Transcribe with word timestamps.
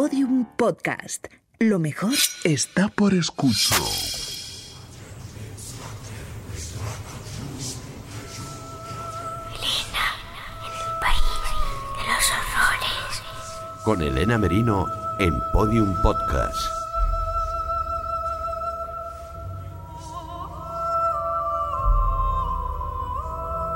Podium 0.00 0.44
Podcast. 0.56 1.26
Lo 1.58 1.80
mejor 1.80 2.12
está 2.44 2.86
por 2.86 3.14
escuchar. 3.14 3.80
con 13.82 14.00
Elena 14.00 14.38
Merino 14.38 14.86
en 15.18 15.34
Podium 15.52 15.92
Podcast. 16.00 16.56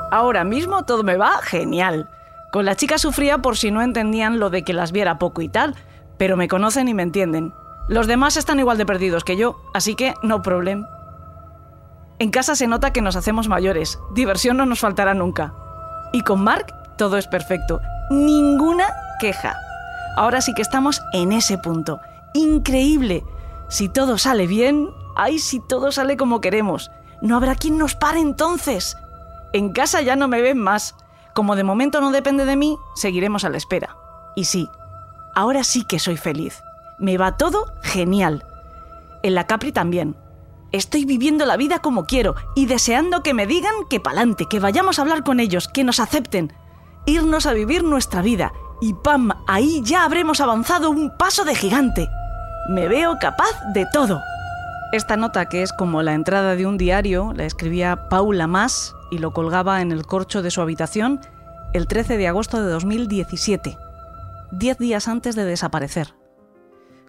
Ahora 0.09 0.45
mismo 0.45 0.85
todo 0.85 1.03
me 1.03 1.17
va 1.17 1.41
genial. 1.41 2.09
Con 2.53 2.63
la 2.63 2.77
chica 2.77 2.97
sufría 2.97 3.39
por 3.39 3.57
si 3.57 3.71
no 3.71 3.81
entendían 3.81 4.39
lo 4.39 4.49
de 4.49 4.63
que 4.63 4.71
las 4.71 4.93
viera 4.93 5.19
poco 5.19 5.41
y 5.41 5.49
tal, 5.49 5.75
pero 6.17 6.37
me 6.37 6.47
conocen 6.47 6.87
y 6.87 6.93
me 6.93 7.03
entienden. 7.03 7.53
Los 7.87 8.07
demás 8.07 8.37
están 8.37 8.59
igual 8.59 8.77
de 8.77 8.85
perdidos 8.85 9.23
que 9.23 9.35
yo, 9.35 9.61
así 9.73 9.95
que 9.95 10.13
no 10.23 10.41
problem. 10.41 10.85
En 12.19 12.31
casa 12.31 12.55
se 12.55 12.67
nota 12.67 12.93
que 12.93 13.01
nos 13.01 13.15
hacemos 13.15 13.49
mayores, 13.49 13.99
diversión 14.13 14.57
no 14.57 14.65
nos 14.65 14.79
faltará 14.79 15.13
nunca. 15.13 15.53
Y 16.13 16.21
con 16.21 16.43
Mark 16.43 16.73
todo 16.97 17.17
es 17.17 17.27
perfecto, 17.27 17.81
ninguna 18.09 18.85
queja. 19.19 19.57
Ahora 20.15 20.41
sí 20.41 20.53
que 20.53 20.61
estamos 20.61 21.01
en 21.11 21.31
ese 21.31 21.57
punto. 21.57 21.99
Increíble. 22.33 23.23
Si 23.67 23.89
todo 23.89 24.17
sale 24.17 24.47
bien, 24.47 24.89
ay, 25.15 25.39
si 25.39 25.59
todo 25.59 25.91
sale 25.91 26.17
como 26.17 26.39
queremos. 26.39 26.91
No 27.21 27.35
habrá 27.35 27.55
quien 27.55 27.77
nos 27.77 27.95
pare 27.95 28.19
entonces. 28.19 28.95
En 29.53 29.71
casa 29.71 30.01
ya 30.01 30.15
no 30.15 30.27
me 30.27 30.41
ven 30.41 30.59
más. 30.59 30.95
Como 31.33 31.55
de 31.55 31.63
momento 31.63 31.99
no 31.99 32.11
depende 32.11 32.45
de 32.45 32.55
mí, 32.55 32.77
seguiremos 32.95 33.43
a 33.43 33.49
la 33.49 33.57
espera. 33.57 33.95
Y 34.35 34.45
sí, 34.45 34.69
ahora 35.35 35.63
sí 35.63 35.83
que 35.83 35.99
soy 35.99 36.17
feliz. 36.17 36.63
Me 36.99 37.17
va 37.17 37.37
todo 37.37 37.65
genial. 37.81 38.45
En 39.23 39.35
la 39.35 39.47
Capri 39.47 39.71
también. 39.71 40.15
Estoy 40.71 41.05
viviendo 41.05 41.45
la 41.45 41.57
vida 41.57 41.79
como 41.79 42.05
quiero 42.05 42.35
y 42.55 42.65
deseando 42.65 43.21
que 43.21 43.33
me 43.33 43.45
digan 43.45 43.75
que 43.89 43.99
pa'lante, 43.99 44.47
que 44.47 44.59
vayamos 44.59 44.97
a 44.97 45.03
hablar 45.03 45.23
con 45.23 45.39
ellos, 45.39 45.67
que 45.67 45.83
nos 45.83 45.99
acepten. 45.99 46.51
Irnos 47.05 47.45
a 47.45 47.53
vivir 47.53 47.83
nuestra 47.83 48.21
vida 48.21 48.53
y 48.81 48.93
¡pam! 48.93 49.31
Ahí 49.47 49.81
ya 49.83 50.03
habremos 50.03 50.41
avanzado 50.41 50.89
un 50.89 51.15
paso 51.15 51.45
de 51.45 51.55
gigante. 51.55 52.09
Me 52.69 52.87
veo 52.87 53.17
capaz 53.19 53.51
de 53.73 53.85
todo. 53.91 54.21
Esta 54.93 55.17
nota, 55.17 55.47
que 55.49 55.63
es 55.63 55.73
como 55.73 56.01
la 56.01 56.13
entrada 56.13 56.55
de 56.55 56.65
un 56.65 56.77
diario, 56.77 57.33
la 57.35 57.45
escribía 57.45 58.09
Paula 58.09 58.47
Más 58.47 58.95
y 59.11 59.17
lo 59.17 59.33
colgaba 59.33 59.81
en 59.81 59.91
el 59.91 60.05
corcho 60.05 60.41
de 60.41 60.51
su 60.51 60.61
habitación 60.61 61.19
el 61.73 61.87
13 61.87 62.17
de 62.17 62.27
agosto 62.27 62.63
de 62.63 62.69
2017, 62.71 63.77
diez 64.55 64.77
días 64.77 65.07
antes 65.07 65.35
de 65.35 65.45
desaparecer. 65.45 66.13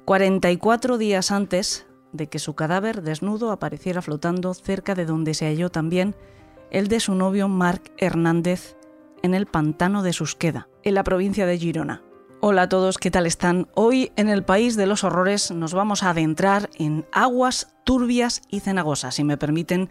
44 0.07 0.97
días 0.97 1.31
antes 1.31 1.87
de 2.13 2.27
que 2.29 2.39
su 2.39 2.55
cadáver 2.55 3.03
desnudo 3.03 3.53
apareciera 3.53 4.01
flotando 4.01 4.55
cerca 4.55 4.95
de 4.95 5.05
donde 5.05 5.35
se 5.35 5.47
halló 5.47 5.71
también 5.71 6.17
el 6.71 6.89
de 6.89 7.01
su 7.01 7.15
novio 7.15 7.49
Marc 7.49 7.93
Hernández 7.99 8.77
en 9.23 9.35
el 9.35 9.45
pantano 9.45 10.03
de 10.03 10.15
Susqueda 10.15 10.69
en 10.83 10.95
la 10.95 11.05
provincia 11.05 11.45
de 11.45 11.59
Girona. 11.59 12.03
Hola 12.41 12.63
a 12.63 12.69
todos, 12.69 12.97
¿qué 12.97 13.11
tal 13.11 13.27
están? 13.27 13.69
Hoy 13.75 14.11
en 14.17 14.31
el 14.31 14.43
País 14.43 14.77
de 14.77 14.87
los 14.87 15.05
Horrores 15.05 15.51
nos 15.51 15.75
vamos 15.75 16.03
a 16.03 16.11
adentrar 16.11 16.71
en 16.79 17.07
aguas 17.13 17.75
turbias 17.85 18.41
y 18.49 18.61
cenagosas, 18.61 19.17
si 19.17 19.25
me 19.25 19.37
permiten 19.37 19.91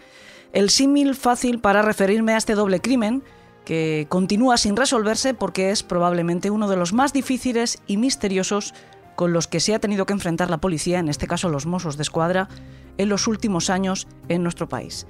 el 0.54 0.72
símil 0.72 1.14
fácil 1.14 1.60
para 1.60 1.84
referirme 1.84 2.34
a 2.34 2.38
este 2.38 2.56
doble 2.56 2.80
crimen 2.80 3.24
que 3.66 4.08
continúa 4.10 4.58
sin 4.58 4.76
resolverse 4.76 5.34
porque 5.34 5.72
es 5.72 5.84
probablemente 5.84 6.50
uno 6.50 6.68
de 6.68 6.76
los 6.76 6.94
más 6.94 7.14
difíciles 7.14 7.82
y 7.88 7.98
misteriosos 7.98 8.74
con 9.16 9.34
los 9.34 9.48
que 9.48 9.60
se 9.60 9.74
ha 9.74 9.80
tenido 9.80 10.06
que 10.06 10.14
enfrentar 10.14 10.50
la 10.50 10.60
policía, 10.60 11.00
en 11.00 11.10
este 11.10 11.28
caso 11.28 11.50
los 11.50 11.66
Mossos 11.66 11.98
de 11.98 12.04
Escuadra, 12.04 12.50
en 12.98 13.10
los 13.10 13.28
últimos 13.28 13.70
años 13.70 14.08
en 14.28 14.44
nuestro 14.44 14.68
país. 14.68 15.08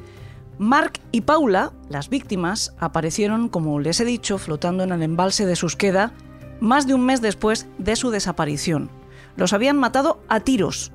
Mark 0.60 0.94
y 1.12 1.22
Paula, 1.22 1.74
las 1.90 2.10
víctimas, 2.10 2.76
aparecieron, 2.80 3.50
como 3.50 3.80
les 3.80 4.00
he 4.00 4.06
dicho, 4.06 4.38
flotando 4.38 4.84
en 4.84 4.92
el 4.92 5.02
embalse 5.02 5.46
de 5.46 5.56
Susqueda 5.56 6.14
más 6.60 6.88
de 6.88 6.94
un 6.94 7.06
mes 7.06 7.22
después 7.22 7.68
de 7.78 7.96
su 7.96 8.12
desaparición. 8.12 8.90
Los 9.36 9.54
habían 9.54 9.78
matado 9.78 10.22
a 10.30 10.40
tiros. 10.42 10.92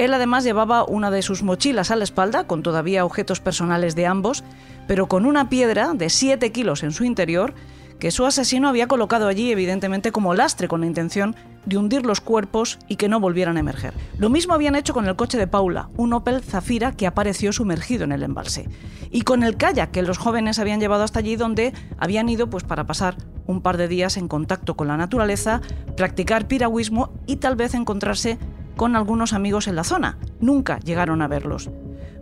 Él 0.00 0.14
además 0.14 0.44
llevaba 0.44 0.82
una 0.84 1.10
de 1.10 1.20
sus 1.20 1.42
mochilas 1.42 1.90
a 1.90 1.96
la 1.96 2.04
espalda, 2.04 2.44
con 2.46 2.62
todavía 2.62 3.04
objetos 3.04 3.38
personales 3.40 3.94
de 3.94 4.06
ambos, 4.06 4.44
pero 4.88 5.08
con 5.08 5.26
una 5.26 5.50
piedra 5.50 5.92
de 5.92 6.08
7 6.08 6.50
kilos 6.52 6.82
en 6.82 6.92
su 6.92 7.04
interior 7.04 7.52
que 7.98 8.10
su 8.10 8.24
asesino 8.24 8.70
había 8.70 8.88
colocado 8.88 9.28
allí 9.28 9.52
evidentemente 9.52 10.10
como 10.10 10.32
lastre 10.32 10.68
con 10.68 10.80
la 10.80 10.86
intención 10.86 11.36
de 11.66 11.76
hundir 11.76 12.06
los 12.06 12.22
cuerpos 12.22 12.78
y 12.88 12.96
que 12.96 13.10
no 13.10 13.20
volvieran 13.20 13.58
a 13.58 13.60
emerger. 13.60 13.92
Lo 14.16 14.30
mismo 14.30 14.54
habían 14.54 14.74
hecho 14.74 14.94
con 14.94 15.06
el 15.06 15.16
coche 15.16 15.36
de 15.36 15.46
Paula, 15.46 15.90
un 15.98 16.14
Opel 16.14 16.42
Zafira 16.42 16.92
que 16.92 17.06
apareció 17.06 17.52
sumergido 17.52 18.04
en 18.04 18.12
el 18.12 18.22
embalse, 18.22 18.70
y 19.10 19.20
con 19.20 19.42
el 19.42 19.58
kayak 19.58 19.90
que 19.90 20.00
los 20.00 20.16
jóvenes 20.16 20.58
habían 20.58 20.80
llevado 20.80 21.04
hasta 21.04 21.18
allí 21.18 21.36
donde 21.36 21.74
habían 21.98 22.30
ido 22.30 22.48
pues 22.48 22.64
para 22.64 22.86
pasar 22.86 23.16
un 23.46 23.60
par 23.60 23.76
de 23.76 23.86
días 23.86 24.16
en 24.16 24.28
contacto 24.28 24.76
con 24.76 24.88
la 24.88 24.96
naturaleza, 24.96 25.60
practicar 25.94 26.48
piragüismo 26.48 27.12
y 27.26 27.36
tal 27.36 27.54
vez 27.54 27.74
encontrarse 27.74 28.38
con 28.80 28.96
algunos 28.96 29.34
amigos 29.34 29.68
en 29.68 29.76
la 29.76 29.84
zona. 29.84 30.16
Nunca 30.40 30.78
llegaron 30.78 31.20
a 31.20 31.28
verlos. 31.28 31.68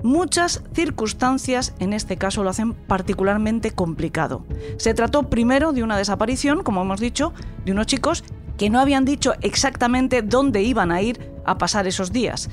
Muchas 0.02 0.64
circunstancias 0.72 1.72
en 1.78 1.92
este 1.92 2.16
caso 2.16 2.42
lo 2.42 2.50
hacen 2.50 2.74
particularmente 2.74 3.70
complicado. 3.70 4.44
Se 4.76 4.92
trató 4.92 5.30
primero 5.30 5.70
de 5.72 5.84
una 5.84 5.96
desaparición, 5.96 6.64
como 6.64 6.82
hemos 6.82 6.98
dicho, 6.98 7.32
de 7.64 7.70
unos 7.70 7.86
chicos 7.86 8.24
que 8.56 8.70
no 8.70 8.80
habían 8.80 9.04
dicho 9.04 9.34
exactamente 9.40 10.20
dónde 10.20 10.62
iban 10.62 10.90
a 10.90 11.00
ir 11.00 11.30
a 11.44 11.58
pasar 11.58 11.86
esos 11.86 12.10
días. 12.10 12.50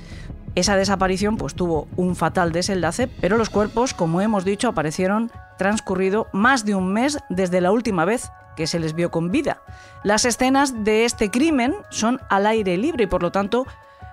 Esa 0.54 0.78
desaparición 0.78 1.36
pues 1.36 1.56
tuvo 1.56 1.88
un 1.96 2.16
fatal 2.16 2.52
desenlace, 2.52 3.08
pero 3.08 3.38
los 3.38 3.50
cuerpos, 3.50 3.96
como 3.96 4.22
hemos 4.22 4.46
dicho, 4.46 4.68
aparecieron 4.68 5.32
transcurrido 5.58 6.28
más 6.32 6.64
de 6.64 6.76
un 6.76 6.94
mes 6.94 7.18
desde 7.30 7.60
la 7.60 7.72
última 7.72 8.06
vez 8.06 8.30
que 8.56 8.68
se 8.68 8.80
les 8.80 8.94
vio 8.94 9.10
con 9.10 9.32
vida. 9.32 9.64
Las 10.04 10.26
escenas 10.26 10.84
de 10.84 11.06
este 11.06 11.32
crimen 11.32 11.76
son 11.90 12.22
al 12.30 12.46
aire 12.46 12.78
libre 12.78 13.06
y 13.06 13.08
por 13.08 13.24
lo 13.24 13.32
tanto 13.32 13.66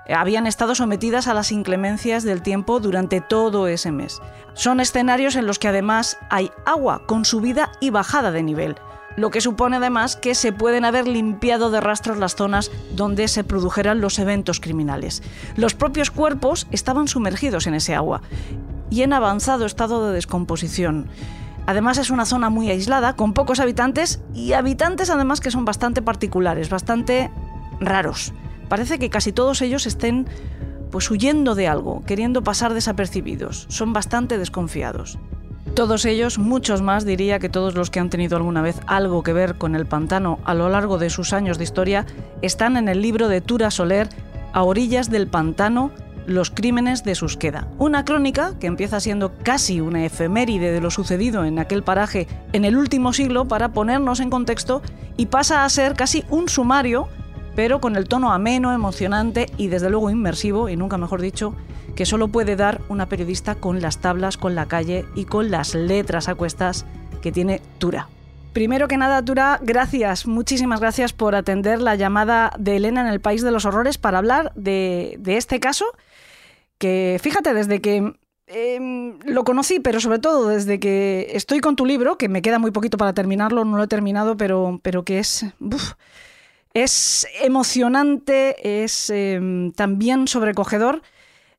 habían 0.08 0.46
estado 0.46 0.74
sometidas 0.74 1.28
a 1.28 1.34
las 1.34 1.52
inclemencias 1.52 2.24
del 2.24 2.42
tiempo 2.42 2.80
durante 2.80 3.20
todo 3.20 3.68
ese 3.68 3.92
mes. 3.92 4.20
Son 4.54 4.80
escenarios 4.80 5.36
en 5.36 5.46
los 5.46 5.58
que 5.58 5.68
además 5.68 6.18
hay 6.30 6.50
agua 6.64 7.06
con 7.06 7.24
subida 7.24 7.72
y 7.80 7.90
bajada 7.90 8.32
de 8.32 8.42
nivel, 8.42 8.76
lo 9.16 9.30
que 9.30 9.40
supone 9.40 9.76
además 9.76 10.16
que 10.16 10.34
se 10.34 10.52
pueden 10.52 10.84
haber 10.84 11.06
limpiado 11.06 11.70
de 11.70 11.80
rastros 11.80 12.18
las 12.18 12.34
zonas 12.34 12.70
donde 12.94 13.28
se 13.28 13.44
produjeran 13.44 14.00
los 14.00 14.18
eventos 14.18 14.60
criminales. 14.60 15.22
Los 15.56 15.74
propios 15.74 16.10
cuerpos 16.10 16.66
estaban 16.70 17.08
sumergidos 17.08 17.66
en 17.66 17.74
ese 17.74 17.94
agua 17.94 18.22
y 18.90 19.02
en 19.02 19.12
avanzado 19.12 19.66
estado 19.66 20.06
de 20.06 20.14
descomposición. 20.14 21.08
Además 21.66 21.98
es 21.98 22.10
una 22.10 22.26
zona 22.26 22.50
muy 22.50 22.70
aislada, 22.70 23.14
con 23.14 23.34
pocos 23.34 23.60
habitantes 23.60 24.20
y 24.34 24.52
habitantes 24.52 25.10
además 25.10 25.40
que 25.40 25.50
son 25.50 25.64
bastante 25.64 26.02
particulares, 26.02 26.70
bastante 26.70 27.30
raros. 27.80 28.32
Parece 28.72 28.98
que 28.98 29.10
casi 29.10 29.32
todos 29.32 29.60
ellos 29.60 29.84
estén 29.84 30.26
pues 30.90 31.10
huyendo 31.10 31.54
de 31.54 31.68
algo, 31.68 32.02
queriendo 32.06 32.42
pasar 32.42 32.72
desapercibidos. 32.72 33.66
Son 33.68 33.92
bastante 33.92 34.38
desconfiados. 34.38 35.18
Todos 35.74 36.06
ellos, 36.06 36.38
muchos 36.38 36.80
más, 36.80 37.04
diría 37.04 37.38
que 37.38 37.50
todos 37.50 37.74
los 37.74 37.90
que 37.90 38.00
han 38.00 38.08
tenido 38.08 38.38
alguna 38.38 38.62
vez 38.62 38.80
algo 38.86 39.22
que 39.22 39.34
ver 39.34 39.56
con 39.56 39.74
el 39.74 39.84
pantano 39.84 40.38
a 40.46 40.54
lo 40.54 40.70
largo 40.70 40.96
de 40.96 41.10
sus 41.10 41.34
años 41.34 41.58
de 41.58 41.64
historia, 41.64 42.06
están 42.40 42.78
en 42.78 42.88
el 42.88 43.02
libro 43.02 43.28
de 43.28 43.42
Tura 43.42 43.70
Soler, 43.70 44.08
A 44.54 44.62
orillas 44.62 45.10
del 45.10 45.26
pantano, 45.26 45.90
los 46.24 46.50
crímenes 46.50 47.04
de 47.04 47.14
Susqueda. 47.14 47.68
Una 47.76 48.06
crónica 48.06 48.54
que 48.58 48.68
empieza 48.68 49.00
siendo 49.00 49.34
casi 49.42 49.82
una 49.82 50.06
efeméride 50.06 50.72
de 50.72 50.80
lo 50.80 50.90
sucedido 50.90 51.44
en 51.44 51.58
aquel 51.58 51.82
paraje 51.82 52.26
en 52.54 52.64
el 52.64 52.78
último 52.78 53.12
siglo 53.12 53.46
para 53.48 53.74
ponernos 53.74 54.20
en 54.20 54.30
contexto 54.30 54.80
y 55.18 55.26
pasa 55.26 55.66
a 55.66 55.68
ser 55.68 55.92
casi 55.92 56.24
un 56.30 56.48
sumario 56.48 57.10
pero 57.54 57.80
con 57.80 57.96
el 57.96 58.08
tono 58.08 58.32
ameno, 58.32 58.72
emocionante 58.72 59.46
y 59.56 59.68
desde 59.68 59.90
luego 59.90 60.10
inmersivo, 60.10 60.68
y 60.68 60.76
nunca 60.76 60.98
mejor 60.98 61.20
dicho, 61.20 61.54
que 61.94 62.06
solo 62.06 62.28
puede 62.28 62.56
dar 62.56 62.80
una 62.88 63.08
periodista 63.08 63.54
con 63.54 63.80
las 63.80 63.98
tablas, 63.98 64.36
con 64.36 64.54
la 64.54 64.66
calle 64.66 65.04
y 65.14 65.24
con 65.24 65.50
las 65.50 65.74
letras 65.74 66.28
a 66.28 66.34
cuestas 66.34 66.86
que 67.20 67.32
tiene 67.32 67.60
Tura. 67.78 68.08
Primero 68.52 68.88
que 68.88 68.98
nada, 68.98 69.24
Tura, 69.24 69.58
gracias, 69.62 70.26
muchísimas 70.26 70.80
gracias 70.80 71.12
por 71.12 71.34
atender 71.34 71.80
la 71.80 71.94
llamada 71.94 72.52
de 72.58 72.76
Elena 72.76 73.00
en 73.00 73.06
el 73.06 73.20
País 73.20 73.42
de 73.42 73.50
los 73.50 73.64
Horrores 73.64 73.96
para 73.96 74.18
hablar 74.18 74.52
de, 74.54 75.18
este 75.24 75.58
caso, 75.58 75.86
que 76.76 77.18
fíjate, 77.22 77.54
desde 77.54 77.80
que 77.80 78.14
em, 78.46 79.18
lo 79.24 79.44
conocí, 79.44 79.80
pero 79.80 80.00
sobre 80.00 80.18
todo 80.18 80.48
desde 80.48 80.78
que 80.80 81.30
estoy 81.32 81.60
con 81.60 81.76
tu 81.76 81.86
libro, 81.86 82.18
que 82.18 82.28
me 82.28 82.42
queda 82.42 82.58
muy 82.58 82.72
poquito 82.72 82.98
para 82.98 83.14
terminarlo, 83.14 83.64
no 83.64 83.78
lo 83.78 83.84
he 83.84 83.88
terminado, 83.88 84.36
pero, 84.36 84.80
pero 84.82 85.02
que 85.02 85.18
es... 85.18 85.46
Es 86.74 87.26
emocionante, 87.40 88.84
es 88.84 89.10
em, 89.10 89.72
también 89.72 90.26
sobrecogedor. 90.28 91.02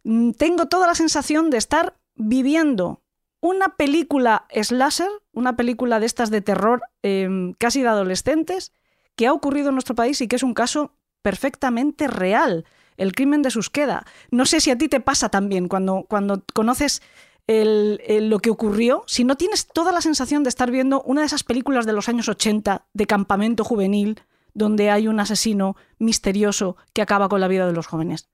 Mm, 0.04 0.32
tengo 0.32 0.68
toda 0.68 0.88
la 0.88 0.96
sensación 0.96 1.50
de 1.50 1.58
estar 1.58 1.96
viviendo 2.16 3.02
una 3.40 3.76
película 3.76 4.46
slasher, 4.50 5.10
una 5.34 5.56
película 5.56 6.00
de 6.00 6.06
estas 6.06 6.30
de 6.30 6.42
terror 6.42 6.82
em, 7.02 7.54
casi 7.54 7.82
de 7.82 7.90
adolescentes, 7.90 8.72
que 9.16 9.28
ha 9.28 9.34
ocurrido 9.34 9.70
en 9.70 9.76
nuestro 9.76 9.96
país 9.96 10.22
y 10.22 10.28
que 10.28 10.38
es 10.38 10.44
un 10.44 10.54
caso 10.54 10.96
perfectamente 11.22 12.08
real. 12.08 12.66
El 12.96 13.14
crimen 13.14 13.42
de 13.42 13.52
Susqueda. 13.52 14.06
No 14.32 14.46
sé 14.46 14.60
si 14.60 14.72
a 14.72 14.78
ti 14.78 14.88
te 14.88 15.00
pasa 15.00 15.30
también 15.30 15.68
cuando, 15.68 16.06
cuando 16.08 16.44
conoces 16.54 17.02
lo 17.48 18.40
que 18.40 18.50
ocurrió, 18.50 19.04
si 19.08 19.24
no 19.24 19.36
tienes 19.36 19.68
toda 19.68 19.92
la 19.92 20.02
sensación 20.02 20.44
de 20.44 20.50
estar 20.50 20.72
viendo 20.72 21.02
una 21.02 21.22
de 21.22 21.28
esas 21.28 21.44
películas 21.44 21.86
de 21.86 21.94
los 21.94 22.08
años 22.08 22.30
80 22.30 22.86
de 22.94 23.08
campamento 23.08 23.64
juvenil, 23.64 24.22
donde 24.54 24.90
hay 24.90 25.08
un 25.08 25.20
asesino 25.20 25.76
misterioso 26.00 26.78
que 26.94 27.02
acaba 27.02 27.30
con 27.30 27.42
la 27.42 27.48
vida 27.48 27.66
de 27.66 27.74
los 27.74 27.88
jóvenes. 27.88 28.30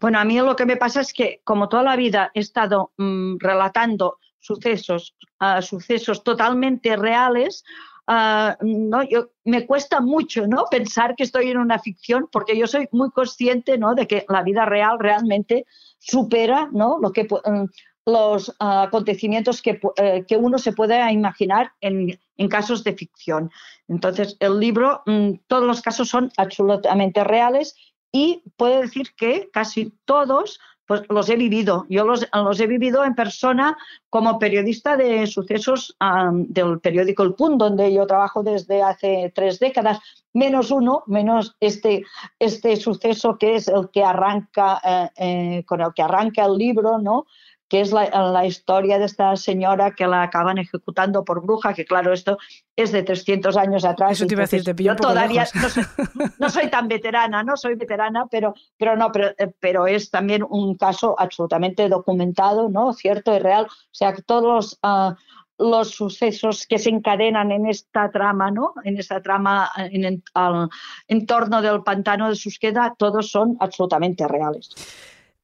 Bueno, 0.00 0.18
a 0.18 0.24
mí 0.24 0.38
lo 0.38 0.56
que 0.56 0.66
me 0.66 0.76
pasa 0.76 1.00
es 1.00 1.12
que 1.12 1.40
como 1.44 1.68
toda 1.68 1.84
la 1.84 1.96
vida 1.96 2.30
he 2.34 2.40
estado 2.40 2.92
mm, 2.96 3.36
relatando 3.38 4.18
sucesos, 4.40 5.14
uh, 5.40 5.62
sucesos 5.62 6.24
totalmente 6.24 6.96
reales, 6.96 7.62
uh, 8.08 8.52
no, 8.62 9.04
yo, 9.04 9.30
me 9.44 9.64
cuesta 9.64 10.00
mucho 10.00 10.46
¿no? 10.48 10.64
pensar 10.70 11.14
que 11.14 11.22
estoy 11.22 11.50
en 11.50 11.58
una 11.58 11.78
ficción 11.78 12.28
porque 12.32 12.58
yo 12.58 12.66
soy 12.66 12.88
muy 12.90 13.10
consciente 13.10 13.78
¿no? 13.78 13.94
de 13.94 14.08
que 14.08 14.26
la 14.28 14.42
vida 14.42 14.64
real 14.64 14.98
realmente 14.98 15.66
supera 16.00 16.68
¿no? 16.72 16.98
lo 17.00 17.12
que, 17.12 17.28
um, 17.44 17.68
los 18.04 18.48
uh, 18.48 18.54
acontecimientos 18.58 19.62
que, 19.62 19.80
uh, 19.82 20.24
que, 20.26 20.36
uno 20.36 20.58
se 20.58 20.72
puede 20.72 21.12
imaginar 21.12 21.72
en, 21.80 22.18
en, 22.36 22.48
casos 22.48 22.84
de 22.84 22.94
ficción. 22.94 23.50
Entonces, 23.88 24.36
el 24.40 24.58
libro, 24.58 25.02
um, 25.06 25.38
todos 25.46 25.64
los 25.64 25.82
casos 25.82 26.08
son 26.08 26.30
absolutamente 26.36 27.24
reales 27.24 27.74
y 28.12 28.42
puedo 28.56 28.80
decir 28.80 29.14
que 29.16 29.48
casi 29.52 29.92
todos 30.04 30.60
pues 30.86 31.02
los 31.08 31.28
he 31.30 31.36
vivido. 31.36 31.86
Yo 31.88 32.04
los, 32.04 32.28
los 32.34 32.60
he 32.60 32.66
vivido 32.66 33.04
en 33.04 33.14
persona 33.14 33.76
como 34.10 34.38
periodista 34.38 34.96
de 34.96 35.26
sucesos 35.26 35.96
del 36.32 36.80
periódico 36.80 37.22
El 37.22 37.34
Punt, 37.34 37.58
donde 37.58 37.92
yo 37.92 38.06
trabajo 38.06 38.42
desde 38.42 38.82
hace 38.82 39.32
tres 39.34 39.58
décadas, 39.58 40.00
menos 40.34 40.70
uno, 40.70 41.04
menos 41.06 41.56
este, 41.60 42.04
este 42.38 42.76
suceso 42.76 43.38
que 43.38 43.54
es 43.56 43.68
el 43.68 43.90
que 43.90 44.02
arranca, 44.02 44.80
eh, 44.84 45.10
eh, 45.16 45.64
con 45.64 45.80
el 45.80 45.94
que 45.94 46.02
arranca 46.02 46.44
el 46.44 46.56
libro, 46.56 46.98
¿no? 46.98 47.26
Que 47.72 47.80
es 47.80 47.90
la, 47.90 48.04
la, 48.10 48.44
historia 48.44 48.98
de 48.98 49.06
esta 49.06 49.34
señora 49.34 49.92
que 49.92 50.06
la 50.06 50.24
acaban 50.24 50.58
ejecutando 50.58 51.24
por 51.24 51.40
bruja, 51.40 51.72
que 51.72 51.86
claro, 51.86 52.12
esto 52.12 52.36
es 52.76 52.92
de 52.92 53.02
300 53.02 53.56
años 53.56 53.86
atrás. 53.86 54.12
Eso 54.12 54.26
te 54.26 54.34
iba 54.34 54.42
a 54.42 54.44
decir, 54.44 54.62
te 54.62 54.74
yo 54.84 54.94
todavía 54.94 55.46
no 55.54 55.68
soy, 55.70 55.84
no 56.38 56.50
soy, 56.50 56.68
tan 56.68 56.86
veterana, 56.86 57.42
no 57.42 57.56
soy 57.56 57.76
veterana, 57.76 58.26
pero, 58.30 58.52
pero 58.76 58.94
no, 58.94 59.10
pero, 59.10 59.28
eh, 59.38 59.54
pero, 59.58 59.86
es 59.86 60.10
también 60.10 60.44
un 60.46 60.76
caso 60.76 61.16
absolutamente 61.18 61.88
documentado, 61.88 62.68
¿no? 62.68 62.92
Cierto 62.92 63.34
y 63.34 63.38
real. 63.38 63.64
O 63.64 63.90
sea, 63.90 64.12
que 64.12 64.20
todos 64.20 64.42
los, 64.42 64.78
uh, 64.82 65.14
los 65.56 65.92
sucesos 65.92 66.66
que 66.66 66.78
se 66.78 66.90
encadenan 66.90 67.52
en 67.52 67.64
esta 67.64 68.10
trama, 68.10 68.50
¿no? 68.50 68.74
En 68.84 68.98
esta 68.98 69.22
trama 69.22 69.70
en, 69.78 70.04
en, 70.04 70.22
al, 70.34 70.68
en 71.08 71.24
torno 71.24 71.62
del 71.62 71.82
pantano 71.82 72.28
de 72.28 72.36
Susqueda, 72.36 72.94
todos 72.98 73.30
son 73.30 73.56
absolutamente 73.60 74.28
reales. 74.28 74.68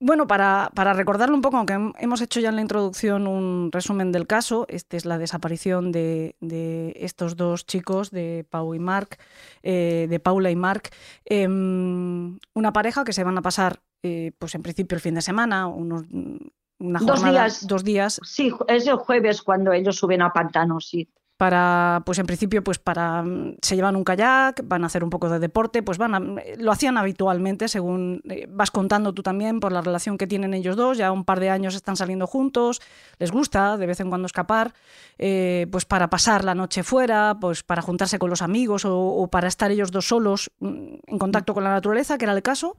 Bueno, 0.00 0.28
para, 0.28 0.70
para, 0.74 0.92
recordarlo 0.92 1.34
un 1.34 1.42
poco, 1.42 1.56
aunque 1.56 1.76
hemos 1.98 2.20
hecho 2.20 2.38
ya 2.38 2.50
en 2.50 2.56
la 2.56 2.62
introducción 2.62 3.26
un 3.26 3.70
resumen 3.72 4.12
del 4.12 4.28
caso, 4.28 4.64
este 4.68 4.96
es 4.96 5.04
la 5.04 5.18
desaparición 5.18 5.90
de, 5.90 6.36
de 6.40 6.94
estos 7.00 7.34
dos 7.34 7.66
chicos, 7.66 8.12
de 8.12 8.46
Pau 8.48 8.74
y 8.74 8.78
Mark, 8.78 9.18
eh, 9.64 10.06
de 10.08 10.20
Paula 10.20 10.52
y 10.52 10.56
Mark, 10.56 10.90
eh, 11.24 11.48
una 11.48 12.72
pareja 12.72 13.02
que 13.02 13.12
se 13.12 13.24
van 13.24 13.38
a 13.38 13.42
pasar, 13.42 13.80
eh, 14.04 14.30
pues 14.38 14.54
en 14.54 14.62
principio 14.62 14.94
el 14.94 15.00
fin 15.00 15.16
de 15.16 15.22
semana, 15.22 15.66
unos, 15.66 16.04
una 16.78 17.00
jornada, 17.00 17.08
dos 17.08 17.22
días. 17.22 17.66
Dos 17.66 17.84
días. 17.84 18.20
Sí, 18.22 18.54
es 18.68 18.86
el 18.86 18.96
jueves 18.96 19.42
cuando 19.42 19.72
ellos 19.72 19.96
suben 19.96 20.22
a 20.22 20.32
Pantano, 20.32 20.78
sí 20.80 21.08
para, 21.38 22.02
pues 22.04 22.18
en 22.18 22.26
principio, 22.26 22.64
pues 22.64 22.80
para, 22.80 23.22
mm, 23.22 23.58
se 23.62 23.76
llevan 23.76 23.94
un 23.94 24.02
kayak, 24.02 24.60
van 24.64 24.82
a 24.82 24.88
hacer 24.88 25.04
un 25.04 25.10
poco 25.10 25.30
de 25.30 25.38
deporte, 25.38 25.84
pues 25.84 25.96
van 25.96 26.14
a, 26.14 26.40
eh, 26.42 26.56
lo 26.58 26.72
hacían 26.72 26.98
habitualmente, 26.98 27.68
según 27.68 28.20
eh, 28.28 28.48
vas 28.50 28.72
contando 28.72 29.14
tú 29.14 29.22
también 29.22 29.60
por 29.60 29.70
la 29.70 29.80
relación 29.80 30.18
que 30.18 30.26
tienen 30.26 30.52
ellos 30.52 30.74
dos, 30.74 30.98
ya 30.98 31.12
un 31.12 31.24
par 31.24 31.38
de 31.38 31.50
años 31.50 31.76
están 31.76 31.96
saliendo 31.96 32.26
juntos, 32.26 32.82
les 33.20 33.30
gusta 33.30 33.76
de 33.76 33.86
vez 33.86 34.00
en 34.00 34.08
cuando 34.08 34.26
escapar, 34.26 34.74
eh, 35.16 35.68
pues 35.70 35.84
para 35.84 36.10
pasar 36.10 36.42
la 36.44 36.56
noche 36.56 36.82
fuera, 36.82 37.36
pues 37.40 37.62
para 37.62 37.82
juntarse 37.82 38.18
con 38.18 38.30
los 38.30 38.42
amigos 38.42 38.84
o, 38.84 38.98
o 38.98 39.28
para 39.28 39.46
estar 39.46 39.70
ellos 39.70 39.92
dos 39.92 40.08
solos 40.08 40.50
mm, 40.58 40.94
en 41.06 41.18
contacto 41.18 41.54
con 41.54 41.62
la 41.62 41.70
naturaleza, 41.70 42.18
que 42.18 42.24
era 42.24 42.34
el 42.34 42.42
caso, 42.42 42.76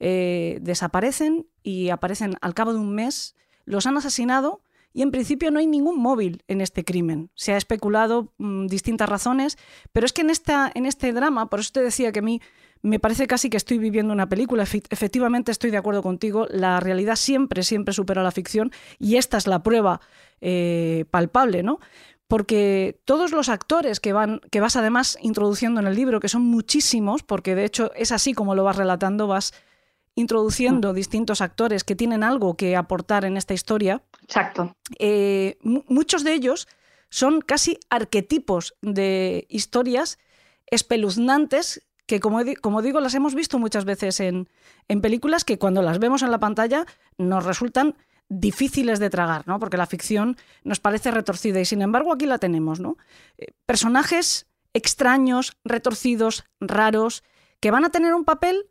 desaparecen 0.00 1.46
y 1.62 1.90
aparecen 1.90 2.34
al 2.40 2.52
cabo 2.52 2.72
de 2.72 2.80
un 2.80 2.92
mes, 2.92 3.36
los 3.64 3.86
han 3.86 3.96
asesinado 3.96 4.60
y 4.94 5.02
en 5.02 5.10
principio 5.10 5.50
no 5.50 5.58
hay 5.58 5.66
ningún 5.66 5.98
móvil 5.98 6.42
en 6.46 6.60
este 6.60 6.84
crimen. 6.84 7.30
Se 7.34 7.52
ha 7.52 7.56
especulado 7.56 8.32
mmm, 8.38 8.66
distintas 8.66 9.08
razones, 9.08 9.58
pero 9.92 10.06
es 10.06 10.12
que 10.12 10.22
en, 10.22 10.30
esta, 10.30 10.70
en 10.74 10.86
este 10.86 11.12
drama, 11.12 11.50
por 11.50 11.60
eso 11.60 11.72
te 11.74 11.82
decía 11.82 12.12
que 12.12 12.20
a 12.20 12.22
mí 12.22 12.40
me 12.80 13.00
parece 13.00 13.26
casi 13.26 13.50
que 13.50 13.56
estoy 13.56 13.78
viviendo 13.78 14.12
una 14.12 14.28
película. 14.28 14.62
Efectivamente 14.62 15.50
estoy 15.50 15.70
de 15.72 15.78
acuerdo 15.78 16.02
contigo, 16.02 16.46
la 16.48 16.78
realidad 16.78 17.16
siempre, 17.16 17.64
siempre 17.64 17.92
supera 17.92 18.22
la 18.22 18.30
ficción 18.30 18.70
y 18.98 19.16
esta 19.16 19.36
es 19.36 19.46
la 19.48 19.62
prueba 19.62 20.00
eh, 20.40 21.04
palpable, 21.10 21.62
¿no? 21.62 21.80
porque 22.26 23.00
todos 23.04 23.32
los 23.32 23.48
actores 23.48 24.00
que, 24.00 24.12
van, 24.12 24.40
que 24.50 24.60
vas 24.60 24.76
además 24.76 25.18
introduciendo 25.20 25.80
en 25.80 25.86
el 25.86 25.94
libro, 25.94 26.20
que 26.20 26.28
son 26.28 26.42
muchísimos, 26.42 27.22
porque 27.22 27.54
de 27.54 27.64
hecho 27.64 27.92
es 27.94 28.12
así 28.12 28.32
como 28.32 28.54
lo 28.54 28.64
vas 28.64 28.76
relatando, 28.76 29.26
vas 29.26 29.52
introduciendo 30.14 30.92
mm. 30.92 30.96
distintos 30.96 31.40
actores 31.40 31.84
que 31.84 31.96
tienen 31.96 32.22
algo 32.22 32.56
que 32.56 32.76
aportar 32.76 33.24
en 33.24 33.36
esta 33.36 33.54
historia. 33.54 34.02
Exacto. 34.22 34.76
Eh, 34.98 35.58
muchos 35.62 36.24
de 36.24 36.34
ellos 36.34 36.68
son 37.10 37.40
casi 37.40 37.78
arquetipos 37.90 38.74
de 38.80 39.46
historias 39.48 40.18
espeluznantes 40.66 41.86
que, 42.06 42.20
como, 42.20 42.40
como 42.60 42.82
digo, 42.82 43.00
las 43.00 43.14
hemos 43.14 43.34
visto 43.34 43.58
muchas 43.58 43.84
veces 43.84 44.20
en, 44.20 44.48
en, 44.88 45.00
películas 45.00 45.44
que 45.44 45.58
cuando 45.58 45.80
las 45.80 45.98
vemos 45.98 46.22
en 46.22 46.30
la 46.30 46.38
pantalla 46.38 46.86
nos 47.16 47.44
resultan 47.44 47.96
difíciles 48.28 48.98
de 48.98 49.10
tragar, 49.10 49.46
¿no? 49.46 49.58
Porque 49.58 49.76
la 49.76 49.86
ficción 49.86 50.36
nos 50.64 50.80
parece 50.80 51.10
retorcida 51.10 51.60
y 51.60 51.64
sin 51.64 51.82
embargo 51.82 52.12
aquí 52.12 52.26
la 52.26 52.38
tenemos, 52.38 52.80
¿no? 52.80 52.96
Eh, 53.38 53.52
personajes 53.66 54.46
extraños, 54.72 55.56
retorcidos, 55.64 56.44
raros, 56.60 57.22
que 57.60 57.70
van 57.70 57.84
a 57.84 57.90
tener 57.90 58.14
un 58.14 58.24
papel 58.24 58.66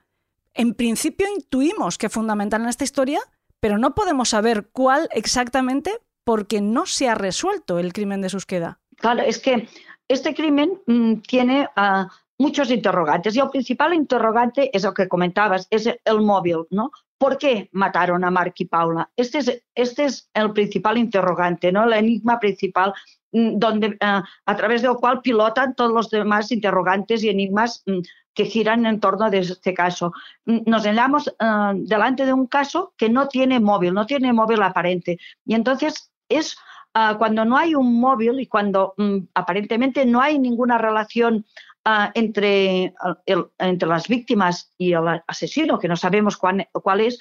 en 0.54 0.74
principio 0.74 1.28
intuimos 1.36 1.98
que 1.98 2.08
es 2.08 2.14
fundamental 2.14 2.62
en 2.62 2.70
esta 2.70 2.84
historia, 2.84 3.20
pero 3.60 3.78
no 3.78 3.96
podemos 3.96 4.30
saber 4.30 4.70
cuál 4.72 5.10
exactamente 5.12 6.00
porque 6.24 6.62
no 6.62 6.86
se 6.86 7.10
ha 7.10 7.16
resuelto 7.16 7.80
el 7.80 7.94
crimen 7.94 8.22
de 8.22 8.30
Susqueda. 8.30 8.80
Claro, 8.98 9.22
es 9.24 9.40
que 9.40 9.68
este 10.08 10.34
crimen 10.34 10.82
mmm, 10.86 11.16
tiene 11.28 11.70
uh, 11.78 12.08
muchos 12.38 12.72
interrogantes 12.72 13.36
y 13.36 13.40
el 13.40 13.50
principal 13.50 13.94
interrogante 13.94 14.70
es 14.76 14.84
lo 14.84 14.94
que 14.94 15.08
comentabas, 15.08 15.68
es 15.70 15.88
el 15.88 16.22
móvil, 16.22 16.66
¿no? 16.70 16.92
¿Por 17.18 17.38
qué 17.38 17.70
mataron 17.72 18.24
a 18.24 18.32
Mark 18.32 18.54
y 18.58 18.66
Paula? 18.66 19.10
Este 19.16 19.38
es, 19.40 19.64
este 19.76 20.06
es 20.06 20.30
el 20.34 20.52
principal 20.52 20.98
interrogante, 20.98 21.72
¿no? 21.72 21.84
El 21.86 21.94
enigma 21.94 22.40
principal 22.40 22.94
mm, 22.94 23.23
donde, 23.34 23.98
uh, 24.02 24.24
a 24.46 24.56
través 24.56 24.82
del 24.84 24.96
cual 24.96 25.22
pilotan 25.22 25.76
todos 25.76 25.92
los 25.92 26.10
demás 26.10 26.52
interrogantes 26.52 27.24
y 27.24 27.30
enigmas 27.30 27.84
mm, 27.86 28.00
que 28.34 28.46
giran 28.46 28.86
en 28.86 29.00
torno 29.00 29.30
de 29.30 29.40
este 29.40 29.74
caso. 29.74 30.14
Nos 30.46 30.86
hallamos 30.86 31.28
uh, 31.28 31.74
delante 31.76 32.26
de 32.26 32.34
un 32.34 32.48
caso 32.48 32.94
que 32.98 33.10
no 33.10 33.28
tiene 33.28 33.60
móvil, 33.60 33.94
no 33.94 34.06
tiene 34.06 34.34
móvil 34.34 34.62
aparente. 34.62 35.18
Y 35.46 35.56
entonces 35.56 36.12
es 36.30 36.56
uh, 36.96 37.18
cuando 37.18 37.44
no 37.44 37.58
hay 37.58 37.76
un 37.76 38.00
móvil 38.00 38.40
y 38.40 38.48
cuando 38.48 38.96
aparentemente 39.34 40.06
no 40.06 40.22
hay 40.22 40.40
ninguna 40.40 40.78
relación 40.78 41.46
uh, 41.86 42.10
entre, 42.14 42.94
el, 43.26 43.46
entre 43.60 43.88
las 43.88 44.08
víctimas 44.08 44.74
y 44.78 44.94
el 44.94 45.22
asesino, 45.28 45.80
que 45.80 45.88
no 45.88 45.96
sabemos 45.96 46.38
cuál, 46.38 46.68
cuál 46.72 47.02
es, 47.02 47.20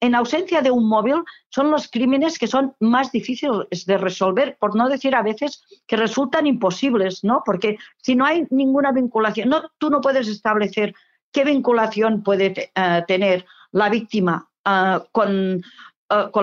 en 0.00 0.14
ausencia 0.14 0.62
de 0.62 0.70
un 0.70 0.88
móvil, 0.88 1.22
son 1.50 1.70
los 1.70 1.88
crímenes 1.88 2.38
que 2.38 2.46
son 2.46 2.74
más 2.80 3.12
difíciles 3.12 3.86
de 3.86 3.98
resolver, 3.98 4.56
por 4.58 4.76
no 4.76 4.88
decir 4.88 5.14
a 5.14 5.22
veces 5.22 5.62
que 5.86 5.96
resultan 5.96 6.46
imposibles, 6.46 7.24
¿no? 7.24 7.42
Porque 7.44 7.78
si 7.96 8.14
no 8.14 8.24
hay 8.24 8.46
ninguna 8.50 8.92
vinculación, 8.92 9.48
no, 9.48 9.70
tú 9.78 9.90
no 9.90 10.00
puedes 10.00 10.28
establecer 10.28 10.94
qué 11.32 11.44
vinculación 11.44 12.22
puede 12.22 12.70
uh, 12.76 13.04
tener 13.06 13.44
la 13.72 13.88
víctima 13.88 14.48
uh, 14.66 15.00
con 15.12 15.62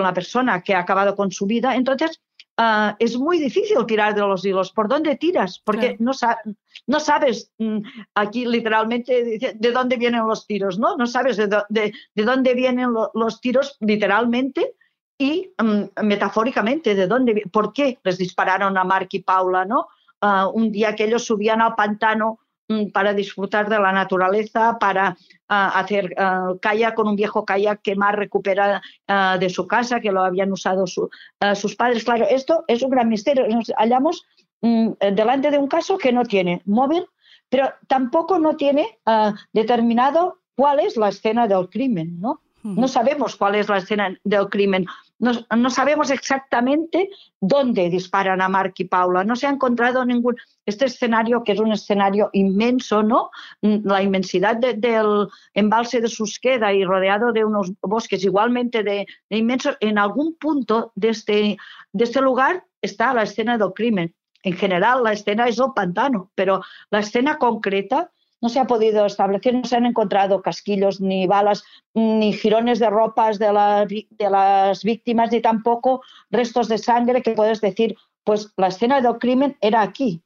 la 0.02 0.14
persona 0.14 0.62
que 0.62 0.74
ha 0.74 0.80
acabado 0.80 1.16
con 1.16 1.32
su 1.32 1.46
vida, 1.46 1.74
entonces 1.74 2.20
uh, 2.58 2.94
es 2.98 3.16
muy 3.16 3.38
difícil 3.38 3.84
tirar 3.86 4.14
de 4.14 4.20
los 4.20 4.44
hilos. 4.44 4.72
¿Por 4.72 4.88
dónde 4.88 5.16
tiras? 5.16 5.60
Porque 5.64 5.96
claro. 5.96 5.96
no, 6.00 6.14
sa 6.14 6.40
no, 6.86 7.00
sabes 7.00 7.52
mm, 7.58 7.78
aquí 8.14 8.46
literalmente 8.46 9.38
de 9.54 9.72
dónde 9.72 9.96
vienen 9.96 10.26
los 10.26 10.46
tiros, 10.46 10.78
¿no? 10.78 10.96
No 10.96 11.06
sabes 11.06 11.36
de, 11.36 11.48
de, 11.68 11.92
de 12.14 12.24
dónde 12.24 12.54
vienen 12.54 12.92
lo, 12.92 13.10
los 13.14 13.40
tiros 13.40 13.76
literalmente 13.80 14.74
y 15.18 15.50
um, 15.62 15.88
metafóricamente, 16.02 16.94
de 16.94 17.06
dónde, 17.06 17.42
por 17.50 17.72
qué 17.72 17.98
les 18.04 18.18
dispararon 18.18 18.76
a 18.76 18.84
Mark 18.84 19.08
y 19.12 19.22
Paula, 19.22 19.64
¿no? 19.64 19.88
Uh, 20.22 20.48
un 20.52 20.72
día 20.72 20.94
que 20.94 21.04
ellos 21.04 21.24
subían 21.24 21.60
al 21.60 21.74
pantano 21.74 22.38
Mm, 22.38 22.45
para 22.92 23.14
disfrutar 23.14 23.68
de 23.68 23.78
la 23.78 23.92
naturaleza, 23.92 24.78
para 24.78 25.16
uh, 25.48 25.70
hacer 25.74 26.14
uh, 26.18 26.58
kayak 26.58 26.94
con 26.94 27.08
un 27.08 27.16
viejo 27.16 27.44
kayak 27.44 27.80
que 27.82 27.94
más 27.94 28.14
recupera 28.14 28.82
uh, 29.08 29.38
de 29.38 29.48
su 29.48 29.66
casa, 29.66 30.00
que 30.00 30.10
lo 30.10 30.24
habían 30.24 30.52
usado 30.52 30.86
su, 30.86 31.08
sus 31.54 31.76
padres. 31.76 32.04
Claro, 32.04 32.26
esto 32.28 32.64
es 32.66 32.82
un 32.82 32.90
gran 32.90 33.08
misterio. 33.08 33.46
Nos 33.48 33.72
hallamos 33.76 34.26
um, 34.60 34.94
delante 34.98 35.50
de 35.50 35.58
un 35.58 35.68
caso 35.68 35.96
que 35.96 36.12
no 36.12 36.24
tiene 36.24 36.62
móvil, 36.64 37.06
pero 37.48 37.72
tampoco 37.86 38.38
no 38.38 38.56
tiene 38.56 38.98
ah, 39.06 39.34
determinado 39.52 40.40
cuál 40.56 40.80
es 40.80 40.96
la 40.96 41.08
escena 41.10 41.46
del 41.46 41.68
crimen, 41.68 42.20
¿no? 42.20 42.40
No 42.62 42.88
sabemos 42.88 43.36
cuál 43.36 43.54
es 43.54 43.68
la 43.68 43.76
escena 43.76 44.18
del 44.24 44.48
crimen. 44.48 44.86
No, 45.18 45.70
sabemos 45.70 46.10
exactamente 46.10 47.08
dónde 47.40 47.88
disparan 47.88 48.42
a 48.42 48.48
Mark 48.50 48.74
y 48.76 48.84
Paula. 48.84 49.24
No 49.24 49.34
se 49.34 49.46
ha 49.46 49.50
encontrado 49.50 50.04
ningún. 50.04 50.36
Este 50.66 50.86
escenario, 50.86 51.42
que 51.42 51.52
es 51.52 51.60
un 51.60 51.72
escenario 51.72 52.28
inmenso, 52.32 53.02
¿no? 53.02 53.30
La 53.62 54.02
inmensidad 54.02 54.56
del 54.56 55.28
embalse 55.54 56.00
de 56.00 56.08
Susqueda 56.08 56.72
y 56.72 56.84
rodeado 56.84 57.32
de 57.32 57.44
unos 57.44 57.72
bosques 57.80 58.24
igualmente 58.24 58.82
de, 58.82 59.06
inmensos. 59.30 59.76
En 59.80 59.98
algún 59.98 60.36
punto 60.36 60.92
de 60.94 61.08
este, 61.08 61.56
de 61.92 62.04
este 62.04 62.20
lugar 62.20 62.64
está 62.82 63.14
la 63.14 63.22
escena 63.22 63.56
del 63.56 63.72
crimen. 63.72 64.14
En 64.42 64.52
general, 64.52 65.02
la 65.02 65.12
escena 65.12 65.48
es 65.48 65.58
el 65.58 65.72
pantano, 65.74 66.30
pero 66.34 66.60
la 66.90 67.00
escena 67.00 67.38
concreta 67.38 68.10
no 68.40 68.48
se 68.48 68.60
ha 68.60 68.66
podido 68.66 69.06
establecer, 69.06 69.54
no 69.54 69.64
se 69.64 69.76
han 69.76 69.86
encontrado 69.86 70.42
casquillos, 70.42 71.00
ni 71.00 71.26
balas, 71.26 71.64
ni 71.94 72.32
jirones 72.32 72.78
de 72.78 72.90
ropas 72.90 73.38
de, 73.38 74.06
de 74.10 74.30
las 74.30 74.84
víctimas, 74.84 75.32
ni 75.32 75.40
tampoco 75.40 76.02
restos 76.30 76.68
de 76.68 76.78
sangre 76.78 77.22
que 77.22 77.32
puedes 77.32 77.60
decir, 77.60 77.96
pues 78.24 78.52
la 78.56 78.68
escena 78.68 79.00
del 79.00 79.18
crimen 79.18 79.56
era 79.60 79.82
aquí. 79.82 80.22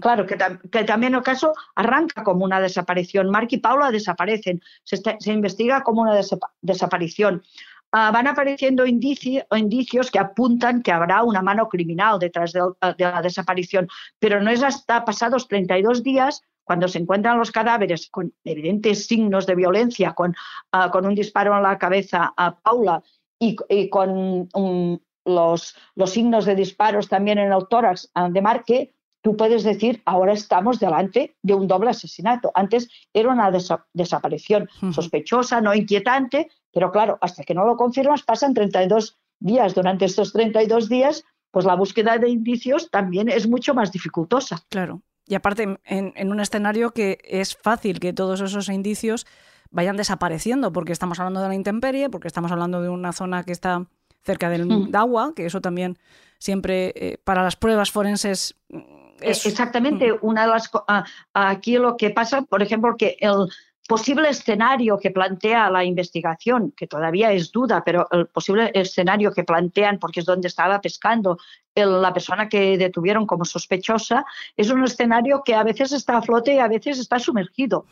Claro, 0.00 0.26
que, 0.26 0.36
también 0.84 1.14
el 1.14 1.22
caso 1.22 1.54
arranca 1.74 2.22
como 2.22 2.44
una 2.44 2.60
desaparición. 2.60 3.30
Mark 3.30 3.48
y 3.50 3.56
Paula 3.56 3.90
desaparecen, 3.90 4.60
se, 4.84 5.32
investiga 5.32 5.82
como 5.82 6.02
una 6.02 6.20
desaparición. 6.60 7.42
Ah, 7.90 8.10
van 8.10 8.26
apareciendo 8.26 8.84
indicios 8.86 10.10
que 10.10 10.18
apuntan 10.18 10.82
que 10.82 10.92
habrá 10.92 11.22
una 11.22 11.42
mano 11.42 11.68
criminal 11.68 12.18
detrás 12.18 12.52
de, 12.52 12.60
de, 12.98 13.04
la 13.04 13.22
desaparición, 13.22 13.88
pero 14.18 14.42
no 14.42 14.50
es 14.50 14.62
hasta 14.62 15.04
pasados 15.04 15.48
32 15.48 16.02
días 16.02 16.42
cuando 16.64 16.88
se 16.88 16.98
encuentran 16.98 17.38
los 17.38 17.50
cadáveres 17.50 18.08
con 18.10 18.32
evidentes 18.44 19.06
signos 19.06 19.46
de 19.46 19.54
violencia, 19.54 20.12
con, 20.12 20.34
ah, 20.72 20.90
con 20.90 21.06
un 21.06 21.14
disparo 21.14 21.56
en 21.56 21.62
la 21.62 21.78
cabeza 21.78 22.32
a 22.36 22.56
Paula 22.56 23.02
y, 23.38 23.56
con 23.88 24.48
los, 25.24 25.76
los, 25.94 26.10
signos 26.10 26.44
de 26.44 26.54
disparos 26.54 27.08
también 27.08 27.38
en 27.38 27.52
el 27.52 27.66
tórax 27.68 28.12
de 28.30 28.40
Marque, 28.40 28.94
tú 29.20 29.36
puedes 29.36 29.64
decir, 29.64 30.02
ahora 30.04 30.32
estamos 30.32 30.78
delante 30.78 31.36
de 31.42 31.54
un 31.54 31.66
doble 31.66 31.90
asesinato. 31.90 32.52
Antes 32.54 32.88
era 33.12 33.30
una 33.30 33.50
desaparición 33.92 34.68
sospechosa, 34.92 35.60
no 35.60 35.74
inquietante, 35.74 36.50
pero 36.72 36.90
claro, 36.90 37.18
hasta 37.20 37.44
que 37.44 37.54
no 37.54 37.64
lo 37.64 37.76
confirmas 37.76 38.22
pasan 38.22 38.54
32 38.54 39.18
días. 39.40 39.74
Durante 39.74 40.04
estos 40.04 40.32
32 40.32 40.88
días, 40.88 41.24
pues 41.50 41.64
la 41.64 41.74
búsqueda 41.74 42.18
de 42.18 42.28
indicios 42.28 42.90
también 42.90 43.28
es 43.28 43.48
mucho 43.48 43.74
más 43.74 43.92
dificultosa. 43.92 44.64
Claro. 44.68 45.02
Y 45.32 45.34
aparte, 45.34 45.78
en, 45.86 46.30
un 46.30 46.40
escenario 46.40 46.90
que 46.90 47.16
es 47.24 47.56
fácil 47.56 48.00
que 48.00 48.12
todos 48.12 48.42
esos 48.42 48.68
indicios 48.68 49.26
vayan 49.70 49.96
desapareciendo, 49.96 50.74
porque 50.74 50.92
estamos 50.92 51.18
hablando 51.20 51.40
de 51.40 51.48
la 51.48 51.54
intemperie, 51.54 52.10
porque 52.10 52.28
estamos 52.28 52.52
hablando 52.52 52.82
de 52.82 52.90
una 52.90 53.14
zona 53.14 53.42
que 53.42 53.52
está 53.52 53.86
cerca 54.20 54.50
del 54.50 54.66
mm. 54.66 54.94
agua, 54.94 55.32
que 55.34 55.46
eso 55.46 55.62
también 55.62 55.96
siempre 56.38 56.92
eh, 56.96 57.16
para 57.24 57.42
las 57.42 57.56
pruebas 57.56 57.90
forenses 57.90 58.56
mm, 58.68 58.80
es... 59.22 59.46
Exactamente, 59.46 60.12
mm. 60.12 60.18
una 60.20 60.42
de 60.42 60.48
las 60.48 60.70
aquí 61.32 61.78
lo 61.78 61.96
que 61.96 62.10
pasa, 62.10 62.42
por 62.42 62.60
ejemplo, 62.60 62.94
que 62.98 63.16
el 63.18 63.48
posible 63.88 64.28
escenario 64.28 64.98
que 64.98 65.10
plantea 65.10 65.70
la 65.70 65.84
investigación, 65.84 66.72
que 66.76 66.86
todavía 66.86 67.32
es 67.32 67.50
duda, 67.50 67.82
pero 67.84 68.06
el 68.10 68.26
posible 68.26 68.70
escenario 68.74 69.32
que 69.32 69.44
plantean, 69.44 69.98
porque 69.98 70.20
es 70.20 70.26
donde 70.26 70.48
estaba 70.48 70.80
pescando 70.80 71.38
la 71.74 72.12
persona 72.12 72.48
que 72.48 72.78
detuvieron 72.78 73.26
como 73.26 73.44
sospechosa, 73.44 74.24
es 74.56 74.70
un 74.70 74.84
escenario 74.84 75.42
que 75.44 75.54
a 75.54 75.64
veces 75.64 75.92
está 75.92 76.18
a 76.18 76.22
flote 76.22 76.54
y 76.54 76.58
a 76.58 76.68
veces 76.68 76.98
está 76.98 77.18
sumergido. 77.18 77.86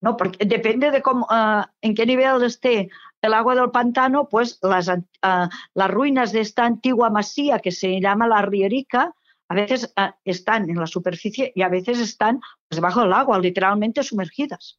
¿no? 0.00 0.16
Porque 0.16 0.44
depende 0.44 0.90
de 0.90 1.00
cómo, 1.00 1.26
ah, 1.30 1.70
en 1.80 1.94
qué 1.94 2.04
nivel 2.04 2.42
esté 2.42 2.90
el 3.22 3.34
agua 3.34 3.54
del 3.54 3.70
pantano, 3.70 4.28
pues 4.28 4.58
las, 4.62 4.90
ah, 5.22 5.48
las 5.74 5.90
ruinas 5.90 6.32
de 6.32 6.40
esta 6.40 6.64
antigua 6.64 7.08
masía 7.08 7.60
que 7.60 7.70
se 7.70 8.00
llama 8.00 8.26
la 8.26 8.42
Rierica, 8.42 9.14
a 9.52 9.54
veces 9.54 9.92
ah, 9.96 10.16
están 10.24 10.70
en 10.70 10.76
la 10.76 10.86
superficie 10.86 11.52
y 11.54 11.60
a 11.60 11.68
veces 11.68 11.98
están 11.98 12.40
pues, 12.68 12.76
debajo 12.76 13.02
del 13.02 13.12
agua, 13.12 13.38
literalmente 13.38 14.02
sumergidas. 14.02 14.78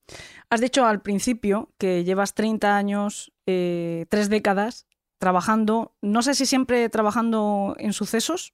Has 0.50 0.62
dicho 0.62 0.84
al 0.84 1.04
principio 1.04 1.70
que 1.78 2.04
llevas 2.04 2.34
30 2.34 2.76
años, 2.76 3.32
eh, 3.46 4.08
tres 4.10 4.30
décadas 4.30 4.88
trabajando, 5.20 5.94
no 6.02 6.24
sé 6.24 6.34
si 6.34 6.48
siempre 6.48 6.90
trabajando 6.90 7.76
en 7.78 7.94
sucesos. 7.94 8.54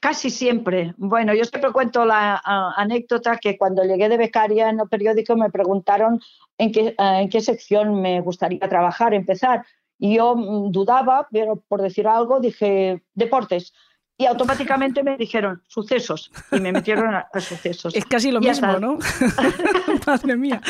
Casi 0.00 0.28
siempre. 0.28 0.94
Bueno, 0.96 1.32
yo 1.34 1.44
siempre 1.44 1.72
cuento 1.72 2.04
la 2.04 2.40
anécdota 2.76 3.36
que 3.36 3.56
cuando 3.56 3.84
llegué 3.84 4.08
de 4.08 4.16
becaria 4.16 4.68
en 4.70 4.80
el 4.80 4.88
periódico 4.88 5.36
me 5.36 5.50
preguntaron 5.50 6.20
en 6.58 6.72
qué, 6.72 6.94
en 6.98 7.28
qué 7.28 7.40
sección 7.40 8.00
me 8.00 8.20
gustaría 8.20 8.68
trabajar, 8.68 9.14
empezar. 9.14 9.64
Y 9.98 10.16
yo 10.16 10.34
mm, 10.34 10.72
dudaba, 10.72 11.28
pero 11.30 11.62
por 11.68 11.80
decir 11.80 12.08
algo 12.08 12.40
dije 12.40 13.02
deportes 13.14 13.72
y 14.20 14.26
automáticamente 14.26 15.04
me 15.04 15.16
dijeron 15.16 15.62
sucesos 15.68 16.32
y 16.50 16.58
me 16.58 16.72
metieron 16.72 17.14
a, 17.14 17.28
sucesos. 17.40 17.94
Es 17.94 18.04
casi 18.04 18.32
lo 18.32 18.40
mismo, 18.40 18.76
¿no? 18.80 18.98
Madre 20.06 20.36
mía. 20.36 20.60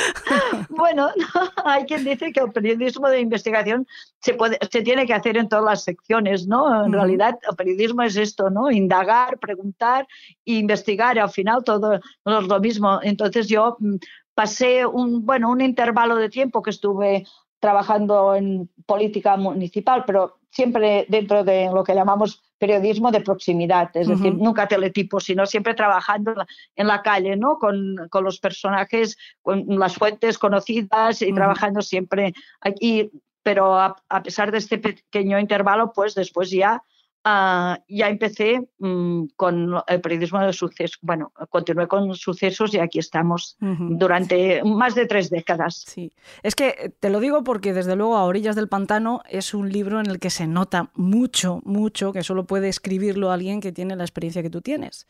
bueno, 0.68 1.08
hay 1.64 1.84
quien 1.86 2.04
dice 2.04 2.30
que 2.30 2.40
el 2.40 2.52
periodismo 2.52 3.08
de 3.08 3.20
investigación 3.20 3.86
se, 4.20 4.34
puede, 4.34 4.58
se 4.70 4.82
tiene 4.82 5.06
que 5.06 5.14
hacer 5.14 5.38
en 5.38 5.48
todas 5.48 5.64
las 5.64 5.82
secciones, 5.82 6.46
¿no? 6.46 6.84
En 6.84 6.92
realidad 6.92 7.38
el 7.48 7.56
periodismo 7.56 8.02
es 8.02 8.16
esto, 8.16 8.50
¿no? 8.50 8.70
Indagar, 8.70 9.38
preguntar 9.38 10.06
e 10.44 10.52
investigar 10.52 11.18
al 11.18 11.30
final 11.30 11.64
todo 11.64 11.94
es 11.94 12.02
lo 12.24 12.60
mismo. 12.60 13.00
Entonces 13.02 13.48
yo 13.48 13.78
mm, 13.80 13.96
pasé 14.34 14.84
un, 14.84 15.24
bueno, 15.24 15.50
un 15.50 15.62
intervalo 15.62 16.16
de 16.16 16.28
tiempo 16.28 16.62
que 16.62 16.70
estuve 16.70 17.24
trabajando 17.60 18.34
en 18.34 18.68
política 18.84 19.36
municipal, 19.36 20.04
pero 20.06 20.37
siempre 20.50 21.06
dentro 21.08 21.44
de 21.44 21.70
lo 21.72 21.84
que 21.84 21.94
llamamos 21.94 22.42
periodismo 22.58 23.10
de 23.10 23.20
proximidad, 23.20 23.90
es 23.94 24.08
decir, 24.08 24.34
nunca 24.34 24.66
teletipo, 24.66 25.20
sino 25.20 25.46
siempre 25.46 25.74
trabajando 25.74 26.34
en 26.74 26.86
la, 26.86 27.02
calle, 27.02 27.36
¿no? 27.36 27.58
Con, 27.58 27.96
los 28.20 28.40
personajes, 28.40 29.16
con 29.42 29.64
las 29.78 29.94
fuentes 29.94 30.38
conocidas 30.38 31.22
y 31.22 31.32
trabajando 31.32 31.82
siempre 31.82 32.34
aquí. 32.60 33.10
Pero 33.42 33.78
a, 33.78 33.96
pesar 34.24 34.50
de 34.50 34.58
este 34.58 34.78
pequeño 34.78 35.38
intervalo, 35.38 35.92
pues 35.92 36.14
después 36.14 36.50
ya 36.50 36.82
Ah, 37.24 37.82
ya 37.88 38.08
empecé 38.08 38.68
mm, 38.78 39.24
con 39.36 39.74
el 39.86 40.00
periodismo 40.00 40.40
de 40.40 40.52
sucesos. 40.52 40.98
Bueno, 41.02 41.32
continué 41.50 41.88
con 41.88 42.14
sucesos 42.14 42.72
y 42.74 42.78
aquí 42.78 42.98
estamos 43.00 43.56
durante 43.60 44.62
más 44.64 44.94
de 44.94 45.06
tres 45.06 45.28
décadas. 45.28 45.84
Sí, 45.86 46.12
es 46.42 46.54
que 46.54 46.68
eh, 46.68 46.88
te 46.98 47.10
lo 47.10 47.20
digo 47.20 47.44
porque 47.44 47.72
desde 47.72 47.96
luego 47.96 48.16
A 48.16 48.24
Orillas 48.24 48.56
del 48.56 48.68
Pantano 48.68 49.20
es 49.28 49.52
un 49.52 49.70
libro 49.70 50.00
en 50.00 50.06
el 50.06 50.20
que 50.20 50.30
se 50.30 50.46
nota 50.46 50.90
mucho, 50.94 51.60
mucho 51.64 52.12
que 52.12 52.22
solo 52.22 52.46
puede 52.46 52.68
escribirlo 52.68 53.30
alguien 53.30 53.60
que 53.60 53.72
tiene 53.72 53.96
la 53.96 54.04
experiencia 54.04 54.42
que 54.42 54.50
tú 54.50 54.62
tienes. 54.62 55.06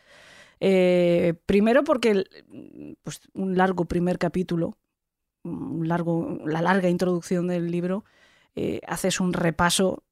Eh, 0.61 1.35
primero 1.47 1.85
porque 1.85 2.25
pues, 3.03 3.21
un 3.35 3.57
largo 3.57 3.85
primer 3.85 4.19
capítulo, 4.19 4.77
un 5.45 5.87
largo, 5.87 6.39
la 6.45 6.63
larga 6.63 6.89
introducción 6.89 7.47
del 7.47 7.71
libro, 7.71 8.05
eh, 8.57 8.81
haces 8.87 9.21
un 9.21 9.33
repaso 9.33 10.03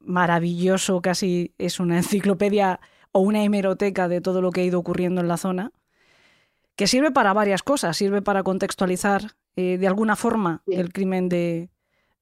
maravilloso, 0.00 1.00
casi 1.00 1.54
es 1.58 1.80
una 1.80 1.96
enciclopedia 1.98 2.80
o 3.12 3.20
una 3.20 3.42
hemeroteca 3.42 4.08
de 4.08 4.20
todo 4.20 4.40
lo 4.40 4.50
que 4.50 4.62
ha 4.62 4.64
ido 4.64 4.78
ocurriendo 4.78 5.20
en 5.20 5.28
la 5.28 5.36
zona, 5.36 5.72
que 6.76 6.86
sirve 6.86 7.10
para 7.10 7.32
varias 7.32 7.62
cosas, 7.62 7.96
sirve 7.96 8.22
para 8.22 8.42
contextualizar 8.42 9.32
eh, 9.56 9.76
de 9.78 9.86
alguna 9.86 10.16
forma 10.16 10.62
el 10.66 10.92
crimen 10.92 11.28
de, 11.28 11.68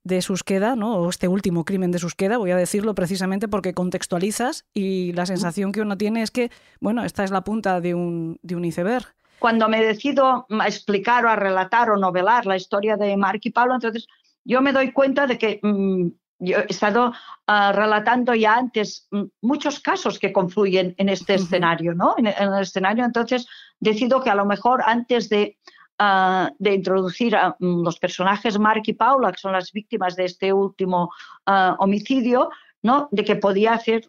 de 0.03 0.23
Susqueda, 0.23 0.77
¿no? 0.77 0.97
o 0.97 1.09
este 1.09 1.29
último 1.29 1.65
crimen 1.65 1.91
de 1.91 1.99
Susqueda, 1.99 2.39
voy 2.39 2.51
a 2.51 2.57
decirlo 2.57 2.95
precisamente 2.95 3.49
porque 3.49 3.75
contextualizas 3.75 4.65
y 4.73 5.13
la 5.13 5.27
sensación 5.27 5.73
que 5.73 5.83
uno 5.83 5.97
tiene 5.97 6.23
es 6.23 6.31
que, 6.31 6.51
bueno, 6.81 7.05
esta 7.05 7.25
es 7.25 7.31
la 7.31 7.45
punta 7.45 7.81
de 7.81 7.95
un, 7.95 8.39
de 8.43 8.57
un 8.57 8.65
iceberg. 8.65 9.07
Cuando 9.39 9.69
me 9.69 9.83
decido 9.83 10.47
a 10.51 10.67
explicar 10.67 11.25
o 11.25 11.31
a 11.31 11.37
relatar 11.37 11.91
o 11.91 11.97
novelar 11.97 12.45
la 12.47 12.57
historia 12.57 12.97
de 12.97 13.17
Mark 13.17 13.41
y 13.43 13.51
Pablo, 13.51 13.75
entonces 13.75 14.07
yo 14.45 14.61
me 14.63 14.73
doy 14.73 14.93
cuenta 14.93 15.27
de 15.27 15.39
que 15.39 15.61
mm, 15.63 16.09
yo 16.41 16.59
he 16.59 16.67
estado 16.69 17.13
ah, 17.47 17.73
relatando 17.73 18.35
ya 18.35 18.55
antes 18.55 19.07
mm, 19.11 19.25
muchos 19.43 19.81
casos 19.81 20.19
que 20.19 20.33
confluyen 20.33 20.95
en 20.97 21.09
este 21.09 21.35
escenario, 21.35 21.95
¿no? 21.95 22.15
En, 22.17 22.27
el 22.27 22.61
escenario, 22.61 23.05
entonces 23.05 23.47
decido 23.79 24.23
que 24.23 24.31
a 24.31 24.35
lo 24.35 24.47
mejor 24.47 24.83
antes 24.85 25.29
de, 25.29 25.59
ah, 25.99 26.51
de 26.59 26.75
introducir 26.75 27.37
a 27.37 27.57
mm, 27.59 27.85
los 27.85 27.99
personajes 27.99 28.59
Mark 28.59 28.83
y 28.87 28.95
Paula, 28.95 29.33
que 29.33 29.39
son 29.39 29.53
las 29.53 29.71
víctimas 29.73 30.17
de 30.17 30.25
este 30.25 30.53
último 30.53 31.13
ah, 31.47 31.77
homicidio, 31.79 32.51
¿no? 32.83 33.09
De 33.11 33.25
que 33.25 33.37
podía 33.37 33.75
hacer 33.75 34.09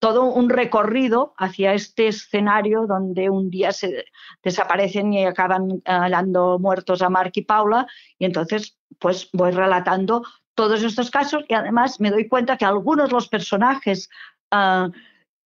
todo 0.00 0.26
un 0.26 0.48
recorrido 0.48 1.34
hacia 1.38 1.74
este 1.74 2.06
escenario 2.06 2.86
donde 2.86 3.30
un 3.30 3.50
día 3.50 3.72
se 3.72 4.04
desaparecen 4.44 5.12
y 5.12 5.26
acaban 5.26 5.82
hallando 5.84 6.60
muertos 6.60 7.02
a 7.02 7.10
Mark 7.10 7.32
y 7.34 7.42
Paula 7.42 7.88
y 8.16 8.24
entonces 8.24 8.77
pues 8.98 9.28
voy 9.32 9.50
relatando 9.50 10.22
todos 10.54 10.82
estos 10.82 11.10
casos 11.10 11.44
y 11.48 11.54
además 11.54 12.00
me 12.00 12.10
doy 12.10 12.26
cuenta 12.26 12.56
que 12.56 12.64
algunos 12.64 13.08
de 13.08 13.14
los 13.14 13.28
personajes 13.28 14.10
ah, 14.50 14.88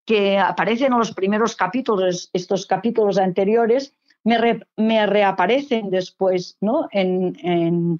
que 0.06 0.38
aparecen 0.38 0.92
en 0.92 0.98
los 0.98 1.12
primeros 1.12 1.54
capítulos, 1.54 2.30
estos 2.32 2.66
capítulos 2.66 3.18
anteriores, 3.18 3.94
me, 4.24 5.06
reaparecen 5.06 5.90
después, 5.90 6.56
¿no? 6.60 6.88
En, 6.92 7.98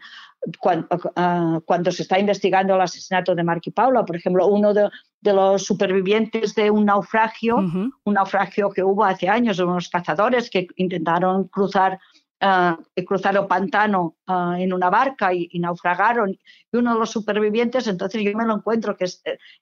ah, 1.17 1.61
cuando, 1.67 1.91
se 1.93 2.03
está 2.03 2.19
investigando 2.19 2.75
el 2.75 2.81
asesinato 2.81 3.35
de 3.35 3.45
Mark 3.45 3.63
y 3.65 3.71
Paula, 3.71 4.05
por 4.05 4.17
ejemplo, 4.17 4.47
uno 4.47 4.73
de, 4.73 4.89
los 5.23 5.65
supervivientes 5.65 6.55
de 6.55 6.71
un 6.71 6.87
naufragio, 6.87 7.57
un 7.57 8.15
naufragio 8.15 8.71
que 8.71 8.83
hubo 8.83 9.05
hace 9.05 9.29
años, 9.29 9.59
unos 9.59 9.89
cazadores 9.89 10.51
que 10.51 10.67
intentaron 10.77 11.45
cruzar 11.49 11.99
uh, 12.43 13.05
cruzaron 13.05 13.47
pantano 13.49 14.17
ah, 14.27 14.57
en 14.59 14.73
una 14.73 14.91
barca 14.91 15.33
y, 15.33 15.49
naufragaron. 15.59 16.31
Y 16.31 16.77
uno 16.77 16.95
de 16.95 17.01
los 17.01 17.11
supervivientes, 17.11 17.87
entonces 17.87 18.23
yo 18.23 18.37
me 18.37 18.45
lo 18.45 18.57
encuentro 18.57 18.97
que 18.97 19.07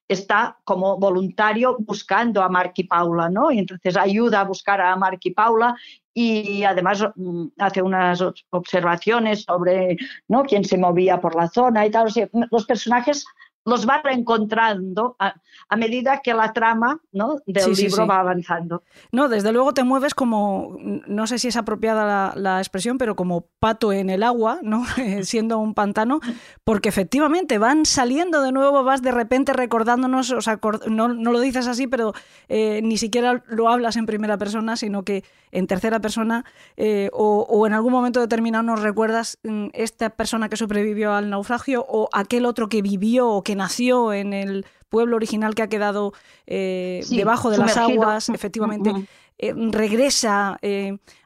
está 0.09 0.57
como 0.65 0.99
voluntario 0.99 1.77
buscando 1.79 2.43
a 2.43 2.49
Mark 2.49 2.73
y 2.77 2.85
Paula, 2.85 3.29
¿no? 3.29 3.51
Y 3.51 3.59
entonces 3.59 3.97
ayuda 3.97 4.41
a 4.41 4.45
buscar 4.45 4.81
a 4.81 4.97
Mark 4.97 5.21
y 5.23 5.31
Paula 5.31 5.77
y 6.13 6.65
además 6.65 7.07
mm, 7.15 7.47
hace 7.59 7.83
unas 7.83 8.23
observaciones 8.51 9.43
sobre 9.43 9.97
¿no? 10.29 10.43
quién 10.43 10.65
se 10.65 10.77
movía 10.77 11.21
por 11.21 11.37
la 11.37 11.49
zona 11.49 11.87
y 11.87 11.91
tal. 11.91 12.09
los 12.51 12.67
personajes 12.67 13.25
los 13.65 13.87
va 13.87 14.01
reencontrando 14.03 15.17
a, 15.19 15.35
medida 15.77 16.21
que 16.23 16.35
la 16.35 16.53
trama 16.53 17.01
¿no? 17.13 17.37
del 17.47 17.73
libro 17.73 18.07
va 18.07 18.21
avanzando. 18.21 18.83
No, 19.13 19.29
desde 19.29 19.53
luego 19.53 19.73
te 19.75 19.85
mueves 19.85 20.15
como, 20.15 20.77
no 20.81 21.27
sé 21.27 21.39
si 21.39 21.49
es 21.49 21.57
apropiada 21.57 22.35
la, 22.37 22.59
expresión, 22.59 22.99
pero 22.99 23.17
como 23.17 23.47
pato 23.59 23.93
en 23.93 24.11
el 24.11 24.23
agua, 24.23 24.59
¿no? 24.63 24.85
siendo 25.23 25.59
un 25.59 25.75
pantano, 25.75 26.21
porque 26.65 26.89
efectivamente 26.89 27.59
van 27.59 27.87
saliendo 27.87 28.43
de 28.43 28.53
nuevo, 28.53 28.83
vas 28.85 29.03
de 29.03 29.13
repente 29.13 29.53
recordándonos, 29.53 30.31
o 30.31 30.41
sea, 30.41 30.59
no, 30.89 31.09
no 31.09 31.33
lo 31.33 31.41
dices 31.41 31.67
así, 31.67 31.87
pero 31.87 32.13
eh, 32.49 32.81
ni 32.83 32.99
siquiera 32.99 33.43
lo 33.47 33.69
hablas 33.69 33.97
en 33.97 34.07
primera 34.07 34.37
persona, 34.39 34.77
sino 34.77 35.05
que 35.05 35.25
en 35.53 35.67
tercera 35.67 36.01
persona 36.01 36.45
eh, 36.77 37.11
o, 37.13 37.67
en 37.67 37.73
algún 37.73 37.93
momento 37.93 38.21
determinado 38.21 38.63
nos 38.63 38.81
recuerdas 38.83 39.39
mm, 39.43 39.69
esta 39.73 40.11
persona 40.11 40.49
que 40.49 40.57
sobrevivió 40.57 41.13
al 41.13 41.31
naufragio 41.31 41.85
o 41.89 42.09
aquel 42.13 42.47
otro 42.47 42.69
que 42.69 42.83
vivió 42.83 43.29
o 43.29 43.43
que 43.43 43.50
nació 43.55 44.13
en 44.13 44.33
el 44.33 44.67
pueblo 44.89 45.17
original 45.17 45.55
que 45.55 45.63
ha 45.63 45.69
quedado 45.69 46.13
eh, 46.47 47.05
debajo 47.11 47.51
de 47.51 47.59
las 47.59 47.77
aguas, 47.77 48.29
efectivamente, 48.29 48.93
eh, 49.39 49.55
regresa 49.57 50.59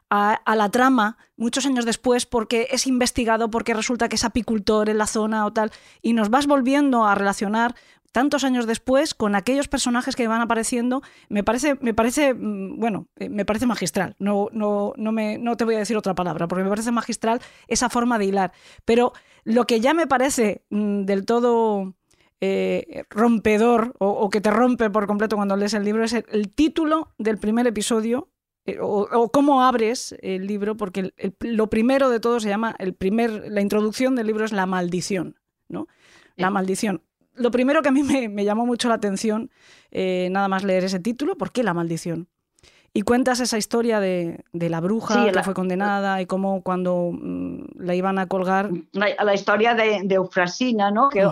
a, 0.09 0.55
la 0.55 0.69
trama 0.69 1.17
muchos 1.35 1.65
años 1.65 1.85
después 1.85 2.25
porque 2.25 2.67
es 2.71 2.87
investigado, 2.87 3.49
porque 3.49 3.73
resulta 3.73 4.09
que 4.09 4.15
es 4.15 4.23
apicultor 4.23 4.89
en 4.89 4.97
la 4.97 5.07
zona 5.07 5.45
o 5.45 5.53
tal, 5.53 5.71
y 6.01 6.13
nos 6.13 6.29
vas 6.29 6.47
volviendo 6.47 7.05
a 7.05 7.15
relacionar 7.15 7.75
tantos 8.11 8.45
años 8.45 8.65
después, 8.65 9.13
con 9.13 9.35
aquellos 9.35 9.67
personajes 9.67 10.15
que 10.15 10.25
van 10.29 10.39
apareciendo, 10.39 11.01
me 11.27 11.43
parece, 11.43 11.75
me 11.81 11.93
parece 11.93 12.33
mm, 12.33 12.79
bueno, 12.79 13.07
eh, 13.17 13.27
me 13.27 13.43
parece 13.43 13.65
magistral. 13.65 14.15
No, 14.19 14.47
no, 14.53 14.93
no, 14.95 15.11
me, 15.11 15.37
no 15.37 15.57
te 15.57 15.65
voy 15.65 15.75
a 15.75 15.79
decir 15.79 15.97
otra 15.97 16.15
palabra, 16.15 16.47
porque 16.47 16.63
me 16.63 16.69
parece 16.69 16.91
magistral 16.91 17.41
esa 17.67 17.89
forma 17.89 18.17
de 18.17 18.25
hilar. 18.25 18.53
Pero 18.85 19.11
lo 19.43 19.67
que 19.67 19.81
ya 19.81 19.93
me 19.93 20.07
parece 20.07 20.63
mm, 20.69 21.03
del 21.03 21.25
todo 21.25 21.93
eh, 22.41 23.03
rompedor 23.09 23.95
o, 23.99 24.29
que 24.29 24.41
te 24.41 24.51
rompe 24.51 24.89
por 24.89 25.07
completo 25.07 25.35
cuando 25.35 25.55
lees 25.55 25.73
el 25.73 25.83
libro 25.83 26.03
es 26.03 26.13
el, 26.13 26.49
título 26.53 27.13
del 27.17 27.37
primer 27.37 27.67
episodio. 27.67 28.29
Eh, 28.65 28.77
o, 28.81 29.29
cómo 29.31 29.63
abres 29.63 30.15
el 30.21 30.47
libro, 30.47 30.75
porque 30.75 31.13
lo 31.39 31.69
primero 31.69 32.09
de 32.09 32.19
todo 32.19 32.39
se 32.39 32.49
llama, 32.49 32.75
el 32.79 32.93
primer, 32.93 33.51
la 33.51 33.61
introducción 33.61 34.15
del 34.15 34.27
libro 34.27 34.43
es 34.43 34.51
la 34.51 34.65
maldición, 34.65 35.39
¿no? 35.67 35.87
La 36.35 36.49
maldición 36.49 37.01
lo 37.35 37.51
primero 37.51 37.81
que 37.81 37.89
a 37.89 37.91
mí 37.91 38.03
me, 38.03 38.43
llamó 38.43 38.65
mucho 38.65 38.89
la 38.89 38.95
atención, 38.95 39.51
eh, 39.91 40.29
nada 40.31 40.47
más 40.47 40.63
leer 40.63 40.83
ese 40.83 40.99
título, 40.99 41.37
¿por 41.37 41.51
qué 41.51 41.63
la 41.63 41.73
maldición? 41.73 42.29
Y 42.97 43.01
cuentas 43.01 43.41
esa 43.41 43.57
historia 43.57 43.99
de, 43.99 44.41
la 44.53 44.79
bruja 44.79 45.29
que 45.29 45.43
fue 45.43 45.53
condenada 45.53 46.21
y 46.21 46.25
cómo 46.25 46.61
cuando 46.61 47.11
mm, 47.11 47.63
la 47.77 47.93
iban 47.93 48.17
a 48.17 48.27
colgar. 48.27 48.69
La, 48.93 49.33
historia 49.33 49.75
de, 49.75 50.07
Eufrasina, 50.09 50.91
¿no? 50.91 51.09
Que 51.09 51.27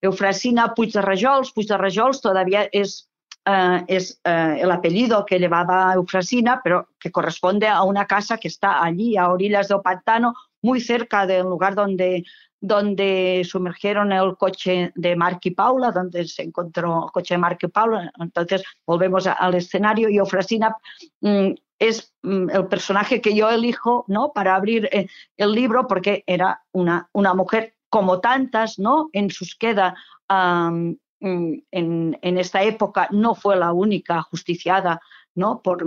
Eufrasina 0.00 0.72
Puig 0.72 0.92
de 0.92 1.02
Rajols, 1.02 1.50
Puig 1.50 1.66
de 1.66 1.76
Rajols 1.76 2.20
todavía 2.20 2.68
es, 2.70 3.10
eh, 3.46 3.82
es 3.88 4.20
eh, 4.22 4.58
el 4.60 4.70
apellido 4.70 5.26
que 5.26 5.40
llevaba 5.40 5.92
Eufrasina, 5.94 6.60
pero 6.62 6.86
que 7.00 7.10
corresponde 7.10 7.66
a 7.66 7.82
una 7.82 8.06
casa 8.06 8.38
que 8.38 8.46
está 8.46 8.80
allí, 8.80 9.16
a 9.16 9.28
orillas 9.28 9.66
del 9.66 9.80
pantano, 9.80 10.34
muy 10.62 10.80
cerca 10.80 11.26
del 11.26 11.46
lugar 11.46 11.74
donde 11.74 12.24
donde 12.60 13.42
sumergieron 13.44 14.12
el 14.12 14.36
coche 14.36 14.92
de 14.94 15.16
Mark 15.16 15.40
y 15.44 15.52
Paula, 15.52 15.90
donde 15.90 16.26
se 16.26 16.42
encontró 16.42 17.06
el 17.06 17.12
coche 17.12 17.34
de 17.34 17.38
Mark 17.38 17.58
y 17.62 17.68
Paula. 17.68 18.12
Entonces 18.18 18.62
volvemos 18.86 19.26
al 19.26 19.54
escenario 19.54 20.08
y 20.08 20.20
Ofrasina 20.20 20.76
mm, 21.20 21.52
es 21.78 22.12
mm, 22.22 22.50
el 22.50 22.66
personaje 22.66 23.20
que 23.20 23.34
yo 23.34 23.50
elijo 23.50 24.04
¿no? 24.08 24.32
para 24.32 24.54
abrir 24.54 24.88
eh, 24.92 25.06
el 25.36 25.52
libro 25.52 25.86
porque 25.86 26.22
era 26.26 26.62
una, 26.72 27.08
una 27.12 27.34
mujer 27.34 27.74
como 27.88 28.20
tantas, 28.20 28.78
¿no? 28.78 29.08
En 29.12 29.30
Susqueda, 29.30 29.96
mm, 30.28 30.92
en, 31.20 32.18
en, 32.22 32.38
esta 32.38 32.62
época, 32.62 33.08
no 33.10 33.34
fue 33.34 33.56
la 33.56 33.72
única 33.72 34.22
justiciada 34.22 35.00
¿no? 35.40 35.60
por, 35.62 35.84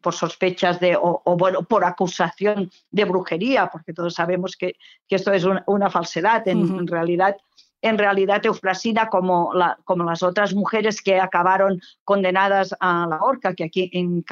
por 0.00 0.14
sospechas 0.14 0.78
de, 0.78 0.96
o, 0.96 1.22
bueno, 1.36 1.64
por 1.64 1.84
acusación 1.84 2.70
de 2.92 3.04
brujería, 3.04 3.68
porque 3.70 3.92
todos 3.92 4.14
sabemos 4.14 4.56
que, 4.56 4.76
esto 5.10 5.32
es 5.32 5.44
una, 5.44 5.90
falsedad. 5.90 6.46
En, 6.46 6.86
realidad, 6.86 7.36
en 7.82 7.98
realidad 7.98 8.46
Eufrasina, 8.46 9.08
como, 9.08 9.52
la, 9.52 9.76
como 9.84 10.04
las 10.04 10.22
otras 10.22 10.54
mujeres 10.54 11.02
que 11.02 11.20
acabaron 11.20 11.80
condenadas 12.04 12.74
a 12.78 13.06
la 13.10 13.18
horca, 13.20 13.54
que 13.54 13.64
aquí 13.64 13.90
en, 13.92 14.24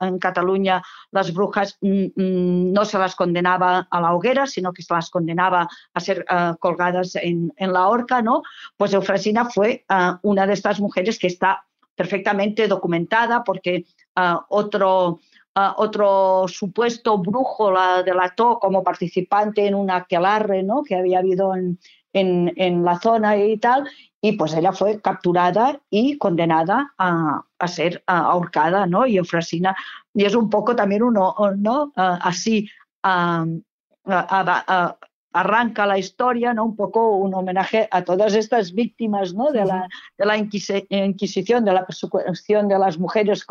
en 0.00 0.18
Cataluña 0.18 0.82
las 1.10 1.32
brujas 1.32 1.78
mm, 1.82 2.06
mm, 2.16 2.72
no 2.72 2.84
se 2.86 2.98
las 2.98 3.14
condenaba 3.14 3.86
a 3.90 4.00
la 4.00 4.14
hoguera, 4.14 4.46
sino 4.46 4.72
que 4.72 4.82
se 4.82 4.94
las 4.94 5.10
condenaba 5.10 5.68
a 5.94 6.00
ser 6.00 6.24
eh, 6.30 6.52
colgadas 6.58 7.16
en, 7.16 7.52
la 7.58 7.88
horca, 7.88 8.22
¿no? 8.22 8.42
Pues 8.78 8.94
Eufrasina 8.94 9.44
fue 9.44 9.84
eh, 9.88 10.12
una 10.22 10.46
de 10.46 10.54
estas 10.54 10.80
mujeres 10.80 11.18
que 11.18 11.26
está 11.26 11.66
perfectamente 11.96 12.68
documentada 12.68 13.42
porque 13.42 13.84
ah, 14.14 14.44
otro, 14.48 15.20
ah, 15.54 15.74
otro 15.78 16.46
supuesto 16.46 17.18
brujo 17.18 17.72
la 17.72 18.02
delató 18.02 18.58
como 18.58 18.84
participante 18.84 19.66
en 19.66 19.74
una 19.74 19.96
aquelarre 19.96 20.62
¿no? 20.62 20.82
que 20.82 20.94
había 20.94 21.18
habido 21.18 21.56
en, 21.56 21.78
en, 22.12 22.84
la 22.84 22.98
zona 22.98 23.36
y 23.36 23.58
tal, 23.58 23.88
y 24.20 24.32
pues 24.32 24.54
ella 24.54 24.72
fue 24.72 25.00
capturada 25.00 25.80
y 25.90 26.16
condenada 26.18 26.94
a, 26.96 27.42
a 27.58 27.68
ser 27.68 28.02
ahorcada, 28.06 28.86
¿no? 28.86 29.06
Y 29.06 29.18
Eufrasina, 29.18 29.76
y 30.14 30.24
es 30.24 30.34
un 30.34 30.48
poco 30.48 30.74
también 30.74 31.02
uno, 31.02 31.34
¿no? 31.58 31.92
Ah, 31.94 32.18
así, 32.22 32.68
arranca 35.36 35.84
la 35.84 35.98
historia, 35.98 36.54
¿no? 36.54 36.64
un 36.64 36.76
poco 36.76 37.16
un 37.16 37.34
homenaje 37.34 37.88
a 37.90 38.02
todas 38.02 38.34
estas 38.34 38.72
víctimas 38.72 39.34
¿no? 39.34 39.52
de, 39.52 39.66
la, 39.66 39.86
de 40.16 40.24
la 40.24 40.36
Inquisición, 40.38 41.64
de 41.64 41.72
la 41.72 41.84
persecución 41.84 42.68
de 42.68 42.78
las 42.78 42.98
mujeres 42.98 43.44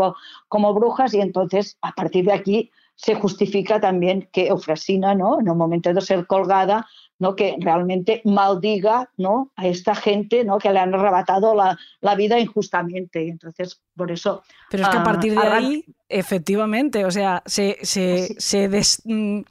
como 0.47 0.73
brujas 0.73 1.13
y 1.13 1.21
entonces 1.21 1.77
a 1.81 1.91
partir 1.91 2.25
de 2.25 2.33
aquí 2.33 2.71
se 2.95 3.15
justifica 3.15 3.79
también 3.79 4.29
que 4.31 4.47
Eufrasina, 4.47 5.13
¿no? 5.13 5.39
en 5.39 5.49
un 5.49 5.57
momento 5.57 5.93
de 5.93 6.01
ser 6.01 6.25
colgada, 6.25 6.87
¿no? 7.19 7.35
que 7.35 7.55
realmente 7.59 8.21
maldiga 8.23 9.09
¿no? 9.17 9.51
a 9.57 9.67
esta 9.67 9.95
gente 9.95 10.43
¿no? 10.45 10.57
que 10.57 10.71
le 10.71 10.79
han 10.79 10.93
arrebatado 10.93 11.53
la, 11.53 11.77
la 11.99 12.15
vida 12.15 12.39
injustamente. 12.39 13.27
Entonces, 13.27 13.81
por 13.95 14.11
eso... 14.11 14.43
Pero 14.69 14.83
es 14.83 14.89
que 14.89 14.97
a 14.97 15.03
partir 15.03 15.33
de 15.37 15.47
ahí, 15.47 15.85
efectivamente, 16.07 17.05
o 17.05 17.11
sea, 17.11 17.43
se, 17.45 17.77
se, 17.81 18.35
se, 18.39 18.69
mm, 19.03 19.41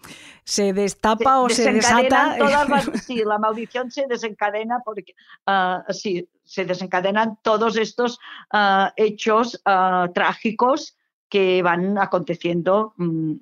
se 0.42 0.72
destapa 0.72 1.40
o 1.40 1.48
se 1.50 1.70
desata... 1.70 2.36
sí, 3.02 3.22
la 3.24 3.38
maldición 3.38 3.90
se 3.90 4.06
desencadena 4.06 4.80
porque 4.84 5.14
uh, 5.46 5.92
sí, 5.92 6.26
se 6.44 6.64
desencadenan 6.64 7.38
todos 7.42 7.76
estos 7.76 8.18
uh, 8.54 8.88
hechos 8.96 9.60
uh, 9.66 10.10
trágicos 10.12 10.96
que 11.34 11.64
van 11.64 11.98
aconteciendo 11.98 12.94
um, 12.96 13.40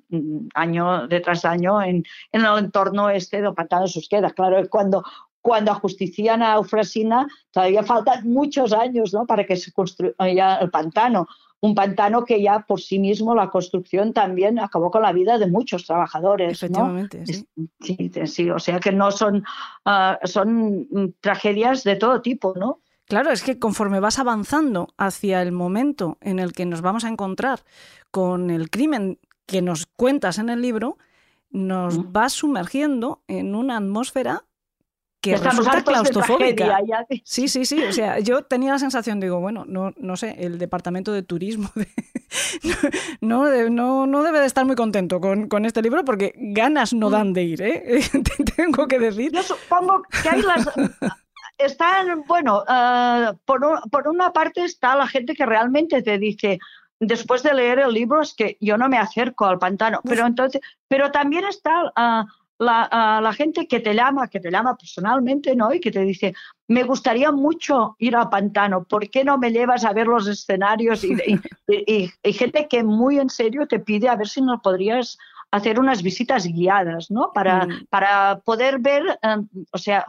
año 0.55 1.07
detrás 1.07 1.45
año 1.45 1.79
en, 1.79 2.03
en, 2.31 2.41
el 2.43 2.57
entorno 2.57 3.11
este 3.11 3.39
de 3.39 3.51
Pantano 3.51 3.85
Susqueda. 3.85 4.31
Claro, 4.31 4.67
cuando, 4.67 5.03
cuando 5.43 5.71
ajustician 5.71 6.41
a 6.41 6.55
Eufrasina, 6.55 7.27
todavía 7.51 7.83
faltan 7.83 8.27
muchos 8.27 8.73
años 8.73 9.13
¿no? 9.13 9.27
para 9.27 9.45
que 9.45 9.57
se 9.57 9.71
construya 9.71 10.55
el 10.55 10.71
pantano. 10.71 11.27
Un 11.61 11.75
pantano 11.75 12.25
que 12.25 12.41
ya 12.41 12.65
por 12.67 12.81
sí 12.81 12.97
mismo 12.97 13.35
la 13.35 13.51
construcción 13.51 14.11
también 14.11 14.57
acabó 14.57 14.89
con 14.89 15.03
la 15.03 15.13
vida 15.13 15.37
de 15.37 15.45
muchos 15.45 15.85
trabajadores. 15.85 16.63
Efectivamente, 16.63 17.27
sí. 17.27 17.45
sí. 17.79 18.11
sí. 18.25 18.49
o 18.49 18.57
sea 18.57 18.79
que 18.79 18.91
no 18.91 19.11
son, 19.11 19.45
uh, 19.85 20.27
son 20.27 21.13
tragedias 21.21 21.83
de 21.83 21.95
todo 21.95 22.23
tipo, 22.23 22.55
¿no? 22.57 22.79
Claro, 23.07 23.31
es 23.31 23.43
que 23.43 23.59
conforme 23.59 23.99
vas 23.99 24.17
avanzando 24.19 24.87
hacia 24.97 25.41
el 25.41 25.51
momento 25.51 26.17
en 26.21 26.39
el 26.39 26.53
que 26.53 26.65
nos 26.65 26.81
vamos 26.81 27.03
a 27.03 27.09
encontrar 27.09 27.63
con 28.11 28.49
el 28.49 28.69
crimen 28.69 29.19
que 29.45 29.61
nos 29.61 29.85
cuentas 29.85 30.37
en 30.39 30.49
el 30.49 30.61
libro, 30.61 30.97
nos 31.49 32.11
vas 32.11 32.33
sumergiendo 32.33 33.21
en 33.27 33.55
una 33.55 33.77
atmósfera 33.77 34.45
que 35.21 35.33
Estamos 35.33 35.59
resulta 35.65 35.83
claustrofóbica. 35.83 36.65
tragedia 36.65 37.05
ya. 37.09 37.21
Sí, 37.23 37.47
sí, 37.47 37.63
sí. 37.65 37.81
O 37.83 37.93
sea, 37.93 38.19
yo 38.19 38.41
tenía 38.43 38.73
la 38.73 38.79
sensación, 38.79 39.19
digo, 39.21 39.39
bueno, 39.39 39.63
no, 39.65 39.93
no 39.97 40.17
sé, 40.17 40.35
el 40.39 40.57
departamento 40.57 41.13
de 41.13 41.23
turismo 41.23 41.69
de- 41.75 41.87
no, 43.21 43.49
no, 43.69 44.05
no 44.05 44.23
debe 44.23 44.39
de 44.41 44.45
estar 44.47 44.65
muy 44.65 44.75
contento 44.75 45.21
con, 45.21 45.47
con 45.47 45.65
este 45.65 45.81
libro 45.81 46.03
porque 46.03 46.33
ganas 46.35 46.93
no 46.93 47.09
dan 47.09 47.31
de 47.33 47.43
ir, 47.43 47.61
¿eh? 47.61 48.01
Te 48.11 48.43
tengo 48.43 48.87
que 48.87 48.99
decir. 48.99 49.31
Yo 49.31 49.43
supongo 49.43 50.01
que 50.23 50.29
hay 50.29 50.41
las... 50.41 50.67
Están, 51.57 52.23
bueno, 52.27 52.63
eh, 52.67 53.31
por, 53.45 53.63
un- 53.63 53.81
por 53.89 54.07
una 54.07 54.31
parte 54.31 54.63
está 54.63 54.95
la 54.95 55.07
gente 55.07 55.33
que 55.35 55.45
realmente 55.45 56.01
te 56.01 56.17
dice, 56.17 56.59
después 56.99 57.43
de 57.43 57.53
leer 57.53 57.79
el 57.79 57.93
libro, 57.93 58.21
es 58.21 58.33
que 58.33 58.57
yo 58.59 58.77
no 58.77 58.89
me 58.89 58.97
acerco 58.97 59.45
al 59.45 59.59
pantano. 59.59 60.01
Pero 60.03 60.25
entonces, 60.25 60.61
pero 60.87 61.11
también 61.11 61.45
está 61.45 61.91
ah, 61.95 62.25
la, 62.59 62.87
ah, 62.91 63.19
la 63.21 63.33
gente 63.33 63.67
que 63.67 63.79
te 63.79 63.93
llama, 63.93 64.27
que 64.29 64.39
te 64.39 64.51
llama 64.51 64.75
personalmente, 64.77 65.55
¿no? 65.55 65.73
Y 65.73 65.79
que 65.79 65.91
te 65.91 66.01
dice, 66.01 66.33
me 66.67 66.83
gustaría 66.83 67.31
mucho 67.31 67.95
ir 67.99 68.15
al 68.15 68.29
pantano, 68.29 68.83
¿por 68.85 69.09
qué 69.09 69.23
no 69.23 69.37
me 69.37 69.51
llevas 69.51 69.83
a 69.85 69.93
ver 69.93 70.07
los 70.07 70.27
escenarios? 70.27 71.03
Y, 71.03 71.13
y- 71.25 71.39
y- 71.87 72.11
y 72.23 72.33
gente 72.33 72.67
que 72.67 72.83
muy 72.83 73.19
en 73.19 73.29
serio 73.29 73.67
te 73.67 73.79
pide 73.79 74.07
a 74.09 74.15
ver 74.15 74.27
si 74.27 74.41
nos 74.41 74.61
podrías 74.61 75.17
hacer 75.51 75.79
unas 75.79 76.01
visitas 76.01 76.45
guiadas, 76.47 77.11
¿no? 77.11 77.31
Para, 77.33 77.65
Mm. 77.67 77.85
para 77.89 78.39
poder 78.39 78.79
ver, 78.79 79.03
eh, 79.21 79.37
o 79.71 79.77
sea, 79.77 79.99
eh, 79.99 80.03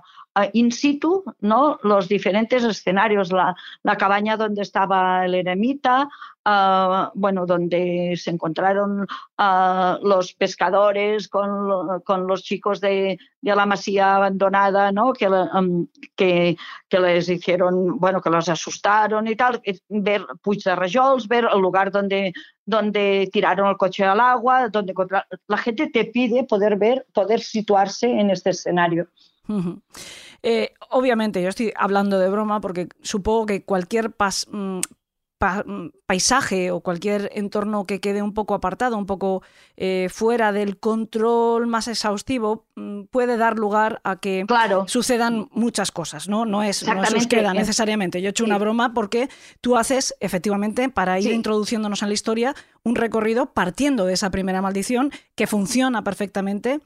in 0.53 0.73
situ, 0.73 1.25
¿no? 1.41 1.79
Los 1.83 2.09
diferentes 2.09 2.65
escenarios, 2.65 3.31
la, 3.33 3.55
cabaña 3.97 4.37
donde 4.37 4.63
estaba 4.63 5.25
el 5.25 5.35
eremita, 5.35 6.09
ah, 6.45 7.13
bueno, 7.15 7.47
donde 7.47 8.15
se 8.17 8.31
encontraron 8.31 9.07
ah, 9.39 9.99
los 10.03 10.35
pescadores 10.35 11.29
con, 11.29 11.69
lo- 11.69 12.03
con 12.05 12.27
los 12.27 12.43
chicos 12.43 12.81
de, 12.81 13.19
la 13.43 13.67
masía 13.67 14.17
abandonada, 14.17 14.91
¿no? 14.91 15.13
Em, 15.21 15.87
que, 16.17 16.57
les 16.91 17.29
hicieron, 17.29 17.99
bueno, 17.99 18.21
que 18.21 18.31
los 18.31 18.49
asustaron 18.49 19.29
y 19.29 19.37
tal, 19.37 19.61
eh, 19.65 19.79
ver 19.89 20.27
Puig 20.43 20.63
de 20.65 20.75
Rajols, 20.75 21.29
ver 21.29 21.47
el 21.53 21.61
lugar 21.61 21.91
donde, 21.93 22.33
donde 22.65 23.29
tiraron 23.33 23.69
el 23.69 23.77
coche 23.77 24.05
al 24.05 24.21
agua, 24.21 24.69
donde 24.69 24.95
la 25.47 25.59
gente 25.59 25.89
te 25.91 26.07
pide 26.07 26.45
poder 26.45 26.77
ver, 26.77 27.07
poder 27.13 27.41
situarse 27.41 28.11
en 28.11 28.31
este 28.31 28.51
escenario. 28.51 29.09
Eh, 30.43 30.73
obviamente, 30.91 31.43
yo 31.43 31.49
estoy 31.49 31.73
hablando 31.77 32.19
de 32.19 32.29
broma 32.29 32.61
porque 32.61 32.89
supongo 33.03 33.47
que 33.47 33.65
cualquier 33.65 34.11
pas- 34.15 34.47
mm, 34.51 34.81
pa- 35.39 35.65
mm, 35.67 35.91
paisaje 36.07 36.71
o 36.71 36.81
cualquier 36.81 37.29
entorno 37.35 37.87
que 37.87 38.01
quede 38.01 38.23
un 38.23 38.33
poco 38.33 38.55
apartado, 38.55 38.97
un 38.97 39.05
poco 39.07 39.43
eh, 39.77 40.09
fuera 40.11 40.53
del 40.53 40.79
control 40.79 41.67
más 41.67 41.89
exhaustivo, 41.89 42.67
mm, 42.77 43.05
puede 43.11 43.37
dar 43.37 43.59
lugar 43.59 44.01
a 44.05 44.17
que 44.21 44.45
Claro. 44.47 44.87
sucedan 44.87 45.49
muchas 45.51 45.91
cosas, 45.91 46.29
¿no? 46.29 46.45
No 46.47 46.63
es, 46.63 46.87
no 46.87 47.03
Es- 47.03 47.13
necesariamente. 47.55 48.23
Yo 48.23 48.29
he 48.29 48.31
hecho 48.31 48.45
sí. 48.45 48.51
una 48.51 48.59
broma 48.59 48.95
porque 48.95 49.29
tú 49.61 49.77
haces, 49.77 50.15
efectivamente, 50.21 50.89
para 50.89 51.19
ir 51.19 51.25
Sí. 51.31 51.33
introduciéndonos 51.33 52.03
en 52.03 52.09
la 52.09 52.15
historia, 52.15 52.55
un 52.85 52.95
recorrido 52.95 53.47
partiendo 53.53 54.07
de 54.07 54.15
esa 54.15 54.31
primera 54.31 54.63
maldición 54.63 55.11
que 55.35 55.47
funciona 55.47 56.05
perfectamente 56.05 56.81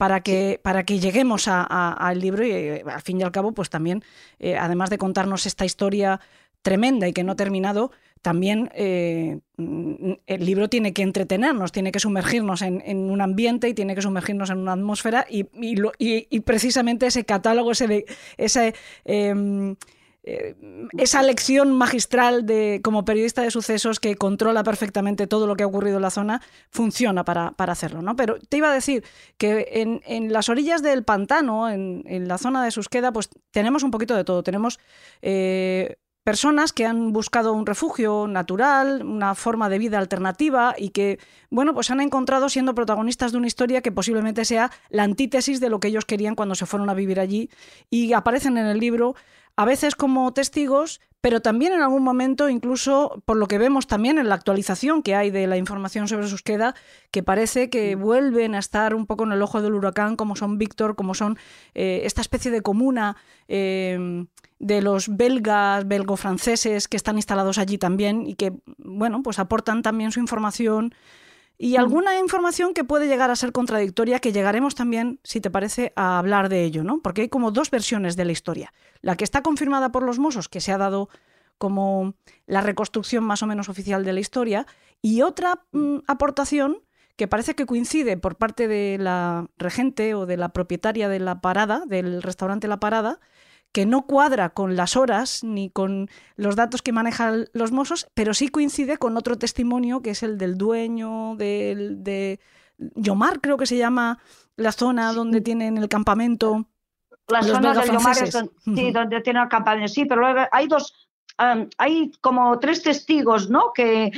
para 0.00 0.22
que, 0.22 0.58
para 0.62 0.84
que 0.84 0.98
lleguemos 0.98 1.46
a- 1.46 1.60
a- 1.68 1.92
al 1.92 2.20
libro 2.20 2.42
y 2.46 2.50
eh, 2.52 2.82
al 2.86 3.02
fin 3.02 3.20
y 3.20 3.22
al 3.22 3.32
cabo, 3.32 3.52
pues 3.52 3.68
también, 3.68 4.02
eh, 4.38 4.56
además 4.56 4.88
de 4.88 4.96
contarnos 4.96 5.44
esta 5.44 5.66
historia 5.66 6.20
tremenda 6.62 7.06
y 7.06 7.12
que 7.12 7.22
no 7.22 7.32
ha 7.32 7.36
terminado, 7.36 7.90
también 8.22 8.70
eh, 8.74 9.40
mm, 9.58 10.12
el 10.26 10.46
libro 10.46 10.68
tiene 10.70 10.94
que 10.94 11.02
entretenernos, 11.02 11.70
tiene 11.70 11.92
que 11.92 12.00
sumergirnos 12.00 12.62
en, 12.62 12.82
en 12.86 13.10
un 13.10 13.20
ambiente 13.20 13.68
y 13.68 13.74
tiene 13.74 13.94
que 13.94 14.00
sumergirnos 14.00 14.48
en 14.48 14.56
una 14.58 14.72
atmósfera 14.72 15.26
y, 15.28 15.44
y 15.52 15.76
lo- 15.76 15.92
y- 15.98 16.26
y 16.30 16.40
precisamente 16.40 17.06
ese 17.06 17.26
catálogo, 17.26 17.72
ese, 17.72 18.06
ese, 18.38 18.74
em, 19.04 19.76
eh, 20.22 20.54
esa 20.98 21.22
lección 21.22 21.72
magistral 21.72 22.44
de 22.44 22.80
como 22.84 23.04
periodista 23.04 23.42
de 23.42 23.50
sucesos 23.50 24.00
que 24.00 24.16
controla 24.16 24.62
perfectamente 24.62 25.26
todo 25.26 25.46
lo 25.46 25.56
que 25.56 25.62
ha 25.62 25.66
ocurrido 25.66 25.96
en 25.96 26.02
la 26.02 26.10
zona 26.10 26.42
funciona 26.70 27.24
para, 27.24 27.52
para 27.52 27.72
hacerlo, 27.72 28.02
¿no? 28.02 28.16
Pero 28.16 28.38
te 28.48 28.58
iba 28.58 28.70
a 28.70 28.74
decir 28.74 29.02
que 29.38 29.68
en, 29.72 30.02
en 30.04 30.32
las 30.32 30.48
orillas 30.48 30.82
del 30.82 31.04
pantano, 31.04 31.70
en, 31.70 32.04
en 32.06 32.28
la 32.28 32.38
zona 32.38 32.64
de 32.64 32.70
Susqueda, 32.70 33.12
pues 33.12 33.30
tenemos 33.50 33.82
un 33.82 33.90
poquito 33.90 34.14
de 34.14 34.24
todo. 34.24 34.42
Tenemos 34.42 34.78
eh, 35.22 35.96
personas 36.22 36.72
que 36.72 36.86
han 36.86 37.12
buscado 37.12 37.52
un 37.52 37.66
refugio 37.66 38.26
natural, 38.28 39.02
una 39.04 39.34
forma 39.34 39.68
de 39.68 39.78
vida 39.78 39.98
alternativa 39.98 40.74
y 40.76 40.90
que, 40.90 41.18
bueno, 41.50 41.72
pues 41.72 41.90
han 41.90 42.00
encontrado 42.00 42.48
siendo 42.48 42.74
protagonistas 42.74 43.32
de 43.32 43.38
una 43.38 43.46
historia 43.46 43.80
que 43.80 43.90
posiblemente 43.90 44.44
sea 44.44 44.70
la 44.90 45.02
antítesis 45.04 45.60
de 45.60 45.70
lo 45.70 45.80
que 45.80 45.88
ellos 45.88 46.04
querían 46.04 46.34
cuando 46.34 46.54
se 46.54 46.66
fueron 46.66 46.90
a 46.90 46.94
vivir 46.94 47.20
allí 47.20 47.50
y 47.88 48.12
aparecen 48.12 48.58
en 48.58 48.66
el 48.66 48.78
libro 48.78 49.14
a 49.56 49.64
veces 49.64 49.94
como 49.94 50.32
testigos, 50.32 51.00
pero 51.20 51.42
también 51.42 51.72
en 51.72 51.82
algún 51.82 52.02
momento, 52.02 52.48
incluso 52.48 53.22
por 53.26 53.36
lo 53.36 53.46
que 53.46 53.58
vemos 53.58 53.86
también 53.86 54.18
en 54.18 54.28
la 54.28 54.34
actualización 54.34 55.02
que 55.02 55.14
hay 55.14 55.30
de 55.30 55.46
la 55.46 55.58
información 55.58 56.08
sobre 56.08 56.28
Susqueda, 56.28 56.74
que 57.10 57.22
parece 57.22 57.68
que 57.68 57.94
vuelven 57.94 58.54
a 58.54 58.58
estar 58.58 58.94
un 58.94 59.06
poco 59.06 59.24
en 59.24 59.32
el 59.32 59.42
ojo 59.42 59.60
del 59.60 59.74
huracán, 59.74 60.16
como 60.16 60.34
son 60.34 60.56
Víctor, 60.56 60.96
como 60.96 61.14
son 61.14 61.38
eh, 61.74 62.02
esta 62.04 62.22
especie 62.22 62.50
de 62.50 62.62
comuna 62.62 63.16
eh, 63.48 64.24
de 64.58 64.82
los 64.82 65.14
belgas, 65.14 65.86
belgo-franceses 65.86 66.88
que 66.88 66.96
están 66.96 67.16
instalados 67.16 67.58
allí 67.58 67.76
también 67.76 68.26
y 68.26 68.34
que, 68.34 68.52
bueno, 68.78 69.22
pues 69.22 69.38
aportan 69.38 69.82
también 69.82 70.12
su 70.12 70.20
información 70.20 70.94
y 71.62 71.76
alguna 71.76 72.18
información 72.18 72.72
que 72.72 72.84
puede 72.84 73.06
llegar 73.06 73.30
a 73.30 73.36
ser 73.36 73.52
contradictoria, 73.52 74.18
que 74.18 74.32
llegaremos 74.32 74.74
también, 74.74 75.20
si 75.24 75.42
te 75.42 75.50
parece, 75.50 75.92
a 75.94 76.18
hablar 76.18 76.48
de 76.48 76.64
ello, 76.64 76.84
¿no? 76.84 77.02
Porque 77.02 77.20
hay 77.20 77.28
como 77.28 77.50
dos 77.50 77.70
versiones 77.70 78.16
de 78.16 78.24
la 78.24 78.32
historia. 78.32 78.72
La 79.02 79.14
que 79.14 79.24
está 79.24 79.42
confirmada 79.42 79.92
por 79.92 80.02
los 80.02 80.18
Mossos, 80.18 80.48
que 80.48 80.62
se 80.62 80.72
ha 80.72 80.78
dado 80.78 81.10
como 81.58 82.14
la 82.46 82.62
reconstrucción 82.62 83.24
más 83.24 83.42
o 83.42 83.46
menos 83.46 83.68
oficial 83.68 84.06
de 84.06 84.14
la 84.14 84.20
historia, 84.20 84.66
y 85.02 85.20
otra 85.20 85.60
mm, 85.72 85.98
aportación 86.06 86.78
que 87.16 87.28
parece 87.28 87.54
que 87.54 87.66
coincide 87.66 88.16
por 88.16 88.36
parte 88.36 88.66
de 88.66 88.96
la 88.98 89.46
regente 89.58 90.14
o 90.14 90.24
de 90.24 90.38
la 90.38 90.54
propietaria 90.54 91.10
de 91.10 91.20
la 91.20 91.42
parada, 91.42 91.84
del 91.84 92.22
restaurante 92.22 92.68
La 92.68 92.80
Parada, 92.80 93.20
que 93.72 93.86
no 93.86 94.02
cuadra 94.02 94.50
con 94.50 94.76
las 94.76 94.96
horas 94.96 95.44
ni 95.44 95.70
con 95.70 96.08
los 96.36 96.56
datos 96.56 96.82
que 96.82 96.92
manejan 96.92 97.46
los 97.52 97.70
mozos, 97.72 98.08
pero 98.14 98.34
sí 98.34 98.48
coincide 98.48 98.98
con 98.98 99.16
otro 99.16 99.38
testimonio 99.38 100.02
que 100.02 100.10
es 100.10 100.22
el 100.22 100.38
del 100.38 100.56
dueño 100.58 101.36
del, 101.36 102.02
de 102.02 102.40
Yomar, 102.78 103.40
creo 103.40 103.56
que 103.56 103.66
se 103.66 103.76
llama 103.76 104.18
la 104.56 104.72
zona 104.72 105.12
donde 105.12 105.40
tienen 105.40 105.78
el 105.78 105.88
campamento. 105.88 106.66
Las 107.28 107.46
Los 107.46 107.56
zonas 107.56 107.76
del 107.84 107.94
Yomar 107.94 108.22
es 108.22 108.32
don- 108.32 108.50
sí, 108.76 108.90
donde 108.90 109.20
tiene 109.20 109.40
el 109.42 109.48
campamento. 109.48 109.92
Sí, 109.92 110.04
pero 110.04 110.22
luego 110.22 110.40
hay 110.50 110.66
dos, 110.66 111.08
hay 111.78 112.10
como 112.20 112.58
tres 112.58 112.82
testigos, 112.82 113.48
¿no? 113.50 113.72
Que, 113.72 114.10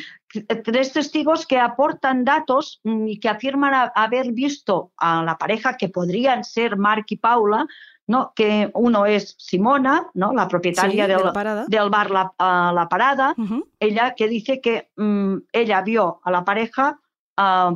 tres 0.65 0.95
testigos 0.95 1.47
que 1.47 1.59
aportan 1.59 2.25
datos 2.25 2.81
mm, 2.85 3.07
y 3.07 3.21
que 3.21 3.29
afirman 3.29 3.75
a- 3.75 3.93
haber 3.95 4.33
visto 4.33 4.93
a 4.97 5.23
la 5.23 5.37
pareja 5.37 5.77
que 5.77 5.91
podrían 5.91 6.43
ser 6.43 6.77
Marc 6.79 7.05
y 7.11 7.17
Paula, 7.19 7.67
¿no? 8.13 8.33
Que 8.37 8.71
uno 8.75 9.07
es 9.07 9.35
Simona, 9.39 10.07
¿no? 10.15 10.33
La 10.35 10.47
propietaria 10.47 11.05
Sí, 11.07 11.11
de 11.11 11.17
del, 11.17 11.25
la 11.33 11.65
del 11.67 11.91
bar 11.91 12.11
La, 12.11 12.33
La 12.79 12.87
Parada, 12.89 13.35
ella 13.81 14.15
que 14.15 14.29
dice 14.29 14.61
que 14.61 14.91
mm, 14.97 15.37
ella 15.53 15.81
vio 15.81 16.21
a 16.23 16.31
la 16.31 16.45
pareja 16.45 17.01
ah, 17.39 17.75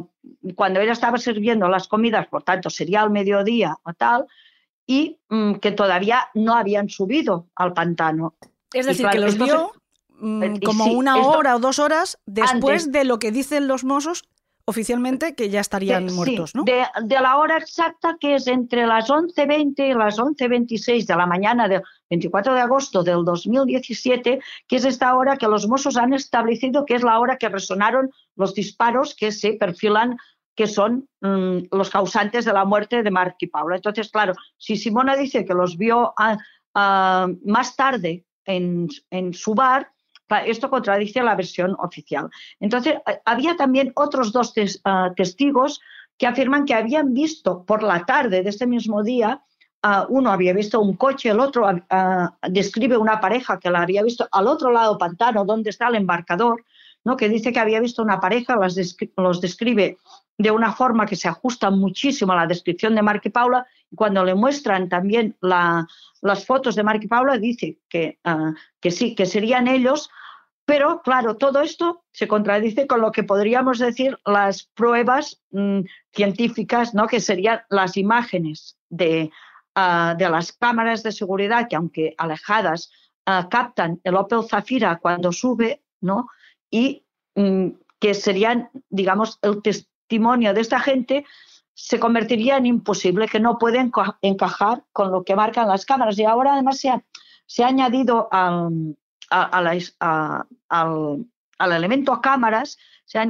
cuando 0.54 0.80
ella 0.80 0.92
estaba 0.92 1.16
sirviendo 1.18 1.68
las 1.68 1.88
comidas, 1.88 2.26
por 2.28 2.42
tanto 2.42 2.68
sería 2.68 3.00
al 3.00 3.10
mediodía 3.10 3.76
o 3.82 3.92
tal, 3.94 4.26
y 4.86 5.18
mm, 5.30 5.54
que 5.54 5.72
todavía 5.72 6.28
no 6.34 6.54
habían 6.54 6.88
subido 6.90 7.46
al 7.54 7.72
pantano. 7.72 8.34
Es 8.74 8.84
decir, 8.86 9.04
claro, 9.06 9.14
que 9.14 9.24
los 9.24 9.34
se- 9.34 9.42
vio 9.44 9.72
mm, 10.20 10.42
eh, 10.42 10.60
como 10.64 10.84
sí, 10.84 10.94
una 10.94 11.16
hora 11.16 11.56
o 11.56 11.58
dos 11.60 11.78
horas 11.78 12.18
después 12.26 12.84
Antes. 12.84 12.92
de 12.92 13.04
lo 13.04 13.18
que 13.18 13.32
dicen 13.32 13.68
los 13.68 13.84
mozos 13.84 14.24
oficialmente 14.68 15.34
que 15.34 15.48
ya 15.48 15.60
estarían 15.60 16.04
De- 16.06 16.10
sí, 16.10 16.16
muertos, 16.16 16.54
¿no? 16.54 16.64
de, 16.64 16.84
de 17.04 17.20
la 17.20 17.36
hora 17.38 17.56
exacta 17.56 18.16
que 18.20 18.34
es 18.34 18.46
entre 18.48 18.86
las 18.86 19.08
11.20 19.08 19.90
y 19.90 19.94
las 19.94 20.18
11.26 20.18 21.06
de 21.06 21.16
la 21.16 21.24
mañana 21.26 21.68
del 21.68 21.82
24 22.10 22.52
de 22.52 22.60
agosto 22.60 23.02
del 23.02 23.24
2017, 23.24 24.40
que 24.68 24.76
es 24.76 24.84
esta 24.84 25.16
hora 25.16 25.36
que 25.36 25.46
los 25.46 25.66
Mossos 25.68 25.96
han 25.96 26.12
establecido 26.14 26.84
que 26.84 26.94
es 26.96 27.02
la 27.02 27.18
hora 27.20 27.36
que 27.38 27.48
resonaron 27.48 28.10
los 28.34 28.54
disparos 28.54 29.14
que 29.14 29.32
se 29.32 29.52
perfilan 29.54 30.16
que 30.56 30.66
son 30.66 31.08
mm, 31.20 31.58
los 31.70 31.90
causantes 31.90 32.44
de 32.44 32.52
la 32.52 32.64
muerte 32.64 33.02
de 33.02 33.10
Marc 33.10 33.36
y 33.40 33.46
Paula. 33.48 33.76
Entonces, 33.76 34.10
claro, 34.10 34.32
si 34.56 34.76
Simona 34.76 35.14
dice 35.14 35.44
que 35.44 35.52
los 35.54 35.76
vio 35.76 36.14
a- 36.16 36.38
a- 36.74 37.28
más 37.44 37.76
tarde 37.76 38.24
en, 38.46 38.88
en 39.10 39.34
su 39.34 39.54
bar, 39.54 39.90
Esto 40.46 40.70
contradice 40.70 41.22
la 41.22 41.34
versión 41.34 41.76
oficial. 41.78 42.28
Entonces, 42.60 42.94
había 43.24 43.56
también 43.56 43.92
otros 43.94 44.32
dos 44.32 44.52
ah, 44.84 45.12
testigos 45.16 45.80
que 46.18 46.26
afirman 46.26 46.64
que 46.64 46.74
habían 46.74 47.14
visto 47.14 47.64
por 47.64 47.82
la 47.82 48.04
tarde 48.04 48.42
de 48.42 48.50
este 48.50 48.66
mismo 48.66 49.02
día, 49.02 49.42
ah, 49.82 50.06
uno 50.08 50.30
había 50.30 50.52
visto 50.52 50.80
un 50.80 50.96
coche, 50.96 51.30
el 51.30 51.40
otro 51.40 51.66
ah, 51.90 52.36
describe 52.48 52.96
una 52.96 53.20
pareja 53.20 53.58
que 53.58 53.70
la 53.70 53.82
había 53.82 54.02
visto 54.02 54.26
al 54.32 54.48
otro 54.48 54.72
lado 54.72 54.98
pantano, 54.98 55.44
donde 55.44 55.70
está 55.70 55.88
el 55.88 55.96
embarcador, 55.96 56.64
¿no? 57.04 57.16
que 57.16 57.28
dice 57.28 57.52
que 57.52 57.60
había 57.60 57.80
visto 57.80 58.02
una 58.02 58.18
pareja, 58.18 58.56
las 58.56 58.76
los 59.16 59.40
describe 59.40 59.98
de 60.38 60.50
una 60.50 60.72
forma 60.72 61.06
que 61.06 61.16
se 61.16 61.28
ajusta 61.28 61.70
muchísimo 61.70 62.32
a 62.32 62.36
la 62.36 62.46
descripción 62.46 62.94
de 62.94 63.02
Mark 63.02 63.22
y 63.24 63.30
Paula. 63.30 63.66
Y 63.90 63.96
cuando 63.96 64.24
le 64.24 64.34
muestran 64.34 64.88
también 64.88 65.36
la, 65.40 65.86
las 66.26 66.44
fotos 66.44 66.74
de 66.74 66.82
Mark 66.82 67.00
y 67.02 67.08
Paula, 67.08 67.38
dice 67.38 67.78
que, 67.88 68.18
ah, 68.24 68.52
que 68.80 68.90
sí, 68.90 69.14
que 69.14 69.26
serían 69.26 69.68
ellos. 69.68 70.10
Pero, 70.64 71.00
claro, 71.02 71.36
todo 71.36 71.60
esto 71.60 72.04
se 72.12 72.26
contradice 72.26 72.86
con 72.88 73.00
lo 73.00 73.12
que 73.12 73.22
podríamos 73.22 73.78
decir 73.78 74.18
las 74.26 74.64
pruebas 74.74 75.40
mm, 75.52 75.80
científicas, 76.12 76.92
¿no? 76.92 77.06
que 77.06 77.20
serían 77.20 77.60
las 77.70 77.96
imágenes 77.96 78.76
de, 78.90 79.30
ah, 79.76 80.14
de 80.18 80.28
las 80.28 80.52
cámaras 80.52 81.02
de 81.04 81.12
seguridad, 81.12 81.68
que 81.68 81.76
aunque 81.76 82.14
alejadas, 82.18 82.90
ah, 83.26 83.46
captan 83.48 84.00
el 84.02 84.16
Opel 84.16 84.42
Zafira 84.48 84.98
cuando 84.98 85.30
sube, 85.30 85.82
¿no? 86.00 86.28
y 86.70 87.04
mm, 87.36 87.68
que 88.00 88.14
serían, 88.14 88.70
digamos, 88.90 89.38
el 89.42 89.62
testimonio 89.62 90.52
de 90.52 90.60
esta 90.60 90.80
gente 90.80 91.24
se 91.76 92.00
convertiría 92.00 92.56
en 92.56 92.64
imposible, 92.64 93.28
que 93.28 93.38
no 93.38 93.58
pueden 93.58 93.92
encajar 94.22 94.82
con 94.92 95.12
lo 95.12 95.24
que 95.24 95.36
marcan 95.36 95.68
las 95.68 95.84
cámaras. 95.84 96.18
Y 96.18 96.24
ahora 96.24 96.54
además 96.54 96.80
se 96.80 96.88
ha, 96.88 97.04
se 97.44 97.64
ha 97.64 97.68
añadido 97.68 98.30
al, 98.32 98.96
al, 99.28 101.26
elemento 101.58 102.14
a 102.14 102.22
cámaras 102.22 102.78
se 103.04 103.20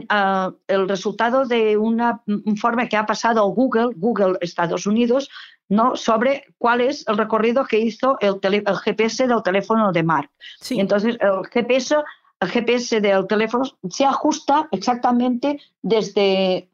el 0.69 0.89
resultado 0.89 1.45
de 1.45 1.77
una, 1.77 2.23
un 2.27 2.43
informe 2.47 2.89
que 2.89 2.97
ha 2.97 3.05
pasado 3.05 3.45
Google, 3.49 3.91
Google 3.97 4.39
Estados 4.41 4.87
Unidos, 4.87 5.29
¿no? 5.69 5.97
sobre 5.97 6.45
cuál 6.57 6.81
es 6.81 7.07
el 7.09 7.19
recorrido 7.19 7.67
que 7.67 7.81
hizo 7.81 8.17
el, 8.21 8.39
el 8.43 8.77
GPS 8.77 9.27
del 9.27 9.43
teléfono 9.43 9.91
de 9.91 10.05
Mark. 10.05 10.31
Y 10.71 10.81
entonces 10.81 11.19
el 11.21 11.45
GPS 11.53 11.97
el 12.41 12.51
GPS 12.51 13.01
del 13.01 13.27
teléfono 13.27 13.65
se 13.89 14.05
ajusta 14.05 14.69
exactamente 14.71 15.61
desde, 15.83 16.69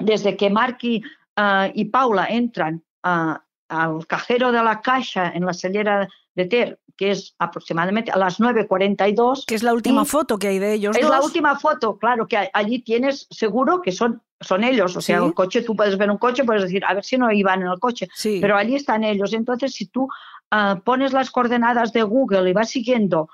desde 0.00 0.36
que 0.36 0.50
Mark 0.50 0.78
y, 0.82 1.02
ah, 1.36 1.70
Paula 1.92 2.26
entran 2.26 2.82
al 3.02 4.06
cajero 4.06 4.52
de 4.52 4.62
la 4.62 4.80
caja 4.80 5.30
en 5.34 5.46
la 5.46 5.52
sellera 5.52 6.08
de 6.34 6.44
Ter, 6.46 6.80
que 6.96 7.12
es 7.12 7.34
aproximadamente 7.38 8.10
a 8.10 8.18
las 8.18 8.40
9.42. 8.40 9.44
Que 9.46 9.54
es 9.54 9.62
la 9.62 9.72
última 9.72 10.04
foto 10.04 10.38
que 10.38 10.48
hay 10.48 10.58
de 10.58 10.74
ellos. 10.74 10.96
Es 10.96 11.08
la 11.08 11.20
última 11.22 11.58
foto, 11.58 11.96
claro, 11.98 12.26
que 12.26 12.50
allí 12.52 12.80
tienes 12.80 13.26
seguro 13.30 13.80
que 13.80 13.92
son, 13.92 14.22
son 14.40 14.64
ellos. 14.64 14.96
O 14.96 15.00
sea, 15.00 15.24
el 15.24 15.32
coche, 15.32 15.62
tú 15.62 15.74
puedes 15.76 15.96
ver 15.96 16.10
un 16.10 16.18
coche, 16.18 16.44
puedes 16.44 16.62
decir, 16.62 16.84
a 16.84 16.94
ver 16.94 17.04
si 17.04 17.16
no 17.16 17.30
iban 17.32 17.62
en 17.62 17.68
el 17.68 17.78
coche, 17.78 18.08
pero 18.40 18.56
allí 18.56 18.74
están 18.74 19.04
ellos. 19.04 19.32
Entonces, 19.32 19.72
si 19.72 19.86
tú 19.86 20.08
ah, 20.50 20.80
pones 20.84 21.12
las 21.12 21.30
coordenadas 21.30 21.92
de 21.92 22.02
Google 22.02 22.50
y 22.50 22.52
vas 22.52 22.70
siguiendo 22.70 23.28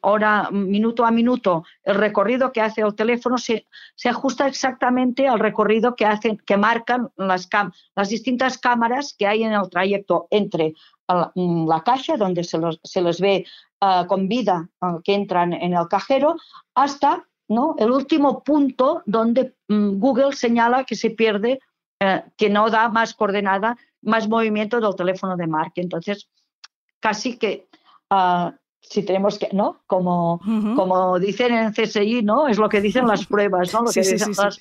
hora, 0.00 0.48
minuto 0.50 1.04
a 1.04 1.10
minuto, 1.10 1.64
el 1.82 1.96
recorrido 1.96 2.52
que 2.52 2.60
hace 2.60 2.80
el 2.80 2.94
teléfono 2.94 3.38
se, 3.38 3.66
se 3.94 4.08
ajusta 4.08 4.46
exactamente 4.46 5.28
al 5.28 5.38
recorrido 5.38 5.94
que 5.94 6.06
hacen, 6.06 6.38
que 6.38 6.56
marcan 6.56 7.10
las, 7.16 7.48
las 7.94 8.08
distintas 8.08 8.58
cámaras 8.58 9.14
que 9.18 9.26
hay 9.26 9.42
en 9.42 9.52
el 9.52 9.68
trayecto 9.68 10.26
entre 10.30 10.74
la, 11.08 11.30
mm, 11.34 11.68
la 11.68 11.82
caja, 11.82 12.16
donde 12.16 12.44
se, 12.44 12.58
los, 12.58 12.80
se 12.82 13.02
les 13.02 13.20
ve 13.20 13.44
uh, 13.80 14.06
con 14.06 14.28
vida 14.28 14.68
uh, 14.80 15.00
que 15.02 15.14
entran 15.14 15.52
en 15.52 15.74
el 15.74 15.88
cajero, 15.88 16.36
hasta 16.74 17.24
¿no? 17.48 17.76
el 17.78 17.90
último 17.90 18.42
punto 18.42 19.02
donde 19.04 19.54
um, 19.68 19.98
Google 19.98 20.32
señala 20.32 20.84
que 20.84 20.96
se 20.96 21.10
pierde, 21.10 21.60
uh, 22.02 22.28
que 22.36 22.48
no 22.48 22.70
da 22.70 22.88
más 22.88 23.14
coordenada, 23.14 23.76
más 24.00 24.28
movimiento 24.28 24.80
del 24.80 24.96
teléfono 24.96 25.36
de 25.36 25.46
Mark. 25.46 25.72
Entonces, 25.76 26.28
casi 27.00 27.36
que 27.36 27.68
si 28.88 29.02
tenemos 29.02 29.38
que, 29.38 29.48
¿no? 29.52 29.80
Como, 29.86 30.40
como 30.76 31.18
dicen 31.18 31.54
en 31.54 31.72
CSI, 31.72 32.22
¿no? 32.22 32.48
Es 32.48 32.58
lo 32.58 32.68
que 32.68 32.80
dicen 32.80 33.06
las 33.06 33.26
pruebas, 33.26 33.72
¿no? 33.72 33.82
Lo, 33.82 33.90
que 33.90 34.00
dicen 34.00 34.32
las, 34.36 34.60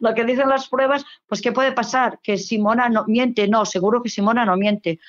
lo 0.00 0.14
que 0.14 0.24
dicen 0.24 0.48
las 0.48 0.68
pruebas, 0.68 1.04
pues 1.26 1.42
¿qué 1.42 1.52
puede 1.52 1.72
pasar? 1.72 2.20
Que 2.22 2.38
Simona 2.38 2.88
no 2.88 3.04
miente, 3.06 3.48
no, 3.48 3.64
seguro 3.64 4.02
que 4.02 4.08
Simona 4.08 4.44
no 4.44 4.56
miente. 4.56 5.00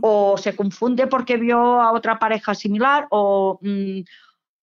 O 0.00 0.36
se 0.38 0.56
confunde 0.56 1.06
porque 1.06 1.36
vio 1.36 1.80
a 1.80 1.92
otra 1.92 2.18
pareja 2.18 2.54
similar, 2.54 3.06
o 3.10 3.58
mm, 3.60 4.00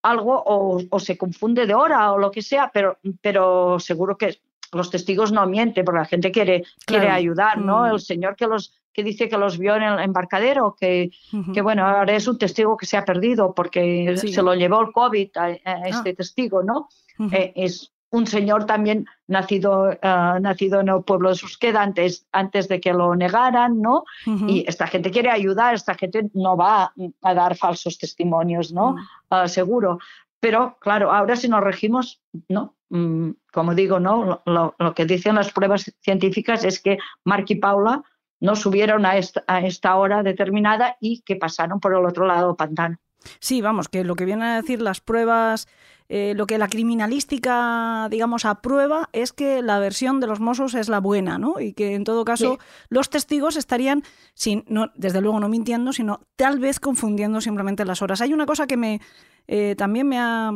algo, 0.03 0.41
o, 0.45 0.81
o, 0.89 0.99
se 0.99 1.17
confunde 1.17 1.67
de 1.67 1.75
hora, 1.75 2.11
o 2.11 2.17
lo 2.17 2.31
que 2.31 2.41
sea, 2.41 2.71
pero, 2.73 2.97
pero 3.21 3.79
seguro 3.79 4.17
que 4.17 4.39
los 4.73 4.89
testigos 4.89 5.31
no 5.31 5.45
mienten, 5.45 5.85
porque 5.85 5.99
la 5.99 6.05
gente 6.05 6.31
quiere, 6.31 6.63
quiere 6.85 7.09
ayudar, 7.09 7.59
¿no? 7.59 7.83
Mm. 7.83 7.93
El 7.93 7.99
señor 7.99 8.35
que 8.35 8.47
los 8.47 8.73
que 8.93 9.03
dice 9.03 9.29
que 9.29 9.37
los 9.37 9.57
vio 9.57 9.75
en 9.75 9.83
el 9.83 9.99
embarcadero, 9.99 10.75
que, 10.79 11.11
que 11.53 11.61
bueno, 11.61 11.85
ahora 11.85 12.15
es 12.15 12.27
un 12.27 12.37
testigo 12.37 12.77
que 12.77 12.85
se 12.85 12.97
ha 12.97 13.05
perdido 13.05 13.53
porque 13.53 14.15
se 14.17 14.41
lo 14.41 14.53
llevó 14.55 14.81
el 14.81 14.91
COVID 14.91 15.29
a, 15.37 15.45
ah. 15.65 15.81
este 15.85 16.13
testigo, 16.13 16.63
¿no? 16.63 16.89
Eh, 17.31 17.53
es 17.55 17.91
un 18.11 18.27
señor 18.27 18.65
también 18.65 19.05
nacido, 19.27 19.89
uh, 19.89 20.39
nacido 20.39 20.81
en 20.81 20.89
el 20.89 21.03
pueblo 21.03 21.29
de 21.29 21.35
Susqueda 21.35 21.81
antes, 21.81 22.27
antes 22.31 22.67
de 22.67 22.81
que 22.81 22.93
lo 22.93 23.15
negaran, 23.15 23.81
¿no? 23.81 24.03
Y 24.25 24.65
esta 24.67 24.85
gente 24.87 25.11
quiere 25.11 25.29
ayudar, 25.29 25.73
esta 25.73 25.95
gente 25.95 26.29
no 26.33 26.57
va 26.57 26.93
a 27.21 27.33
dar 27.33 27.55
falsos 27.55 27.97
testimonios, 27.97 28.73
¿no? 28.73 28.97
Uh, 29.29 29.47
seguro. 29.47 29.99
Pero 30.41 30.77
claro, 30.81 31.11
ahora 31.11 31.35
si 31.37 31.47
nos 31.47 31.61
regimos, 31.61 32.21
¿no? 32.49 32.75
Mm, 32.89 33.29
como 33.53 33.73
digo, 33.73 33.99
¿no? 33.99 34.41
Lo, 34.45 34.75
lo, 34.77 34.93
que 34.93 35.05
dicen 35.05 35.35
las 35.35 35.53
pruebas 35.53 35.93
científicas 36.01 36.65
es 36.65 36.81
que 36.81 36.97
Mark 37.23 37.45
y 37.47 37.55
Paula 37.55 38.03
no 38.41 38.57
subieron 38.57 39.05
a 39.05 39.17
esta, 39.17 39.43
a 39.47 39.61
esta 39.61 39.95
hora 39.95 40.23
determinada 40.23 40.97
y 40.99 41.21
que 41.21 41.37
pasaron 41.37 41.79
por 41.79 41.93
el 41.93 42.05
otro 42.05 42.25
lado 42.25 42.47
del 42.47 42.57
pantano. 42.57 42.97
Sí, 43.39 43.61
vamos, 43.61 43.87
que 43.87 44.03
lo 44.03 44.15
que 44.15 44.25
vienen 44.25 44.47
a 44.47 44.55
decir 44.55 44.81
las 44.81 44.99
pruebas, 44.99 45.67
eh, 46.09 46.33
lo 46.35 46.47
que 46.47 46.57
la 46.57 46.67
criminalística, 46.67 48.07
digamos, 48.09 48.45
aprueba 48.45 49.09
es 49.13 49.31
que 49.31 49.61
la 49.61 49.79
versión 49.79 50.19
de 50.19 50.27
los 50.27 50.39
Mossos 50.39 50.73
es 50.73 50.89
la 50.89 50.99
buena, 50.99 51.37
¿no? 51.37 51.59
Y 51.59 51.73
que 51.73 51.93
en 51.93 52.03
todo 52.03 52.25
caso 52.25 52.57
los 52.89 53.09
testigos 53.09 53.55
estarían, 53.55 54.03
sin, 54.33 54.65
no, 54.67 54.91
desde 54.95 55.21
luego 55.21 55.39
no 55.39 55.49
mintiendo, 55.49 55.93
sino 55.93 56.21
tal 56.35 56.59
vez 56.59 56.79
confundiendo 56.79 57.41
simplemente 57.41 57.85
las 57.85 58.01
horas. 58.01 58.21
Hay 58.21 58.33
una 58.33 58.47
cosa 58.47 58.67
que 58.67 58.75
me 58.75 59.01
eh, 59.47 59.75
también 59.77 60.07
me 60.07 60.19
ha 60.19 60.51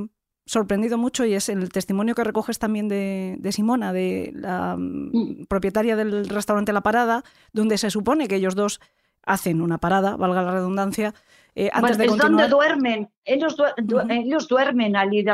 sorprendido 0.46 0.98
mucho 0.98 1.26
y 1.26 1.34
es 1.34 1.50
el 1.50 1.70
testimonio 1.70 2.16
que 2.16 2.24
recoges 2.24 2.60
también 2.60 2.88
de, 2.88 3.52
Simona, 3.52 3.94
de 3.94 4.32
la 4.34 4.76
mm, 4.78 5.10
mm. 5.14 5.46
propietaria 5.48 5.96
del 5.96 6.30
restaurante 6.30 6.74
La 6.74 6.82
Parada, 6.82 7.24
donde 7.52 7.78
se 7.78 7.90
supone 7.90 8.28
que 8.28 8.36
ellos 8.36 8.56
dos 8.56 8.80
hacen 9.24 9.62
una 9.62 9.80
parada, 9.80 10.16
valga 10.18 10.44
la 10.44 10.52
redundancia, 10.52 11.16
eh, 11.56 11.70
antes 11.72 11.98
de 11.98 12.06
es 12.06 12.18
donde 12.18 12.50
duermen, 12.50 13.10
ellos, 13.24 13.56
ellos 14.10 14.48
duermen 14.48 14.98
allí 14.98 15.26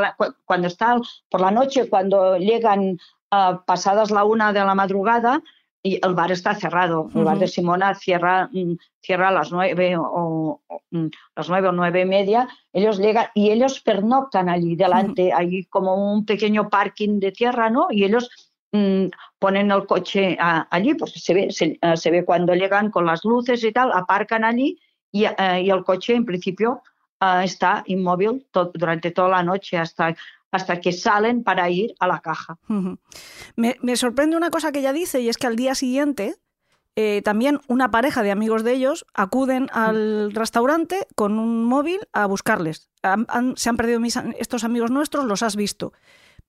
cuando 0.46 0.68
están 0.68 1.02
por 1.30 1.42
la 1.42 1.50
noche, 1.50 1.90
cuando 1.90 2.38
llegan 2.38 3.00
ah, 3.32 3.64
pasadas 3.66 4.12
la 4.12 4.24
una 4.24 4.54
de 4.54 4.60
la 4.60 4.76
madrugada, 4.76 5.42
y 5.84 6.00
el 6.06 6.14
bar 6.14 6.32
está 6.32 6.54
cerrado. 6.56 7.10
El 7.16 7.24
bar 7.24 7.40
de 7.40 7.48
Simona 7.48 7.96
cierra, 7.96 8.50
mm, 8.52 8.76
cierra 9.02 9.30
a 9.30 9.32
las 9.32 9.52
nueve 9.52 9.96
o, 9.98 10.62
mm, 10.92 11.08
las 11.36 11.50
nueve 11.50 11.70
o 11.70 11.72
nueve 11.72 12.02
y 12.02 12.06
media. 12.06 12.48
Ellos 12.72 13.00
llegan 13.00 13.28
y 13.34 13.50
ellos 13.50 13.82
pernoctan 13.82 14.50
allí 14.50 14.76
delante, 14.76 15.34
allí 15.34 15.66
como 15.66 16.14
un 16.14 16.26
pequeño 16.26 16.70
parking 16.70 17.20
de 17.20 17.32
tierra, 17.32 17.70
¿no? 17.70 17.88
Y 17.90 18.04
ellos 18.04 18.30
mm, 18.72 19.08
ponen 19.40 19.72
el 19.72 19.86
coche 19.86 20.38
allí, 20.40 20.94
porque 20.94 21.20
se 21.20 21.34
ve, 21.34 21.48
eh, 21.50 21.98
se, 21.98 22.12
ve 22.12 22.26
cuando 22.26 22.54
llegan 22.54 22.92
con 22.92 23.06
las 23.06 23.26
luces 23.26 23.64
y 23.64 23.72
tal, 23.72 23.92
aparcan 23.92 24.44
allí 24.44 24.80
y, 25.12 25.26
eh, 25.26 25.62
y 25.64 25.70
el 25.70 25.84
coche 25.84 26.14
en 26.16 26.26
principio 26.26 26.82
eh, 27.22 27.42
está 27.44 27.84
inmóvil 27.88 28.46
durante 28.74 29.12
toda 29.12 29.30
la 29.30 29.44
noche 29.44 29.78
hasta 29.78 30.16
hasta 30.52 30.82
que 30.82 30.92
salen 30.92 31.44
para 31.44 31.70
ir 31.70 31.94
a 32.00 32.08
la 32.08 32.20
caja. 32.20 32.58
me, 33.56 33.96
sorprende 33.96 34.38
una 34.38 34.52
cosa 34.52 34.72
que 34.72 34.80
ella 34.80 34.94
dice 34.94 35.22
y 35.22 35.30
es 35.30 35.38
que 35.38 35.48
al 35.48 35.56
día 35.56 35.76
siguiente 35.76 36.36
eh, 36.98 37.22
también 37.24 37.62
una 37.68 37.90
pareja 37.90 38.22
de 38.22 38.32
amigos 38.32 38.64
de 38.64 38.74
ellos 38.74 39.06
acuden 39.14 39.70
al 39.72 40.34
restaurante 40.34 41.08
con 41.16 41.40
un 41.40 41.64
móvil 41.64 42.00
a 42.12 42.26
buscarles. 42.26 42.90
se 43.56 43.70
han 43.70 43.78
perdido 43.78 44.02
estos 44.38 44.64
amigos 44.64 44.92
nuestros, 44.92 45.26
los 45.26 45.42
has 45.42 45.56
visto. 45.56 45.94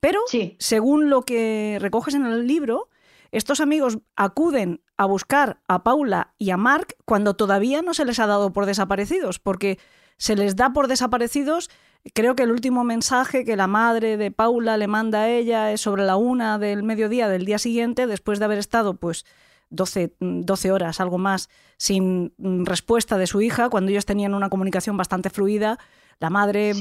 Pero 0.00 0.20
según 0.58 1.10
lo 1.10 1.22
que 1.22 1.78
recoges 1.80 2.14
en 2.14 2.26
el 2.26 2.48
libro, 2.48 2.88
estos 3.30 3.60
amigos 3.60 3.98
acuden 4.16 4.82
a 4.96 5.06
buscar 5.06 5.60
a 5.68 5.84
Paula 5.84 6.34
y 6.38 6.50
a 6.50 6.56
Mark 6.56 6.96
cuando 7.04 7.34
todavía 7.34 7.82
no 7.82 7.94
se 7.94 8.04
les 8.04 8.18
ha 8.18 8.26
dado 8.26 8.52
por 8.52 8.66
desaparecidos, 8.66 9.38
porque 9.38 9.78
se 10.18 10.34
les 10.34 10.56
da 10.56 10.72
por 10.72 10.88
desaparecidos 10.88 11.70
Creo 12.14 12.34
que 12.34 12.42
el 12.42 12.50
último 12.50 12.82
mensaje 12.82 13.44
que 13.44 13.56
la 13.56 13.68
madre 13.68 14.16
de 14.16 14.30
Paula 14.32 14.76
le 14.76 14.88
manda 14.88 15.22
a 15.22 15.28
ella 15.28 15.70
es 15.70 15.80
sobre 15.80 16.04
la 16.04 16.16
una 16.16 16.58
del 16.58 16.82
mediodía 16.82 17.28
del 17.28 17.44
día 17.44 17.58
siguiente, 17.58 18.06
después 18.06 18.40
de 18.40 18.44
haber 18.44 18.58
estado 18.58 18.94
pues 18.94 19.24
12, 19.70 20.14
12 20.18 20.72
horas, 20.72 21.00
algo 21.00 21.18
más, 21.18 21.48
sin 21.76 22.34
respuesta 22.64 23.18
de 23.18 23.26
su 23.26 23.40
hija, 23.40 23.70
cuando 23.70 23.90
ellos 23.90 24.04
tenían 24.04 24.34
una 24.34 24.50
comunicación 24.50 24.96
bastante 24.96 25.30
fluida. 25.30 25.78
La 26.18 26.30
madre 26.30 26.72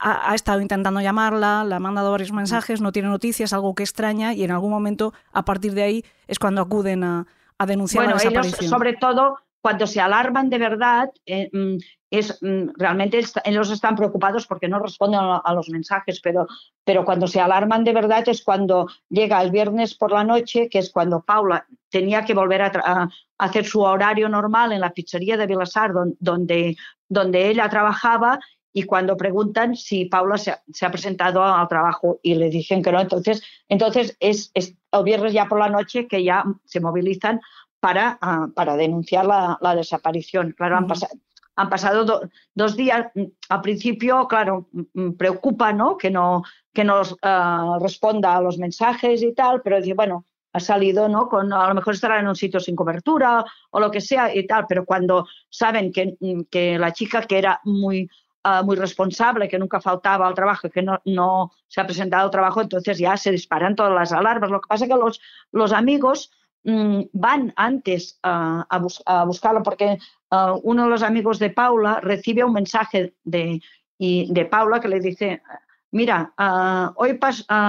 ha, 0.00 0.34
estado 0.34 0.60
intentando 0.60 1.00
llamarla, 1.00 1.64
le 1.64 1.74
ha 1.74 1.78
mandado 1.78 2.10
varios 2.10 2.32
mensajes, 2.32 2.80
no 2.80 2.92
tiene 2.92 3.08
noticias, 3.08 3.52
algo 3.52 3.74
que 3.74 3.82
extraña, 3.82 4.34
y 4.34 4.42
en 4.44 4.50
algún 4.50 4.70
momento, 4.70 5.14
a 5.32 5.44
partir 5.44 5.72
de 5.72 5.82
ahí, 5.82 6.04
es 6.26 6.38
cuando 6.38 6.60
acuden 6.60 7.04
a, 7.04 7.26
a 7.58 7.66
denunciar 7.66 8.06
la 8.06 8.14
desaparición. 8.14 8.68
sobre 8.68 8.94
todo, 8.94 9.38
cuando 9.62 9.86
se 9.86 10.00
alarman 10.00 10.50
de 10.50 10.58
verdad, 10.58 11.10
eh, 11.24 11.48
mm, 11.52 11.78
es, 12.18 12.38
mm, 12.42 12.70
realmente 12.76 13.20
ellos 13.44 13.70
están 13.70 13.96
preocupados 13.96 14.46
porque 14.46 14.68
no 14.68 14.78
responden 14.78 15.20
a, 15.20 15.54
los 15.54 15.70
mensajes, 15.70 16.20
pero, 16.20 16.46
pero 16.84 17.04
cuando 17.04 17.26
se 17.26 17.40
alarman 17.40 17.84
de 17.84 17.92
verdad 17.92 18.28
es 18.28 18.42
cuando 18.42 18.86
llega 19.08 19.42
el 19.42 19.50
viernes 19.50 19.94
por 19.94 20.12
la 20.12 20.22
noche, 20.22 20.68
que 20.68 20.78
es 20.78 20.90
cuando 20.90 21.22
Paula 21.22 21.66
tenía 21.88 22.24
que 22.24 22.34
volver 22.34 22.62
a, 22.62 23.08
hacer 23.38 23.64
su 23.64 23.80
horario 23.80 24.28
normal 24.28 24.72
en 24.72 24.80
la 24.80 24.90
pizzería 24.90 25.36
de 25.36 25.46
Vilasar, 25.46 25.92
donde, 26.20 26.76
donde 27.08 27.48
ella 27.48 27.68
trabajaba, 27.68 28.38
y 28.72 28.84
cuando 28.84 29.16
preguntan 29.16 29.76
si 29.76 30.06
Paula 30.06 30.38
se 30.38 30.52
ha, 30.52 30.90
presentado 30.90 31.42
al 31.42 31.68
trabajo 31.68 32.20
y 32.22 32.34
le 32.34 32.48
dicen 32.48 32.82
que 32.82 32.92
no, 32.92 33.00
entonces, 33.00 33.42
entonces 33.68 34.16
es, 34.20 34.50
es, 34.54 34.74
el 34.92 35.04
viernes 35.04 35.32
ya 35.32 35.46
por 35.46 35.58
la 35.58 35.68
noche 35.68 36.06
que 36.06 36.24
ya 36.24 36.44
se 36.64 36.80
movilizan 36.80 37.40
para, 37.80 38.18
ah, 38.20 38.48
para 38.54 38.76
denunciar 38.76 39.26
la, 39.26 39.74
desaparición. 39.74 40.54
Claro, 40.56 40.76
han, 40.76 40.86
pasado, 40.86 41.12
han 41.56 41.68
pasado 41.68 42.30
dos 42.54 42.76
días. 42.76 43.06
Al 43.48 43.60
principio, 43.60 44.26
claro, 44.28 44.68
preocupa 45.16 45.72
¿no? 45.72 45.96
que 45.96 46.10
no 46.10 46.42
que 46.72 46.84
nos 46.84 47.16
ah, 47.22 47.78
responda 47.80 48.34
a 48.34 48.40
los 48.40 48.56
mensajes 48.56 49.22
y 49.22 49.34
tal, 49.34 49.60
pero 49.62 49.76
dice, 49.76 49.92
bueno, 49.92 50.24
ha 50.54 50.60
salido, 50.60 51.08
¿no? 51.08 51.28
Con, 51.28 51.52
a 51.52 51.68
lo 51.68 51.74
mejor 51.74 51.94
estará 51.94 52.18
en 52.18 52.28
un 52.28 52.34
sitio 52.34 52.60
sin 52.60 52.76
cobertura 52.76 53.44
o 53.70 53.80
lo 53.80 53.90
que 53.90 54.00
sea 54.00 54.34
y 54.34 54.46
tal, 54.46 54.66
pero 54.66 54.84
cuando 54.86 55.26
saben 55.50 55.92
que, 55.92 56.16
que 56.50 56.78
la 56.78 56.92
chica 56.92 57.22
que 57.22 57.38
era 57.38 57.60
muy 57.64 58.08
Ah, 58.44 58.62
muy 58.64 58.74
responsable, 58.74 59.48
que 59.48 59.58
nunca 59.58 59.80
faltaba 59.80 60.26
al 60.26 60.34
trabajo, 60.34 60.68
que 60.68 60.82
no, 60.82 61.00
no, 61.04 61.52
se 61.68 61.80
ha 61.80 61.86
presentado 61.86 62.24
al 62.24 62.30
trabajo, 62.32 62.60
entonces 62.60 62.98
ya 62.98 63.16
se 63.16 63.30
disparan 63.30 63.76
todas 63.76 63.92
las 63.92 64.10
alarmas. 64.10 64.50
Lo 64.50 64.60
que 64.60 64.66
pasa 64.66 64.84
es 64.84 64.90
que 64.90 64.96
los, 64.96 65.20
los 65.52 65.72
amigos 65.72 66.32
mm, 66.32 66.41
van 66.64 67.52
antes 67.56 68.18
a, 68.22 68.66
a, 68.68 69.24
buscarlo, 69.24 69.62
porque 69.62 69.98
ah, 70.30 70.54
uno 70.62 70.84
de 70.84 70.90
los 70.90 71.02
amigos 71.02 71.38
de 71.38 71.50
Paula 71.50 72.00
recibe 72.00 72.44
un 72.44 72.52
mensaje 72.52 73.14
de, 73.24 73.60
y, 73.98 74.32
de 74.32 74.44
Paula 74.44 74.80
que 74.80 74.88
le 74.88 75.00
dice, 75.00 75.42
mira, 75.90 76.32
ah, 76.36 76.92
hoy 76.96 77.18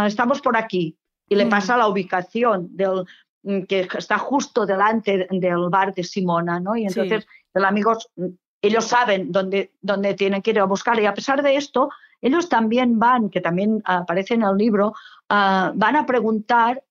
estamos 0.06 0.41
por 0.41 0.58
aquí, 0.58 0.97
y 1.27 1.36
le 1.36 1.45
mm. 1.45 1.49
pasa 1.49 1.77
la 1.77 1.88
ubicación 1.88 2.75
del 2.75 3.06
mm, 3.43 3.63
que 3.63 3.88
está 3.97 4.17
justo 4.19 4.65
delante 4.65 5.27
del 5.29 5.69
bar 5.69 5.93
de 5.93 6.03
Simona, 6.03 6.60
¿no? 6.60 6.75
Y 6.75 6.86
entonces 6.86 7.25
el 7.53 7.65
amigo 7.65 7.97
ellos 8.62 8.86
saben 8.86 9.32
dónde, 9.32 9.73
dónde 9.82 10.13
tienen 10.13 10.41
que 10.41 10.51
ir 10.51 10.60
a 10.60 10.65
buscar 10.65 10.99
y 10.99 11.06
a 11.06 11.13
pesar 11.13 11.43
de 11.43 11.58
esto, 11.58 11.89
ellos 12.21 12.47
también 12.47 12.97
van, 12.97 13.29
que 13.29 13.41
también 13.41 13.82
aparece 13.84 14.36
en 14.36 14.43
el 14.43 14.56
libro, 14.56 14.93
van 15.27 15.95
a 15.95 16.06
preguntar 16.06 16.82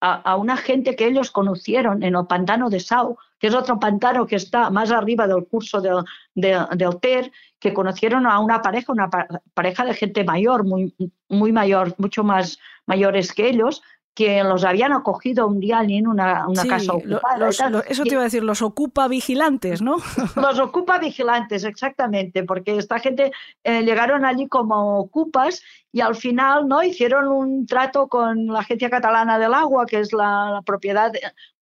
a, 0.00 0.36
una 0.36 0.56
gente 0.56 0.94
que 0.94 1.06
ellos 1.06 1.30
conocieron 1.30 2.02
en 2.02 2.14
el 2.14 2.26
pantano 2.26 2.70
de 2.70 2.80
Sau, 2.80 3.18
que 3.38 3.48
es 3.48 3.54
otro 3.54 3.78
pantano 3.78 4.26
que 4.26 4.36
está 4.36 4.70
más 4.70 4.90
arriba 4.90 5.26
del 5.26 5.46
curso 5.46 5.80
de, 5.80 6.02
de, 6.34 6.96
TER, 7.00 7.32
que 7.58 7.74
conocieron 7.74 8.26
a 8.26 8.38
una 8.38 8.62
pareja, 8.62 8.92
una 8.92 9.10
pareja 9.54 9.84
de 9.84 9.94
gente 9.94 10.24
mayor, 10.24 10.64
muy, 10.64 10.94
muy 11.28 11.52
mayor, 11.52 11.94
mucho 11.98 12.22
más 12.22 12.58
mayores 12.86 13.32
que 13.32 13.48
ellos, 13.48 13.82
que 14.18 14.42
los 14.42 14.64
habían 14.64 14.92
acogido 14.92 15.46
un 15.46 15.60
día 15.60 15.80
en 15.80 16.08
una, 16.08 16.44
casa 16.68 16.92
ocupada. 16.92 17.50
eso 17.86 18.02
te 18.02 18.10
iba 18.10 18.22
a 18.22 18.24
decir, 18.24 18.42
los 18.42 18.62
ocupa 18.62 19.06
vigilantes, 19.06 19.80
¿no? 19.80 19.98
Los 20.34 20.58
ocupa 20.58 20.98
vigilantes, 20.98 21.62
exactamente, 21.62 22.42
porque 22.42 22.76
esta 22.76 22.98
gente 22.98 23.30
eh, 23.62 23.82
llegaron 23.82 24.24
allí 24.24 24.48
como 24.48 24.98
ocupas 24.98 25.62
y 25.92 26.00
al 26.00 26.16
final 26.16 26.66
no 26.66 26.82
hicieron 26.82 27.28
un 27.28 27.64
trato 27.64 28.08
con 28.08 28.46
la 28.46 28.58
Agencia 28.58 28.90
Catalana 28.90 29.38
del 29.38 29.54
Agua, 29.54 29.86
que 29.86 30.00
es 30.00 30.12
la, 30.12 30.62
propiedad 30.66 31.12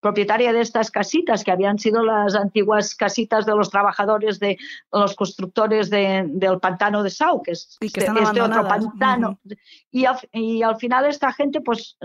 propietaria 0.01 0.53
de 0.53 0.63
estas 0.63 0.91
casitas, 0.91 1.45
que 1.45 1.51
habían 1.51 1.79
sido 1.79 2.05
las 2.05 2.35
antiguas 2.35 2.95
casitas 2.95 3.45
de 3.45 3.55
los 3.55 3.71
trabajadores 3.71 4.39
de 4.39 4.57
los 4.93 5.15
constructores 5.15 5.91
del 5.91 6.59
pantano 6.61 7.03
de 7.03 7.11
Sau, 7.11 7.43
que 7.43 7.51
es 7.51 7.77
este, 7.81 8.07
este 8.07 8.41
otro 8.41 8.67
pantano. 8.67 9.41
y, 9.91 10.07
y 10.33 10.63
al 10.63 10.77
final 10.77 11.05
esta 11.05 11.33
gente 11.33 11.61
pues 11.61 11.99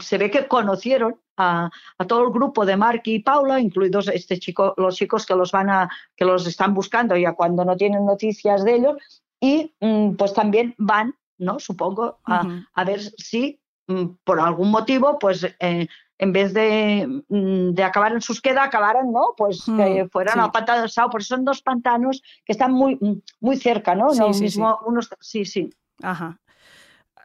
se 0.00 0.18
ve 0.18 0.30
que 0.30 0.46
conocieron 0.46 1.16
a, 1.36 1.70
todo 2.06 2.24
el 2.24 2.32
grupo 2.32 2.66
de 2.66 2.76
Mark 2.76 3.02
y 3.04 3.20
Paula, 3.20 3.60
incluidos 3.60 4.08
este 4.08 4.38
chico, 4.38 4.74
los 4.76 4.96
chicos 4.96 5.26
que 5.26 5.34
los 5.34 5.52
van 5.52 5.70
a, 5.70 5.90
que 6.16 6.24
los 6.24 6.46
están 6.46 6.74
buscando 6.74 7.16
ya 7.16 7.32
cuando 7.32 7.64
no 7.64 7.76
tienen 7.76 8.04
noticias 8.04 8.64
de 8.64 8.74
ellos, 8.74 8.96
y 9.40 9.74
mm, 9.80 10.14
pues 10.14 10.34
también 10.34 10.74
van, 10.78 11.14
¿no? 11.38 11.58
Supongo, 11.58 12.18
a, 12.24 12.84
ver 12.84 13.00
si 13.00 13.58
por 14.24 14.40
algún 14.40 14.70
motivo, 14.70 15.18
pues 15.18 15.44
eh, 15.58 15.88
en 16.18 16.32
vez 16.32 16.54
de, 16.54 17.22
de, 17.28 17.82
acabar 17.82 18.12
en 18.12 18.20
Susqueda, 18.20 18.62
acabaran, 18.62 19.10
¿no? 19.10 19.34
Pues 19.36 19.64
que 19.64 20.08
fueran 20.10 20.38
al 20.38 20.52
pantano 20.52 20.82
de 20.82 20.88
Sao, 20.88 21.10
porque 21.10 21.24
son 21.24 21.44
dos 21.44 21.62
pantanos 21.62 22.22
que 22.44 22.52
están 22.52 22.72
muy, 22.72 22.98
muy 23.40 23.56
cerca, 23.56 23.94
¿no? 23.94 24.10
Sí, 24.10 24.22
sí, 24.32 24.42
mismo, 24.44 24.78
Unos, 24.86 25.10
sí, 25.20 25.44
sí. 25.44 25.70
Ajá. 26.00 26.38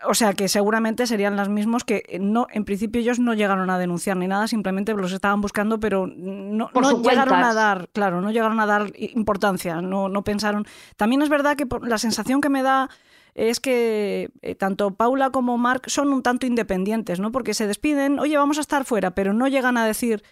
O 0.05 0.13
sea 0.13 0.33
que 0.33 0.47
seguramente 0.47 1.07
serían 1.07 1.35
los 1.35 1.49
mismos 1.49 1.83
que 1.83 2.03
eh, 2.07 2.19
no, 2.19 2.47
en 2.51 2.65
principio 2.65 3.01
ellos 3.01 3.19
no 3.19 3.33
llegaron 3.33 3.69
a 3.69 3.79
denunciar 3.79 4.17
ni 4.17 4.27
nada, 4.27 4.47
simplemente 4.47 4.93
los 4.93 5.11
estaban 5.11 5.41
buscando, 5.41 5.79
pero 5.79 6.07
no, 6.07 6.69
llegaron 7.01 7.43
a 7.43 7.53
dar, 7.53 7.89
claro, 7.89 8.21
no 8.21 8.31
llegaron 8.31 8.59
a 8.59 8.65
dar 8.65 8.91
importancia, 8.97 9.81
no, 9.81 10.07
no 10.09 10.23
pensaron. 10.23 10.65
También 10.97 11.21
es 11.21 11.29
verdad 11.29 11.55
que 11.55 11.67
la 11.81 11.97
sensación 11.97 12.41
que 12.41 12.49
me 12.49 12.61
da 12.61 12.89
es 13.33 13.59
que 13.59 14.31
eh, 14.41 14.55
tanto 14.55 14.91
Paula 14.91 15.29
como 15.29 15.57
Mark 15.57 15.83
son 15.87 16.11
un 16.11 16.23
tanto 16.23 16.45
independientes, 16.45 17.19
¿no? 17.19 17.31
Porque 17.31 17.53
se 17.53 17.67
despiden, 17.67 18.19
oye, 18.19 18.37
vamos 18.37 18.57
a 18.57 18.61
estar 18.61 18.83
fuera, 18.83 19.11
pero 19.11 19.33
no 19.33 19.47
llegan 19.47 19.77
a 19.77 19.85
decir, 19.85 20.23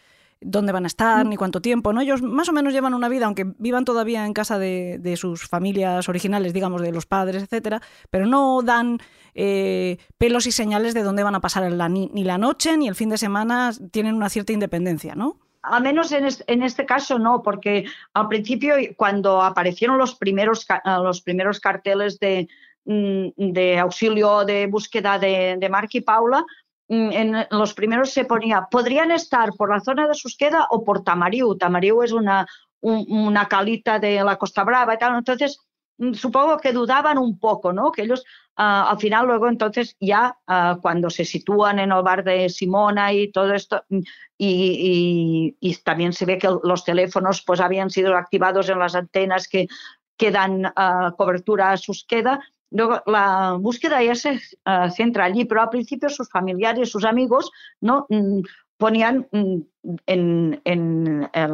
dónde 0.46 0.72
van 0.72 0.84
a 0.84 0.88
estar, 0.88 1.26
mm. 1.26 1.30
ni 1.30 1.38
cuánto 1.38 1.62
tiempo, 1.62 1.92
¿no? 1.92 2.02
Ellos 2.02 2.22
más 2.22 2.48
o 2.50 2.54
menos 2.54 2.74
llevan 2.74 2.94
una 2.94 3.10
vida, 3.10 3.26
aunque 3.26 3.46
vivan 3.58 3.84
todavía 3.84 4.26
en 4.26 4.34
casa 4.34 4.60
de, 4.60 5.16
sus 5.18 5.48
familias 5.48 6.08
originales, 6.08 6.54
digamos, 6.54 6.82
de 6.82 6.92
los 6.92 7.06
padres, 7.06 7.44
etcétera, 7.44 7.82
pero 8.10 8.26
no 8.26 8.62
dan 8.62 9.00
eh, 9.34 9.98
pelos 10.18 10.46
y 10.46 10.52
señales 10.52 10.94
de 10.94 11.04
dónde 11.04 11.24
van 11.24 11.36
a 11.36 11.42
pasar 11.42 11.70
la, 11.72 11.90
ni, 11.90 12.10
la 12.24 12.38
noche 12.38 12.78
ni 12.78 12.88
el 12.88 12.96
fin 12.96 13.10
de 13.10 13.18
semana, 13.18 13.72
tienen 13.92 14.16
una 14.16 14.30
cierta 14.30 14.54
independencia, 14.54 15.16
¿no? 15.16 15.40
Al 15.64 15.82
menos 15.82 16.12
en 16.12 16.26
este, 16.26 16.44
en 16.52 16.62
este, 16.62 16.86
caso 16.86 17.18
no, 17.18 17.42
porque 17.42 17.86
al 18.14 18.28
principio, 18.28 18.76
cuando 18.96 19.42
aparecieron 19.42 19.98
los 19.98 20.14
primeros, 20.14 20.68
los 20.86 21.22
primeros 21.22 21.60
carteles 21.60 22.20
de, 22.20 22.48
mm, 22.86 23.30
de 23.36 23.80
auxilio 23.80 24.46
de 24.46 24.68
búsqueda 24.68 25.18
de, 25.18 25.58
de 25.58 25.70
Mark 25.70 25.90
y 25.94 26.02
Paula, 26.02 26.46
en 26.88 27.48
los 27.50 27.74
primeros 27.74 28.12
se 28.12 28.26
ponía, 28.26 28.68
podrían 28.70 29.12
estar 29.12 29.52
por 29.58 29.70
la 29.70 29.80
zona 29.80 30.08
de 30.08 30.14
Susqueda 30.14 30.68
o 30.70 30.84
por 30.84 31.04
Tamariu. 31.04 31.58
Tamariu 31.58 32.04
es 32.04 32.12
una, 32.12 32.46
una 32.82 33.48
calita 33.48 34.00
de 34.00 34.24
la 34.24 34.38
Costa 34.38 34.64
Brava 34.64 34.94
y 34.94 34.98
tal. 34.98 35.16
Entonces, 35.18 35.60
mm, 35.98 36.14
supongo 36.14 36.58
que 36.58 36.74
dudaban 36.74 37.18
un 37.18 37.40
poco, 37.40 37.74
¿no? 37.74 37.92
Que 37.92 38.04
ellos 38.04 38.24
ah, 38.58 38.90
al 38.92 39.00
final 39.00 39.26
luego 39.26 39.48
entonces 39.48 39.96
ya 40.00 40.38
ah, 40.48 40.78
cuando 40.82 41.10
se 41.10 41.26
sitúan 41.26 41.80
en 41.80 41.92
el 41.92 42.04
bar 42.04 42.24
de 42.24 42.50
Simona 42.50 43.14
y 43.14 43.32
todo 43.32 43.54
esto 43.54 43.84
mm, 43.90 44.00
y, 44.38 45.78
también 45.84 46.14
se 46.14 46.26
ve 46.26 46.38
que 46.38 46.50
los 46.64 46.84
teléfonos 46.84 47.44
pues 47.46 47.60
habían 47.60 47.90
sido 47.90 48.16
activados 48.16 48.70
en 48.70 48.80
las 48.80 48.96
antenas 48.96 49.48
que, 49.48 49.68
que 50.18 50.32
dan 50.32 50.72
ah, 50.76 51.14
cobertura 51.18 51.72
a 51.72 51.78
Susqueda, 51.78 52.40
Luego, 52.72 53.02
la 53.06 53.58
búsqueda 53.60 54.04
ya 54.04 54.16
se 54.16 54.34
uh, 54.34 54.90
centra 54.90 55.26
allí, 55.26 55.46
pero 55.46 55.62
al 55.62 55.70
principio 55.70 56.10
sus 56.10 56.30
familiares, 56.30 56.90
sus 56.90 57.06
amigos, 57.06 57.52
¿no? 57.82 58.06
Mm, 58.10 58.42
ponían 58.78 59.28
mm, 59.32 59.58
en, 60.06 60.62
en, 60.66 61.30
el, 61.34 61.52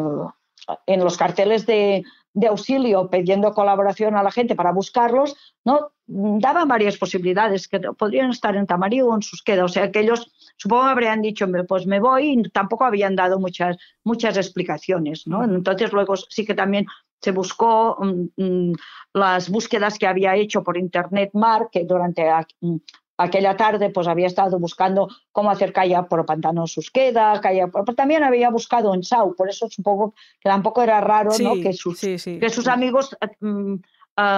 en, 0.88 1.00
los 1.04 1.18
carteles 1.18 1.66
de, 1.66 2.04
de, 2.34 2.48
auxilio 2.48 3.10
pidiendo 3.10 3.54
colaboración 3.54 4.16
a 4.16 4.24
la 4.24 4.32
gente 4.32 4.56
para 4.56 4.72
buscarlos, 4.72 5.36
¿no? 5.64 5.92
daban 6.14 6.68
varias 6.68 6.98
posibilidades, 6.98 7.68
que 7.68 7.80
podrían 7.80 8.32
estar 8.32 8.56
en 8.56 8.68
Tamarillo 8.68 9.08
o 9.08 9.16
en 9.16 9.22
Susqueda, 9.22 9.64
o 9.64 9.70
sea 9.70 9.92
que 9.92 10.02
ellos 10.02 10.32
supongo 10.58 10.84
habrían 10.84 11.22
dicho, 11.22 11.48
pues 11.68 11.86
me 11.86 12.00
voy 12.00 12.32
y 12.32 12.44
tampoco 12.50 12.84
habían 12.84 13.16
dado 13.16 13.40
muchas, 13.40 13.78
muchas 14.04 14.36
explicaciones, 14.36 15.26
¿no? 15.26 15.44
Entonces 15.44 15.94
luego 15.94 16.16
sí 16.18 16.46
que 16.46 16.54
también 16.54 16.86
se 17.22 17.32
buscó 17.32 17.98
mm, 18.00 18.44
mm, 18.44 18.74
las 19.14 19.50
búsquedas 19.50 19.98
que 19.98 20.08
había 20.08 20.36
hecho 20.36 20.64
por 20.64 20.78
Internet 20.78 21.32
Mar, 21.34 21.70
que 21.72 21.86
durante 21.86 22.24
mm, 22.62 22.76
aquella 23.18 23.56
tarde 23.56 23.90
pues 23.90 24.08
había 24.08 24.28
estado 24.28 24.60
buscando 24.60 25.08
cómo 25.32 25.52
hacer 25.52 25.72
calle 25.72 26.02
por 26.10 26.26
Pantano 26.26 26.66
Susqueda, 26.68 27.40
calle 27.40 27.68
pero 27.72 27.96
también 27.96 28.24
había 28.24 28.50
buscado 28.50 28.94
en 28.94 29.04
Sau, 29.04 29.36
por 29.36 29.50
eso 29.50 29.68
supongo 29.70 30.14
que 30.40 30.50
tampoco 30.50 30.82
era 30.82 31.00
raro 31.02 31.32
¿no? 31.40 31.54
que, 31.56 31.74
sus, 31.74 32.00
que 32.00 32.50
sus 32.50 32.68
amigos 32.68 33.16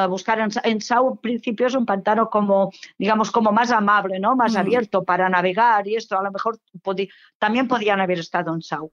buscar 0.09 0.39
en, 0.39 0.49
en, 0.63 0.81
Sau, 0.81 1.11
en 1.11 1.17
principio 1.17 1.67
es 1.67 1.75
un 1.75 1.85
pantano 1.85 2.29
como, 2.29 2.71
digamos, 2.97 3.31
como 3.31 3.51
más 3.51 3.71
amable, 3.71 4.19
¿no? 4.19 4.35
Más 4.35 4.55
abierto 4.55 5.03
para 5.03 5.29
navegar 5.29 5.87
y 5.87 5.95
esto. 5.95 6.17
A 6.17 6.23
lo 6.23 6.31
mejor 6.31 6.59
también 7.39 7.67
podían 7.67 7.99
haber 8.01 8.19
estado 8.19 8.53
en 8.53 8.61
Sau. 8.61 8.91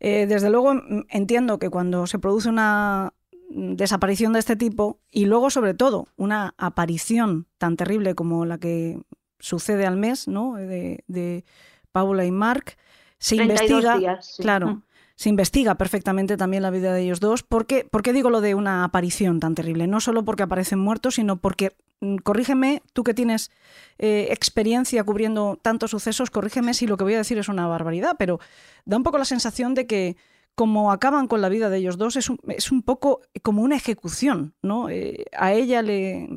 Eh, 0.00 0.26
desde 0.26 0.50
luego 0.50 0.72
entiendo 1.08 1.58
que 1.58 1.70
cuando 1.70 2.06
se 2.06 2.18
produce 2.18 2.48
una 2.48 3.12
desaparición 3.50 4.32
de 4.32 4.38
este 4.38 4.56
tipo 4.56 5.00
y 5.10 5.26
luego, 5.26 5.50
sobre 5.50 5.74
todo, 5.74 6.06
una 6.16 6.54
aparición 6.56 7.46
tan 7.58 7.76
terrible 7.76 8.14
como 8.14 8.46
la 8.46 8.58
que 8.58 9.00
sucede 9.38 9.86
al 9.86 9.96
mes, 9.96 10.28
¿no? 10.28 10.54
De, 10.54 11.44
Paula 11.92 12.24
y 12.24 12.30
Mark, 12.30 12.76
se 13.18 13.34
investiga, 13.34 14.20
claro, 14.38 14.82
se 15.20 15.28
investiga 15.28 15.74
perfectamente 15.74 16.38
también 16.38 16.62
la 16.62 16.70
vida 16.70 16.94
de 16.94 17.02
ellos 17.02 17.20
dos. 17.20 17.42
¿Por 17.42 17.66
qué, 17.66 17.84
¿Por 17.84 18.00
qué 18.00 18.14
digo 18.14 18.30
lo 18.30 18.40
de 18.40 18.54
una 18.54 18.84
aparición 18.84 19.38
tan 19.38 19.54
terrible? 19.54 19.86
No 19.86 20.00
solo 20.00 20.24
porque 20.24 20.44
aparecen 20.44 20.78
muertos, 20.78 21.16
sino 21.16 21.36
porque, 21.36 21.76
mm, 22.00 22.16
corrígeme, 22.24 22.82
tú 22.94 23.04
que 23.04 23.12
tienes 23.12 23.50
eh, 23.98 24.28
experiencia 24.30 25.04
cubriendo 25.04 25.58
tantos 25.60 25.90
sucesos, 25.90 26.30
corrígeme 26.30 26.72
si 26.72 26.86
lo 26.86 26.96
que 26.96 27.04
voy 27.04 27.12
a 27.12 27.18
decir 27.18 27.36
es 27.36 27.50
una 27.50 27.66
barbaridad, 27.66 28.16
pero 28.18 28.40
da 28.86 28.96
un 28.96 29.02
poco 29.02 29.18
la 29.18 29.26
sensación 29.26 29.74
de 29.74 29.86
que 29.86 30.16
como 30.54 30.90
acaban 30.90 31.28
con 31.28 31.42
la 31.42 31.50
vida 31.50 31.68
de 31.68 31.76
ellos 31.76 31.98
dos, 31.98 32.16
es 32.16 32.30
un, 32.30 32.38
es 32.48 32.72
un 32.72 32.80
poco 32.80 33.20
como 33.42 33.60
una 33.60 33.76
ejecución, 33.76 34.54
¿no? 34.62 34.88
Eh, 34.88 35.26
a 35.36 35.52
ella 35.52 35.82
le 35.82 36.30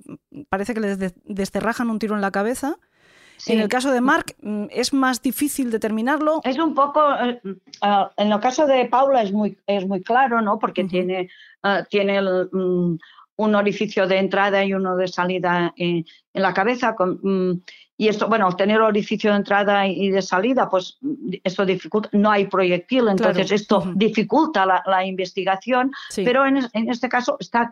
parece 0.49 0.73
que 0.73 0.81
le 0.81 0.97
desterrajan 1.23 1.89
un 1.89 1.99
tiro 1.99 2.15
en 2.15 2.21
la 2.21 2.31
cabeza 2.31 2.79
en 3.47 3.59
el 3.59 3.67
caso 3.67 3.91
de 3.91 4.01
Mark 4.01 4.35
mm, 4.41 4.65
es 4.69 4.93
más 4.93 5.21
difícil 5.21 5.71
determinarlo. 5.71 6.41
Es 6.43 6.57
un 6.57 6.73
poco, 6.73 7.01
eh, 7.21 7.41
ah, 7.81 8.11
en 8.17 8.31
el 8.31 8.39
caso 8.39 8.65
de 8.65 8.85
Paula 8.85 9.21
es 9.21 9.31
muy, 9.31 9.57
es 9.67 9.85
muy 9.87 10.01
claro, 10.01 10.41
¿no? 10.41 10.59
Porque 10.59 10.83
tiene, 10.85 11.29
ah, 11.63 11.83
tiene 11.89 12.21
mm, 12.21 12.97
un 13.35 13.55
orificio 13.55 14.07
de 14.07 14.17
entrada 14.17 14.63
y 14.63 14.73
uno 14.73 14.95
de 14.95 15.07
salida 15.07 15.73
en, 15.75 16.05
la 16.33 16.53
cabeza. 16.53 16.95
Con, 16.95 17.19
mm, 17.21 17.61
y 17.95 18.07
esto, 18.07 18.27
bueno, 18.27 18.51
tener 18.55 18.81
orificio 18.81 19.31
de 19.31 19.37
entrada 19.37 19.87
y 19.87 20.09
de 20.09 20.21
salida, 20.21 20.67
pues 20.67 20.97
esto 21.43 21.65
dificulta, 21.65 22.09
no 22.13 22.31
hay 22.31 22.47
proyectil, 22.47 23.07
entonces 23.07 23.51
esto 23.51 23.83
dificulta 23.95 24.65
la, 24.65 25.05
investigación, 25.05 25.91
pero 26.15 26.45
en, 26.45 26.57
este 26.73 27.07
caso 27.07 27.37
está, 27.39 27.71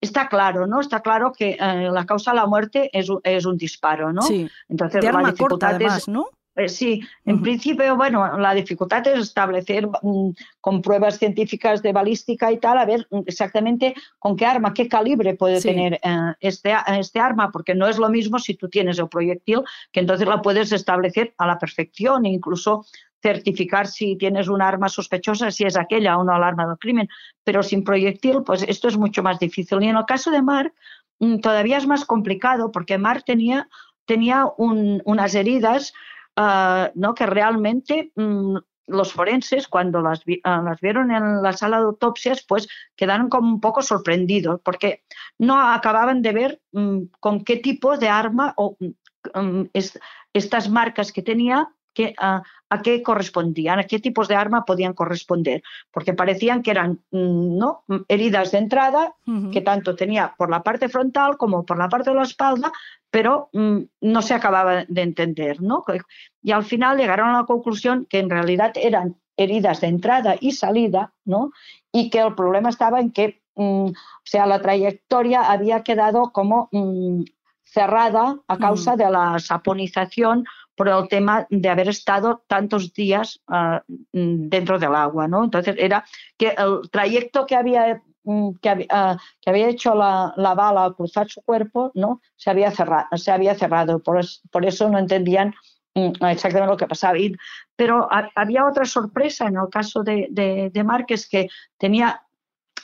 está 0.00 0.28
claro, 0.28 0.66
¿no? 0.66 0.80
Está 0.80 1.00
claro 1.00 1.32
que 1.32 1.56
eh, 1.58 1.88
la 1.90 2.04
causa 2.04 2.32
de 2.32 2.36
la 2.36 2.46
muerte 2.46 2.90
es, 2.92 3.08
es 3.22 3.46
un 3.46 3.56
disparo, 3.56 4.12
¿no? 4.12 4.22
Sí. 4.22 4.48
Entonces, 4.68 5.00
de 5.00 5.12
la 5.12 5.20
dificultad 5.20 5.80
es, 5.80 6.08
¿no? 6.08 6.28
Eh, 6.56 6.68
sí, 6.68 7.00
en 7.24 7.42
principio, 7.42 7.96
bueno, 7.96 8.38
la 8.38 8.54
dificultad 8.54 9.04
es 9.08 9.18
establecer 9.18 9.88
mm, 9.88 10.30
con 10.60 10.82
pruebas 10.82 11.18
científicas 11.18 11.82
de 11.82 11.92
balística 11.92 12.52
y 12.52 12.58
tal, 12.58 12.78
a 12.78 12.84
ver 12.84 13.08
exactamente 13.26 13.94
con 14.20 14.36
qué 14.36 14.46
arma, 14.46 14.72
qué 14.72 14.88
calibre 14.88 15.34
puede 15.34 15.60
tener 15.60 15.94
eh, 15.94 16.34
este, 16.38 16.72
este 16.98 17.18
arma, 17.18 17.50
porque 17.50 17.74
no 17.74 17.88
es 17.88 17.98
lo 17.98 18.08
mismo 18.08 18.38
si 18.38 18.54
tú 18.54 18.68
tienes 18.68 19.00
el 19.00 19.08
proyectil, 19.08 19.62
que 19.90 20.00
entonces 20.00 20.28
la 20.28 20.42
puedes 20.42 20.70
establecer 20.70 21.34
a 21.38 21.46
la 21.46 21.58
perfección 21.58 22.24
e 22.24 22.30
incluso 22.30 22.86
certificar 23.20 23.88
si 23.88 24.16
tienes 24.16 24.48
un 24.48 24.62
arma 24.62 24.88
sospechosa, 24.88 25.50
si 25.50 25.64
es 25.64 25.76
aquella 25.76 26.18
o 26.18 26.24
no 26.24 26.36
el 26.36 26.42
arma 26.42 26.68
del 26.68 26.78
crimen, 26.78 27.08
pero 27.42 27.62
sin 27.62 27.82
proyectil, 27.82 28.42
pues 28.44 28.62
esto 28.68 28.86
es 28.86 28.96
mucho 28.96 29.22
más 29.22 29.40
difícil. 29.40 29.82
Y 29.82 29.88
en 29.88 29.96
el 29.96 30.04
caso 30.04 30.30
de 30.30 30.42
Mark, 30.42 30.72
mm, 31.18 31.38
todavía 31.38 31.78
es 31.78 31.86
más 31.86 32.04
complicado, 32.04 32.70
porque 32.70 32.96
Mark 32.98 33.24
tenía, 33.24 33.68
tenía 34.04 34.46
unas 34.56 35.34
heridas 35.34 35.94
Ah, 36.36 36.90
¿no? 36.96 37.14
que 37.14 37.26
realmente 37.26 38.12
mm, 38.16 38.56
los 38.88 39.12
forenses, 39.12 39.68
cuando 39.68 40.02
las, 40.02 40.22
ah, 40.42 40.62
las, 40.64 40.80
vieron 40.80 41.12
en 41.12 41.42
la 41.42 41.52
sala 41.52 41.78
de 41.78 41.84
autopsias, 41.84 42.44
pues 42.46 42.68
quedaron 42.96 43.28
como 43.28 43.48
un 43.48 43.60
poco 43.60 43.82
sorprendidos, 43.82 44.60
porque 44.64 45.04
no 45.38 45.60
acababan 45.60 46.22
de 46.22 46.32
ver 46.32 46.62
mm, 46.72 47.02
con 47.20 47.44
qué 47.44 47.56
tipo 47.56 47.96
de 47.96 48.08
arma 48.08 48.52
o 48.56 48.76
mm, 48.80 49.62
estas 50.32 50.68
marcas 50.68 51.12
que 51.12 51.22
tenía 51.22 51.68
que, 51.94 52.14
a, 52.18 52.42
qué 52.82 53.02
correspondían, 53.02 53.78
a 53.78 53.84
qué 53.84 54.00
tipos 54.00 54.26
de 54.26 54.34
arma 54.34 54.64
podían 54.64 54.94
corresponder, 54.94 55.62
porque 55.92 56.12
parecían 56.12 56.62
que 56.62 56.72
eran 56.72 57.00
¿no? 57.12 57.84
heridas 58.08 58.50
de 58.50 58.58
entrada, 58.58 59.14
que 59.52 59.60
tanto 59.60 59.94
tenía 59.94 60.34
por 60.36 60.50
la 60.50 60.64
parte 60.64 60.88
frontal 60.88 61.36
como 61.36 61.64
por 61.64 61.78
la 61.78 61.88
parte 61.88 62.10
de 62.10 62.16
la 62.16 62.24
espalda, 62.24 62.72
pero 63.14 63.48
mm, 63.52 63.78
no 64.00 64.22
se 64.22 64.34
acababa 64.34 64.86
de 64.88 65.02
entender. 65.02 65.62
¿no? 65.62 65.84
Y 66.42 66.50
al 66.50 66.64
final 66.64 66.98
llegaron 66.98 67.28
a 67.28 67.42
la 67.42 67.46
conclusión 67.46 68.06
que 68.10 68.18
en 68.18 68.28
realidad 68.28 68.72
eran 68.74 69.20
heridas 69.36 69.80
de 69.82 69.86
entrada 69.86 70.34
y 70.40 70.50
salida, 70.50 71.12
¿no? 71.24 71.52
y 71.92 72.10
que 72.10 72.18
el 72.18 72.34
problema 72.34 72.70
estaba 72.70 72.98
en 72.98 73.12
que 73.12 73.40
mm, 73.54 73.86
o 73.86 74.24
sea, 74.24 74.46
la 74.46 74.60
trayectoria 74.60 75.42
había 75.42 75.84
quedado 75.84 76.32
como 76.32 76.68
cerrada 77.62 78.40
a 78.48 78.58
causa 78.58 78.96
de 78.96 79.08
la 79.08 79.38
saponización 79.38 80.44
por 80.74 80.88
el 80.88 81.06
tema 81.06 81.46
de 81.50 81.68
haber 81.68 81.88
estado 81.88 82.42
tantos 82.48 82.94
días 82.94 83.40
ah, 83.46 83.84
mm, 84.12 84.48
dentro 84.48 84.80
del 84.80 84.96
agua, 84.96 85.28
¿no? 85.28 85.44
Entonces 85.44 85.76
era 85.78 86.04
que 86.36 86.48
el 86.48 86.90
trayecto 86.90 87.46
que 87.46 87.54
había 87.54 87.94
mm, 87.94 88.13
que, 88.60 88.86
ah, 88.90 89.16
que 89.40 89.50
había 89.50 89.68
hecho 89.68 89.94
la, 89.94 90.32
bala 90.36 90.84
al 90.84 90.94
cruzar 90.94 91.28
su 91.28 91.42
cuerpo, 91.42 91.92
¿no? 91.94 92.20
Se 92.36 92.50
había 92.50 92.70
cerrado, 92.70 93.06
se 93.16 93.30
había 93.30 93.54
cerrado. 93.54 94.00
Por, 94.00 94.20
por 94.50 94.64
eso 94.64 94.88
no 94.88 94.98
entendían 94.98 95.54
mm, 95.94 96.24
exactamente 96.26 96.72
lo 96.72 96.76
que 96.76 96.86
pasaba. 96.86 97.18
pero 97.76 98.08
había 98.34 98.66
otra 98.66 98.84
sorpresa 98.84 99.46
en 99.46 99.56
el 99.56 99.68
caso 99.70 100.02
de, 100.02 100.28
de, 100.30 100.70
de 100.72 100.84
Márquez 100.84 101.28
que 101.28 101.48
tenía 101.78 102.24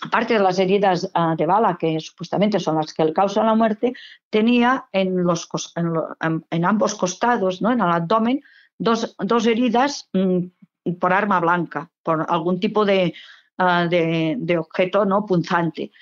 aparte 0.01 0.35
de 0.35 0.41
las 0.41 0.59
heridas 0.59 1.11
ah, 1.15 1.35
de 1.37 1.47
bala, 1.47 1.77
que 1.79 2.01
supuestamente 2.01 2.59
son 2.59 2.77
las 2.77 2.93
que 2.95 3.05
le 3.05 3.13
causan 3.13 3.47
la 3.47 3.55
muerte, 3.55 3.93
tenía 4.31 4.87
en, 4.93 5.25
los, 5.25 5.49
en, 5.77 6.65
ambos 6.65 6.95
costados, 6.95 7.61
¿no? 7.61 7.71
en 7.71 7.81
el 7.81 7.91
abdomen, 7.91 8.43
dos, 8.79 9.15
heridas 9.47 10.09
mm, 10.13 10.95
por 10.99 11.13
arma 11.13 11.41
blanca, 11.41 11.91
por 12.03 12.27
algún 12.29 12.61
tipo 12.61 12.85
de, 12.85 13.15
ah, 13.61 13.87
de, 13.87 14.59
objeto 14.59 15.05
¿no? 15.05 15.27
punzante. 15.27 15.93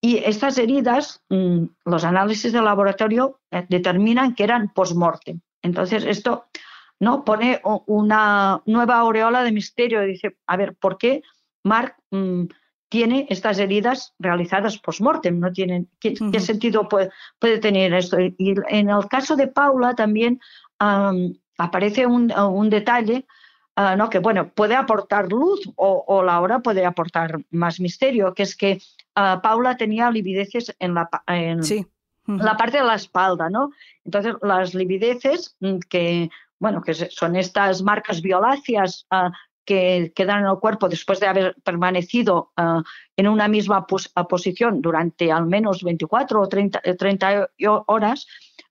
Y 0.00 0.18
estas 0.18 0.58
heridas, 0.58 1.22
mm, 1.30 1.64
los 1.84 2.04
análisis 2.04 2.52
de 2.52 2.62
laboratorio 2.62 3.40
eh, 3.50 3.66
determinan 3.68 4.34
que 4.34 4.44
eran 4.44 4.72
post-mortem. 4.72 5.40
Entonces, 5.62 6.04
esto 6.04 6.46
¿no? 7.00 7.24
pone 7.24 7.60
una 7.86 8.62
nueva 8.66 8.98
aureola 8.98 9.42
de 9.42 9.52
misterio. 9.52 10.02
Dice, 10.02 10.36
a 10.46 10.56
ver, 10.56 10.76
¿por 10.76 10.98
qué 10.98 11.22
Mark 11.64 11.96
mm, 12.10 12.44
tiene 12.88 13.26
estas 13.30 13.58
heridas 13.58 14.14
realizadas 14.18 14.78
post-mortem, 14.78 15.40
no 15.40 15.52
tienen 15.52 15.88
¿qué, 15.98 16.14
sentido 16.40 16.88
puede, 16.88 17.10
puede, 17.38 17.58
tener 17.58 17.92
esto? 17.94 18.20
Y 18.20 18.54
en 18.68 18.90
el 18.90 19.08
caso 19.08 19.34
de 19.36 19.48
Paula 19.48 19.94
también 19.94 20.40
aparece 21.58 22.06
un, 22.06 22.70
detalle 22.70 23.26
ah, 23.76 23.96
¿no? 23.96 24.10
que 24.10 24.18
bueno, 24.18 24.48
puede 24.48 24.74
aportar 24.74 25.30
luz 25.30 25.60
o, 25.76 26.04
o, 26.06 26.22
la 26.22 26.40
hora 26.40 26.58
puede 26.58 26.84
aportar 26.84 27.38
más 27.50 27.80
misterio, 27.80 28.34
que 28.34 28.42
es 28.42 28.56
que 28.56 28.80
ah, 29.14 29.40
Paula 29.42 29.76
tenía 29.76 30.10
livideces 30.10 30.74
en 30.78 30.94
la, 30.94 31.08
en 31.28 31.60
la 32.26 32.56
parte 32.56 32.78
de 32.78 32.84
la 32.84 32.96
espalda, 32.96 33.48
¿no? 33.48 33.70
Entonces 34.04 34.34
las 34.42 34.74
livideces 34.74 35.56
mm, 35.60 35.78
que 35.88 36.30
bueno, 36.58 36.82
que 36.82 36.94
son 36.94 37.36
estas 37.36 37.82
marcas 37.82 38.22
violáceas 38.22 39.06
uh, 39.10 39.30
que 39.64 40.12
quedan 40.14 40.40
en 40.40 40.50
el 40.50 40.58
cuerpo 40.58 40.88
después 40.88 41.20
de 41.20 41.26
haber 41.26 41.56
permanecido 41.64 42.52
uh, 42.56 42.82
en 43.16 43.28
una 43.28 43.48
misma 43.48 43.86
pos 43.86 44.12
posición 44.28 44.80
durante 44.80 45.30
al 45.32 45.46
menos 45.46 45.82
24 45.82 46.40
o 46.40 46.48
30, 46.48 46.80
30 46.96 47.50
horas, 47.86 48.26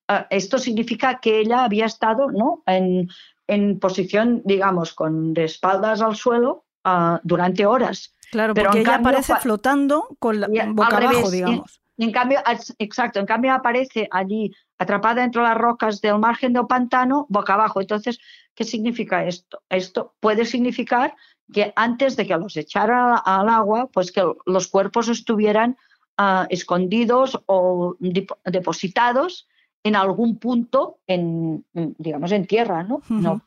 uh, 0.10 0.24
esto 0.30 0.58
significa 0.58 1.20
que 1.20 1.40
ella 1.40 1.64
había 1.64 1.86
estado 1.86 2.32
¿no? 2.32 2.64
en, 2.66 3.10
en, 3.48 3.80
posición, 3.80 4.42
digamos, 4.46 4.94
con 4.94 5.34
de 5.34 5.46
espaldas 5.46 6.02
al 6.02 6.16
suelo 6.16 6.66
uh, 6.86 7.18
durante 7.24 7.66
horas. 7.66 8.14
Claro, 8.32 8.54
Pero 8.54 8.70
porque 8.70 8.82
ella 8.82 8.96
aparece 8.96 9.36
flotando 9.36 10.16
con 10.20 10.40
la 10.40 10.48
boca 10.68 10.98
abajo, 10.98 11.30
digamos. 11.30 11.82
En, 11.98 12.08
en 12.08 12.12
cambio, 12.12 12.40
exacto, 12.80 13.20
en 13.20 13.26
cambio 13.26 13.54
aparece 13.54 14.08
allí 14.12 14.52
atrapada 14.78 15.24
entre 15.24 15.42
las 15.42 15.58
rocas 15.58 16.02
del 16.02 16.20
margen 16.20 16.52
del 16.52 16.68
pantano, 16.68 17.26
boca 17.30 17.54
abajo. 17.54 17.80
Entonces, 17.80 18.20
¿Qué 18.56 18.64
significa 18.64 19.26
esto? 19.26 19.62
Esto 19.70 20.16
puede 20.22 20.46
significar 20.46 21.14
que 21.54 21.74
antes 21.76 22.16
de 22.16 22.26
que 22.26 22.38
los 22.38 22.56
echaran 22.56 23.20
al 23.26 23.50
agua, 23.50 23.90
pues 23.92 24.12
que 24.12 24.24
los 24.46 24.68
cuerpos 24.70 25.10
estuvieran 25.10 25.78
ah, 26.18 26.48
escondidos 26.50 27.40
o 27.46 27.98
depositados 28.46 29.48
en 29.86 29.96
algún 29.96 30.40
punto, 30.40 30.98
en, 31.06 31.64
digamos, 31.74 32.32
en 32.32 32.48
tierra, 32.48 32.82
¿no? 32.82 33.04
no. 33.08 33.42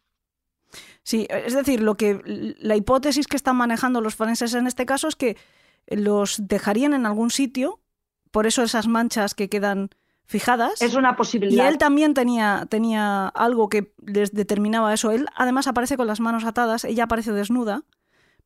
Sí, 1.02 1.26
es 1.28 1.52
decir, 1.52 1.80
lo 1.80 1.96
que 1.96 2.20
la 2.60 2.76
hipótesis 2.76 3.26
que 3.26 3.36
están 3.36 3.56
manejando 3.56 4.00
los 4.00 4.14
forenses 4.14 4.54
en 4.54 4.68
este 4.68 4.86
caso 4.86 5.08
es 5.08 5.16
que 5.16 5.36
los 5.88 6.46
dejarían 6.46 6.94
en 6.94 7.06
algún 7.06 7.30
sitio, 7.30 7.80
por 8.30 8.46
eso 8.46 8.62
esas 8.62 8.86
manchas 8.86 9.34
que 9.34 9.48
quedan 9.48 9.90
fijadas. 10.26 10.80
Es 10.80 10.94
una 10.94 11.16
posibilidad. 11.16 11.64
Y 11.64 11.66
él 11.66 11.76
también 11.76 12.14
tenía, 12.14 12.66
tenía 12.70 13.26
algo 13.28 13.68
que 13.68 13.92
les 14.06 14.32
determinaba 14.32 14.94
eso. 14.94 15.10
Él 15.10 15.26
además 15.34 15.66
aparece 15.66 15.96
con 15.96 16.06
las 16.06 16.20
manos 16.20 16.44
atadas, 16.44 16.84
ella 16.84 17.04
aparece 17.04 17.32
desnuda, 17.32 17.82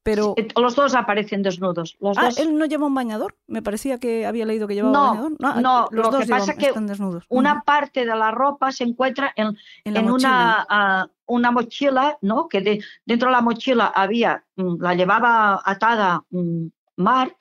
pero... 0.03 0.35
Eh, 0.37 0.49
los 0.61 0.75
dos 0.75 0.95
aparecen 0.95 1.43
desnudos. 1.43 1.97
Los 2.01 2.19
ah, 2.19 2.27
dos... 2.27 2.39
él 2.39 2.57
no 2.57 2.67
lleva 2.67 2.87
un 2.87 2.95
bañador. 2.95 3.37
Me 3.47 3.63
parecía 3.63 3.99
que 3.99 4.27
había 4.27 4.47
leído 4.47 4.67
que 4.67 4.75
llevaba 4.75 4.93
no, 4.93 5.09
bañador. 5.09 5.33
No, 5.39 5.61
no 5.61 5.89
los 5.91 6.07
lo 6.07 6.13
dos 6.13 6.21
que 6.23 6.31
pasa 6.31 6.53
es 6.53 6.59
que 6.59 6.67
están 6.67 6.87
desnudos. 6.87 7.25
una 7.29 7.63
parte 7.63 8.01
de 8.01 8.17
la 8.17 8.31
ropa 8.31 8.73
se 8.73 8.85
encuentra 8.85 9.33
en, 9.37 9.57
en, 9.85 10.11
una, 10.11 10.67
ah, 10.69 11.07
una 11.27 11.51
mochila, 11.51 12.19
¿no? 12.21 12.49
Que 12.49 12.81
dentro 13.05 13.29
de 13.29 13.33
la 13.33 13.41
mochila 13.41 13.93
había, 13.95 14.45
mm, 14.57 14.81
la 14.81 14.95
llevaba 14.95 15.63
atada 15.65 16.25
um, 16.31 16.71
Mark 16.97 17.37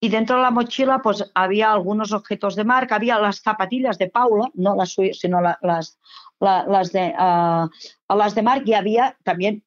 y 0.00 0.08
dentro 0.08 0.36
de 0.36 0.42
la 0.42 0.50
mochila 0.50 1.00
pues 1.00 1.30
había 1.34 1.72
algunos 1.72 2.12
objetos 2.12 2.56
de 2.56 2.64
marca, 2.64 2.96
había 2.96 3.18
las 3.18 3.40
zapatillas 3.40 3.98
de 3.98 4.10
Paula, 4.10 4.50
no 4.54 4.76
las 4.76 4.90
suyas, 4.90 5.18
sino 5.18 5.40
las, 5.40 5.98
las, 6.40 6.92
de, 6.92 7.14
uh, 7.18 8.14
las 8.14 8.34
de 8.34 8.42
Marc 8.42 8.66
y 8.66 8.74
había 8.74 9.16
también 9.22 9.64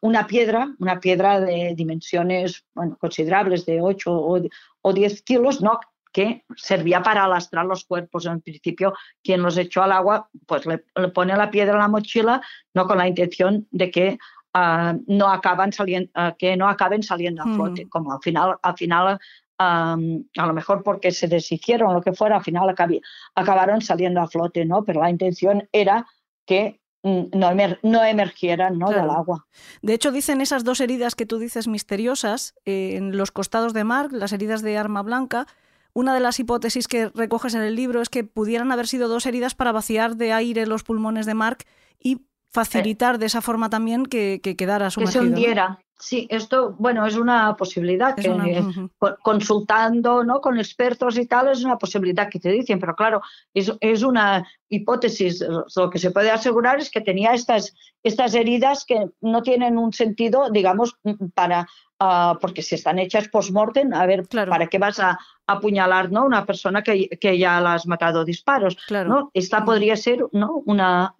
una 0.00 0.26
piedra, 0.26 0.74
una 0.78 1.00
piedra 1.00 1.40
de 1.40 1.74
dimensiones 1.74 2.64
bueno, 2.74 2.96
considerables, 2.98 3.64
de 3.64 3.80
8 3.80 4.12
o, 4.12 4.40
o 4.82 4.92
10 4.92 5.22
kilos, 5.22 5.62
¿no? 5.62 5.80
que 6.14 6.44
servía 6.56 7.02
para 7.02 7.24
alastrar 7.24 7.66
los 7.66 7.84
cuerpos. 7.84 8.24
En 8.26 8.40
principio, 8.40 8.94
quien 9.22 9.42
los 9.42 9.58
echó 9.58 9.82
al 9.82 9.90
agua, 9.90 10.30
pues 10.46 10.64
le, 10.64 10.78
pone 11.08 11.36
la 11.36 11.50
piedra 11.50 11.72
en 11.72 11.80
la 11.80 11.88
mochila, 11.88 12.40
no 12.72 12.86
con 12.86 12.98
la 12.98 13.08
intención 13.08 13.66
de 13.72 13.90
que 13.90 14.18
uh, 14.54 14.96
no 15.08 15.28
acaban 15.28 15.72
saliendo, 15.72 16.10
uh, 16.14 16.36
que 16.38 16.56
no 16.56 16.68
acaben 16.68 17.02
saliendo 17.02 17.42
a 17.42 17.46
flote, 17.46 17.86
mm. 17.86 17.88
como 17.88 18.12
al 18.12 18.20
final, 18.22 18.56
al 18.62 18.76
final 18.76 19.18
um, 19.58 20.24
a 20.38 20.46
lo 20.46 20.52
mejor 20.52 20.84
porque 20.84 21.10
se 21.10 21.26
deshicieron 21.26 21.92
lo 21.92 22.00
que 22.00 22.12
fuera, 22.12 22.36
al 22.36 22.44
final 22.44 22.72
acabaron 23.34 23.82
saliendo 23.82 24.20
a 24.20 24.28
flote, 24.28 24.64
¿no? 24.64 24.84
Pero 24.84 25.00
la 25.00 25.10
intención 25.10 25.68
era 25.72 26.06
que 26.46 26.80
no, 27.04 27.50
emer, 27.50 27.78
no, 27.82 28.02
emergieran 28.02 28.78
¿no? 28.78 28.88
del 28.88 29.10
agua. 29.10 29.46
De 29.82 29.92
hecho, 29.94 30.10
dicen 30.10 30.40
esas 30.40 30.64
dos 30.64 30.80
heridas 30.80 31.14
que 31.14 31.26
tú 31.26 31.38
dices 31.38 31.68
misteriosas 31.68 32.54
eh, 32.64 32.96
en 32.96 33.16
los 33.16 33.30
costados 33.30 33.74
de 33.74 33.84
Mark, 33.84 34.10
las 34.12 34.32
heridas 34.32 34.62
de 34.62 34.78
arma 34.78 35.02
blanca, 35.02 35.46
una 35.92 36.14
de 36.14 36.20
las 36.20 36.40
hipótesis 36.40 36.88
que 36.88 37.10
recoges 37.14 37.54
en 37.54 37.62
el 37.62 37.76
libro 37.76 38.00
es 38.00 38.08
que 38.08 38.24
pudieran 38.24 38.72
haber 38.72 38.88
sido 38.88 39.06
dos 39.06 39.26
heridas 39.26 39.54
para 39.54 39.70
vaciar 39.70 40.16
de 40.16 40.32
aire 40.32 40.66
los 40.66 40.82
pulmones 40.82 41.26
de 41.26 41.34
Mark 41.34 41.58
y 42.00 42.22
facilitar 42.54 43.18
de 43.18 43.26
esa 43.26 43.42
forma 43.42 43.68
también 43.68 44.06
que, 44.06 44.40
quedara 44.40 44.88
sumergido. 44.90 45.22
Que 45.22 45.28
se 45.28 45.34
hundiera. 45.34 45.78
Sí, 45.98 46.26
esto, 46.30 46.74
bueno, 46.78 47.06
es 47.06 47.16
una 47.16 47.56
posibilidad 47.56 48.14
que 48.14 48.28
consultando 49.22 50.24
¿no? 50.24 50.40
con 50.40 50.58
expertos 50.58 51.16
y 51.16 51.26
tal, 51.26 51.48
es 51.48 51.64
una 51.64 51.78
posibilidad 51.78 52.28
que 52.28 52.40
te 52.40 52.50
dicen, 52.50 52.78
pero 52.78 52.94
claro, 52.94 53.22
es, 53.54 53.72
es, 53.80 54.02
una 54.02 54.46
hipótesis. 54.68 55.44
Lo 55.76 55.90
que 55.90 55.98
se 55.98 56.10
puede 56.10 56.30
asegurar 56.30 56.78
es 56.78 56.90
que 56.90 57.00
tenía 57.00 57.32
estas, 57.32 57.74
estas 58.02 58.34
heridas 58.34 58.84
que 58.84 59.06
no 59.20 59.42
tienen 59.42 59.78
un 59.78 59.92
sentido, 59.92 60.50
digamos, 60.50 60.96
para 61.34 61.66
Ah, 62.00 62.36
porque 62.40 62.60
si 62.60 62.74
están 62.74 62.98
hechas 62.98 63.28
post-mortem, 63.28 63.94
a 63.94 64.04
ver, 64.04 64.26
¿para 64.28 64.66
qué 64.66 64.78
vas 64.78 64.98
a 64.98 65.18
apuñalar 65.46 66.10
¿no? 66.10 66.24
una 66.24 66.44
persona 66.44 66.82
que, 66.82 67.08
que 67.08 67.38
ya 67.38 67.60
la 67.60 67.74
has 67.74 67.86
matado 67.86 68.24
disparos? 68.24 68.76
¿no? 68.90 69.30
Esta 69.32 69.64
podría 69.64 69.96
ser 69.96 70.24
¿no? 70.32 70.62
una, 70.66 71.14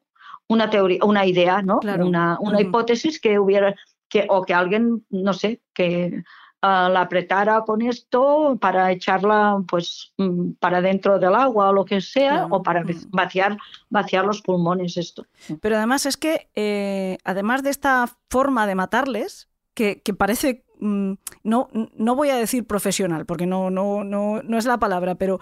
una 0.49 0.71
teoría, 0.71 1.01
una 1.05 1.27
idea, 1.27 1.63
¿no? 1.63 1.81
Una, 1.83 2.39
una 2.41 2.61
hipótesis 2.61 3.21
que 3.21 3.39
hubiera, 3.39 3.75
que, 4.09 4.27
o 4.29 4.43
que 4.43 4.55
alguien, 4.55 5.05
no 5.11 5.33
sé, 5.33 5.61
que 5.73 6.23
ah, 6.63 6.89
la 6.93 7.03
apretara 7.03 7.63
con 7.63 7.83
esto 7.83 8.57
para 8.61 8.93
echarla 8.93 9.63
pues 9.67 10.13
mm, 10.19 10.53
para 10.61 10.81
dentro 10.81 11.19
del 11.19 11.35
agua 11.35 11.71
o 11.71 11.73
lo 11.73 11.85
que 11.85 12.01
sea, 12.01 12.47
o 12.51 12.63
para 12.63 12.85
vaciar, 13.09 13.57
vaciar 13.89 14.25
los 14.25 14.43
pulmones 14.43 14.97
esto. 14.97 15.27
Pero 15.61 15.77
además 15.77 16.07
es 16.07 16.17
que, 16.17 16.49
eh, 16.55 17.19
además 17.25 17.63
de 17.63 17.71
esta 17.71 18.09
forma 18.29 18.67
de 18.67 18.75
matarles, 18.75 19.49
que, 19.75 20.01
parece, 20.17 20.65
mm, 20.79 21.15
no, 21.43 21.69
no 21.73 22.15
voy 22.15 22.31
a 22.31 22.37
decir 22.37 22.67
profesional, 22.67 23.27
porque 23.27 23.47
no, 23.47 23.71
no, 23.71 24.05
no, 24.05 24.43
no 24.43 24.59
es 24.59 24.67
la 24.67 24.79
palabra, 24.79 25.17
pero 25.17 25.41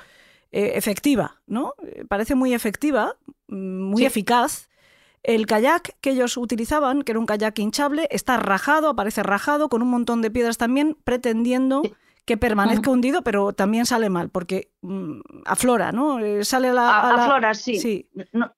eh, 0.50 0.72
efectiva, 0.74 1.40
¿no? 1.46 1.74
Eh, 1.82 2.04
parece 2.08 2.34
muy 2.34 2.54
efectiva, 2.54 3.16
mm, 3.48 3.82
muy 3.82 4.04
eficaz. 4.04 4.68
El 5.22 5.46
kayak 5.46 5.96
que 6.00 6.10
ellos 6.10 6.36
utilizaban, 6.36 7.02
que 7.02 7.12
era 7.12 7.18
un 7.18 7.26
kayak 7.26 7.58
hinchable, 7.58 8.08
está 8.10 8.36
rajado, 8.36 8.88
aparece 8.88 9.22
rajado, 9.22 9.68
con 9.68 9.82
un 9.82 9.88
montón 9.88 10.22
de 10.22 10.30
piedras 10.30 10.58
también, 10.58 10.96
pretendiendo 11.04 11.82
que 12.24 12.36
permanezca 12.36 12.90
hundido, 12.90 13.22
pero 13.22 13.52
también 13.52 13.84
sale 13.84 14.08
mal, 14.08 14.30
porque 14.30 14.70
mm, 14.82 15.20
aflora, 15.44 15.90
¿no? 15.90 16.20
Eh, 16.20 16.44
sale 16.44 16.68
a 16.68 16.72
la, 16.72 17.00
aflora, 17.10 17.54
sí. 17.54 17.78
Sí. 17.78 18.08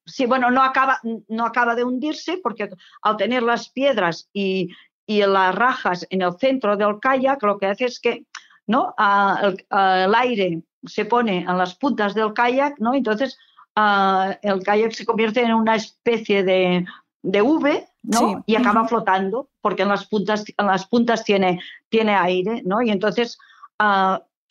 sí. 0.04 0.26
bueno, 0.26 0.50
no 0.50 0.62
acaba, 0.62 1.00
no 1.28 1.46
acaba 1.46 1.74
de 1.74 1.84
hundirse, 1.84 2.38
porque 2.42 2.68
al 3.02 3.16
tener 3.16 3.42
las 3.42 3.70
piedras 3.70 4.28
y, 4.32 4.70
y 5.06 5.20
las 5.20 5.54
rajas 5.54 6.06
en 6.10 6.22
el 6.22 6.32
centro 6.38 6.76
del 6.76 6.98
kayak 7.00 7.42
lo 7.42 7.58
que 7.58 7.66
hace 7.66 7.86
es 7.86 8.00
que 8.00 8.26
¿no? 8.66 8.94
el, 9.42 10.14
aire 10.14 10.62
se 10.84 11.04
pone 11.04 11.38
en 11.38 11.58
las 11.58 11.74
puntas 11.74 12.14
del 12.14 12.32
kayak, 12.32 12.78
¿no? 12.78 12.94
entonces 12.94 13.38
el 13.76 14.62
kayak 14.62 14.92
se 14.92 15.04
convierte 15.04 15.42
en 15.42 15.54
una 15.54 15.76
especie 15.76 16.44
de, 16.44 16.86
de 17.22 17.42
V 17.42 17.88
¿no? 18.02 18.44
y 18.46 18.54
acaba 18.54 18.86
flotando 18.86 19.48
porque 19.60 19.82
en 19.82 19.88
las 19.88 20.06
puntas, 20.06 20.44
en 20.56 20.66
las 20.66 20.86
puntas 20.86 21.24
tiene, 21.24 21.60
tiene 21.88 22.14
aire 22.14 22.62
¿no? 22.64 22.82
y 22.82 22.90
entonces 22.90 23.38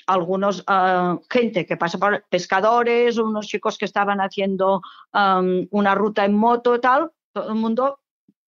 algunos 0.07 0.65
gente 1.29 1.65
que 1.65 1.77
pasa 1.77 1.97
por 1.97 2.25
pescadores, 2.29 3.17
unos 3.17 3.47
chicos 3.47 3.77
que 3.77 3.85
estaban 3.85 4.19
haciendo 4.19 4.81
una 5.13 5.95
ruta 5.95 6.25
en 6.25 6.33
moto 6.35 6.79
tal, 6.79 7.11
todo 7.31 7.49
el 7.49 7.55
mundo 7.55 7.99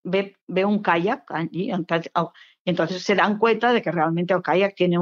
ve, 0.04 0.36
un 0.64 0.80
kayak 0.82 1.24
allí, 1.30 1.72
entonces 2.64 3.02
se 3.02 3.14
dan 3.14 3.38
cuenta 3.38 3.72
de 3.72 3.80
que 3.80 3.92
realmente 3.92 4.34
el 4.34 4.42
kayak 4.42 4.74
tiene 4.74 4.98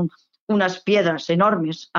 unas 0.47 0.81
piedras 0.81 1.29
enormes 1.31 1.91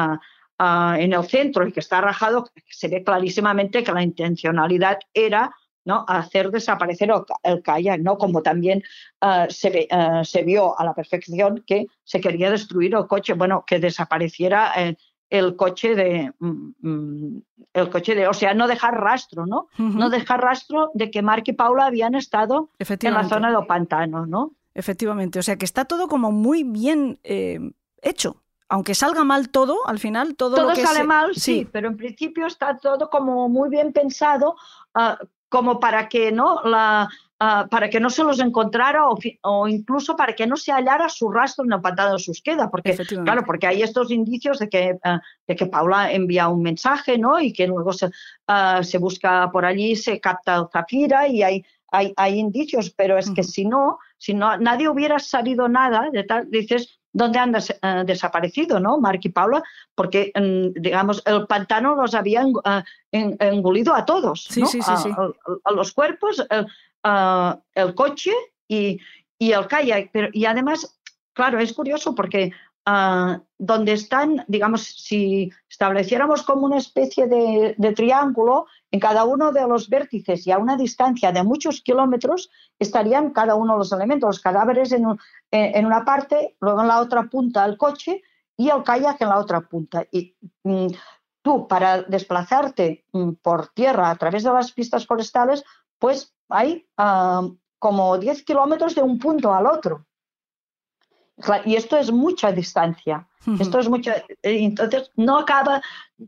ah, 0.60 0.95
en 0.99 1.14
el 1.14 1.24
centro 1.26 1.68
y 1.68 1.72
que 1.72 1.80
está 1.80 2.01
rajado, 2.01 2.49
se 2.70 2.88
ve 2.88 3.03
clarísimamente 3.03 3.84
que 3.84 3.91
la 3.91 4.03
intencionalidad 4.03 4.99
era 5.14 5.53
¿no? 5.86 6.03
hacer 6.08 6.49
desaparecer 6.49 7.12
el, 7.43 7.62
kayak, 7.62 8.01
¿no? 8.01 8.18
como 8.18 8.41
también 8.41 8.84
ah, 9.22 9.47
se, 9.49 9.88
se, 10.24 10.43
vio 10.43 10.80
a 10.80 10.84
la 10.84 10.93
perfección 10.93 11.64
que 11.66 11.86
se 12.03 12.20
quería 12.20 12.49
destruir 12.49 12.95
el 12.95 13.08
coche, 13.08 13.34
bueno, 13.34 13.64
que 13.66 13.80
desapareciera 13.80 14.74
eh, 14.76 14.97
el 15.30 15.56
coche 15.56 15.95
de 15.95 16.32
mm, 16.39 16.72
mm, 16.82 17.43
el 17.74 17.89
coche 17.89 18.16
de, 18.16 18.28
o 18.28 18.34
sea, 18.34 18.53
no 18.53 18.68
dejar 18.68 18.95
rastro, 18.95 19.45
¿no? 19.45 19.68
No 19.78 20.10
dejar 20.10 20.41
rastro 20.41 20.91
de 20.93 21.12
que 21.12 21.22
Mark 21.22 21.43
y 21.47 21.53
Paula 21.53 21.88
habían 21.88 22.16
estado 22.16 22.70
en 22.80 23.14
la 23.14 23.28
zona 23.28 23.51
del 23.51 23.66
pantano, 23.66 24.26
¿no? 24.26 24.53
Efectivamente, 24.74 25.39
o 25.39 25.43
sea 25.43 25.58
que 25.58 25.66
está 25.66 25.86
todo 25.86 26.08
como 26.08 26.32
muy 26.32 26.64
bien 26.64 27.20
eh, 27.24 27.60
hecho. 28.01 28.43
Aunque 28.70 28.95
salga 28.95 29.24
mal 29.24 29.49
todo, 29.49 29.88
al 29.88 29.99
final 29.99 30.36
todo, 30.36 30.55
todo 30.55 30.70
lo 30.70 30.76
que 30.76 30.86
sale 30.86 31.03
mal, 31.03 31.36
sí. 31.36 31.68
pero 31.72 31.88
en 31.88 31.97
principio 31.97 32.47
está 32.47 32.78
todo 32.78 33.09
como 33.09 33.47
muy 33.47 33.70
bien 33.70 33.93
pensado, 33.93 34.55
ah, 34.95 35.20
como 35.49 35.80
para 35.80 36.09
que 36.09 36.32
no 36.32 36.61
la, 36.63 37.07
Ah, 37.38 37.68
para 37.70 37.89
que 37.89 37.99
no 37.99 38.09
se 38.09 38.24
los 38.24 38.39
encontrara 38.39 39.03
o, 39.09 39.68
incluso 39.68 40.16
para 40.16 40.34
que 40.34 40.47
no 40.47 40.55
se 40.55 40.72
hallara 40.72 41.09
su 41.09 41.30
rastro 41.30 41.66
en 41.66 41.74
el 41.74 41.82
pantano 41.82 42.13
de 42.13 42.20
Susqueda, 42.20 42.72
porque 42.72 42.95
claro, 42.95 43.43
porque 43.45 43.68
hay 43.68 43.82
estos 43.82 44.09
indicios 44.09 44.57
de 44.59 44.70
que, 44.70 44.97
ah, 45.03 45.20
de 45.45 45.55
que 45.57 45.66
Paula 45.66 46.13
envía 46.13 46.47
un 46.47 46.61
mensaje, 46.61 47.18
¿no? 47.18 47.38
Y 47.41 47.51
que 47.51 47.68
luego 47.68 47.91
se, 47.91 48.09
se 48.84 48.97
busca 48.99 49.51
por 49.51 49.66
allí, 49.66 49.97
se 49.97 50.22
capta 50.22 50.70
Zafira 50.72 51.28
y 51.28 51.43
hay, 51.43 51.66
hay, 51.91 52.13
hay 52.16 52.39
indicios, 52.39 52.89
pero 52.91 53.18
es 53.18 53.30
que 53.30 53.43
si 53.43 53.66
no, 53.66 53.99
si 54.18 54.34
no, 54.34 54.57
nadie 54.57 54.88
hubiera 54.88 55.20
sabido 55.20 55.68
nada 55.68 56.09
de 56.13 56.24
tal, 56.24 56.49
dices, 56.49 57.01
¿dónde 57.16 57.39
han 57.39 57.53
desaparecido, 58.05 58.80
no? 58.80 58.99
Mark 58.99 59.22
y 59.24 59.30
Paula, 59.30 59.63
porque, 59.95 60.32
mm, 60.36 60.80
digamos, 60.80 61.24
el 61.26 61.47
pantano 61.47 61.95
los 61.95 62.13
había 62.13 62.43
engolido 63.11 63.95
a 63.95 64.05
todos, 64.05 64.43
sí, 64.43 64.66
sí, 64.66 64.82
sí, 64.82 65.09
a, 65.63 65.72
los 65.72 65.93
cuerpos, 65.93 66.45
Ah, 67.07 67.59
el 67.76 67.93
coche 67.93 68.34
y, 68.68 68.99
el 69.39 69.68
kayak. 69.68 70.09
Pero, 70.11 70.30
y 70.34 70.45
además, 70.45 70.99
claro, 71.34 71.59
es 71.59 71.72
curioso 71.72 72.16
porque 72.16 72.51
uh, 72.88 73.38
donde 73.59 73.93
están, 73.93 74.43
digamos, 74.47 74.82
si 74.82 75.51
estableciéramos 75.76 76.43
como 76.43 76.65
una 76.65 76.78
especie 76.78 77.28
de, 77.28 77.93
triángulo, 77.97 78.65
en 78.91 78.99
cada 79.01 79.26
uno 79.26 79.51
de 79.51 79.67
los 79.67 79.89
vértices 79.89 80.47
y 80.47 80.51
a 80.51 80.57
una 80.57 80.78
distancia 80.78 81.34
de 81.34 81.43
muchos 81.43 81.82
kilómetros 81.82 82.49
estarían 82.80 83.32
cada 83.32 83.55
uno 83.55 83.73
de 83.73 83.80
los 83.80 83.91
elementos, 83.91 84.28
los 84.28 84.39
cadáveres 84.39 84.93
en, 84.93 85.05
una 85.86 86.05
parte, 86.05 86.55
luego 86.61 86.80
en 86.80 86.88
la 86.88 87.01
otra 87.01 87.23
punta 87.23 87.65
el 87.65 87.78
coche 87.78 88.21
y 88.55 88.69
el 88.69 88.84
kayak 88.84 89.19
en 89.19 89.28
la 89.28 89.38
otra 89.38 89.59
punta. 89.67 90.05
Y 90.11 90.38
mm, 90.63 90.88
tú, 91.41 91.67
para 91.67 92.03
desplazarte 92.03 93.03
mm, 93.11 93.32
por 93.41 93.67
tierra 93.73 94.11
a 94.11 94.15
través 94.15 94.43
de 94.43 94.53
las 94.53 94.71
pistas 94.71 95.05
forestales, 95.05 95.65
pues 95.99 96.34
hay 96.47 96.88
ah, 96.95 97.49
como 97.80 98.17
10 98.17 98.43
kilómetros 98.43 98.95
de 98.95 99.01
un 99.01 99.19
punto 99.19 99.53
al 99.53 99.67
otro. 99.67 100.05
Y 101.65 101.75
esto 101.75 101.97
es 101.97 102.11
mucha 102.11 102.51
distancia. 102.51 103.27
Esto 103.59 103.79
es 103.79 103.89
mucho. 103.89 104.11
Eh, 104.11 104.25
entonces, 104.43 105.11
no 105.15 105.39
acaba. 105.39 105.81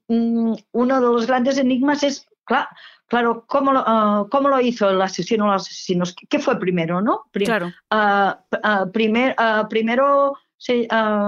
Mm, 0.08 0.54
uno 0.74 0.96
de 0.96 1.02
los 1.02 1.26
grandes 1.26 1.58
enigmas 1.58 2.04
es, 2.04 2.28
claro, 2.44 2.68
claro 3.08 3.46
¿cómo, 3.48 3.72
lo, 3.72 3.84
ah, 3.86 4.28
¿cómo 4.30 4.50
lo 4.50 4.60
hizo 4.60 4.90
el 4.90 5.02
asesino 5.02 5.46
o 5.46 5.54
los 5.54 5.64
asesinos? 5.64 6.16
¿Qué 6.30 6.40
fue 6.40 6.60
primero, 6.60 7.02
no? 7.02 7.24
claro. 7.32 7.72
Ah, 7.90 8.40
primer, 8.92 9.36
primero 9.70 10.34
se, 10.58 10.88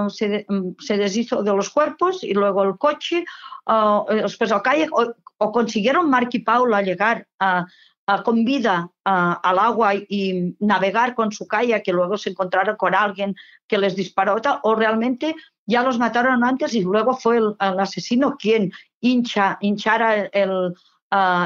se, 0.10 0.46
mm, 0.48 0.72
se, 0.78 0.98
deshizo 0.98 1.42
de 1.42 1.56
los 1.56 1.70
cuerpos 1.70 2.24
y 2.24 2.34
luego 2.34 2.64
el 2.64 2.78
coche, 2.78 3.24
después 4.10 4.52
el 4.52 4.62
calle, 4.62 4.88
o, 4.92 5.14
o, 5.38 5.52
consiguieron 5.52 6.10
Mark 6.10 6.30
y 6.34 6.40
Paula 6.40 6.82
llegar 6.82 7.28
a 7.40 7.66
con 8.24 8.44
vida 8.44 8.90
al 9.04 9.60
agua 9.60 9.94
y 9.96 10.56
navegar 10.60 11.16
con 11.16 11.32
su 11.32 11.48
kayak 11.48 11.84
que 11.84 11.94
luego 11.94 12.18
se 12.18 12.32
encontraron 12.32 12.76
con 12.76 12.96
alguien 12.96 13.36
que 13.68 13.78
les 13.78 13.96
disparó 13.96 14.38
o 14.64 14.76
realmente 14.76 15.36
ya 15.66 15.84
los 15.84 16.00
mataron 16.00 16.44
antes 16.44 16.74
y 16.74 16.82
luego 16.82 17.14
fue 17.14 17.38
el, 17.38 17.56
asesino 17.60 18.36
quien 18.38 18.72
hincha, 19.00 19.58
hinchara 19.62 20.26
el, 20.34 20.74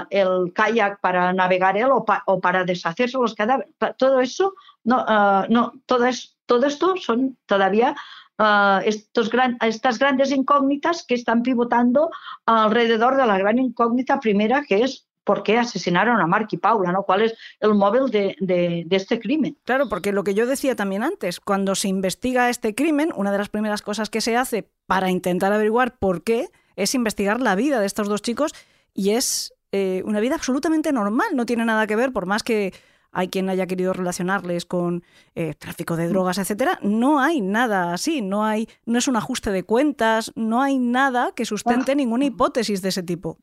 el 0.10 0.54
kayak 0.54 1.02
para 1.02 1.34
navegar 1.34 1.76
él 1.78 1.90
o, 1.92 2.40
para 2.40 2.64
deshacerse 2.64 3.18
los 3.18 3.36
cadáveres. 3.36 3.74
Todo 3.98 4.22
eso 4.22 4.54
no, 4.84 5.04
ah, 5.06 5.46
no, 5.50 5.74
todo, 5.86 6.06
es, 6.06 6.38
todo 6.46 6.66
esto 6.66 6.96
son 6.96 7.38
todavía 7.46 7.96
ah, 8.38 8.82
estos 8.86 9.30
gran, 9.30 9.58
estas 9.60 10.00
grandes 10.00 10.32
incógnitas 10.32 11.04
que 11.06 11.16
están 11.16 11.44
pivotando 11.44 12.10
alrededor 12.46 13.18
de 13.18 13.26
la 13.26 13.38
gran 13.38 13.60
incógnita 13.60 14.22
primera 14.22 14.64
que 14.64 14.84
es 14.84 15.08
por 15.24 15.44
qué 15.44 15.58
asesinaron 15.58 16.20
a 16.20 16.28
Mark 16.28 16.48
y 16.52 16.58
Paula, 16.58 16.92
¿no? 16.92 17.04
¿Cuál 17.04 17.24
es 17.24 17.34
el 17.60 17.74
móvil 17.74 18.10
de, 18.12 18.36
de, 18.40 18.84
de, 18.86 18.96
este 18.96 19.20
crimen? 19.20 19.58
Claro, 19.64 19.90
porque 19.90 20.12
lo 20.12 20.24
que 20.24 20.34
yo 20.34 20.46
decía 20.46 20.76
también 20.76 21.04
antes, 21.04 21.40
cuando 21.40 21.76
se 21.76 21.88
investiga 21.88 22.50
este 22.50 22.76
crimen, 22.76 23.12
una 23.16 23.32
de 23.32 23.38
las 23.38 23.50
primeras 23.50 23.82
cosas 23.82 24.10
que 24.10 24.22
se 24.22 24.36
hace 24.36 24.70
para 24.86 25.10
intentar 25.10 25.54
averiguar 25.54 25.98
por 25.98 26.24
qué 26.24 26.50
es 26.76 26.96
investigar 26.96 27.40
la 27.40 27.56
vida 27.56 27.80
de 27.80 27.86
estos 27.86 28.08
dos 28.08 28.22
chicos 28.22 28.54
y 28.94 29.12
es 29.12 29.54
eh, 29.72 30.04
una 30.06 30.20
vida 30.20 30.36
absolutamente 30.36 30.92
normal, 30.92 31.28
no 31.34 31.46
tiene 31.46 31.66
nada 31.66 31.88
que 31.88 31.96
ver, 31.96 32.12
por 32.12 32.26
más 32.26 32.44
que 32.44 32.74
hay 33.12 33.30
quien 33.30 33.50
haya 33.50 33.68
querido 33.68 33.94
relacionarles 33.94 34.66
con 34.66 35.04
eh, 35.36 35.54
tráfico 35.54 35.96
de 35.96 36.08
drogas, 36.08 36.40
etcétera, 36.40 36.80
no 36.82 37.20
hay 37.20 37.42
nada 37.42 37.94
así, 37.94 38.22
no 38.22 38.44
hay, 38.44 38.68
no 38.86 38.98
es 38.98 39.08
un 39.08 39.16
ajuste 39.16 39.52
de 39.52 39.64
cuentas, 39.64 40.32
no 40.36 40.62
hay 40.62 40.80
nada 40.80 41.32
que 41.36 41.46
sustente 41.46 41.94
ah. 41.94 41.96
ninguna 41.96 42.26
hipótesis 42.26 42.82
de 42.82 42.90
ese 42.90 43.04
tipo. 43.04 43.38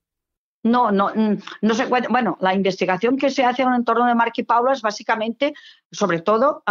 No, 0.62 0.92
no, 0.92 1.10
mm, 1.14 1.38
no 1.62 1.74
se 1.74 1.86
Bueno, 1.86 2.36
la 2.40 2.54
investigación 2.54 3.16
que 3.16 3.30
se 3.30 3.44
hace 3.44 3.62
en 3.62 3.68
el 3.68 3.76
entorno 3.76 4.06
de 4.06 4.14
Mark 4.14 4.32
y 4.36 4.42
Paula 4.42 4.72
es 4.72 4.82
básicamente, 4.82 5.54
sobre 5.90 6.20
todo, 6.20 6.62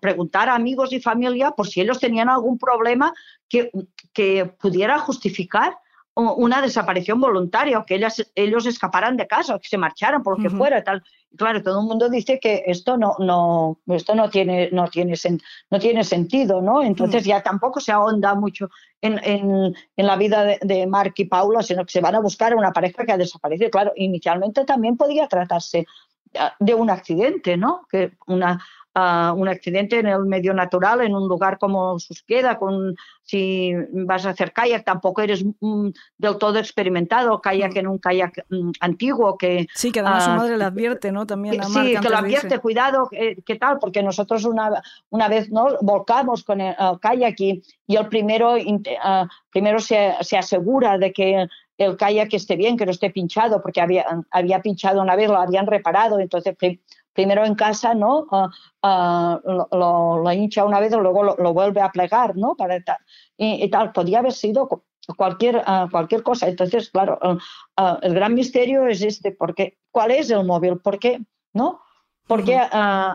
preguntar 0.00 0.48
a 0.48 0.54
amigos 0.54 0.92
y 0.92 1.00
familia 1.00 1.50
por 1.50 1.66
si 1.66 1.80
ellos 1.80 2.00
tenían 2.00 2.28
algún 2.28 2.58
problema 2.58 3.12
que, 3.48 3.70
que 4.12 4.46
pudiera 4.46 4.98
justificar 4.98 5.76
una 6.16 6.62
desaparición 6.62 7.20
voluntaria 7.20 7.78
o 7.78 7.84
que 7.84 7.96
ellas, 7.96 8.24
ellos 8.34 8.64
escaparan 8.64 9.18
de 9.18 9.26
casa 9.26 9.58
que 9.58 9.68
se 9.68 9.76
marcharan 9.76 10.22
por 10.22 10.38
lo 10.38 10.42
que 10.42 10.54
fuera 10.54 10.82
tal. 10.82 11.04
Claro 11.36 11.62
todo 11.62 11.80
el 11.80 11.86
mundo 11.86 12.08
dice 12.08 12.40
que 12.40 12.62
esto 12.66 12.96
no 12.96 13.16
no 13.18 13.78
esto 13.88 14.14
no 14.14 14.30
tiene 14.30 14.70
no 14.72 14.88
tiene 14.88 15.14
no 15.70 15.78
tiene 15.78 16.02
sentido 16.02 16.62
no 16.62 16.82
entonces 16.82 17.24
ya 17.24 17.42
tampoco 17.42 17.80
se 17.80 17.92
ahonda 17.92 18.34
mucho 18.34 18.70
en, 19.02 19.20
en, 19.22 19.76
en 19.96 20.06
la 20.06 20.16
vida 20.16 20.44
de, 20.44 20.58
de, 20.62 20.86
Mark 20.86 21.12
y 21.18 21.26
Paula 21.26 21.62
sino 21.62 21.84
que 21.84 21.92
se 21.92 22.00
van 22.00 22.14
a 22.14 22.20
buscar 22.20 22.54
a 22.54 22.56
una 22.56 22.72
pareja 22.72 23.04
que 23.04 23.12
ha 23.12 23.18
desaparecido. 23.18 23.70
Claro 23.70 23.92
inicialmente 23.96 24.64
también 24.64 24.96
podía 24.96 25.28
tratarse 25.28 25.84
ah, 26.38 26.54
de 26.58 26.74
un 26.74 26.88
accidente 26.88 27.58
no 27.58 27.86
que 27.90 28.12
una 28.26 28.58
uh, 28.96 29.32
un 29.34 29.48
accidente 29.48 29.98
en 29.98 30.06
el 30.06 30.24
medio 30.24 30.54
natural, 30.54 31.02
en 31.02 31.14
un 31.14 31.28
lugar 31.28 31.58
como 31.58 31.98
Susqueda, 31.98 32.58
con, 32.58 32.96
si 33.22 33.72
vas 33.92 34.24
a 34.24 34.30
hacer 34.30 34.52
kayak, 34.52 34.84
tampoco 34.84 35.20
eres 35.20 35.44
mm, 35.60 35.88
del 36.16 36.38
todo 36.38 36.58
experimentado, 36.58 37.40
kayak 37.40 37.74
mm. 37.74 37.78
en 37.78 37.86
un 37.86 37.98
kayak 37.98 38.46
mm, 38.48 38.70
antiguo 38.80 39.36
que... 39.36 39.66
Sí, 39.74 39.92
que 39.92 40.00
además 40.00 40.24
uh, 40.24 40.26
su 40.26 40.30
ah, 40.32 40.36
madre 40.36 40.56
le 40.56 40.64
advierte, 40.64 41.12
¿no? 41.12 41.26
También 41.26 41.60
a 41.60 41.64
Sí, 41.64 41.94
que 42.00 42.08
lo 42.08 42.16
advierte, 42.16 42.58
cuidado, 42.58 43.08
eh, 43.12 43.36
¿qué 43.44 43.56
tal? 43.56 43.78
Porque 43.78 44.02
nosotros 44.02 44.44
una, 44.44 44.82
una 45.10 45.28
vez 45.28 45.50
nos 45.50 45.78
volcamos 45.80 46.42
con 46.42 46.60
el, 46.60 46.74
el 46.78 46.98
kayak 47.00 47.38
y, 47.40 47.62
y, 47.86 47.96
el 47.96 48.08
primero, 48.08 48.54
uh, 48.56 49.26
primero 49.50 49.78
se, 49.78 50.14
se 50.22 50.38
asegura 50.38 50.96
de 50.98 51.12
que 51.12 51.46
el 51.78 51.96
kayak 51.96 52.32
esté 52.32 52.56
bien, 52.56 52.76
que 52.76 52.86
no 52.86 52.90
esté 52.90 53.10
pinchado, 53.10 53.60
porque 53.60 53.82
había, 53.82 54.06
había 54.30 54.62
pinchado 54.62 55.02
una 55.02 55.14
vez, 55.14 55.28
lo 55.28 55.36
habían 55.36 55.66
reparado, 55.66 56.18
entonces 56.18 56.56
primero 57.16 57.44
en 57.44 57.54
casa, 57.54 57.94
¿no? 57.94 58.26
Uh, 58.30 58.48
uh, 58.86 59.66
lo, 59.72 60.18
lo, 60.22 60.32
hincha 60.32 60.64
una 60.64 60.78
vez 60.78 60.92
y 60.92 60.96
luego 60.96 61.24
lo, 61.24 61.34
lo, 61.36 61.52
vuelve 61.52 61.80
a 61.80 61.90
plegar, 61.90 62.36
¿no? 62.36 62.54
Para 62.54 62.76
y, 62.76 63.64
y, 63.64 63.70
tal, 63.70 63.92
podía 63.92 64.20
haber 64.20 64.32
sido 64.32 64.68
cualquier, 65.16 65.56
uh, 65.56 65.90
cualquier 65.90 66.22
cosa. 66.22 66.46
Entonces, 66.46 66.90
claro, 66.90 67.18
el 68.02 68.14
gran 68.14 68.34
misterio 68.34 68.86
es 68.86 69.02
este, 69.02 69.32
porque, 69.32 69.78
¿cuál 69.90 70.10
es 70.12 70.30
el 70.30 70.44
móvil? 70.44 70.78
¿Por 70.78 70.98
qué? 70.98 71.20
¿No? 71.54 71.80
Porque 72.26 72.60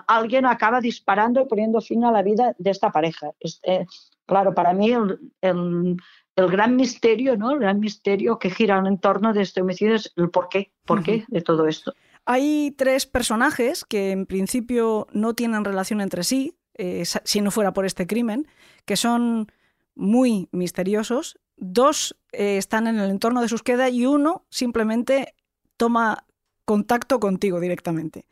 alguien 0.08 0.46
acaba 0.46 0.80
disparando 0.80 1.42
y 1.42 1.46
poniendo 1.46 1.82
fin 1.82 2.04
a 2.06 2.12
la 2.12 2.24
vida 2.24 2.56
de 2.58 2.72
esta 2.72 2.92
pareja. 2.92 3.32
Este, 3.42 3.86
claro, 4.26 4.54
para 4.54 4.74
mí 4.74 4.92
el, 4.92 5.20
el, 5.42 5.98
el, 6.38 6.48
gran 6.48 6.78
misterio, 6.78 7.36
¿no? 7.36 7.52
El 7.52 7.60
gran 7.60 7.80
misterio 7.82 8.40
que 8.40 8.50
gira 8.50 8.82
en 8.84 8.98
torno 9.00 9.34
de 9.34 9.42
este 9.42 9.62
homicidio 9.62 9.96
es 9.96 10.14
el 10.16 10.30
por 10.30 10.48
qué, 10.48 10.72
por 10.86 11.04
qué 11.04 11.26
de 11.28 11.42
todo 11.42 11.68
esto. 11.68 11.94
Hay 12.26 12.72
tres 12.78 13.06
personajes 13.06 13.84
que 13.86 14.12
en 14.12 14.26
principio 14.26 15.08
no 15.12 15.34
tienen 15.34 15.66
relación 15.66 16.02
entre 16.02 16.24
sí, 16.24 16.56
eh, 16.76 17.04
si 17.24 17.42
no 17.42 17.52
fuera 17.52 17.74
por 17.74 17.86
este 17.86 18.08
crimen, 18.08 18.48
que 18.86 18.96
son 18.96 19.52
muy 19.96 20.48
misteriosos. 20.52 21.40
Dos 21.58 22.18
eh, 22.32 22.58
están 22.58 22.88
en 22.88 23.00
el 23.00 23.10
entorno 23.10 23.42
de 23.42 23.50
Susqueda 23.50 23.90
y 23.90 24.06
uno 24.06 24.46
simplemente 24.50 25.36
toma 25.78 26.26
contacto 26.66 27.20
contigo 27.20 27.60
directamente. 27.60 28.26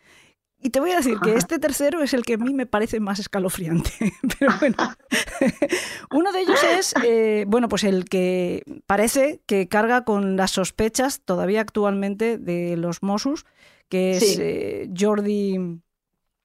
Y 0.61 0.71
te 0.71 0.81
voy 0.81 0.91
a 0.91 0.97
decir 0.97 1.17
que 1.23 1.35
este 1.35 1.57
tercero 1.57 2.03
es 2.03 2.13
el 2.13 2.25
que 2.25 2.33
a 2.33 2.37
mí 2.37 2.53
me 2.53 2.65
parece 2.65 2.99
más 2.99 3.19
escalofriante. 3.19 3.91
Pero 4.39 4.51
bueno, 4.59 4.75
uno 6.11 6.31
de 6.33 6.41
ellos 6.41 6.59
es, 6.63 6.93
eh, 7.03 7.45
bueno, 7.47 7.69
pues 7.69 7.85
el 7.85 8.05
que 8.05 8.63
parece 8.85 9.41
que 9.45 9.69
carga 9.69 10.03
con 10.03 10.35
las 10.35 10.51
sospechas 10.51 11.21
todavía 11.21 11.61
actualmente 11.61 12.37
de 12.37 12.75
los 12.75 13.03
Mossos 13.03 13.45
que 13.89 14.11
es 14.11 14.37
eh, 14.39 14.89
Jordi... 14.97 15.81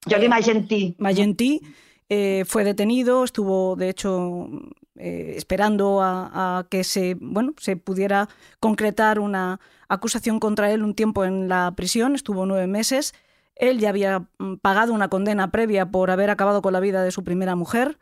Jordi 0.09 0.29
Magentí. 0.29 0.97
Magentí 0.99 1.61
eh, 2.09 2.45
fue 2.47 2.65
detenido, 2.65 3.25
estuvo 3.25 3.77
de 3.77 3.89
hecho 3.89 4.49
eh, 4.97 5.35
esperando 5.37 6.03
a, 6.03 6.59
a, 6.59 6.69
que 6.69 6.85
se, 6.85 7.17
bueno, 7.21 7.55
se 7.59 7.77
pudiera 7.77 8.29
concretar 8.61 9.19
una 9.19 9.61
acusación 9.89 10.39
contra 10.39 10.71
él 10.71 10.83
un 10.83 10.95
tiempo 10.95 11.25
en 11.25 11.49
la 11.49 11.73
prisión, 11.77 12.15
estuvo 12.15 12.47
nueve 12.47 12.67
meses. 12.67 13.15
Él 13.57 13.79
ya 13.79 13.89
había 13.89 14.29
mm, 14.39 14.57
pagado 14.57 14.93
una 14.93 15.09
condena 15.09 15.51
previa 15.51 15.91
por 15.91 16.11
haber 16.11 16.31
acabado 16.31 16.63
con 16.63 16.73
la 16.73 16.81
vida 16.81 17.03
de 17.03 17.11
su 17.11 17.25
primera 17.25 17.57
mujer. 17.57 17.99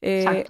Eh, 0.00 0.44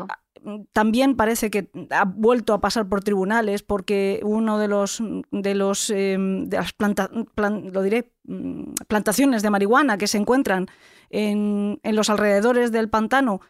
también 0.73 1.17
parece 1.17 1.51
que 1.51 1.69
ha 1.91 2.05
vuelto 2.05 2.55
a 2.55 2.61
pasar 2.61 2.89
por 2.89 3.03
tribunales 3.03 3.63
porque 3.63 4.21
uno 4.23 4.59
de 4.59 4.69
los 4.69 5.03
de 5.31 5.55
los 5.55 5.91
eh, 5.91 6.17
de 6.19 6.57
las 6.57 6.73
planta, 6.73 7.11
plan, 7.35 7.71
lo 7.73 7.83
diré 7.83 8.13
mm, 8.25 8.75
plantaciones 8.89 9.43
de 9.43 9.51
marihuana 9.51 9.99
que 9.99 10.07
se 10.07 10.19
encuentran 10.19 10.69
en, 11.11 11.81
en, 11.83 11.97
los 11.97 12.11
alrededores 12.11 12.73
del 12.73 12.89
pantano 12.89 13.41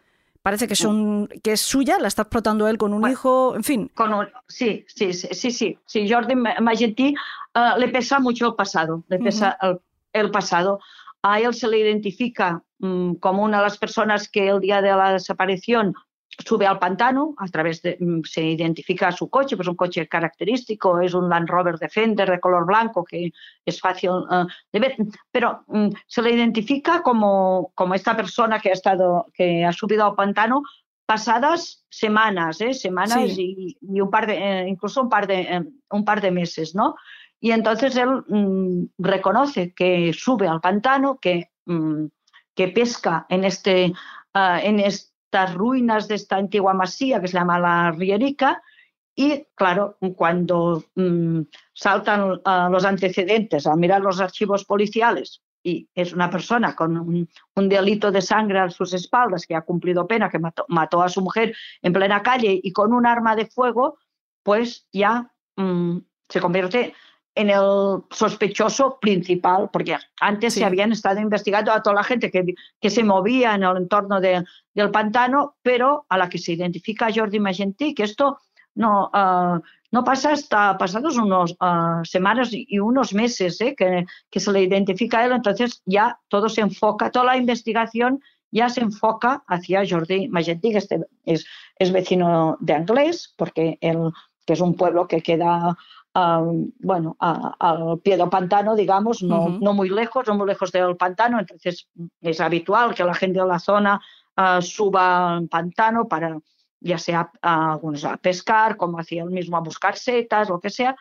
parece 0.41 0.67
que 0.67 0.75
son 0.75 1.27
que 1.41 1.53
es 1.53 1.61
suya 1.61 1.97
la 1.99 2.07
está 2.07 2.23
explotando 2.23 2.67
él 2.67 2.77
con 2.77 2.93
un 2.93 3.01
bueno, 3.01 3.13
hijo 3.13 3.55
en 3.55 3.63
fin. 3.63 3.91
con 3.93 4.13
un, 4.13 4.27
sí 4.47 4.85
sí 4.87 5.13
sí 5.13 5.51
sí 5.51 5.77
sí. 5.85 6.09
Jordi 6.11 6.35
Magentí 6.35 7.15
uh, 7.55 7.79
le 7.79 7.87
pesa 7.89 8.19
mucho 8.19 8.47
el 8.47 8.55
pasado 8.55 9.03
le 9.07 9.19
pesa 9.19 9.57
uh 9.61 9.65
-huh. 9.65 9.81
el, 10.13 10.25
el, 10.25 10.31
pasado. 10.31 10.79
A 11.25 11.39
él 11.39 11.53
se 11.53 11.69
le 11.69 11.79
identifica 11.79 12.61
um, 12.79 13.15
como 13.15 13.43
una 13.43 13.57
de 13.59 13.63
las 13.63 13.77
personas 13.77 14.27
que 14.27 14.49
el 14.49 14.59
día 14.59 14.81
de 14.81 14.89
la 14.89 15.13
desaparición 15.13 15.95
sube 16.45 16.65
al 16.65 16.79
pantano, 16.79 17.35
a 17.37 17.47
través 17.47 17.81
de, 17.81 17.97
mm, 17.99 18.21
se 18.23 18.43
identifica 18.43 19.11
su 19.11 19.29
coche, 19.29 19.55
pues 19.55 19.67
un 19.67 19.75
coche 19.75 20.07
característico, 20.07 20.99
es 20.99 21.13
un 21.13 21.29
Land 21.29 21.49
Rover 21.49 21.77
Defender 21.77 22.29
de 22.29 22.39
color 22.39 22.65
blanco 22.65 23.03
que 23.03 23.31
es 23.65 23.79
fácil 23.79 24.09
uh, 24.11 24.47
de 24.71 24.79
ver, 24.79 24.95
pero 25.31 25.63
um, 25.67 25.91
se 26.07 26.21
le 26.21 26.31
identifica 26.31 27.01
como, 27.01 27.71
como 27.75 27.93
esta 27.93 28.15
persona 28.15 28.59
que 28.59 28.69
ha 28.69 28.73
estado, 28.73 29.27
que 29.33 29.65
ha 29.65 29.71
subido 29.71 30.05
al 30.05 30.15
pantano 30.15 30.63
pasadas 31.05 31.85
semanas, 31.89 32.61
¿eh? 32.61 32.73
semanas 32.73 33.35
sí. 33.35 33.77
y, 33.81 33.95
y, 33.95 34.01
un 34.01 34.09
par 34.09 34.25
de, 34.25 34.37
eh, 34.37 34.67
incluso 34.67 35.01
un 35.01 35.09
par 35.09 35.27
de, 35.27 35.41
eh, 35.41 35.63
un 35.91 36.05
par 36.05 36.21
de 36.21 36.31
meses, 36.31 36.73
¿no? 36.73 36.95
Y 37.39 37.51
entonces 37.51 37.95
él 37.97 38.23
um, 38.29 38.87
reconoce 38.97 39.73
que 39.73 40.13
sube 40.13 40.47
al 40.47 40.61
pantano, 40.61 41.19
que, 41.19 41.51
que 42.55 42.67
pesca 42.69 43.25
en 43.27 43.43
este, 43.43 43.93
uh, 44.33 44.59
en 44.63 44.79
este 44.79 45.12
estas 45.33 45.55
ruinas 45.55 46.07
de 46.07 46.13
esta 46.13 46.35
antigua 46.35 46.75
masía 46.75 47.19
que 47.19 47.27
se 47.27 47.39
llama 47.39 47.57
la 47.57 47.89
Rierica 47.91 48.61
y, 49.15 49.47
claro, 49.55 49.97
cuando 50.15 50.83
mmm, 50.93 51.41
saltan 51.73 52.33
uh, 52.33 52.69
los 52.69 52.85
antecedentes 52.85 53.65
al 53.65 53.79
mirar 53.79 54.01
los 54.01 54.21
archivos 54.21 54.63
policiales 54.63 55.41
y 55.63 55.89
es 55.95 56.13
una 56.13 56.29
persona 56.29 56.75
con 56.75 56.97
un, 56.97 57.27
delito 57.67 58.11
de 58.11 58.21
sangre 58.21 58.59
a 58.59 58.69
sus 58.69 58.93
espaldas 58.93 59.47
que 59.47 59.55
ha 59.55 59.61
cumplido 59.61 60.05
pena, 60.05 60.29
que 60.29 60.37
mató, 60.37 61.01
a 61.01 61.09
su 61.09 61.21
mujer 61.21 61.55
en 61.81 61.93
plena 61.93 62.21
calle 62.21 62.59
y 62.61 62.71
con 62.71 62.93
un 62.93 63.07
arma 63.07 63.35
de 63.35 63.47
fuego, 63.47 63.97
pues 64.43 64.87
ya 64.91 65.31
mmm, 65.55 65.97
se 66.29 66.41
convierte 66.41 66.93
en 67.35 67.49
el 67.49 68.03
sospechoso 68.11 68.99
principal, 68.99 69.69
porque 69.73 69.97
antes 70.19 70.53
sí. 70.53 70.59
se 70.59 70.65
habían 70.65 70.91
estado 70.91 71.19
investigando 71.19 71.71
a 71.71 71.81
toda 71.81 71.95
la 71.95 72.03
gente 72.03 72.29
que, 72.29 72.43
que 72.79 72.89
se 72.89 73.03
movía 73.03 73.55
en 73.55 73.63
el 73.63 73.77
entorno 73.77 74.21
de, 74.21 74.43
del 74.73 74.91
pantano, 74.91 75.55
pero 75.61 76.05
a 76.09 76.17
la 76.17 76.29
que 76.29 76.37
se 76.37 76.53
identifica 76.53 77.11
Jordi 77.13 77.39
Magentí, 77.39 77.95
que 77.95 78.03
esto 78.03 78.37
no, 78.75 79.09
uh, 79.13 79.59
no 79.91 80.03
pasa 80.03 80.31
hasta 80.31 80.77
pasados 80.77 81.17
unos 81.17 81.51
uh, 81.53 82.03
semanas 82.03 82.49
y 82.51 82.79
unos 82.79 83.13
meses 83.13 83.59
¿eh? 83.61 83.75
que, 83.75 84.05
que, 84.29 84.39
se 84.39 84.51
le 84.51 84.61
identifica 84.61 85.19
a 85.19 85.25
él, 85.25 85.31
entonces 85.31 85.81
ya 85.85 86.19
todo 86.27 86.49
se 86.49 86.61
enfoca, 86.61 87.11
toda 87.11 87.25
la 87.25 87.37
investigación 87.37 88.21
ya 88.51 88.69
se 88.69 88.81
enfoca 88.81 89.43
hacia 89.47 89.83
Jordi 89.87 90.27
Magentí, 90.27 90.71
que 90.71 90.77
este 90.77 90.99
es, 91.25 91.45
es 91.79 91.91
vecino 91.91 92.57
de 92.59 92.73
Anglés, 92.73 93.33
porque 93.35 93.79
él, 93.81 94.11
que 94.45 94.53
es 94.53 94.61
un 94.61 94.75
pueblo 94.75 95.07
que 95.07 95.21
queda 95.21 95.75
bueno, 96.13 97.17
al 97.19 97.99
pie 98.03 98.17
del 98.17 98.29
pantano, 98.29 98.75
digamos, 98.75 99.23
no, 99.23 99.49
no 99.49 99.73
muy 99.73 99.89
lejos, 99.89 100.27
no 100.27 100.35
muy 100.35 100.47
lejos 100.47 100.71
del 100.71 100.95
pantano, 100.95 101.39
entonces 101.39 101.87
es 102.21 102.39
habitual 102.39 102.93
que 102.93 103.03
la 103.03 103.15
gente 103.15 103.39
de 103.39 103.47
la 103.47 103.59
zona 103.59 103.99
suba 104.61 105.37
al 105.37 105.47
pantano 105.47 106.07
para 106.07 106.37
ya 106.79 106.97
sea 106.97 107.31
algunos 107.41 108.03
a 108.03 108.17
pescar, 108.17 108.75
como 108.75 108.99
hacía 108.99 109.23
él 109.23 109.31
mismo 109.31 109.57
a 109.57 109.61
buscar 109.61 109.95
setas, 109.95 110.49
lo 110.49 110.59
que 110.59 110.69
sea, 110.69 110.95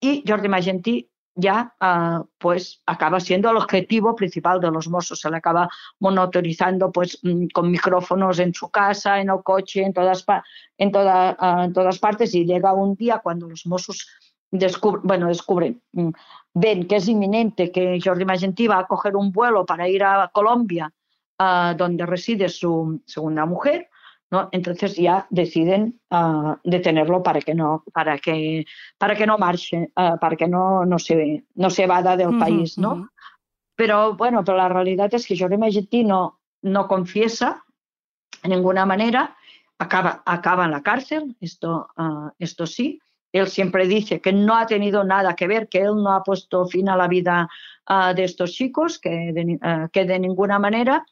y 0.00 0.24
Jordi 0.26 0.48
Magentí 0.48 1.10
ya 1.34 1.74
pues 2.38 2.82
acaba 2.86 3.20
siendo 3.20 3.50
el 3.50 3.56
objetivo 3.56 4.16
principal 4.16 4.60
de 4.60 4.70
los 4.70 4.88
mozos, 4.88 5.20
se 5.20 5.30
le 5.30 5.36
acaba 5.36 5.68
monitorizando 6.00 6.90
pues 6.90 7.18
mm, 7.22 7.46
con 7.54 7.70
micrófonos 7.70 8.38
en 8.40 8.52
su 8.52 8.68
casa, 8.68 9.20
en 9.20 9.30
el 9.30 9.42
coche, 9.42 9.82
en 9.82 9.92
todas, 9.92 10.24
en, 10.76 10.92
en 10.94 11.72
todas 11.72 11.98
partes 11.98 12.34
y 12.34 12.44
llega 12.44 12.72
un 12.72 12.94
día 12.96 13.20
cuando 13.22 13.48
los 13.48 13.64
mozos 13.66 14.08
descubren, 14.50 15.02
bueno, 15.04 15.28
descubren, 15.28 15.82
mm, 15.92 16.10
ven 16.54 16.86
que 16.86 16.96
es 16.96 17.08
inminente 17.08 17.70
que 17.70 17.98
Jordi 18.02 18.24
Magentí 18.24 18.66
va 18.66 18.80
a 18.80 18.86
coger 18.86 19.16
un 19.16 19.32
vuelo 19.32 19.64
para 19.64 19.88
ir 19.88 20.04
a 20.04 20.30
Colombia, 20.32 20.92
donde 21.76 22.04
reside 22.04 22.50
su 22.50 23.00
segunda 23.06 23.46
mujer, 23.46 23.88
entonces 24.52 24.96
ya 24.96 25.26
deciden 25.30 26.00
ah, 26.10 26.58
detenerlo 26.62 27.22
para 27.22 27.40
que 27.40 27.54
no, 27.54 27.82
para 27.92 28.18
que, 28.18 28.64
para 28.96 29.16
que 29.16 29.26
no 29.26 29.38
marche, 29.38 29.90
ah, 29.96 30.16
para 30.20 30.36
que 30.36 30.46
no, 30.46 30.84
no, 30.86 30.98
se, 30.98 31.44
no 31.54 31.70
se 31.70 31.86
vada 31.86 32.16
del 32.16 32.38
país, 32.38 32.78
¿no? 32.78 33.10
Pero 33.74 34.14
bueno, 34.14 34.44
pero 34.44 34.58
la 34.58 34.68
realidad 34.68 35.12
es 35.14 35.26
que 35.26 35.38
Jordi 35.38 35.56
Magentí 35.56 36.04
no, 36.04 36.38
confiesa 36.88 37.64
de 38.42 38.50
ninguna 38.50 38.86
manera, 38.86 39.36
acaba, 39.78 40.22
acaba 40.24 40.64
en 40.64 40.70
la 40.70 40.82
cárcel, 40.82 41.36
esto, 41.40 41.88
ah, 41.96 42.32
esto 42.38 42.66
sí. 42.66 43.00
Él 43.32 43.48
siempre 43.48 43.86
dice 43.86 44.20
que 44.20 44.32
no 44.32 44.56
ha 44.56 44.66
tenido 44.66 45.04
nada 45.04 45.34
que 45.34 45.46
ver, 45.46 45.68
que 45.68 45.78
él 45.80 45.96
no 45.96 46.12
ha 46.12 46.22
puesto 46.22 46.66
fin 46.66 46.88
a 46.88 46.96
la 46.96 47.08
vida 47.08 47.48
de 48.14 48.24
estos 48.24 48.52
chicos, 48.52 48.98
que 48.98 49.32
de 49.32 50.18
ninguna 50.18 50.58
manera. 50.58 51.04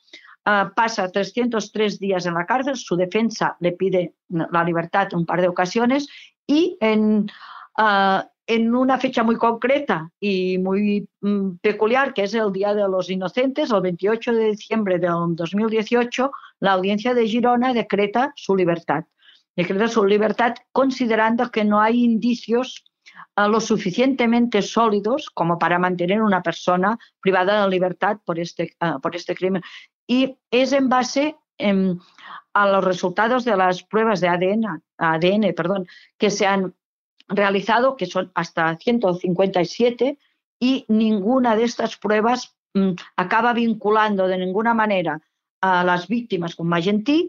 Ah, 0.50 0.72
pasa 0.74 1.10
303 1.10 1.98
días 1.98 2.24
en 2.24 2.32
la 2.32 2.46
cárcel, 2.46 2.74
su 2.74 2.96
defensa 2.96 3.58
le 3.60 3.72
pide 3.72 4.14
la 4.30 4.64
libertad 4.64 5.12
un 5.12 5.26
par 5.26 5.42
de 5.42 5.48
ocasiones 5.48 6.08
y 6.46 6.78
en, 6.80 7.30
ah, 7.76 8.26
en 8.46 8.74
una 8.74 8.96
fecha 8.96 9.22
muy 9.22 9.36
concreta 9.36 10.10
y 10.18 10.56
muy 10.56 11.06
mm, 11.20 11.56
peculiar, 11.60 12.14
que 12.14 12.22
es 12.22 12.32
el 12.32 12.50
Día 12.50 12.72
de 12.72 12.88
los 12.88 13.10
Inocentes, 13.10 13.70
el 13.70 13.82
28 13.82 14.32
de 14.32 14.44
diciembre 14.52 14.98
de 14.98 15.08
2018, 15.08 16.32
la 16.60 16.72
audiencia 16.72 17.12
de 17.12 17.28
Girona 17.28 17.74
decreta 17.74 18.32
su 18.34 18.56
libertad. 18.56 19.04
Decreta 19.58 19.88
su 19.88 20.06
libertad 20.06 20.54
considerando 20.70 21.50
que 21.50 21.64
no 21.64 21.80
hay 21.80 22.04
indicios 22.04 22.84
ah, 23.34 23.48
lo 23.48 23.60
suficientemente 23.60 24.62
sólidos 24.62 25.30
como 25.34 25.58
para 25.58 25.80
mantener 25.80 26.22
una 26.22 26.44
persona 26.44 26.96
privada 27.20 27.64
de 27.64 27.68
libertad 27.68 28.18
por 28.24 28.38
este, 28.38 28.76
por 29.02 29.16
este 29.16 29.34
crimen. 29.34 29.62
Y 30.06 30.38
es 30.52 30.72
en 30.72 30.88
base 30.88 31.34
em, 31.58 31.98
a 32.52 32.68
los 32.68 32.84
resultados 32.84 33.44
de 33.44 33.56
las 33.56 33.82
pruebas 33.82 34.20
de 34.20 34.28
ADN, 34.28 34.80
ADN 34.96 35.52
perdón, 35.56 35.88
que 36.16 36.30
se 36.30 36.46
han 36.46 36.76
realizado, 37.26 37.96
que 37.96 38.06
son 38.06 38.30
hasta 38.36 38.76
157, 38.76 40.20
y 40.60 40.84
ninguna 40.86 41.56
de 41.56 41.64
estas 41.64 41.96
pruebas 41.96 42.54
mm, 42.74 42.92
acaba 43.16 43.54
vinculando 43.54 44.28
de 44.28 44.38
ninguna 44.38 44.72
manera 44.72 45.20
a 45.60 45.82
las 45.82 46.06
víctimas 46.06 46.54
con 46.54 46.68
Magentí 46.68 47.28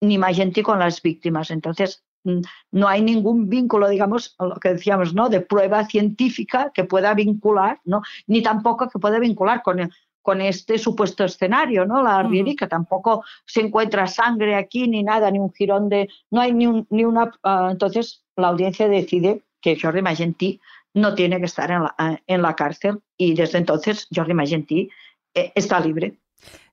ni 0.00 0.18
Magentí 0.18 0.62
con 0.62 0.78
las 0.78 1.02
víctimas. 1.02 1.50
Entonces, 1.50 2.02
mm, 2.24 2.40
no 2.72 2.88
hay 2.88 3.02
ningún 3.02 3.48
vínculo, 3.48 3.88
digamos, 3.88 4.34
lo 4.38 4.56
que 4.56 4.74
decíamos, 4.74 5.14
¿no? 5.14 5.28
De 5.28 5.40
prueba 5.40 5.84
científica 5.86 6.70
que 6.74 6.84
pueda 6.84 7.14
vincular, 7.14 7.80
¿no? 7.84 8.02
Ni 8.26 8.42
tampoco 8.42 8.88
que 8.88 8.98
pueda 8.98 9.18
vincular 9.18 9.62
con 9.62 9.80
el, 9.80 9.90
con 10.22 10.40
este 10.40 10.78
supuesto 10.78 11.24
escenario, 11.24 11.86
¿no? 11.86 12.02
La 12.02 12.22
Rierica, 12.22 12.68
tampoco 12.68 13.24
se 13.46 13.60
encuentra 13.60 14.06
sangre 14.06 14.54
aquí 14.54 14.86
ni 14.88 15.02
nada, 15.02 15.30
ni 15.30 15.38
un 15.38 15.52
jirón 15.52 15.88
de... 15.88 16.08
No 16.30 16.40
hay 16.40 16.52
ni, 16.52 16.86
ni 16.90 17.04
una... 17.04 17.32
Ah, 17.42 17.68
entonces 17.70 18.24
la 18.36 18.48
audiencia 18.48 18.88
decide 18.88 19.42
que 19.60 19.78
Jordi 19.80 20.02
Magentí 20.02 20.60
no 20.94 21.14
tiene 21.14 21.38
que 21.38 21.46
estar 21.46 21.70
en 21.70 21.84
la, 21.84 21.94
ah, 21.98 22.18
en 22.26 22.42
la 22.42 22.54
cárcel 22.54 23.00
y 23.16 23.34
desde 23.34 23.58
entonces 23.58 24.08
Jordi 24.14 24.34
Magentí 24.34 24.90
eh, 25.34 25.52
está 25.54 25.80
libre. 25.80 26.16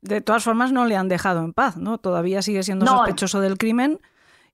De 0.02 0.22
todas 0.22 0.44
formas 0.44 0.72
no 0.72 0.86
le 0.86 0.96
han 0.96 1.10
dejado 1.10 1.44
en 1.44 1.54
paz, 1.54 1.78
¿no? 1.78 1.98
Todavía 1.98 2.42
sigue 2.42 2.64
siendo 2.64 2.86
sospechoso 2.86 3.42
del 3.42 3.58
crimen. 3.58 4.00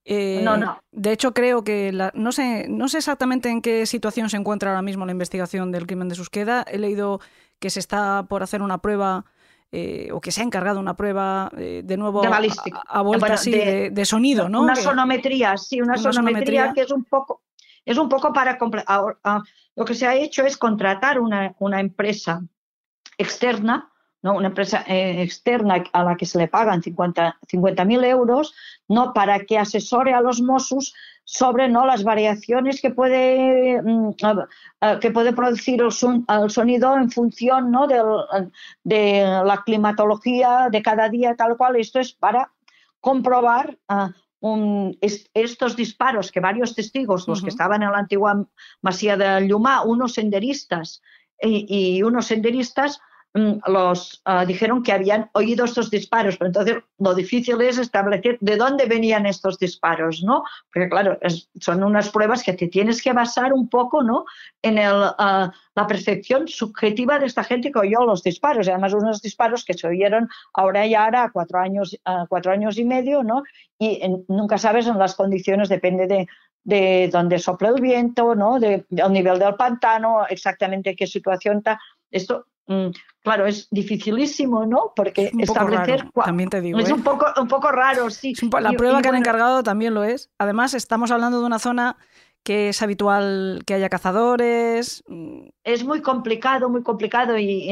Eh, 0.05 0.41
no, 0.43 0.57
no. 0.57 0.79
De 0.91 1.11
hecho, 1.11 1.33
creo 1.33 1.63
que 1.63 1.91
no, 2.13 2.31
sé, 2.31 2.67
no 2.67 2.89
sé 2.89 2.97
exactamente 2.97 3.49
en 3.49 3.61
qué 3.61 3.85
situación 3.85 4.29
se 4.29 4.37
encuentra 4.37 4.71
ahora 4.71 4.81
mismo 4.81 5.05
la 5.05 5.11
investigación 5.11 5.71
del 5.71 5.87
crimen 5.87 6.09
de 6.09 6.15
Susqueda. 6.15 6.63
He 6.67 6.77
leído 6.77 7.21
que 7.59 7.69
se 7.69 7.79
está 7.79 8.25
por 8.27 8.43
hacer 8.43 8.61
una 8.61 8.79
prueba 8.79 9.25
eh, 9.71 10.09
o 10.11 10.21
que 10.21 10.31
se 10.31 10.41
ha 10.41 10.43
encargado 10.43 10.79
una 10.79 10.95
prueba 10.95 11.49
eh, 11.57 11.81
de 11.83 11.97
nuevo 11.97 12.21
de 12.21 12.27
a, 12.27 13.01
vuelta 13.01 13.33
así 13.33 13.51
de, 13.51 14.05
sonido, 14.05 14.49
¿no? 14.49 14.61
Una 14.61 14.75
sonometría, 14.75 15.57
sí, 15.57 15.81
una, 15.81 15.97
sonometría, 15.97 16.73
que 16.73 16.81
es 16.81 16.91
un 16.91 17.05
poco, 17.05 17.41
es 17.85 17.97
un 17.97 18.07
poco 18.07 18.31
para 18.33 18.59
lo 19.75 19.85
que 19.85 19.95
se 19.95 20.05
ha 20.05 20.15
hecho 20.15 20.45
es 20.45 20.57
contratar 20.57 21.19
una, 21.19 21.55
una 21.57 21.79
empresa 21.79 22.43
externa 23.17 23.92
¿no? 24.23 24.33
una 24.33 24.47
empresa 24.47 24.83
eh, 24.87 25.21
externa 25.21 25.83
a 25.91 26.03
la 26.03 26.15
que 26.15 26.25
se 26.25 26.39
le 26.39 26.47
pagan 26.47 26.81
50.000 26.81 27.85
mil 27.85 28.03
euros, 28.03 28.55
¿no? 28.87 29.13
para 29.13 29.41
que 29.41 29.59
asesore 29.59 30.13
a 30.13 30.21
los 30.21 30.41
Mossos 30.41 30.95
sobre 31.25 31.69
¿no? 31.69 31.85
las 31.85 32.03
variaciones 32.03 32.81
que 32.81 32.89
puede, 32.89 33.81
mm, 33.81 34.11
que 34.99 35.11
puede 35.11 35.33
producir 35.33 35.81
el, 35.81 35.91
sonido 35.91 36.97
en 36.97 37.11
función 37.11 37.69
¿no? 37.69 37.85
de, 37.85 39.41
la 39.45 39.61
climatología 39.65 40.69
de 40.71 40.81
cada 40.81 41.09
día, 41.09 41.35
tal 41.35 41.55
cual. 41.57 41.75
Esto 41.75 41.99
es 41.99 42.13
para 42.13 42.51
comprobar 42.99 43.77
ah, 43.89 44.11
estos 45.33 45.75
disparos 45.75 46.31
que 46.31 46.39
varios 46.39 46.75
testigos, 46.75 47.27
los 47.27 47.41
que 47.41 47.49
estaban 47.49 47.83
en 47.83 47.91
la 47.91 47.99
antigua 47.99 48.45
masía 48.81 49.15
de 49.15 49.47
Llumá, 49.47 49.83
unos 49.83 50.13
senderistas 50.13 51.01
y 51.41 52.03
unos 52.03 52.27
senderistas, 52.27 52.99
los 53.33 54.21
ah, 54.25 54.45
dijeron 54.45 54.83
que 54.83 54.91
habían 54.91 55.29
oído 55.33 55.65
estos 55.65 55.89
disparos, 55.89 56.37
pero 56.37 56.49
entonces 56.49 56.77
lo 56.99 57.15
difícil 57.15 57.59
es 57.61 57.79
establecer 57.79 58.37
de 58.41 58.57
dónde 58.57 58.85
venían 58.85 59.25
estos 59.25 59.57
disparos, 59.57 60.21
¿no? 60.23 60.43
Porque 60.71 60.89
claro, 60.89 61.17
son 61.59 61.83
unas 61.83 62.09
pruebas 62.09 62.43
que 62.43 62.53
te 62.53 62.67
tienes 62.67 63.01
que 63.01 63.11
basar 63.11 63.51
un 63.51 63.69
poco, 63.69 64.03
¿no? 64.03 64.25
En 64.61 64.77
el, 64.77 64.93
ah, 65.17 65.51
la 65.75 65.87
percepción 65.87 66.47
subjetiva 66.47 67.17
de 67.17 67.25
esta 67.25 67.43
gente 67.43 67.71
que 67.71 67.79
oyó 67.79 68.05
los 68.05 68.21
disparos, 68.21 68.67
y 68.67 68.69
además 68.69 68.93
unos 68.93 69.21
disparos 69.21 69.65
que 69.65 69.73
se 69.73 69.87
oyeron 69.87 70.29
ahora 70.53 70.85
y 70.85 70.93
ahora 70.93 71.31
cuatro 71.33 71.59
años, 71.59 71.97
ah, 72.05 72.25
cuatro 72.29 72.51
años 72.51 72.77
y 72.77 72.85
medio, 72.85 73.23
¿no? 73.23 73.41
Y 73.79 73.99
nunca 74.27 74.59
sabes 74.59 74.85
en 74.85 74.99
las 74.99 75.15
condiciones, 75.15 75.69
depende 75.69 76.05
de, 76.05 76.27
de 76.63 77.09
dónde 77.11 77.39
sopla 77.39 77.69
el 77.69 77.81
viento, 77.81 78.35
¿no? 78.35 78.59
De, 78.59 78.85
del 78.89 79.11
nivel 79.11 79.39
del 79.39 79.55
pantano, 79.55 80.25
exactamente 80.29 80.95
qué 80.95 81.07
situación 81.07 81.57
está. 81.57 81.79
Esto 82.13 82.47
Mm, 82.67 82.89
claro, 83.21 83.45
es 83.45 83.67
dificilísimo, 83.71 84.65
¿no? 84.65 84.93
Porque 84.95 85.31
establecer. 85.37 86.09
también 86.23 86.49
te 86.49 86.61
digo. 86.61 86.79
Es 86.79 86.89
¿eh? 86.89 86.93
un, 86.93 87.03
poco, 87.03 87.25
un 87.39 87.47
poco 87.47 87.71
raro, 87.71 88.09
sí. 88.09 88.33
la 88.61 88.71
prueba 88.71 89.01
que 89.01 89.09
han 89.09 89.15
encargado 89.15 89.63
también 89.63 89.93
lo 89.93 90.03
es. 90.03 90.29
Además, 90.37 90.73
estamos 90.73 91.11
hablando 91.11 91.39
de 91.39 91.45
una 91.45 91.59
zona 91.59 91.97
que 92.43 92.69
es 92.69 92.81
habitual 92.81 93.63
que 93.65 93.73
haya 93.73 93.89
cazadores. 93.89 95.03
Mm. 95.07 95.47
Es 95.63 95.83
muy 95.83 96.01
complicado, 96.01 96.69
muy 96.69 96.83
complicado. 96.83 97.37
Y, 97.37 97.69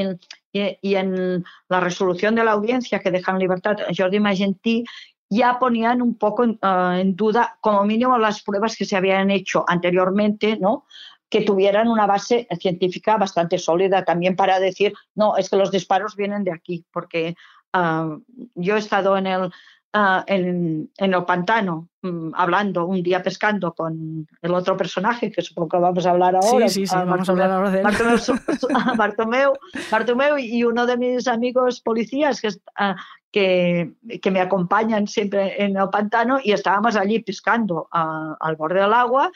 y, 0.51 0.95
en 0.95 1.45
la 1.69 1.79
resolución 1.79 2.35
de 2.35 2.43
la 2.43 2.51
audiencia 2.51 2.99
que 2.99 3.11
dejan 3.11 3.39
libertad 3.39 3.77
a 3.81 3.93
Jordi 3.95 4.19
Magentí, 4.19 4.83
ya 5.29 5.59
ponían 5.59 6.01
un 6.01 6.17
poco 6.17 6.43
en, 6.43 6.59
ah, 6.61 6.97
en, 6.99 7.15
duda, 7.15 7.57
como 7.61 7.85
mínimo, 7.85 8.17
las 8.17 8.43
pruebas 8.43 8.75
que 8.75 8.83
se 8.83 8.97
habían 8.97 9.31
hecho 9.31 9.63
anteriormente, 9.65 10.57
¿no? 10.57 10.85
Que 11.31 11.41
tuvieran 11.41 11.87
una 11.87 12.05
base 12.05 12.45
científica 12.59 13.15
bastante 13.15 13.57
sólida 13.57 14.03
también 14.03 14.35
para 14.35 14.59
decir, 14.59 14.93
no, 15.15 15.37
es 15.37 15.49
que 15.49 15.55
los 15.55 15.71
disparos 15.71 16.17
vienen 16.17 16.43
de 16.43 16.51
aquí, 16.51 16.85
porque 16.91 17.35
ah, 17.71 18.17
yo 18.53 18.75
he 18.75 18.79
estado 18.79 19.17
en 19.17 19.27
el, 19.27 19.49
ah, 19.93 20.25
en, 20.27 20.91
el 20.97 21.23
pantano 21.23 21.87
mm, 22.01 22.31
hablando 22.35 22.85
un 22.85 23.01
día 23.01 23.23
pescando 23.23 23.73
con 23.73 24.27
el 24.41 24.53
otro 24.53 24.75
personaje, 24.75 25.31
que 25.31 25.41
supongo 25.41 25.69
que 25.69 25.77
vamos 25.77 26.05
a 26.05 26.11
hablar 26.11 26.35
ahora. 26.35 26.67
Sí, 26.67 26.81
sí, 26.81 26.87
sí, 26.87 26.95
vamos 26.95 27.29
a 27.29 27.31
hablar 27.31 27.49
ahora 27.49 27.71
de 27.71 27.79
él. 27.79 27.87
Bartomeu, 28.97 29.53
Bartomeu, 29.89 30.37
y 30.37 30.65
uno 30.65 30.85
de 30.85 30.97
mis 30.97 31.29
amigos 31.29 31.79
policías 31.79 32.41
que, 32.41 32.49
uh, 32.49 32.93
que, 33.31 33.93
que, 34.21 34.31
me 34.31 34.41
acompañan 34.41 35.07
siempre 35.07 35.63
en 35.63 35.77
el 35.77 35.87
pantano 35.89 36.39
y 36.43 36.51
estábamos 36.51 36.97
allí 36.97 37.19
pescando 37.19 37.87
al 37.89 38.57
borde 38.57 38.81
del 38.81 38.93
agua 38.93 39.31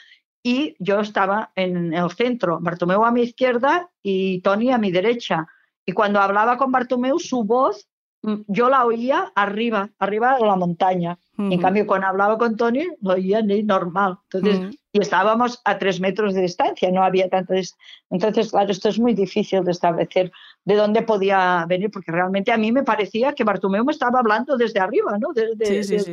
y 0.48 0.76
yo 0.78 1.00
estaba 1.00 1.50
en 1.56 1.92
el 1.92 2.08
centro, 2.12 2.58
Bartomeu 2.60 3.04
a 3.04 3.10
mi 3.10 3.22
izquierda 3.22 3.90
y 4.00 4.40
Tony 4.42 4.70
a 4.70 4.78
mi 4.78 4.92
derecha. 4.92 5.44
Y 5.84 5.90
cuando 5.90 6.20
hablaba 6.20 6.56
con 6.56 6.70
Bartomeu, 6.70 7.18
su 7.18 7.42
voz 7.42 7.88
mm, 8.22 8.42
yo 8.46 8.68
la 8.70 8.84
oía 8.84 9.32
arriba, 9.34 9.90
arriba 9.98 10.36
de 10.38 10.46
la 10.46 10.54
montaña. 10.54 11.18
En 11.36 11.46
Ujú. 11.54 11.60
cambio, 11.60 11.86
cuando 11.86 12.06
hablaba 12.06 12.38
con 12.38 12.56
Tony, 12.56 12.84
lo 13.02 13.14
oía 13.14 13.42
ni 13.42 13.64
normal. 13.64 14.18
Entonces, 14.30 14.58
Ujú. 14.60 14.70
y 14.92 15.00
estábamos 15.00 15.60
a 15.64 15.78
tres 15.78 15.98
metros 16.00 16.32
de 16.32 16.42
distancia, 16.42 16.92
no 16.92 17.02
había 17.02 17.28
tanta 17.28 17.54
dis- 17.54 17.74
Entonces, 18.10 18.50
claro, 18.52 18.70
esto 18.70 18.88
es 18.88 18.98
muy 19.00 19.14
difícil 19.14 19.64
de 19.64 19.72
establecer 19.72 20.30
de 20.64 20.74
dónde 20.76 21.02
podía 21.02 21.66
venir, 21.68 21.90
porque 21.90 22.12
realmente 22.12 22.52
a 22.52 22.56
mí 22.56 22.70
me 22.70 22.84
parecía 22.84 23.32
que 23.32 23.42
Bartomeu 23.44 23.84
me 23.84 23.92
estaba 23.92 24.20
hablando 24.20 24.56
desde 24.56 24.78
arriba, 24.78 25.18
¿no? 25.18 25.32
Desde, 25.34 25.82
Sí, 25.82 25.98
sí, 25.98 26.04
sí. 26.04 26.12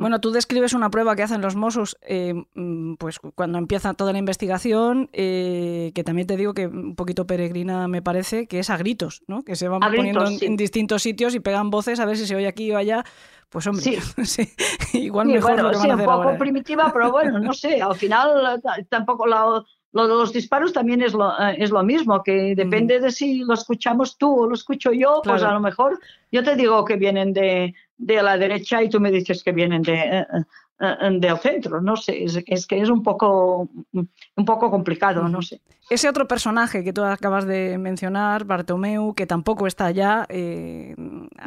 Bueno, 0.00 0.20
tú 0.20 0.30
describes 0.32 0.72
una 0.72 0.90
prueba 0.90 1.14
que 1.14 1.22
hacen 1.22 1.40
los 1.40 1.54
Mossos 1.54 1.96
eh, 2.02 2.34
mm, 2.54 2.94
pues 2.94 3.20
cuando 3.34 3.58
empieza 3.58 3.94
toda 3.94 4.12
la 4.12 4.18
investigación, 4.18 5.08
eh, 5.12 5.92
que 5.94 6.02
también 6.02 6.26
te 6.26 6.36
digo 6.36 6.54
que 6.54 6.66
un 6.66 6.96
poquito 6.96 7.26
peregrina 7.26 7.86
me 7.86 8.02
parece, 8.02 8.46
que 8.48 8.58
es 8.58 8.70
a 8.70 8.76
gritos, 8.76 9.22
¿no? 9.28 9.42
Que 9.44 9.54
se 9.56 9.68
van 9.68 9.84
A 9.84 9.88
poniendo 9.94 10.20
gritos, 10.20 10.32
en, 10.32 10.38
sí. 10.40 10.46
en 10.46 10.56
distintos 10.56 11.02
sitios 11.02 11.34
y 11.34 11.40
pegan 11.40 11.70
voces 11.70 12.00
a 12.00 12.06
ver 12.06 12.16
si 12.16 12.26
se 12.26 12.34
oye 12.34 12.48
aquí 12.48 12.72
o 12.72 12.76
allá. 12.78 13.04
Pues 13.50 13.66
hombre, 13.66 13.82
Sí. 13.84 13.98
sí, 14.24 14.48
igual 14.94 15.26
Sí, 15.26 15.32
mejor 15.34 15.50
bueno, 15.52 15.62
lo 15.64 15.70
que 15.70 15.76
van 15.76 15.84
sí, 15.84 15.90
a 15.90 15.94
un 15.96 16.00
poco 16.00 16.12
ahora. 16.12 16.34
¿eh? 16.34 16.38
primitiva, 16.38 16.90
pero 16.92 17.10
bueno, 17.12 17.38
no 17.38 17.52
sé, 17.52 17.82
al 17.82 17.94
final 17.94 18.60
tampoco 18.88 19.26
la- 19.26 19.62
lo 19.92 20.02
de 20.06 20.14
los 20.14 20.32
disparos 20.32 20.72
también 20.72 21.02
es 21.02 21.12
lo, 21.14 21.36
es 21.58 21.70
lo 21.72 21.82
mismo, 21.82 22.22
que 22.22 22.54
depende 22.54 23.00
de 23.00 23.10
si 23.10 23.40
lo 23.40 23.54
escuchamos 23.54 24.16
tú 24.16 24.42
o 24.44 24.46
lo 24.46 24.54
escucho 24.54 24.92
yo, 24.92 25.20
pues 25.24 25.42
a 25.42 25.52
lo 25.52 25.58
mejor 25.58 25.98
yo 26.30 26.44
te 26.44 26.54
digo 26.54 26.84
que 26.84 26.94
vienen 26.94 27.32
de, 27.32 27.74
de 28.00 28.22
la 28.22 28.36
derecha 28.38 28.82
y 28.82 28.88
tú 28.88 28.98
me 28.98 29.10
dices 29.10 29.44
que 29.44 29.52
vienen 29.52 29.82
de, 29.82 29.94
eh, 29.94 30.20
eh, 30.20 30.44
eh, 30.80 31.18
del 31.20 31.38
centro, 31.38 31.80
no 31.80 31.96
sé, 31.96 32.24
es, 32.24 32.42
es 32.46 32.66
que 32.66 32.80
es 32.80 32.88
un 32.88 33.02
poco, 33.02 33.68
un 33.92 34.44
poco 34.46 34.70
complicado, 34.70 35.28
no 35.28 35.42
sé. 35.42 35.60
Ese 35.90 36.08
otro 36.08 36.26
personaje 36.26 36.82
que 36.82 36.92
tú 36.92 37.02
acabas 37.02 37.46
de 37.46 37.76
mencionar, 37.76 38.44
Bartomeu, 38.44 39.12
que 39.14 39.26
tampoco 39.26 39.66
está 39.66 39.86
allá, 39.86 40.24
eh, 40.30 40.94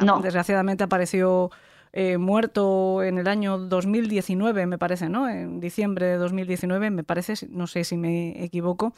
No. 0.00 0.20
desgraciadamente 0.20 0.84
apareció 0.84 1.50
eh, 1.96 2.18
muerto 2.18 3.02
en 3.02 3.18
el 3.18 3.26
año 3.28 3.56
2019, 3.58 4.66
me 4.66 4.78
parece, 4.78 5.08
¿no? 5.08 5.28
En 5.28 5.60
diciembre 5.60 6.06
de 6.06 6.16
2019, 6.16 6.90
me 6.90 7.04
parece, 7.04 7.34
no 7.50 7.66
sé 7.66 7.84
si 7.84 7.96
me 7.96 8.44
equivoco. 8.44 8.92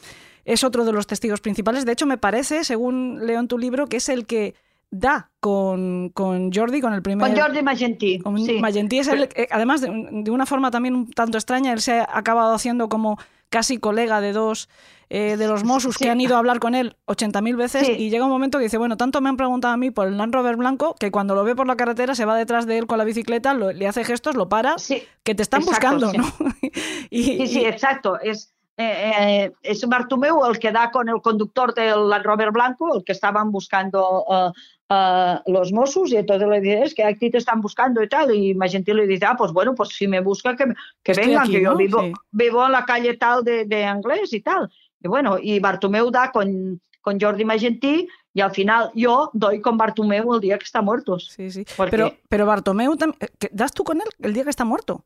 Es 0.44 0.64
otro 0.64 0.84
de 0.84 0.92
los 0.92 1.06
testigos 1.06 1.40
principales. 1.40 1.84
De 1.84 1.92
hecho, 1.92 2.06
me 2.06 2.16
parece, 2.18 2.64
según 2.64 3.26
leo 3.26 3.38
en 3.40 3.48
tu 3.48 3.58
libro, 3.58 3.86
que 3.86 3.98
es 3.98 4.08
el 4.08 4.24
que 4.26 4.54
da 4.90 5.30
con, 5.40 6.10
con 6.10 6.52
Jordi, 6.52 6.80
con 6.80 6.92
el 6.94 7.02
primer... 7.02 7.28
Con 7.32 7.38
Jordi 7.40 7.62
Magentí, 7.62 8.18
Con 8.20 8.38
sí. 8.38 8.58
Magentí 8.60 8.98
es 8.98 9.08
el- 9.08 9.28
eh, 9.34 9.48
además, 9.50 9.80
de, 9.80 10.08
de 10.10 10.30
una 10.30 10.46
forma 10.46 10.70
también 10.70 10.94
un 10.94 11.10
tanto 11.10 11.38
extraña, 11.38 11.72
él 11.72 11.80
se 11.80 12.00
ha 12.00 12.08
acabado 12.12 12.54
haciendo 12.54 12.88
como 12.88 13.18
casi 13.48 13.78
colega 13.78 14.20
de 14.20 14.32
dos 14.32 14.68
eh, 15.08 15.36
de 15.36 15.46
los 15.46 15.62
Mossos 15.62 15.94
Sí. 15.94 16.02
que 16.04 16.10
han 16.10 16.20
ido 16.20 16.34
a 16.34 16.38
hablar 16.40 16.58
con 16.58 16.74
él 16.74 16.96
80.000 17.06 17.54
veces 17.56 17.86
Sí. 17.86 17.92
y 17.92 18.10
llega 18.10 18.24
un 18.24 18.30
momento 18.30 18.58
que 18.58 18.64
dice, 18.64 18.76
bueno, 18.76 18.96
tanto 18.96 19.20
me 19.20 19.28
han 19.28 19.36
preguntado 19.36 19.72
a 19.72 19.76
mí 19.76 19.92
por 19.92 20.08
el 20.08 20.16
Land 20.16 20.34
Rover 20.34 20.56
blanco 20.56 20.96
que 20.98 21.12
cuando 21.12 21.36
lo 21.36 21.44
ve 21.44 21.54
por 21.54 21.68
la 21.68 21.76
carretera 21.76 22.16
se 22.16 22.24
va 22.24 22.36
detrás 22.36 22.66
de 22.66 22.78
él 22.78 22.88
con 22.88 22.98
la 22.98 23.04
bicicleta, 23.04 23.54
lo- 23.54 23.72
le 23.72 23.86
hace 23.86 24.02
gestos, 24.04 24.34
lo 24.34 24.48
para, 24.48 24.78
Sí, 24.78 25.02
que 25.22 25.36
te 25.36 25.42
están 25.44 25.62
exacto, 25.62 25.94
buscando, 25.96 26.10
sí. 26.10 26.16
¿no? 26.18 26.26
y, 27.10 27.22
Sí, 27.22 27.46
sí, 27.46 27.60
y- 27.60 27.64
exacto. 27.66 28.18
Es, 28.20 28.52
eh, 28.76 29.12
eh, 29.46 29.52
es 29.62 29.86
Bartomeu 29.88 30.44
el 30.44 30.58
que 30.58 30.70
da 30.72 30.90
con 30.90 31.08
el 31.08 31.20
conductor 31.22 31.72
del 31.74 32.08
Land 32.08 32.24
Rover 32.24 32.50
blanco, 32.50 32.94
el 32.96 33.04
que 33.04 33.12
estaban 33.12 33.50
buscando 33.50 34.24
eh, 34.30 34.50
eh, 34.90 35.38
los 35.46 35.72
Mossos, 35.72 36.12
y 36.12 36.16
entonces 36.16 36.46
le 36.48 36.60
dice, 36.60 36.82
es 36.82 36.94
que 36.94 37.04
aquí 37.04 37.30
te 37.30 37.38
están 37.38 37.60
buscando 37.60 38.02
y 38.02 38.08
tal. 38.08 38.34
Y 38.34 38.54
Magentí 38.54 38.92
le 38.92 39.06
dice, 39.06 39.24
ah, 39.26 39.34
pues 39.36 39.52
bueno, 39.52 39.74
pues 39.74 39.88
si 39.90 40.06
me 40.06 40.20
busca, 40.20 40.54
que, 40.56 40.64
que 41.02 41.12
Estoy 41.12 41.26
vengan, 41.28 41.42
aquí, 41.44 41.52
que 41.52 41.62
yo 41.62 41.70
¿no? 41.72 41.76
vivo, 41.76 42.00
Sí. 42.02 42.12
vivo 42.30 42.64
en 42.66 42.72
la 42.72 42.84
calle 42.84 43.16
tal 43.16 43.42
de, 43.44 43.64
de 43.64 43.84
Anglés 43.84 44.32
y 44.32 44.40
tal. 44.40 44.70
Y 45.02 45.08
bueno, 45.08 45.38
y 45.40 45.58
Bartomeu 45.60 46.10
da 46.10 46.30
con, 46.30 46.80
con 47.00 47.18
Jordi 47.20 47.44
Magentí, 47.44 48.06
y 48.34 48.40
al 48.42 48.50
final 48.50 48.90
yo 48.94 49.30
doy 49.32 49.62
con 49.62 49.78
Bartomeu 49.78 50.34
el 50.34 50.40
día 50.40 50.58
que 50.58 50.64
está 50.64 50.82
muerto. 50.82 51.18
sí, 51.18 51.50
sí. 51.50 51.64
Porque- 51.76 51.90
Pero, 51.90 52.12
pero 52.28 52.44
Bartomeu, 52.46 52.92
eh, 52.92 53.28
¿qué- 53.38 53.48
¿das 53.52 53.72
tú 53.72 53.82
con 53.84 53.96
él 54.02 54.08
el 54.20 54.34
día 54.34 54.44
que 54.44 54.50
está 54.50 54.64
muerto? 54.66 55.04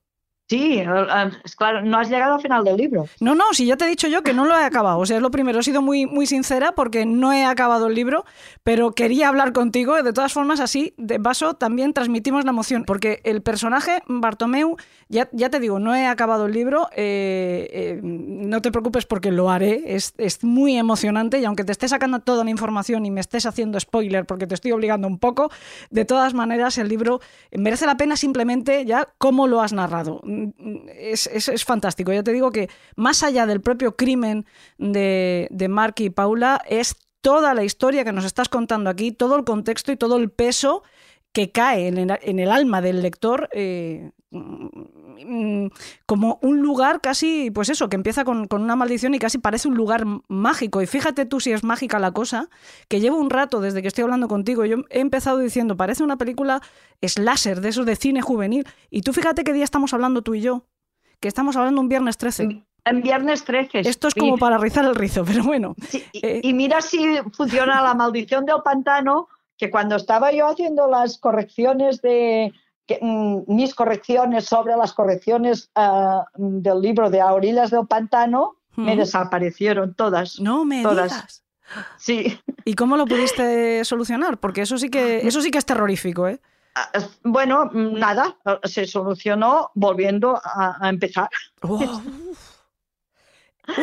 Sí, 0.50 0.80
eh, 0.80 0.84
eh, 0.84 1.30
claro, 1.56 1.80
no 1.80 1.96
has 1.96 2.10
llegado 2.10 2.34
al 2.34 2.40
final 2.40 2.64
del 2.64 2.76
libro. 2.76 3.06
No, 3.20 3.36
no, 3.36 3.44
si 3.52 3.66
ya 3.66 3.76
te 3.76 3.84
he 3.84 3.88
dicho 3.88 4.08
yo 4.08 4.24
que 4.24 4.32
no 4.32 4.46
lo 4.46 4.58
he 4.58 4.64
acabado. 4.64 4.98
O 4.98 5.06
sea, 5.06 5.18
es 5.18 5.22
lo 5.22 5.30
primero. 5.30 5.60
He 5.60 5.62
sido 5.62 5.80
muy, 5.80 6.06
muy 6.06 6.26
sincera 6.26 6.72
porque 6.72 7.06
no 7.06 7.32
he 7.32 7.44
acabado 7.44 7.86
el 7.86 7.94
libro, 7.94 8.24
pero 8.64 8.90
quería 8.90 9.28
hablar 9.28 9.52
contigo. 9.52 10.02
De 10.02 10.12
todas 10.12 10.32
formas, 10.32 10.58
así, 10.58 10.92
de 10.96 11.20
paso, 11.20 11.54
también 11.54 11.92
transmitimos 11.92 12.44
la 12.44 12.50
emoción. 12.50 12.82
Porque 12.84 13.20
el 13.22 13.42
personaje 13.42 14.02
Bartomeu, 14.08 14.76
ya, 15.08 15.28
ya 15.30 15.50
te 15.50 15.60
digo, 15.60 15.78
no 15.78 15.94
he 15.94 16.08
acabado 16.08 16.46
el 16.46 16.52
libro. 16.52 16.88
eh, 16.96 18.00
no 18.02 18.60
te 18.60 18.72
preocupes 18.72 19.06
porque 19.06 19.30
lo 19.30 19.50
haré. 19.50 19.94
Es, 19.94 20.14
es 20.18 20.42
muy 20.42 20.76
emocionante 20.76 21.38
y 21.38 21.44
aunque 21.44 21.62
te 21.62 21.70
esté 21.70 21.86
sacando 21.86 22.18
toda 22.18 22.42
la 22.42 22.50
información 22.50 23.06
y 23.06 23.12
me 23.12 23.20
estés 23.20 23.46
haciendo 23.46 23.78
spoiler 23.78 24.26
porque 24.26 24.48
te 24.48 24.56
estoy 24.56 24.72
obligando 24.72 25.06
un 25.06 25.20
poco, 25.20 25.52
de 25.90 26.04
todas 26.04 26.34
maneras, 26.34 26.76
el 26.76 26.88
libro 26.88 27.20
merece 27.52 27.86
la 27.86 27.96
pena 27.96 28.16
simplemente 28.16 28.84
ya 28.84 29.06
cómo 29.18 29.46
lo 29.46 29.60
has 29.60 29.72
narrado. 29.72 30.20
Es, 30.96 31.26
es- 31.26 31.48
es 31.48 31.64
fantástico. 31.64 32.12
Ya 32.12 32.22
te 32.22 32.32
digo 32.32 32.50
que 32.50 32.68
más 32.96 33.22
allá 33.22 33.46
del 33.46 33.60
propio 33.60 33.96
crimen 33.96 34.46
de, 34.78 35.48
de 35.50 35.68
Mark 35.68 35.94
y 35.98 36.10
Paula, 36.10 36.60
es 36.68 36.96
toda 37.20 37.54
la 37.54 37.64
historia 37.64 38.04
que 38.04 38.12
nos 38.12 38.24
estás 38.24 38.48
contando 38.48 38.90
aquí, 38.90 39.12
todo 39.12 39.36
el 39.36 39.44
contexto 39.44 39.92
y 39.92 39.96
todo 39.96 40.16
el 40.16 40.30
peso 40.30 40.82
que 41.32 41.52
cae 41.52 41.86
en 41.88 41.98
el, 41.98 42.18
en 42.22 42.38
el 42.40 42.50
alma 42.50 42.80
del 42.80 43.02
lector 43.02 43.48
eh, 43.52 44.10
como 46.06 46.38
un 46.42 46.62
lugar 46.62 47.00
casi, 47.00 47.50
pues 47.50 47.68
eso, 47.68 47.88
que 47.88 47.96
empieza 47.96 48.24
con, 48.24 48.46
con 48.46 48.62
una 48.62 48.76
maldición 48.76 49.14
y 49.14 49.18
casi 49.18 49.38
parece 49.38 49.68
un 49.68 49.74
lugar 49.74 50.04
mágico. 50.28 50.82
Y 50.82 50.86
fíjate 50.86 51.26
tú 51.26 51.40
si 51.40 51.52
es 51.52 51.64
mágica 51.64 51.98
la 51.98 52.12
cosa, 52.12 52.48
que 52.88 53.00
llevo 53.00 53.18
un 53.18 53.30
rato 53.30 53.60
desde 53.60 53.82
que 53.82 53.88
estoy 53.88 54.04
hablando 54.04 54.28
contigo, 54.28 54.64
yo 54.64 54.78
he 54.90 55.00
empezado 55.00 55.38
diciendo, 55.38 55.76
parece 55.76 56.04
una 56.04 56.16
película 56.16 56.60
slasher, 57.02 57.60
de 57.60 57.70
esos 57.70 57.86
de 57.86 57.96
cine 57.96 58.22
juvenil. 58.22 58.66
Y 58.88 59.02
tú 59.02 59.12
fíjate 59.12 59.42
qué 59.42 59.52
día 59.52 59.64
estamos 59.64 59.92
hablando 59.94 60.22
tú 60.22 60.34
y 60.34 60.42
yo, 60.42 60.64
que 61.18 61.28
estamos 61.28 61.56
hablando 61.56 61.80
un 61.80 61.88
viernes 61.88 62.16
13. 62.16 62.64
En 62.84 63.02
viernes 63.02 63.44
13. 63.44 63.80
Esto 63.80 64.08
es 64.08 64.14
como 64.14 64.38
para 64.38 64.58
rizar 64.58 64.84
el 64.84 64.94
rizo, 64.94 65.24
pero 65.26 65.44
bueno. 65.44 65.74
Sí, 65.88 66.04
y, 66.12 66.26
Eh, 66.26 66.40
y 66.42 66.54
mira 66.54 66.80
si 66.80 67.18
funciona 67.32 67.82
la 67.82 67.94
maldición 67.94 68.46
del 68.46 68.62
pantano, 68.64 69.28
que 69.58 69.70
cuando 69.70 69.96
estaba 69.96 70.32
yo 70.32 70.46
haciendo 70.48 70.88
las 70.88 71.18
correcciones 71.18 72.00
de 72.00 72.52
que, 72.90 72.98
mm, 73.00 73.44
mis 73.46 73.72
correcciones 73.74 74.46
sobre 74.46 74.76
las 74.76 74.92
correcciones 74.92 75.70
ah, 75.76 76.26
del 76.34 76.80
libro 76.80 77.08
de 77.08 77.20
A 77.20 77.32
orillas 77.32 77.70
del 77.70 77.86
pantano, 77.86 78.56
me 78.74 78.96
desaparecieron 78.96 79.94
todas. 79.94 80.40
No 80.40 80.64
me 80.64 80.82
Todas. 80.82 81.12
digas. 81.12 81.44
Sí. 81.98 82.40
¿Y 82.64 82.74
cómo 82.74 82.96
lo 82.96 83.06
pudiste 83.06 83.84
solucionar? 83.84 84.38
Porque 84.38 84.62
eso 84.62 84.76
sí 84.78 84.90
que, 84.90 85.18
eso 85.26 85.40
sí 85.40 85.50
que 85.52 85.58
es 85.58 85.66
terrorífico, 85.66 86.26
¿eh? 86.26 86.40
Ah, 86.74 86.90
Bueno, 87.22 87.70
nada, 87.72 88.36
ah, 88.44 88.58
se 88.64 88.86
solucionó 88.86 89.70
volviendo 89.74 90.40
a, 90.42 90.84
a 90.84 90.88
empezar. 90.88 91.28
Wow. 91.62 92.02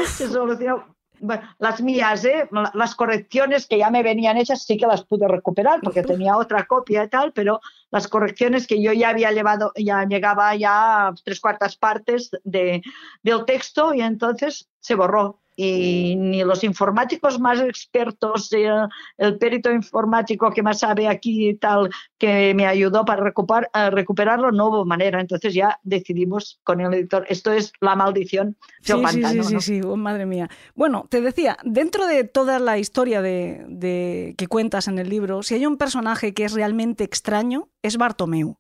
Se 0.06 0.28
solucionó. 0.28 0.97
Bueno, 1.20 1.44
las 1.60 1.82
mías, 1.82 2.24
¿eh? 2.26 2.48
La- 2.52 2.72
las 2.74 2.96
correcciones 2.96 3.68
que 3.68 3.78
ya 3.78 3.90
me 3.90 4.04
venían 4.04 4.38
hechas 4.38 4.64
sí 4.64 4.78
que 4.78 4.88
las 4.88 5.04
pude 5.04 5.28
recuperar 5.28 5.80
porque 5.82 6.04
tenía 6.04 6.38
otra 6.38 6.66
copia 6.66 7.04
y 7.04 7.10
tal, 7.10 7.34
pero 7.34 7.60
las 7.92 8.08
correcciones 8.08 8.68
que 8.68 8.82
yo 8.82 8.94
ya 8.94 9.10
había 9.10 9.32
llevado, 9.32 9.72
ya 9.76 10.06
llegaba 10.06 10.56
ya 10.56 11.08
a 11.08 11.14
tres 11.24 11.40
cuartas 11.40 11.76
partes 11.76 12.32
de, 12.44 12.82
del 13.24 13.46
texto 13.46 13.94
y 13.94 14.02
entonces 14.02 14.70
se 14.80 14.96
borró. 14.96 15.40
Y 15.60 16.16
ni 16.16 16.44
los 16.44 16.64
informáticos 16.64 17.40
más 17.40 17.60
expertos, 17.60 18.54
eh, 18.54 18.70
el 19.18 19.38
perito 19.40 19.72
informático 19.72 20.52
que 20.52 20.62
más 20.62 20.80
sabe 20.80 21.08
aquí 21.08 21.50
y 21.50 21.56
tal, 21.56 21.90
que 22.20 22.54
me 22.54 22.68
ayudó 22.68 23.04
para 23.06 23.24
recuperar, 23.24 23.68
a 23.74 23.90
recuperarlo, 23.90 24.52
no 24.52 24.68
hubo 24.68 24.86
manera. 24.86 25.20
Entonces 25.20 25.56
ya 25.56 25.80
decidimos 25.82 26.60
con 26.64 26.80
el 26.80 26.94
editor, 26.94 27.26
esto 27.28 27.52
es 27.52 27.74
la 27.82 27.96
maldición 27.96 28.56
del 28.86 28.98
Sí, 29.00 29.06
sí, 29.08 29.22
pantano. 29.22 29.44
sí, 29.44 29.48
sí, 29.50 29.54
¿no? 29.56 29.62
sí, 29.62 29.82
oh, 29.84 29.98
madre 29.98 30.28
mía. 30.28 30.48
Bueno, 30.76 31.08
te 31.10 31.22
decía, 31.22 31.58
dentro 31.64 32.06
de 32.06 32.24
toda 32.24 32.60
la 32.60 32.78
historia 32.78 33.24
de, 33.24 33.66
de- 33.68 34.36
que 34.38 34.46
cuentas 34.46 34.88
en 34.88 35.00
el 35.00 35.10
libro, 35.10 35.42
si 35.42 35.56
hay 35.56 35.66
un 35.66 35.78
personaje 35.78 36.36
que 36.36 36.46
es 36.46 36.54
realmente 36.54 37.04
extraño, 37.04 37.70
es 37.82 37.98
Bartomeu. 37.98 38.58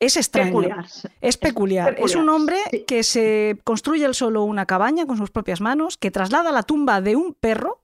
Es 0.00 0.16
extraño. 0.16 0.48
Peculiar. 0.50 0.86
Es 1.20 1.36
peculiar. 1.36 1.96
Es 1.98 2.14
un 2.14 2.28
hombre 2.28 2.56
sí. 2.70 2.84
que 2.86 3.02
se 3.02 3.58
construye 3.64 4.04
él 4.04 4.14
solo 4.14 4.44
una 4.44 4.66
cabaña 4.66 5.06
con 5.06 5.16
sus 5.16 5.30
propias 5.30 5.60
manos, 5.60 5.96
que 5.96 6.10
traslada 6.10 6.52
la 6.52 6.62
tumba 6.62 7.00
de 7.00 7.16
un 7.16 7.34
perro, 7.34 7.82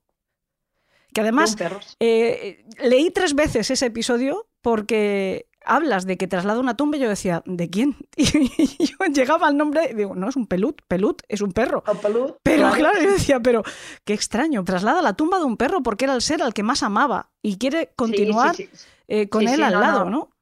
que 1.12 1.21
además 1.21 1.57
eh, 2.01 2.65
leí 2.83 3.11
tres 3.11 3.35
veces 3.35 3.71
ese 3.71 3.87
episodio 3.87 4.47
porque 4.62 5.47
hablas 5.65 6.07
de 6.07 6.17
que 6.17 6.27
traslada 6.27 6.61
una 6.61 6.77
tumba 6.77 6.97
y 6.97 7.01
yo 7.01 7.09
decía, 7.09 7.43
¿de 7.47 7.71
quién? 7.71 7.97
Y 8.17 8.87
yo 8.87 8.97
llegaba 9.12 9.47
al 9.49 9.57
nombre 9.57 9.89
y 9.91 9.95
digo, 9.95 10.15
no, 10.15 10.29
es 10.29 10.37
un 10.37 10.47
pelut, 10.47 10.83
pelut, 10.89 11.23
es 11.29 11.41
un 11.41 11.53
perro. 11.53 11.83
O 11.87 11.95
pelud, 11.95 12.33
Pero 12.43 12.71
claro, 12.73 13.01
yo 13.01 13.11
decía, 13.12 13.41
pero 13.41 13.62
qué 14.05 14.12
extraño, 14.15 14.62
traslada 14.65 15.03
la 15.03 15.15
tumba 15.15 15.39
de 15.39 15.45
un 15.45 15.57
perro 15.57 15.83
porque 15.83 16.05
era 16.05 16.15
el 16.15 16.23
ser 16.23 16.43
al 16.43 16.55
que 16.55 16.62
más 16.62 16.83
amaba 16.83 17.31
y 17.43 17.57
quiere 17.59 17.93
continuar 17.97 18.55
Sí, 18.57 18.65
sí, 18.65 18.71
sí. 18.75 18.87
eh, 19.09 19.29
con 19.29 19.49
él 19.49 19.62
al 19.62 19.75
no, 19.75 19.81
lado, 19.81 20.05
no. 20.05 20.11
¿no? 20.11 20.34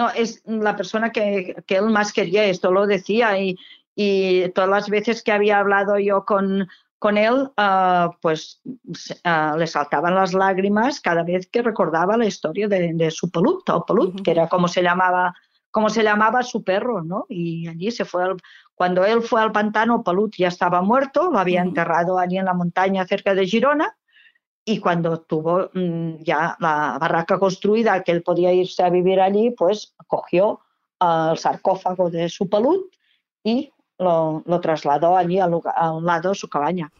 No, 0.00 0.08
es 0.08 0.42
la 0.46 0.76
persona 0.76 1.12
que, 1.12 1.62
que 1.66 1.76
él 1.76 1.90
más 1.90 2.14
quería, 2.14 2.46
esto 2.46 2.72
lo 2.72 2.86
decía, 2.86 3.38
y, 3.38 3.58
y 3.94 4.48
todas 4.54 4.70
las 4.70 4.88
veces 4.88 5.22
que 5.22 5.30
había 5.30 5.58
hablado 5.58 5.98
yo 5.98 6.24
con, 6.24 6.66
con 6.98 7.18
él, 7.18 7.50
ah, 7.58 8.10
pues 8.22 8.62
ah, 9.24 9.56
le 9.58 9.66
saltaban 9.66 10.14
las 10.14 10.32
lágrimas 10.32 11.02
cada 11.02 11.22
vez 11.22 11.46
que 11.48 11.60
recordaba 11.60 12.16
la 12.16 12.24
historia 12.24 12.66
de, 12.66 13.10
su 13.10 13.30
pelut, 13.30 13.68
o 13.68 13.84
pelut, 13.84 14.22
que 14.22 14.30
era 14.30 14.48
como 14.48 14.68
se 14.68 14.82
llamaba 14.82 15.34
como 15.70 15.90
se 15.90 16.02
llamaba 16.02 16.42
su 16.42 16.64
perro, 16.64 17.04
¿no? 17.04 17.26
Y 17.28 17.68
allí 17.68 17.90
se 17.90 18.06
fue, 18.06 18.24
cuando 18.74 19.04
él 19.04 19.20
fue 19.20 19.42
al 19.42 19.52
pantano, 19.52 20.02
Pelut 20.02 20.34
ya 20.36 20.48
estaba 20.48 20.82
muerto, 20.82 21.30
lo 21.30 21.38
había 21.38 21.60
enterrado 21.60 22.18
allí 22.18 22.38
en 22.38 22.46
la 22.46 22.54
montaña 22.54 23.06
cerca 23.06 23.34
de 23.34 23.46
Girona, 23.46 23.96
y 24.70 24.78
cuando 24.78 25.20
tuvo 25.20 25.68
mm, 25.74 26.22
ya 26.22 26.56
la 26.60 26.96
barraca 27.00 27.38
construida, 27.38 28.02
que 28.02 28.12
él 28.12 28.22
podía 28.22 28.52
irse 28.52 28.82
a 28.82 28.90
vivir 28.90 29.20
allí, 29.20 29.50
pues 29.50 29.94
cogió 30.06 30.60
el 31.00 31.36
sarcófago 31.38 32.10
de 32.10 32.28
su 32.28 32.48
Pelut 32.48 32.94
y 33.42 33.72
lo, 33.98 34.42
trasladó 34.62 35.16
allí 35.16 35.40
a 35.40 35.46
un 35.46 36.06
lado 36.06 36.30
de 36.30 36.34
su 36.34 36.48
cabaña. 36.48 36.92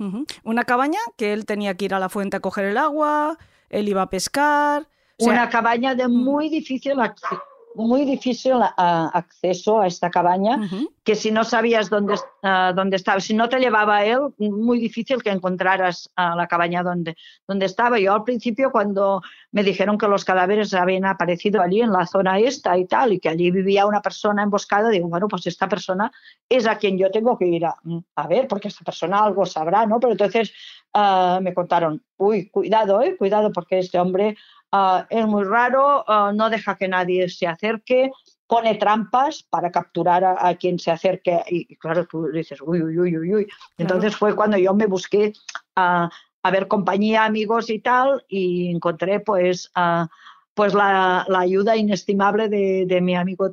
Una 0.42 0.64
cabaña 0.64 0.98
que 1.16 1.32
él 1.32 1.46
tenía 1.46 1.74
que 1.76 1.84
ir 1.84 1.94
a 1.94 1.98
la 1.98 2.08
fuente 2.08 2.36
a 2.36 2.40
coger 2.40 2.66
el 2.66 2.76
agua, 2.76 3.38
él 3.68 3.88
iba 3.88 4.02
a 4.02 4.10
pescar. 4.10 4.88
Una 5.18 5.48
cabaña 5.48 5.94
de 5.94 6.08
mm. 6.08 6.12
muy 6.12 6.48
difícil 6.48 6.98
acceso 6.98 7.40
muy 7.74 8.04
difícil 8.04 8.54
acceso 8.76 9.80
a 9.80 9.86
esta 9.86 10.10
cabaña, 10.10 10.58
que 11.04 11.14
si 11.14 11.30
no 11.30 11.44
sabías 11.44 11.88
dónde, 11.88 12.14
dónde 12.74 12.96
estaba, 12.96 13.20
si 13.20 13.34
no 13.34 13.48
te 13.48 13.58
llevaba 13.58 14.04
él, 14.04 14.20
muy 14.38 14.78
difícil 14.78 15.22
que 15.22 15.30
encontraras 15.30 16.10
a 16.16 16.34
la 16.34 16.46
cabaña 16.46 16.82
donde, 16.82 17.16
donde 17.46 17.66
estaba. 17.66 17.98
Yo 17.98 18.14
al 18.14 18.24
principio 18.24 18.70
cuando 18.70 19.22
me 19.52 19.62
dijeron 19.62 19.98
que 19.98 20.08
los 20.08 20.24
cadáveres 20.24 20.74
habían 20.74 21.06
aparecido 21.06 21.62
allí 21.62 21.80
en 21.80 21.92
la 21.92 22.06
zona 22.06 22.38
esta 22.38 22.76
y 22.76 22.86
tal, 22.86 23.12
y 23.12 23.20
que 23.20 23.28
allí 23.28 23.50
vivía 23.50 23.86
una 23.86 24.02
persona 24.02 24.42
emboscada, 24.42 24.88
digo, 24.90 25.08
bueno, 25.08 25.28
pues 25.28 25.46
esta 25.46 25.68
persona 25.68 26.10
es 26.48 26.66
a 26.66 26.76
quien 26.76 26.98
yo 26.98 27.10
tengo 27.10 27.38
que 27.38 27.46
ir 27.46 27.66
a, 27.66 27.76
a 28.16 28.26
ver, 28.26 28.48
porque 28.48 28.68
esta 28.68 28.84
persona 28.84 29.22
algo 29.22 29.46
sabrá, 29.46 29.86
¿no? 29.86 30.00
Pero 30.00 30.12
entonces 30.12 30.52
ah, 30.92 31.38
me 31.42 31.54
contaron, 31.54 32.02
uy, 32.16 32.50
cuidado, 32.50 33.00
¿eh? 33.02 33.16
cuidado, 33.16 33.52
porque 33.52 33.78
este 33.78 33.98
hombre 33.98 34.36
Ah, 34.72 35.06
es 35.10 35.26
muy 35.26 35.44
raro, 35.44 36.04
ah, 36.06 36.32
no 36.34 36.48
deja 36.48 36.76
que 36.76 36.86
nadie 36.86 37.28
se 37.28 37.46
acerque, 37.46 38.10
pone 38.46 38.76
trampas 38.76 39.42
para 39.42 39.70
capturar 39.70 40.24
a, 40.24 40.54
quien 40.54 40.78
se 40.78 40.90
acerque. 40.90 41.42
Y, 41.48 41.76
claro, 41.76 42.06
tú 42.06 42.28
dices, 42.32 42.60
uy, 42.60 42.82
uy, 42.82 42.98
uy, 42.98 43.18
uy, 43.18 43.34
uy. 43.34 43.46
Entonces 43.78 44.16
fue 44.16 44.34
cuando 44.34 44.56
yo 44.56 44.74
me 44.74 44.86
busqué 44.86 45.32
a, 45.76 46.08
ver 46.50 46.68
compañía, 46.68 47.24
amigos 47.24 47.70
y 47.70 47.80
tal, 47.80 48.24
y 48.28 48.70
encontré 48.70 49.20
pues, 49.20 49.70
pues 50.54 50.74
la, 50.74 51.26
ayuda 51.36 51.76
inestimable 51.76 52.48
de, 52.48 53.00
mi 53.00 53.14
amigo 53.14 53.50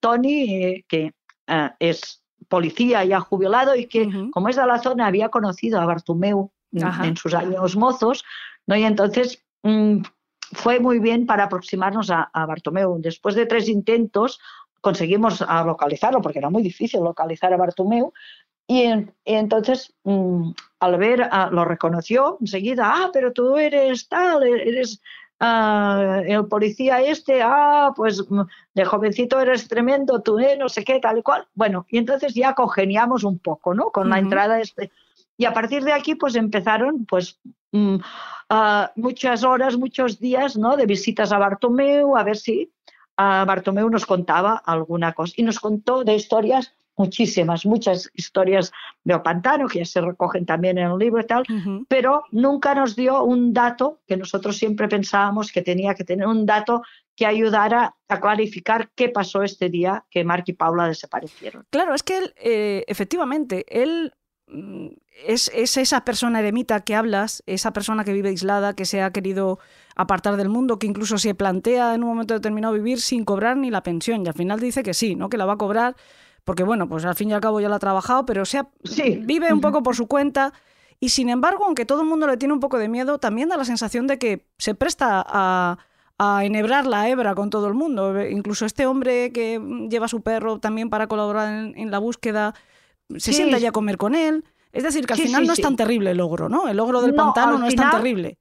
Tony, 0.00 0.64
eh, 0.64 0.84
que 0.88 1.12
es 1.78 2.22
policía 2.48 3.04
ya 3.04 3.20
jubilado 3.20 3.74
y 3.76 3.86
que, 3.86 4.08
como 4.32 4.48
es 4.48 4.56
de 4.56 4.66
la 4.66 4.78
zona, 4.78 5.06
había 5.06 5.28
conocido 5.28 5.80
a 5.80 5.86
Bartumeu 5.86 6.50
en, 6.72 7.16
sus 7.16 7.34
años 7.34 7.76
mozos, 7.76 8.24
¿no? 8.66 8.76
Y 8.76 8.84
entonces 8.84 9.44
mm, 9.62 10.02
fue 10.52 10.80
muy 10.80 10.98
bien 10.98 11.26
para 11.26 11.44
aproximarnos 11.44 12.10
a, 12.10 12.30
Bartomeu. 12.32 12.98
Después 13.00 13.34
de 13.34 13.46
tres 13.46 13.68
intentos 13.68 14.40
conseguimos 14.80 15.44
localizarlo, 15.64 16.22
porque 16.22 16.38
era 16.38 16.50
muy 16.50 16.62
difícil 16.62 17.00
localizar 17.00 17.52
a 17.52 17.56
Bartomeu, 17.56 18.12
y, 18.70 18.88
entonces 19.24 19.92
mm, 20.04 20.52
al 20.78 20.96
ver, 20.96 21.28
lo 21.50 21.64
reconoció 21.64 22.38
enseguida, 22.40 22.84
ah, 22.86 23.10
pero 23.12 23.32
tú 23.32 23.56
eres 23.56 24.08
tal, 24.08 24.44
eres 24.44 25.02
ah, 25.40 26.22
el 26.24 26.46
policía 26.46 27.02
este, 27.02 27.42
ah, 27.42 27.92
pues 27.96 28.24
mm, 28.30 28.42
de 28.74 28.84
jovencito 28.84 29.40
eres 29.40 29.66
tremendo, 29.66 30.22
tú 30.22 30.38
eh, 30.38 30.56
no 30.56 30.68
sé 30.68 30.84
qué, 30.84 31.00
tal 31.00 31.18
y 31.18 31.22
cual. 31.22 31.48
Bueno, 31.52 31.84
y 31.90 31.98
entonces 31.98 32.32
ya 32.32 32.54
congeniamos 32.54 33.24
un 33.24 33.40
poco, 33.40 33.74
¿no? 33.74 33.90
Con 33.90 34.08
la 34.08 34.20
entrada 34.20 34.60
este. 34.60 34.92
Y 35.36 35.46
a 35.46 35.52
partir 35.52 35.82
de 35.82 35.92
aquí, 35.92 36.14
pues 36.14 36.36
empezaron, 36.36 37.06
pues 37.06 37.40
Mm, 37.72 37.96
muchas 38.96 39.44
horas, 39.44 39.76
muchos 39.76 40.18
días 40.18 40.56
¿no? 40.56 40.76
de 40.76 40.86
visitas 40.86 41.32
a 41.32 41.38
Bartomeu, 41.38 42.16
a 42.16 42.24
ver 42.24 42.36
si 42.36 42.72
a 43.16 43.44
Bartomeu 43.44 43.88
nos 43.90 44.06
contaba 44.06 44.56
alguna 44.64 45.12
cosa. 45.12 45.34
Y 45.36 45.42
nos 45.42 45.60
contó 45.60 46.04
de 46.04 46.14
historias, 46.14 46.74
muchísimas, 46.96 47.64
muchas 47.64 48.10
historias 48.14 48.72
de 49.04 49.14
Opantano, 49.14 49.68
que 49.68 49.78
ya 49.80 49.84
se 49.84 50.00
recogen 50.00 50.46
también 50.46 50.78
en 50.78 50.90
el 50.90 50.98
libro 50.98 51.20
y 51.20 51.26
tal, 51.26 51.44
pero 51.88 52.24
nunca 52.30 52.74
nos 52.74 52.96
dio 52.96 53.22
un 53.22 53.52
dato 53.52 54.00
que 54.06 54.16
nosotros 54.16 54.56
siempre 54.56 54.88
pensábamos 54.88 55.52
que 55.52 55.62
tenía 55.62 55.94
que 55.94 56.04
tener 56.04 56.26
un 56.26 56.44
dato 56.44 56.82
que 57.14 57.26
ayudara 57.26 57.94
a 58.08 58.20
clarificar 58.20 58.90
qué 58.94 59.10
pasó 59.10 59.42
este 59.42 59.68
día 59.68 60.04
que 60.10 60.24
Mark 60.24 60.44
y 60.46 60.54
Paula 60.54 60.88
desaparecieron. 60.88 61.66
Claro, 61.70 61.94
es 61.94 62.02
que 62.02 62.18
él, 62.18 62.34
eh, 62.36 62.84
efectivamente, 62.86 63.64
él 63.68 64.12
mm, 64.50 64.88
es, 65.26 65.48
esa 65.54 66.04
persona 66.04 66.40
eremita 66.40 66.80
que 66.80 66.94
hablas, 66.94 67.42
esa 67.46 67.72
persona 67.72 68.04
que 68.04 68.12
vive 68.12 68.30
aislada, 68.30 68.74
que 68.74 68.84
se 68.84 69.02
ha 69.02 69.10
querido 69.12 69.58
apartar 69.96 70.36
del 70.36 70.48
mundo, 70.48 70.78
que 70.78 70.86
incluso 70.86 71.18
se 71.18 71.34
plantea 71.34 71.94
en 71.94 72.02
un 72.02 72.10
momento 72.10 72.34
determinado 72.34 72.74
vivir 72.74 73.00
sin 73.00 73.24
cobrar 73.24 73.56
ni 73.56 73.70
la 73.70 73.82
pensión. 73.82 74.24
Y 74.24 74.28
al 74.28 74.34
final 74.34 74.60
dice 74.60 74.82
que 74.82 74.94
sí, 74.94 75.14
¿no? 75.14 75.28
Que 75.28 75.36
la 75.36 75.46
va 75.46 75.54
a 75.54 75.58
cobrar, 75.58 75.96
porque 76.44 76.62
bueno, 76.62 76.88
pues 76.88 77.04
al 77.04 77.14
fin 77.14 77.30
y 77.30 77.32
al 77.32 77.40
cabo 77.40 77.60
ya 77.60 77.68
la 77.68 77.76
ha 77.76 77.80
trabajado, 77.80 78.24
pero 78.26 78.44
sea, 78.44 78.68
vive 79.22 79.52
un 79.52 79.60
poco 79.60 79.82
por 79.82 79.94
su 79.96 80.06
cuenta. 80.06 80.52
Y 81.00 81.08
sin 81.08 81.30
embargo, 81.30 81.64
aunque 81.64 81.86
todo 81.86 82.02
el 82.02 82.08
mundo 82.08 82.26
le 82.26 82.36
tiene 82.36 82.52
un 82.52 82.60
poco 82.60 82.78
de 82.78 82.88
miedo, 82.88 83.18
también 83.18 83.48
da 83.48 83.56
la 83.56 83.64
sensación 83.64 84.06
de 84.06 84.18
que 84.18 84.46
se 84.58 84.74
presta 84.74 85.24
a, 85.26 85.78
enhebrar 86.42 86.86
la 86.86 87.08
hebra 87.08 87.34
con 87.34 87.48
todo 87.48 87.66
el 87.66 87.72
mundo. 87.72 88.22
Incluso 88.28 88.66
este 88.66 88.84
hombre 88.84 89.32
que 89.32 89.58
lleva 89.88 90.04
a 90.04 90.08
su 90.08 90.20
perro 90.20 90.60
también 90.60 90.90
para 90.90 91.06
colaborar 91.06 91.72
en, 91.74 91.90
la 91.90 91.98
búsqueda, 91.98 92.54
se 93.16 93.32
sienta 93.32 93.58
ya 93.58 93.70
a 93.70 93.72
comer 93.72 93.96
con 93.96 94.14
él. 94.14 94.44
Es 94.72 94.84
decir, 94.84 95.06
que 95.06 95.14
al 95.14 95.18
final 95.18 95.46
no 95.46 95.52
es 95.52 95.60
tan 95.60 95.76
terrible 95.76 96.12
el 96.12 96.18
logro, 96.18 96.48
¿no? 96.48 96.68
El 96.68 96.76
logro 96.76 97.00
del 97.02 97.14
pantano 97.14 97.58
no 97.58 97.66
es 97.66 97.74
tan 97.74 97.90
terrible. 97.90 98.38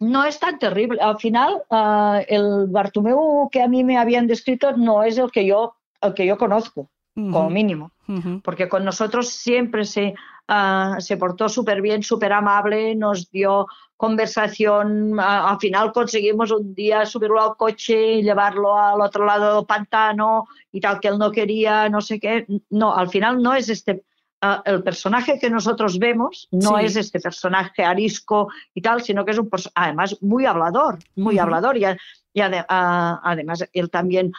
No 0.00 0.24
es 0.24 0.38
tan 0.38 0.58
terrible. 0.58 1.00
Al 1.00 1.18
final, 1.18 1.62
ah, 1.70 2.20
el 2.28 2.66
Bartumeu 2.68 3.48
que 3.50 3.62
a 3.62 3.68
mí 3.68 3.84
me 3.84 3.98
habían 3.98 4.26
descrito 4.26 4.76
no 4.76 5.02
es 5.02 5.18
el 5.18 5.30
que 5.30 5.44
yo, 5.44 5.74
el 6.00 6.14
que 6.14 6.24
yo 6.24 6.38
conozco, 6.38 6.90
como 7.14 7.50
mínimo. 7.50 7.92
Porque 8.42 8.68
con 8.68 8.84
nosotros 8.84 9.28
siempre 9.28 9.84
se, 9.84 10.14
ah, 10.46 10.96
se 11.00 11.16
portó 11.16 11.48
súper 11.48 11.82
bien, 11.82 12.02
súper 12.02 12.32
amable, 12.32 12.94
nos 12.94 13.30
dio 13.30 13.66
conversación. 13.98 15.18
al 15.20 15.58
final 15.58 15.92
conseguimos 15.92 16.50
un 16.52 16.74
día 16.74 17.04
subirlo 17.04 17.42
al 17.42 17.56
coche 17.56 18.14
y 18.14 18.22
llevarlo 18.22 18.78
al 18.78 19.00
otro 19.02 19.26
lado 19.26 19.56
del 19.56 19.66
pantano 19.66 20.46
y 20.72 20.80
tal, 20.80 21.00
que 21.00 21.08
él 21.08 21.18
no 21.18 21.30
quería, 21.30 21.88
no 21.90 22.00
sé 22.00 22.18
qué. 22.18 22.46
No, 22.70 22.94
al 22.94 23.10
final 23.10 23.42
no 23.42 23.52
es 23.52 23.68
este 23.68 24.04
el 24.64 24.82
personaje 24.84 25.38
que 25.40 25.50
nosotros 25.50 25.98
vemos 25.98 26.48
no 26.52 26.78
es 26.78 26.94
este 26.94 27.18
personaje 27.18 27.82
arisco 27.82 28.48
y 28.72 28.80
tal, 28.80 29.02
sino 29.02 29.24
que 29.24 29.32
es 29.32 29.38
un 29.38 29.50
además, 29.74 30.16
muy 30.20 30.46
hablador, 30.46 30.98
muy 31.16 31.38
hablador. 31.38 31.76
Y, 31.76 31.84
y 32.32 32.40
además, 32.40 33.64
él 33.72 33.90
también 33.90 34.32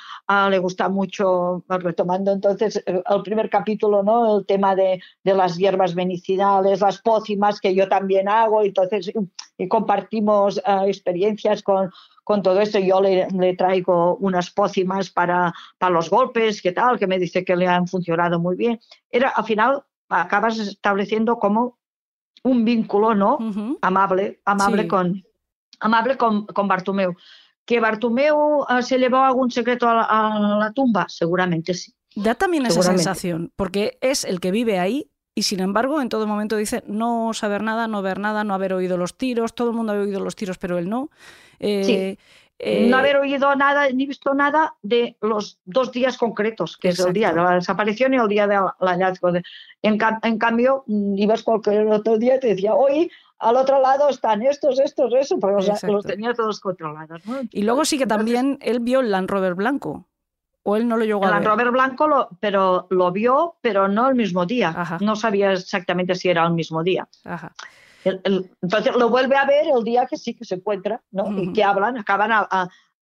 le 0.49 0.59
gusta 0.59 0.89
mucho, 0.89 1.63
retomando 1.67 2.31
entonces 2.31 2.83
el 2.85 3.21
primer 3.23 3.49
capítulo, 3.49 4.03
¿no? 4.03 4.39
el 4.39 4.45
tema 4.45 4.75
de, 4.75 5.01
de 5.23 5.33
las 5.33 5.57
hierbas 5.57 5.95
medicinales, 5.95 6.81
las 6.81 7.01
pócimas 7.01 7.59
que 7.59 7.75
yo 7.75 7.89
también 7.89 8.29
hago, 8.29 8.63
entonces 8.63 9.11
y 9.57 9.67
compartimos 9.67 10.61
experiencias 10.85 11.61
con, 11.63 11.91
con 12.23 12.41
todo 12.41 12.61
esto. 12.61 12.79
Yo 12.79 13.01
le, 13.01 13.27
le, 13.31 13.55
traigo 13.55 14.15
unas 14.17 14.49
pócimas 14.51 15.09
para, 15.09 15.53
para 15.77 15.93
los 15.93 16.09
golpes, 16.09 16.61
que 16.61 16.71
tal, 16.71 16.97
que 16.97 17.07
me 17.07 17.19
dice 17.19 17.43
que 17.43 17.57
le 17.57 17.67
han 17.67 17.87
funcionado 17.87 18.39
muy 18.39 18.55
bien. 18.55 18.79
Era, 19.11 19.29
al 19.29 19.43
final, 19.43 19.83
acabas 20.07 20.57
estableciendo 20.59 21.37
como 21.37 21.77
un 22.43 22.65
vínculo 22.65 23.13
no 23.15 23.37
amable 23.81 24.39
amable 24.45 24.87
con 24.87 25.23
amable 25.81 26.17
con, 26.17 26.45
con 26.45 26.67
Bartumeu 26.67 27.15
que 27.69 27.79
Bartumeu 27.79 28.65
eh, 28.67 28.81
se 28.81 28.97
llevó 28.97 29.17
algún 29.17 29.51
secreto 29.51 29.87
a 29.87 30.57
la, 30.59 30.71
tumba 30.73 31.05
seguramente 31.07 31.75
sí. 31.75 31.93
Da 32.15 32.33
también 32.33 32.65
esa 32.65 32.81
sensación 32.81 33.51
porque 33.55 33.99
es 34.01 34.25
el 34.25 34.39
que 34.39 34.49
vive 34.49 34.79
ahí 34.79 35.11
y 35.35 35.43
sin 35.43 35.59
embargo 35.59 36.01
en 36.01 36.09
todo 36.09 36.25
momento 36.25 36.57
dice 36.57 36.81
no 36.87 37.31
saber 37.35 37.61
nada 37.61 37.87
no 37.87 38.01
ver 38.01 38.17
nada 38.17 38.43
no 38.43 38.55
haber 38.55 38.73
oído 38.73 38.97
los 38.97 39.15
tiros 39.15 39.53
todo 39.53 39.69
el 39.69 39.75
mundo 39.75 39.93
ha 39.93 39.99
oído 39.99 40.19
los 40.19 40.35
tiros 40.35 40.57
pero 40.57 40.79
él 40.79 40.89
no 40.89 41.11
eh, 41.59 42.17
no 42.89 42.97
haber 42.97 43.17
oído 43.17 43.55
nada 43.55 43.87
ni 43.91 44.07
visto 44.07 44.33
nada 44.33 44.75
de 44.81 45.15
los 45.21 45.59
dos 45.63 45.93
días 45.93 46.17
concretos, 46.17 46.75
que 46.75 46.89
es 46.89 46.99
el 46.99 47.13
día 47.13 47.31
de 47.31 47.41
la 47.41 47.55
desaparición 47.55 48.13
y 48.13 48.17
el 48.17 48.27
día 48.27 48.47
del 48.47 48.65
hallazgo. 48.79 49.29
En, 49.81 49.97
en, 50.23 50.37
cambio, 50.37 50.83
ibas 51.15 51.43
cualquier 51.43 51.87
otro 51.87 52.17
día 52.17 52.35
y 52.35 52.39
te 52.41 52.47
decía, 52.47 52.73
hoy 52.73 53.09
al 53.39 53.55
otro 53.55 53.81
lado 53.81 54.09
están 54.09 54.41
estos, 54.41 54.79
estos, 54.79 55.13
eso, 55.13 55.39
pero 55.39 55.59
los, 55.59 56.05
tenía 56.05 56.33
todos 56.33 56.59
controlados. 56.59 57.21
Y 57.51 57.63
luego 57.63 57.85
sí 57.85 57.97
que 57.97 58.07
también 58.07 58.57
él 58.61 58.79
vio 58.79 58.99
el 58.99 59.11
Land 59.11 59.29
Rover 59.29 59.55
blanco. 59.55 60.07
¿O 60.63 60.75
él 60.75 60.87
no 60.87 60.97
lo 60.97 61.05
llegó 61.05 61.23
a 61.23 61.27
ver? 61.27 61.35
Land 61.35 61.47
Rover 61.47 61.71
blanco, 61.71 62.07
lo, 62.07 62.29
pero 62.39 62.87
lo 62.89 63.11
vio, 63.11 63.55
pero 63.61 63.87
no 63.87 64.09
el 64.09 64.15
mismo 64.15 64.45
día. 64.45 64.99
No 64.99 65.15
sabía 65.15 65.53
exactamente 65.53 66.15
si 66.15 66.29
era 66.29 66.45
el 66.45 66.53
mismo 66.53 66.83
día. 66.83 67.07
Ajá 67.23 67.53
entonces 68.03 68.95
lo 68.95 69.09
vuelve 69.09 69.35
a 69.35 69.45
ver 69.45 69.65
el 69.75 69.83
día 69.83 70.05
que 70.05 70.17
sí 70.17 70.33
que 70.33 70.45
se 70.45 70.55
encuentra, 70.55 71.01
¿no? 71.11 71.31
Y 71.37 71.51
que 71.53 71.63
hablan, 71.63 71.97
acaban, 71.97 72.31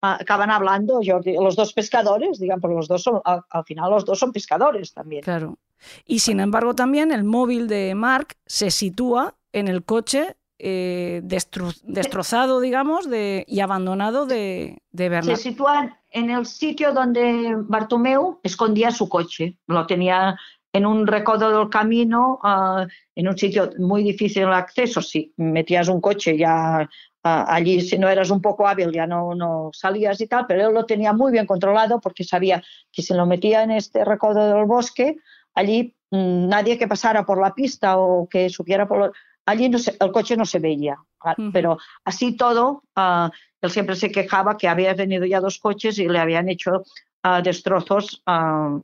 acaban 0.00 0.50
hablando 0.50 1.00
los 1.40 1.56
dos 1.56 1.72
pescadores, 1.72 2.38
digan, 2.38 2.60
porque 2.60 2.76
los 2.76 2.88
dos 2.88 3.02
son, 3.02 3.20
al, 3.24 3.64
final 3.64 3.90
los 3.90 4.04
dos 4.04 4.18
son 4.18 4.32
pescadores 4.32 4.92
también. 4.92 5.22
Claro. 5.22 5.58
Y 6.04 6.18
sin 6.18 6.40
embargo 6.40 6.74
también 6.74 7.12
el 7.12 7.24
móvil 7.24 7.68
de 7.68 7.94
Mark 7.94 8.36
se 8.46 8.70
sitúa 8.70 9.36
en 9.58 9.68
el 9.68 9.84
coche 9.84 10.36
eh, 10.58 11.20
destro- 11.24 11.78
destrozado, 11.84 12.60
digamos, 12.60 13.08
de, 13.08 13.44
y 13.46 13.60
abandonado 13.60 14.26
de, 14.26 14.82
de 14.90 15.22
Se 15.22 15.36
sitúan 15.36 15.94
en 16.10 16.30
el 16.30 16.46
sitio 16.46 16.92
donde 16.92 17.54
Bartomeu 17.56 18.40
escondía 18.42 18.90
su 18.90 19.08
coche. 19.08 19.56
Lo 19.66 19.86
tenía 19.86 20.36
en 20.72 20.84
un 20.84 21.06
recodo 21.06 21.56
del 21.56 21.68
camino, 21.70 22.40
ah, 22.42 22.86
en 23.14 23.28
un 23.28 23.38
sitio 23.38 23.70
muy 23.78 24.02
difícil 24.02 24.46
de 24.46 24.54
acceso. 24.54 25.00
Si 25.00 25.32
metías 25.36 25.88
un 25.88 26.00
coche 26.00 26.36
ya 26.36 26.88
ah, 27.22 27.44
allí, 27.48 27.80
si 27.80 27.98
no 27.98 28.08
eras 28.08 28.30
un 28.30 28.42
poco 28.42 28.66
hábil, 28.66 28.90
ya 28.92 29.06
no, 29.06 29.34
no 29.34 29.70
salías 29.72 30.20
y 30.20 30.26
tal, 30.26 30.46
pero 30.46 30.68
él 30.68 30.74
lo 30.74 30.84
tenía 30.86 31.12
muy 31.12 31.30
bien 31.32 31.46
controlado 31.46 32.00
porque 32.00 32.24
sabía 32.24 32.62
que 32.92 33.02
si 33.02 33.14
lo 33.14 33.26
metía 33.26 33.62
en 33.62 33.70
este 33.70 34.04
recodo 34.04 34.54
del 34.54 34.66
bosque, 34.66 35.16
allí 35.54 35.94
mm, 36.10 36.48
nadie 36.48 36.78
que 36.78 36.88
pasara 36.88 37.24
por 37.24 37.40
la 37.40 37.54
pista 37.54 37.96
o 37.96 38.28
que 38.28 38.48
subiera 38.50 38.88
por... 38.88 39.12
Allí 39.48 39.68
no 39.70 39.78
se- 39.78 39.96
el 39.98 40.12
coche 40.12 40.36
no 40.36 40.44
se 40.44 40.58
veía, 40.58 40.96
ah, 41.24 41.34
pero 41.52 41.78
así 42.04 42.36
todo, 42.36 42.82
ah, 42.96 43.30
él 43.62 43.70
siempre 43.70 43.96
se 43.96 44.10
quejaba 44.12 44.56
que 44.58 44.68
había 44.68 44.92
venido 44.94 45.24
ya 45.24 45.40
dos 45.40 45.58
coches 45.58 45.98
y 45.98 46.06
le 46.06 46.18
habían 46.18 46.48
hecho 46.48 46.82
ah, 47.24 47.40
destrozos 47.42 48.22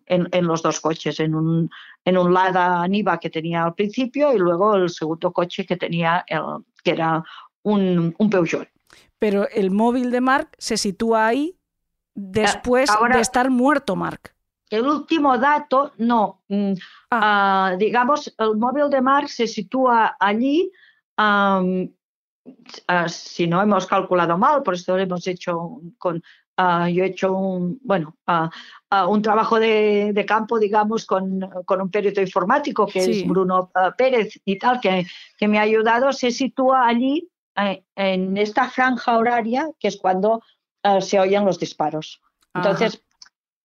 en, 0.07 0.29
en 0.33 0.47
los 0.47 0.61
dos 0.63 0.81
coches, 0.81 1.21
en 1.21 1.35
un, 1.37 1.71
en 2.05 2.19
un 2.19 2.33
Lada 2.35 2.87
Niva 2.89 3.19
que 3.21 3.31
tenía 3.31 3.63
al 3.65 3.75
principio 3.75 4.33
y 4.33 4.39
luego 4.39 4.75
el 4.75 4.89
segundo 4.91 5.33
coche 5.33 5.65
que 5.65 5.77
tenía, 5.77 6.25
el- 6.27 6.65
que 6.83 6.91
era 6.93 7.23
un, 7.63 8.15
un 8.19 8.31
Peugeot. 8.31 8.69
Pero 9.19 9.47
el 9.51 9.71
móvil 9.71 10.11
de 10.11 10.21
Mark 10.21 10.49
se 10.59 10.77
sitúa 10.77 11.29
ahí 11.29 11.57
después 12.15 12.91
ahora- 12.91 13.17
de 13.17 13.23
estar 13.23 13.51
muerto 13.51 13.95
Mark. 13.97 14.34
El 14.71 14.87
último 14.87 15.37
dato, 15.39 15.93
no, 15.99 16.43
ah, 17.11 17.75
digamos, 17.79 18.35
el 18.39 18.57
móvil 18.57 18.89
de 18.91 19.01
Mark 19.01 19.29
se 19.29 19.47
sitúa 19.47 20.17
allí, 20.19 20.71
am, 21.17 21.91
ah, 22.89 23.09
si 23.09 23.47
no 23.47 23.63
hemos 23.63 23.87
calculado 23.87 24.39
mal, 24.39 24.63
por 24.63 24.75
esto 24.75 24.97
lo 24.97 25.03
hemos 25.03 25.27
hecho 25.27 25.81
con, 25.99 26.23
yo 26.57 27.03
he 27.05 27.07
hecho 27.07 27.33
un, 27.33 27.79
bueno, 27.83 28.17
un 29.09 29.23
trabajo 29.23 29.59
de, 29.61 30.13
de 30.13 30.25
campo, 30.25 30.59
digamos, 30.59 31.05
con, 31.05 31.41
con 31.65 31.81
un 31.81 31.91
perito 31.91 32.21
informático 32.21 32.87
que 32.87 33.01
Sí. 33.01 33.11
es 33.11 33.27
Bruno 33.27 33.71
Pérez 33.99 34.41
y 34.45 34.59
tal, 34.59 34.81
que, 34.81 35.07
que 35.37 35.49
me 35.49 35.59
ha 35.59 35.63
ayudado, 35.63 36.13
se 36.13 36.31
sitúa 36.31 36.87
allí 36.87 37.29
eh, 37.57 37.85
en 37.97 38.37
esta 38.37 38.69
franja 38.69 39.19
horaria, 39.19 39.69
que 39.79 39.89
es 39.89 39.97
cuando 39.97 40.43
se 41.01 41.19
oyen 41.19 41.45
los 41.45 41.59
disparos. 41.59 42.21
Ajá. 42.53 42.71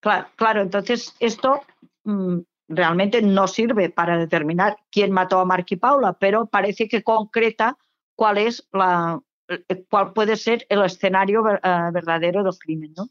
Claro, 0.01 0.27
claro, 0.35 0.61
entonces 0.61 1.13
esto 1.19 1.61
mm, 2.05 2.37
realmente 2.69 3.21
no 3.21 3.47
sirve 3.47 3.89
para 3.89 4.17
determinar 4.17 4.77
quién 4.91 5.11
mató 5.11 5.39
a 5.39 5.45
Mark 5.45 5.65
y 5.69 5.75
Paula, 5.75 6.13
pero 6.13 6.45
parece 6.45 6.87
que 6.87 7.03
concreta 7.03 7.77
cuál 8.15 8.37
es 8.37 8.67
la 8.71 9.19
eh, 9.47 9.85
cuál 9.89 10.13
puede 10.13 10.35
ser 10.37 10.65
el 10.69 10.83
escenario 10.83 11.43
eh, 11.49 11.59
verdadero 11.91 12.43
del 12.43 12.57
crimen, 12.57 12.93
¿no? 12.95 13.07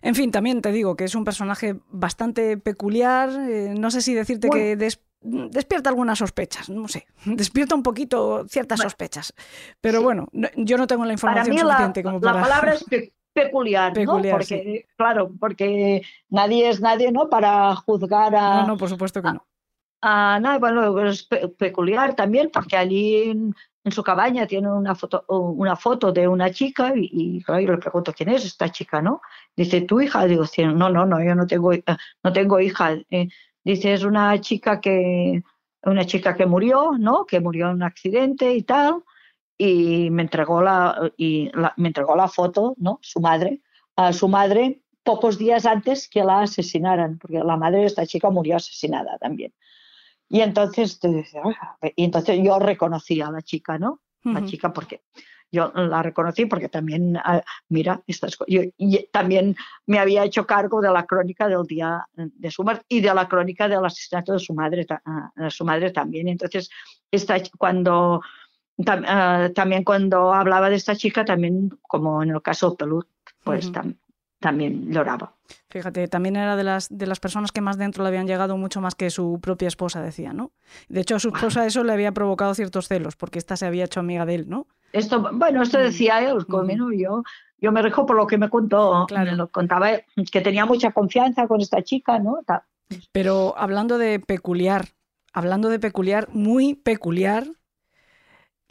En 0.00 0.14
fin, 0.16 0.32
también 0.32 0.62
te 0.62 0.72
digo 0.72 0.96
que 0.96 1.04
es 1.04 1.14
un 1.14 1.24
personaje 1.24 1.76
bastante 1.90 2.56
peculiar. 2.56 3.28
eh, 3.48 3.74
no 3.78 3.90
sé 3.92 4.00
si 4.00 4.14
decirte 4.14 4.48
que 4.50 4.74
des- 4.74 5.00
despierta 5.20 5.90
algunas 5.90 6.18
sospechas, 6.18 6.68
no 6.70 6.88
sé. 6.88 7.06
Despierta 7.24 7.76
un 7.76 7.84
poquito 7.84 8.44
ciertas 8.48 8.78
Bueno, 8.78 8.90
sospechas. 8.90 9.32
Pero 9.80 9.98
sí. 9.98 10.04
bueno, 10.04 10.26
no- 10.32 10.48
yo 10.56 10.76
no 10.76 10.88
tengo 10.88 11.04
la 11.04 11.12
información 11.12 11.54
la, 11.56 11.62
suficiente 11.64 12.02
como 12.02 12.18
la 12.18 12.32
para. 12.32 12.40
palabra 12.40 12.72
es 12.72 12.82
pe- 12.90 13.12
peculiar, 13.32 13.92
Peculiar, 13.92 14.24
¿no? 14.32 14.38
Porque, 14.38 14.86
claro, 14.96 15.30
porque 15.40 16.02
nadie 16.28 16.68
es 16.68 16.80
nadie, 16.80 17.10
¿no? 17.12 17.28
Para 17.28 17.74
juzgar 17.76 18.34
a, 18.34 18.54
No, 18.62 18.66
no, 18.68 18.76
por 18.76 18.88
supuesto 18.88 19.22
que 19.22 19.32
no. 19.32 19.46
Ah, 20.04 20.38
no, 20.42 20.58
bueno, 20.58 21.00
es 21.06 21.22
pe- 21.22 21.46
peculiar 21.48 22.16
también 22.16 22.50
porque 22.52 22.76
allí 22.76 23.30
en, 23.30 23.54
en 23.84 23.92
su 23.92 24.02
cabaña 24.02 24.48
tiene 24.48 24.68
una 24.72 24.96
foto, 24.96 25.24
una 25.28 25.76
foto 25.76 26.10
de 26.12 26.26
una 26.26 26.50
chica 26.50 26.92
y, 26.96 27.08
y, 27.12 27.42
claro, 27.44 27.60
yo 27.60 27.70
le 27.72 27.78
pregunto 27.78 28.12
quién 28.12 28.30
es 28.30 28.44
esta 28.44 28.68
chica, 28.68 29.00
¿no? 29.00 29.20
Dice, 29.56 29.82
¿tu 29.82 30.00
hija? 30.00 30.24
Digo, 30.26 30.44
"Sí, 30.44 30.64
no, 30.64 30.88
no, 30.90 31.06
no, 31.06 31.22
yo 31.22 31.34
no 31.36 31.46
tengo, 31.46 31.70
no 32.24 32.32
tengo 32.32 32.58
hija. 32.58 32.94
Eh, 33.10 33.28
dice, 33.62 33.92
es 33.94 34.02
una 34.02 34.40
chica 34.40 34.80
que, 34.80 35.44
una 35.84 36.04
chica 36.04 36.34
que 36.34 36.46
murió, 36.46 36.92
¿no? 36.98 37.24
Que 37.24 37.38
murió 37.38 37.68
en 37.68 37.74
un 37.76 37.82
accidente 37.84 38.52
y 38.54 38.62
tal, 38.64 39.04
y 39.58 40.10
me 40.10 40.22
entregó 40.22 40.62
la, 40.62 41.10
y 41.16 41.50
la- 41.54 41.74
me 41.76 41.88
entregó 41.88 42.16
la 42.16 42.28
foto, 42.28 42.74
¿no? 42.78 42.98
Su 43.02 43.20
madre, 43.20 43.60
a 43.96 44.12
su 44.12 44.28
madre 44.28 44.80
pocos 45.04 45.38
días 45.38 45.66
antes 45.66 46.08
que 46.08 46.22
la 46.24 46.42
asesinaran, 46.42 47.18
porque 47.18 47.38
la 47.38 47.56
madre 47.56 47.80
de 47.80 47.86
esta 47.86 48.06
chica 48.06 48.30
murió 48.30 48.56
asesinada 48.56 49.18
también. 49.18 49.52
Y 50.28 50.40
entonces, 50.40 50.98
"Ah", 51.44 51.76
y 51.96 52.04
entonces 52.04 52.38
yo 52.42 52.58
reconocí 52.58 53.20
a 53.20 53.30
la 53.30 53.42
chica, 53.42 53.78
¿no? 53.78 54.00
La 54.24 54.44
chica 54.46 54.72
porque 54.72 55.02
yo 55.50 55.70
la 55.74 56.02
reconocí 56.02 56.46
porque 56.46 56.68
también, 56.70 57.16
ah, 57.18 57.42
mira, 57.68 58.00
estas 58.06 58.38
yo- 58.46 58.62
y 58.78 59.06
también 59.12 59.54
me 59.86 59.98
había 59.98 60.24
hecho 60.24 60.46
cargo 60.46 60.80
de 60.80 60.90
la 60.90 61.04
crónica 61.04 61.48
del 61.48 61.64
día 61.66 62.06
de 62.14 62.50
su 62.50 62.62
muerte 62.64 62.84
y 62.88 63.00
de 63.00 63.12
la 63.12 63.28
crónica 63.28 63.68
del 63.68 63.84
asesinato 63.84 64.32
de 64.32 64.38
su 64.38 64.54
madre, 64.54 64.86
ah, 65.04 65.30
de 65.34 65.50
su 65.50 65.64
madre 65.64 65.90
también. 65.90 66.28
Entonces, 66.28 66.70
esta, 67.10 67.36
cuando 67.58 68.22
tam- 68.78 69.04
ah, 69.06 69.50
también 69.54 69.84
cuando 69.84 70.32
hablaba 70.32 70.70
de 70.70 70.76
esta 70.76 70.96
chica, 70.96 71.24
también 71.24 71.70
como 71.82 72.22
en 72.22 72.30
el 72.30 72.42
caso 72.42 72.74
Pelut, 72.76 73.06
pues 73.44 73.72
tam- 73.72 73.96
también 74.40 74.90
lloraba. 74.92 75.34
Fíjate, 75.68 76.08
también 76.08 76.36
era 76.36 76.56
de 76.56 76.64
las, 76.64 76.88
de 76.90 77.06
las 77.06 77.20
personas 77.20 77.52
que 77.52 77.60
más 77.60 77.78
dentro 77.78 78.02
le 78.02 78.08
habían 78.08 78.26
llegado 78.26 78.56
mucho 78.56 78.80
más 78.80 78.94
que 78.94 79.10
su 79.10 79.38
propia 79.40 79.68
esposa, 79.68 80.02
decía, 80.02 80.32
¿no? 80.32 80.50
De 80.88 81.00
hecho, 81.00 81.16
a 81.16 81.20
su 81.20 81.28
esposa 81.28 81.66
eso 81.66 81.84
le 81.84 81.92
había 81.92 82.12
provocado 82.12 82.54
ciertos 82.54 82.88
celos, 82.88 83.16
porque 83.16 83.38
esta 83.38 83.56
se 83.56 83.66
había 83.66 83.84
hecho 83.84 84.00
amiga 84.00 84.26
de 84.26 84.34
él, 84.36 84.48
¿no? 84.48 84.66
Esto, 84.92 85.30
bueno, 85.32 85.62
esto 85.62 85.78
Mm. 85.78 85.82
decía 85.82 86.28
él, 86.28 86.46
como, 86.46 86.64
Ujú. 86.72 86.76
¿no? 86.76 86.92
yo, 86.92 87.22
yo 87.58 87.72
me 87.72 87.80
rijo 87.82 88.04
por 88.04 88.16
lo 88.16 88.26
que 88.26 88.36
me 88.38 88.50
contó, 88.50 89.06
Claro. 89.08 89.30
me 89.30 89.36
lo 89.36 89.48
contaba 89.48 89.90
él, 89.92 90.04
que 90.30 90.40
tenía 90.40 90.66
mucha 90.66 90.92
confianza 90.92 91.46
con 91.46 91.60
esta 91.60 91.82
chica, 91.82 92.18
¿no? 92.18 92.40
Pero 93.12 93.54
hablando 93.56 93.96
de 93.98 94.18
peculiar, 94.20 94.88
hablando 95.32 95.68
de 95.68 95.78
peculiar, 95.78 96.28
muy 96.32 96.74
peculiar, 96.74 97.46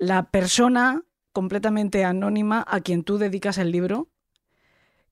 la 0.01 0.31
persona 0.31 1.03
completamente 1.31 2.03
anónima 2.05 2.65
a 2.67 2.81
quien 2.81 3.03
tú 3.03 3.19
dedicas 3.19 3.59
el 3.59 3.71
libro, 3.71 4.09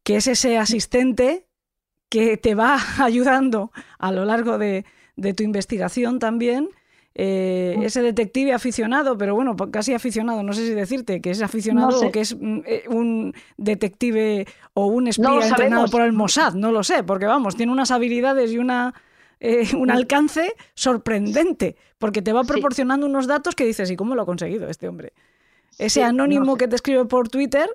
que 0.04 0.16
es 0.18 0.28
ese 0.28 0.58
asistente 0.58 1.48
que 2.10 2.38
te 2.38 2.56
va 2.56 2.78
ayudando 3.00 3.72
a 4.00 4.12
lo 4.12 4.26
largo 4.26 4.58
de, 4.58 4.86
de 5.16 5.34
tu 5.34 5.44
investigación 5.44 6.20
también. 6.20 6.70
eh, 7.16 7.80
ese 7.84 8.02
detective 8.02 8.54
aficionado, 8.54 9.18
pero 9.18 9.36
bueno, 9.36 9.56
casi 9.72 9.94
aficionado, 9.94 10.44
no 10.44 10.54
sé 10.54 10.66
si 10.68 10.74
decirte 10.74 11.22
que 11.22 11.32
es 11.32 11.42
aficionado 11.42 11.92
No 11.92 11.92
sé. 11.92 12.08
o 12.08 12.12
que 12.12 12.22
es 12.22 12.36
mm, 12.40 12.60
eh, 12.66 12.84
un 12.90 13.34
detective 13.58 14.48
o 14.74 14.88
un 14.88 15.08
espía 15.08 15.36
No 15.36 15.44
entrenado 15.44 15.90
por 15.90 16.02
el 16.02 16.14
Mossad, 16.14 16.54
no 16.56 16.72
lo 16.72 16.84
sé, 16.84 17.04
porque 17.04 17.26
vamos, 17.28 17.56
tiene 17.56 17.72
unas 17.72 17.92
habilidades 17.92 18.52
y 18.52 18.58
una, 18.60 18.94
eh, 19.40 19.64
un 19.76 19.92
alcance 19.92 20.54
sorprendente, 20.76 21.76
porque 21.98 22.22
te 22.22 22.34
va 22.34 22.44
Sí. 22.44 22.48
proporcionando 22.48 23.06
unos 23.06 23.28
datos 23.28 23.56
que 23.56 23.66
dices, 23.66 23.90
¿y 23.92 23.96
cómo 23.96 24.16
lo 24.16 24.24
ha 24.24 24.26
conseguido 24.26 24.68
este 24.70 24.88
hombre? 24.88 25.14
Ese 25.78 26.02
Sí, 26.02 26.02
anónimo 26.02 26.46
no 26.46 26.52
sé. 26.54 26.58
que 26.60 26.68
te 26.68 26.76
escribe 26.76 27.06
por 27.06 27.30
Twitter 27.30 27.70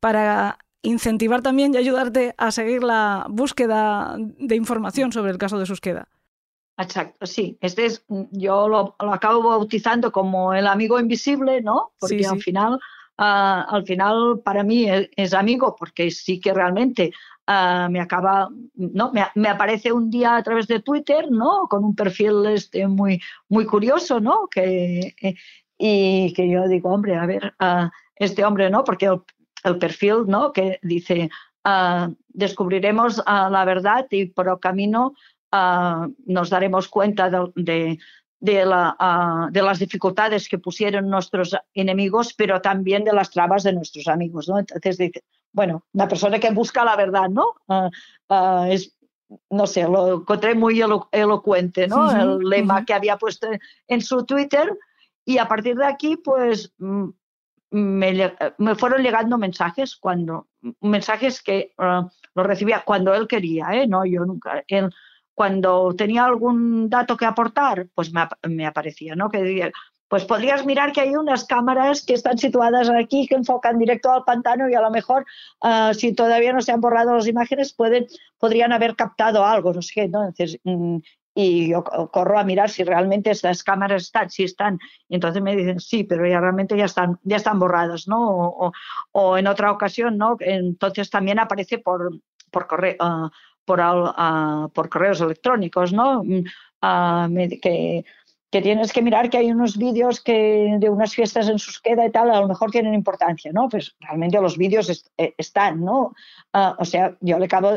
para 0.00 0.58
incentivar 0.82 1.40
también 1.42 1.72
y 1.74 1.78
ayudarte 1.78 2.34
a 2.36 2.50
seguir 2.50 2.82
la 2.84 3.26
búsqueda 3.30 4.16
de 4.18 4.56
información 4.56 5.12
sobre 5.12 5.30
el 5.32 5.38
caso 5.38 5.58
de 5.58 5.66
Susqueda. 5.66 6.08
Exacto, 6.76 7.24
sí. 7.26 7.56
Este 7.60 7.86
es, 7.86 8.04
yo 8.32 8.68
lo, 8.68 8.96
lo 9.00 9.12
acabo 9.14 9.48
bautizando 9.48 10.10
como 10.10 10.52
el 10.54 10.66
amigo 10.66 10.98
invisible, 10.98 11.62
¿no? 11.62 11.92
Porque 12.00 12.18
Sí, 12.18 12.24
al 12.24 12.40
final, 12.40 12.80
ah, 13.16 13.64
al 13.70 13.84
final 13.86 14.40
para 14.44 14.64
mí 14.64 14.90
es, 14.90 15.08
es 15.16 15.34
amigo, 15.34 15.76
porque 15.78 16.10
sí 16.10 16.40
que 16.40 16.52
realmente 16.52 17.12
ah, 17.46 17.88
me 17.90 18.00
acaba, 18.00 18.48
¿no? 18.74 19.12
Me, 19.12 19.24
me 19.34 19.48
aparece 19.48 19.92
un 19.92 20.10
día 20.10 20.36
a 20.36 20.42
través 20.42 20.66
de 20.66 20.80
Twitter, 20.80 21.30
¿no? 21.30 21.66
Con 21.68 21.84
un 21.84 21.94
perfil 21.94 22.46
este 22.46 22.86
muy, 22.88 23.20
muy 23.48 23.66
curioso, 23.66 24.20
¿no? 24.20 24.48
Que, 24.50 25.14
eh, 25.20 25.34
y 25.78 26.32
que 26.34 26.48
yo 26.48 26.66
digo, 26.68 26.90
hombre, 26.90 27.16
a 27.16 27.26
ver, 27.26 27.54
ah, 27.58 27.90
este 28.16 28.44
hombre, 28.44 28.70
¿no? 28.70 28.84
Porque 28.84 29.06
el, 29.06 29.20
el 29.64 29.78
perfil, 29.78 30.24
¿no? 30.26 30.52
Que 30.52 30.78
dice, 30.82 31.30
ah, 31.64 32.10
descubriremos 32.28 33.22
ah, 33.26 33.48
la 33.50 33.64
verdad 33.64 34.06
y 34.10 34.26
por 34.26 34.48
el 34.48 34.58
camino 34.60 35.14
nos 36.26 36.50
daremos 36.50 36.88
cuenta 36.88 37.30
de, 37.30 37.50
de- 37.54 37.98
de 38.40 38.66
la, 38.66 39.48
de 39.52 39.62
las 39.62 39.78
dificultades 39.78 40.48
que 40.50 40.58
pusieron 40.58 41.08
nuestros 41.08 41.56
enemigos, 41.72 42.34
pero 42.34 42.60
también 42.60 43.02
de 43.04 43.12
las 43.14 43.30
trabas 43.30 43.62
de 43.62 43.72
nuestros 43.72 44.06
amigos, 44.06 44.48
¿no? 44.50 44.58
Entonces 44.58 44.98
dice, 44.98 45.22
bueno, 45.54 45.84
una 45.94 46.06
persona 46.08 46.38
que 46.38 46.50
busca 46.50 46.84
la 46.84 46.96
verdad, 46.96 47.28
¿no? 47.30 47.54
Ah, 47.68 47.88
ah, 48.28 48.66
es, 48.68 48.94
no 49.50 49.66
sé, 49.66 49.84
lo 49.84 50.16
encontré 50.20 50.54
muy 50.54 50.80
elo- 50.82 51.08
elocuente, 51.12 51.88
¿no? 51.88 52.10
El 52.20 52.38
lema 52.50 52.84
que 52.84 52.92
había 52.92 53.16
puesto 53.16 53.48
en 53.88 54.00
su 54.02 54.26
Twitter 54.26 54.76
y 55.24 55.38
a 55.38 55.48
partir 55.48 55.76
de 55.76 55.86
aquí, 55.86 56.16
pues 56.16 56.72
mm, 56.78 57.08
me, 57.70 58.34
me 58.58 58.74
fueron 58.74 59.02
llegando 59.02 59.38
mensajes 59.38 59.96
cuando 59.96 60.48
mensajes 60.80 61.40
que 61.42 61.72
los 61.78 62.46
recibía 62.46 62.82
cuando 62.84 63.14
él 63.14 63.26
quería, 63.28 63.68
¿eh? 63.74 63.86
No, 63.86 64.04
yo 64.04 64.24
nunca. 64.24 64.62
Él, 64.68 64.90
cuando 65.34 65.94
tenía 65.96 66.24
algún 66.24 66.88
dato 66.88 67.16
que 67.16 67.26
aportar, 67.26 67.88
pues 67.94 68.12
me, 68.12 68.26
me 68.48 68.66
aparecía, 68.66 69.14
¿no? 69.16 69.30
Que 69.30 69.70
pues 70.08 70.24
podrías 70.24 70.64
mirar 70.66 70.92
que 70.92 71.00
hay 71.00 71.16
unas 71.16 71.44
cámaras 71.44 72.04
que 72.04 72.14
están 72.14 72.38
situadas 72.38 72.90
aquí 72.90 73.26
que 73.26 73.34
enfocan 73.34 73.78
directo 73.78 74.10
al 74.10 74.24
pantano 74.24 74.68
y 74.68 74.74
a 74.74 74.80
lo 74.80 74.90
mejor 74.90 75.24
uh, 75.62 75.94
si 75.94 76.14
todavía 76.14 76.52
no 76.52 76.60
se 76.60 76.72
han 76.72 76.80
borrado 76.80 77.14
las 77.14 77.26
imágenes 77.26 77.72
pueden, 77.72 78.06
podrían 78.38 78.72
haber 78.72 78.96
captado 78.96 79.44
algo, 79.44 79.72
no 79.72 79.82
sé 79.82 80.08
¿no? 80.08 80.24
Entonces, 80.26 80.60
mm, 80.64 80.98
y 81.34 81.70
yo 81.70 81.82
corro 81.82 82.38
a 82.38 82.44
mirar 82.44 82.70
si 82.70 82.84
realmente 82.84 83.30
estas 83.30 83.64
cámaras 83.64 84.02
están, 84.02 84.30
si 84.30 84.44
están, 84.44 84.78
y 85.08 85.16
entonces 85.16 85.42
me 85.42 85.56
dicen 85.56 85.80
sí, 85.80 86.04
pero 86.04 86.26
ya 86.28 86.38
realmente 86.38 86.76
ya 86.76 86.84
están, 86.84 87.18
ya 87.24 87.36
están 87.36 87.58
borradas, 87.58 88.06
¿no? 88.06 88.72
O, 89.12 89.36
en 89.36 89.48
otra 89.48 89.72
ocasión, 89.72 90.16
¿no? 90.16 90.36
Entonces 90.38 91.10
también 91.10 91.40
aparece 91.40 91.78
por, 91.78 92.20
por 92.50 92.66
correo. 92.68 92.96
Uh, 93.00 93.30
por, 93.64 93.80
uh, 93.80 94.68
por 94.74 94.88
correos 94.88 95.22
electrónicos, 95.22 95.92
¿no? 95.92 96.20
Uh, 96.20 97.48
que, 97.62 98.04
que 98.54 98.62
tienes 98.62 98.92
que 98.92 99.02
mirar 99.02 99.30
que 99.30 99.38
hay 99.38 99.50
unos 99.50 99.76
vídeos 99.76 100.20
que 100.20 100.76
de 100.78 100.88
unas 100.88 101.12
fiestas 101.12 101.48
en 101.48 101.58
Susqueda 101.58 102.06
y 102.06 102.12
tal, 102.12 102.30
a 102.30 102.40
lo 102.40 102.46
mejor 102.46 102.70
tienen 102.70 102.94
importancia, 102.94 103.50
¿no? 103.52 103.68
Pues 103.68 103.96
realmente 103.98 104.40
los 104.40 104.56
vídeos 104.56 104.88
est 104.88 105.08
eh, 105.18 105.34
están, 105.36 105.84
¿no? 105.84 106.14
Uh, 106.54 106.74
o 106.78 106.84
sea, 106.84 107.16
yo 107.20 107.36
le 107.40 107.46
acabo 107.46 107.70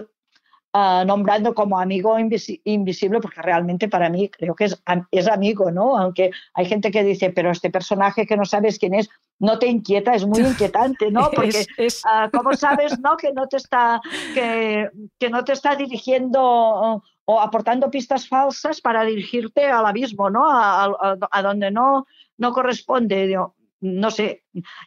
uh, 0.76 1.04
nombrando 1.04 1.56
como 1.56 1.80
amigo 1.80 2.20
invisi 2.20 2.62
invisible 2.64 3.20
porque 3.22 3.42
realmente 3.42 3.88
para 3.88 4.08
mí 4.12 4.30
creo 4.30 4.54
que 4.54 4.66
es, 4.66 4.80
es 5.10 5.28
amigo, 5.28 5.72
¿no? 5.72 5.98
Aunque 5.98 6.30
hay 6.54 6.66
gente 6.68 6.92
que 6.92 7.04
dice, 7.04 7.32
pero 7.32 7.50
este 7.50 7.72
personaje 7.72 8.28
que 8.28 8.38
no 8.38 8.46
sabes 8.46 8.78
quién 8.78 8.94
es, 8.94 9.10
no 9.40 9.58
te 9.58 9.66
inquieta, 9.66 10.14
es 10.14 10.28
muy 10.28 10.42
inquietante, 10.52 11.10
¿no? 11.10 11.32
Porque 11.32 11.48
es, 11.48 11.68
es... 11.78 12.04
Uh, 12.06 12.30
¿cómo 12.32 12.54
sabes, 12.54 13.00
no? 13.00 13.18
Que 13.18 13.34
no 13.34 13.48
te 13.48 13.58
está, 13.58 14.00
que, 14.36 14.92
que 15.18 15.30
no 15.32 15.44
te 15.44 15.54
está 15.54 15.76
dirigiendo 15.76 17.02
o 17.30 17.42
aportando 17.42 17.92
pistas 17.92 18.28
falsas 18.28 18.80
para 18.80 19.04
dirigirte 19.04 19.66
al 19.66 19.86
abismo, 19.86 20.30
¿no? 20.30 20.50
A, 20.50 21.18
a, 21.30 21.42
donde 21.42 21.72
no, 21.72 22.08
no 22.38 22.54
corresponde. 22.54 23.30
Yo, 23.30 23.54
no 23.82 24.12
sé, 24.12 24.46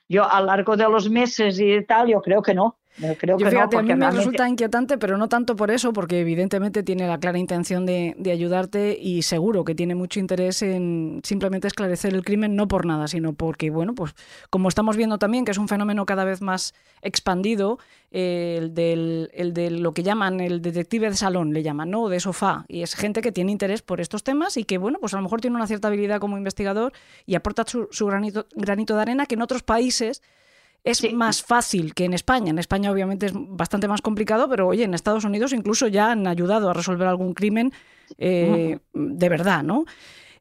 yo 0.09 0.25
a 0.25 0.41
lo 0.41 0.47
largo 0.47 0.75
de 0.75 0.89
los 0.89 1.11
meses 1.11 1.61
y 1.61 1.85
tal, 1.85 2.09
yo 2.09 2.23
creo 2.23 2.41
que 2.41 2.55
no. 2.55 2.80
Yo 2.99 3.15
creo 3.17 3.39
Yo 3.39 3.45
que 3.45 3.51
fíjate, 3.53 3.77
no, 3.77 3.81
a 3.81 3.83
mí 3.83 3.89
me 3.89 3.95
realmente... 3.95 4.17
resulta 4.19 4.49
inquietante, 4.49 4.99
pero 4.99 5.17
no 5.17 5.29
tanto 5.29 5.57
por 5.57 5.71
eso, 5.71 5.93
porque 5.93 6.21
evidentemente 6.21 6.83
tiene 6.83 7.07
la 7.07 7.19
clara 7.19 7.39
intención 7.39 7.87
de, 7.87 8.15
de, 8.19 8.33
ayudarte 8.33 8.99
y 9.01 9.23
seguro 9.23 9.65
que 9.65 9.75
tiene 9.75 9.95
mucho 9.95 10.19
interés 10.21 10.63
en 10.63 11.21
simplemente 11.25 11.69
esclarecer 11.69 12.15
el 12.15 12.25
crimen, 12.25 12.57
no 12.57 12.69
por 12.69 12.87
nada, 12.87 13.09
sino 13.09 13.33
porque, 13.33 13.71
bueno, 13.71 13.95
pues 13.95 14.15
como 14.51 14.69
estamos 14.69 14.97
viendo 14.97 15.19
también, 15.19 15.45
que 15.45 15.53
es 15.53 15.59
un 15.59 15.69
fenómeno 15.69 16.05
cada 16.05 16.25
vez 16.25 16.43
más 16.43 16.75
expandido, 17.01 17.79
eh, 18.13 18.57
el, 18.59 18.75
del, 18.75 19.31
el 19.35 19.55
de 19.55 19.71
lo 19.71 19.93
que 19.93 20.03
llaman 20.03 20.41
el 20.41 20.61
detective 20.61 21.11
de 21.11 21.17
salón, 21.17 21.53
le 21.53 21.63
llaman, 21.63 21.91
¿no? 21.91 22.09
De 22.09 22.19
sofá. 22.19 22.65
Y 22.67 22.83
es 22.83 22.95
gente 22.95 23.21
que 23.21 23.31
tiene 23.31 23.53
interés 23.53 23.83
por 23.83 24.01
estos 24.01 24.25
temas 24.25 24.57
y 24.57 24.65
que, 24.65 24.79
bueno, 24.79 24.99
pues 25.01 25.15
a 25.15 25.17
lo 25.17 25.23
mejor 25.23 25.41
tiene 25.41 25.57
una 25.57 25.69
cierta 25.69 25.89
habilidad 25.89 26.19
como 26.19 26.37
investigador 26.37 26.93
y 27.25 27.37
aporta 27.37 27.65
su, 27.67 27.89
su 27.93 28.07
granito, 28.07 28.47
granito 28.55 28.97
de 28.97 29.03
arena 29.03 29.27
que 29.27 29.37
en 29.37 29.43
otros 29.43 29.63
países 29.63 30.23
es 30.85 30.99
sí. 30.99 31.13
más 31.13 31.43
fácil 31.43 31.95
que 31.95 32.05
en 32.05 32.15
España. 32.15 32.51
En 32.51 32.59
España 32.59 32.91
obviamente 32.91 33.27
es 33.27 33.33
bastante 33.35 33.89
más 33.89 34.03
complicado, 34.03 34.49
pero 34.49 34.69
oye, 34.69 34.85
en 34.85 34.95
Estados 34.95 35.25
Unidos 35.25 35.53
incluso 35.53 35.89
ya 35.89 36.11
han 36.13 36.27
ayudado 36.27 36.71
a 36.71 36.75
resolver 36.75 37.09
algún 37.09 37.35
crimen 37.35 37.73
eh, 38.19 38.79
de 38.93 39.29
verdad, 39.29 39.63
¿no? 39.63 39.85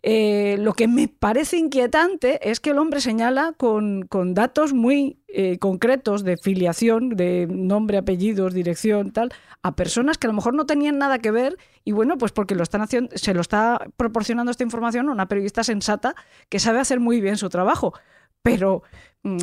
Eh, 0.01 0.55
lo 0.59 0.73
que 0.73 0.87
me 0.87 1.09
parece 1.09 1.57
inquietante 1.57 2.49
es 2.49 2.61
que 2.61 2.69
el 2.69 2.77
hombre 2.77 3.01
señala 3.01 3.53
con, 3.57 4.03
con 4.03 4.33
datos 4.33 4.71
muy 4.71 5.19
eh, 5.27 5.57
concretos 5.59 6.23
de 6.23 6.37
filiación, 6.37 7.09
de 7.09 7.47
nombre, 7.49 7.97
apellidos, 7.97 8.53
dirección, 8.53 9.11
tal, 9.11 9.33
a 9.61 9.75
personas 9.75 10.17
que 10.17 10.27
a 10.27 10.29
lo 10.29 10.35
mejor 10.35 10.53
no 10.53 10.65
tenían 10.65 10.99
nada 10.99 11.19
que 11.19 11.31
ver 11.31 11.57
y 11.83 11.91
bueno, 11.91 12.17
pues 12.17 12.31
porque 12.31 12.55
lo 12.55 12.63
están 12.63 12.81
haciendo, 12.81 13.15
se 13.17 13.33
lo 13.33 13.41
está 13.41 13.87
proporcionando 13.97 14.51
esta 14.51 14.63
información 14.63 15.09
a 15.09 15.11
una 15.11 15.27
periodista 15.27 15.65
sensata 15.65 16.15
que 16.47 16.59
sabe 16.59 16.79
hacer 16.79 17.01
muy 17.01 17.19
bien 17.19 17.35
su 17.35 17.49
trabajo. 17.49 17.93
Pero 18.41 18.83
mm, 19.23 19.37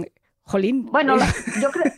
Jolín. 0.46 0.86
Bueno, 0.86 1.16
la, 1.16 1.26
yo 1.62 1.70
creo, 1.70 1.92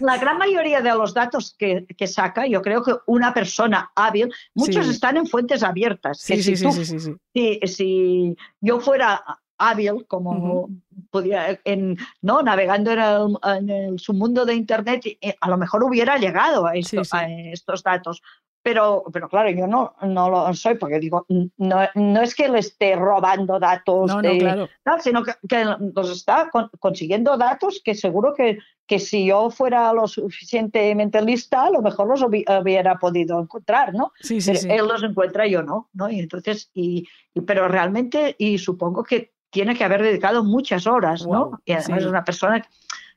la 0.00 0.16
gran 0.16 0.38
mayoría 0.38 0.80
de 0.80 0.90
los 0.90 1.12
datos 1.12 1.54
que, 1.58 1.86
que, 1.96 2.06
saca, 2.06 2.46
yo 2.46 2.62
creo 2.62 2.82
que 2.82 2.94
una 3.06 3.34
persona 3.34 3.90
hábil, 3.94 4.32
muchos 4.54 4.86
sí. 4.86 4.92
están 4.92 5.16
en 5.18 5.26
fuentes 5.26 5.62
abiertas. 5.62 6.18
Sí, 6.20 6.42
sí, 6.42 6.56
si, 6.56 6.64
tú, 6.64 6.72
sí, 6.72 6.84
sí, 6.86 7.16
si, 7.34 7.60
si, 7.66 8.36
yo 8.60 8.80
fuera 8.80 9.22
hábil, 9.58 10.06
como 10.06 10.30
uh 10.30 10.66
-huh. 10.66 10.80
podía, 11.10 11.60
en, 11.64 11.96
¿no? 12.22 12.42
navegando 12.42 12.90
en 12.92 12.98
el, 12.98 13.36
en 13.58 13.70
el, 13.70 13.98
submundo 13.98 14.44
de 14.44 14.54
Internet, 14.54 15.04
a 15.40 15.50
lo 15.50 15.58
mejor 15.58 15.84
hubiera 15.84 16.16
llegado 16.16 16.66
a, 16.66 16.74
esto, 16.74 17.02
a 17.12 17.28
estos 17.28 17.82
datos 17.82 18.22
pero, 18.64 19.04
pero 19.12 19.28
claro, 19.28 19.50
yo 19.50 19.66
no, 19.66 19.94
no 20.00 20.30
lo 20.30 20.54
soy 20.54 20.76
porque 20.76 20.98
digo, 20.98 21.26
no, 21.28 21.80
no 21.94 22.22
es 22.22 22.34
que 22.34 22.48
le 22.48 22.60
esté 22.60 22.96
robando 22.96 23.60
datos, 23.60 24.10
no, 24.10 24.22
de, 24.22 24.32
no, 24.32 24.38
claro. 24.38 24.68
no, 24.86 25.00
sino 25.00 25.22
que, 25.22 25.32
que, 25.46 25.66
los 25.94 26.10
está 26.10 26.48
con, 26.50 26.70
consiguiendo 26.80 27.36
datos 27.36 27.82
que 27.84 27.94
seguro 27.94 28.32
que, 28.32 28.56
que, 28.86 28.98
si 28.98 29.26
yo 29.26 29.50
fuera 29.50 29.92
lo 29.92 30.08
suficientemente 30.08 31.20
lista, 31.20 31.64
a 31.64 31.70
lo 31.70 31.82
mejor 31.82 32.08
los 32.08 32.22
hubiera 32.22 32.98
podido 32.98 33.38
encontrar, 33.38 33.92
¿no? 33.92 34.12
Sí, 34.20 34.40
sí, 34.40 34.56
sí. 34.56 34.66
Él 34.70 34.88
los 34.88 35.02
encuentra, 35.02 35.46
yo 35.46 35.62
no, 35.62 35.90
¿no? 35.92 36.08
Y 36.08 36.20
entonces, 36.20 36.70
y, 36.72 37.06
y, 37.34 37.42
pero 37.42 37.68
realmente, 37.68 38.34
y 38.38 38.56
supongo 38.56 39.04
que 39.04 39.34
tiene 39.50 39.76
que 39.76 39.84
haber 39.84 40.02
dedicado 40.02 40.42
muchas 40.42 40.86
horas, 40.86 41.22
wow, 41.26 41.34
¿no? 41.34 41.60
Y 41.66 41.72
además 41.72 42.00
es 42.00 42.06
una 42.06 42.24
persona 42.24 42.66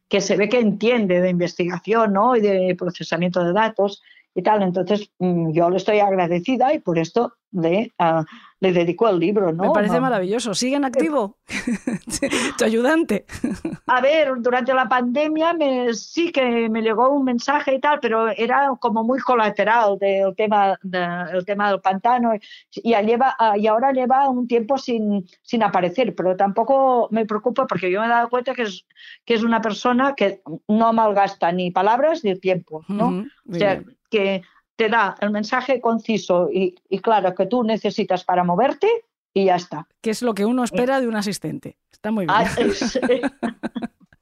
que 0.10 0.20
se 0.20 0.36
ve 0.36 0.50
que 0.50 0.60
entiende 0.60 1.22
de 1.22 1.30
investigación, 1.30 2.12
¿no? 2.12 2.36
Y 2.36 2.42
de 2.42 2.76
procesamiento 2.78 3.46
de 3.46 3.54
datos 3.54 4.04
y 4.38 4.44
tal. 4.44 4.62
Entonces, 4.62 5.12
mm, 5.18 5.52
yo 5.52 5.70
le 5.70 5.78
estoy 5.78 6.00
agradecida 6.00 6.72
y 6.74 6.80
por 6.80 7.00
esto 7.00 7.34
le, 7.62 7.92
uh, 8.00 8.24
le 8.60 8.72
dedico 8.72 9.08
el 9.08 9.20
libro. 9.20 9.52
¿no? 9.52 9.64
Me 9.64 9.70
parece 9.72 10.00
maravilloso. 10.00 10.54
¿Sigue 10.54 10.76
en 10.76 10.86
activo? 10.86 11.38
tu 12.58 12.66
ayudante. 12.66 13.26
A 13.88 14.02
ver, 14.02 14.34
durante 14.40 14.74
la 14.74 14.88
pandemia 14.88 15.54
me, 15.54 15.94
sí 15.94 16.32
que 16.32 16.70
me 16.70 16.82
llegó 16.82 17.10
un 17.10 17.26
mensaje 17.26 17.76
y 17.76 17.80
tal, 17.80 18.00
pero 18.00 18.30
era 18.30 18.72
como 18.80 19.04
muy 19.04 19.20
colateral 19.20 19.98
del 20.00 20.36
tema, 20.36 20.78
de, 20.82 21.08
el 21.34 21.46
tema 21.46 21.70
del 21.70 21.82
pantano 21.82 22.34
y, 22.36 22.96
lleva, 22.96 23.36
y 23.56 23.68
ahora 23.68 23.92
lleva 23.92 24.30
un 24.30 24.48
tiempo 24.48 24.78
sin, 24.78 25.28
sin 25.42 25.64
aparecer, 25.64 26.16
pero 26.16 26.36
tampoco 26.36 27.08
me 27.12 27.26
preocupa 27.26 27.68
porque 27.68 27.92
yo 27.92 28.02
me 28.02 28.08
he 28.08 28.10
dado 28.10 28.30
cuenta 28.30 28.54
que 28.54 28.64
es, 28.64 28.86
que 29.26 29.36
es 29.36 29.44
una 29.44 29.62
persona 29.62 30.16
que 30.16 30.42
no 30.68 30.94
malgasta 30.94 31.52
ni 31.52 31.72
palabras 31.72 32.24
ni 32.24 32.38
tiempo. 32.40 32.84
¿no? 32.88 33.08
Uh 33.08 33.12
-huh. 33.12 33.32
O 33.50 33.54
sea, 33.56 33.84
que 34.10 34.42
te 34.78 34.90
da 34.90 35.16
el 35.20 35.32
mensaje 35.32 35.82
conciso 35.82 36.50
y, 36.52 36.76
y, 36.88 37.00
claro 37.00 37.36
que 37.36 37.48
tú 37.48 37.64
necesitas 37.64 38.24
para 38.24 38.44
moverte 38.44 38.88
y 39.34 39.46
ya 39.46 39.56
está. 39.56 39.88
Que 40.02 40.12
es 40.12 40.22
lo 40.22 40.34
que 40.34 40.46
uno 40.46 40.64
espera 40.64 41.02
de 41.02 41.08
un 41.08 41.16
asistente. 41.16 41.78
Está 41.92 42.12
muy 42.12 42.26
bien. 42.26 42.38
Ah, 42.38 42.48
es, 42.58 43.00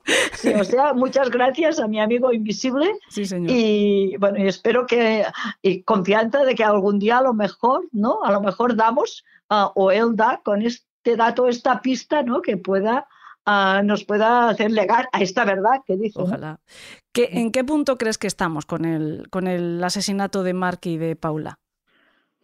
sí, 0.33 0.53
o 0.53 0.63
sea, 0.63 0.93
muchas 0.93 1.29
gracias 1.29 1.79
a 1.79 1.87
mi 1.87 1.99
amigo 1.99 2.31
invisible. 2.31 2.89
Sí, 3.09 3.25
señor. 3.25 3.51
Y 3.51 4.15
bueno, 4.17 4.39
y 4.39 4.47
espero 4.47 4.87
que, 4.87 5.25
y 5.61 5.83
confianza 5.83 6.43
de 6.45 6.55
que 6.55 6.63
algún 6.63 6.99
día 6.99 7.17
a 7.17 7.23
lo 7.23 7.33
mejor, 7.33 7.87
¿no? 7.91 8.23
A 8.23 8.31
lo 8.31 8.39
mejor 8.39 8.75
damos, 8.77 9.25
uh, 9.49 9.69
o 9.75 9.91
él 9.91 10.15
da 10.15 10.41
con 10.43 10.61
este 10.61 11.17
dato, 11.17 11.49
esta 11.49 11.81
pista, 11.81 12.23
¿no? 12.23 12.41
Que 12.41 12.55
pueda 12.55 13.07
Uh, 13.47 13.83
nos 13.83 14.03
pueda 14.05 14.49
hacer 14.49 14.71
llegar 14.71 15.07
a 15.11 15.21
esta 15.21 15.45
verdad 15.45 15.81
que 15.85 15.97
dice. 15.97 16.19
Ojalá. 16.19 16.59
¿Qué, 17.11 17.29
¿En 17.31 17.51
qué 17.51 17.63
punto 17.63 17.95
crees 17.97 18.17
que 18.17 18.25
estamos 18.27 18.65
con 18.65 18.85
el, 18.85 19.27
con 19.29 19.47
el 19.47 19.83
asesinato 19.83 20.41
de 20.41 20.53
Mark 20.53 20.79
y 20.83 20.97
de 20.97 21.15
Paula? 21.15 21.59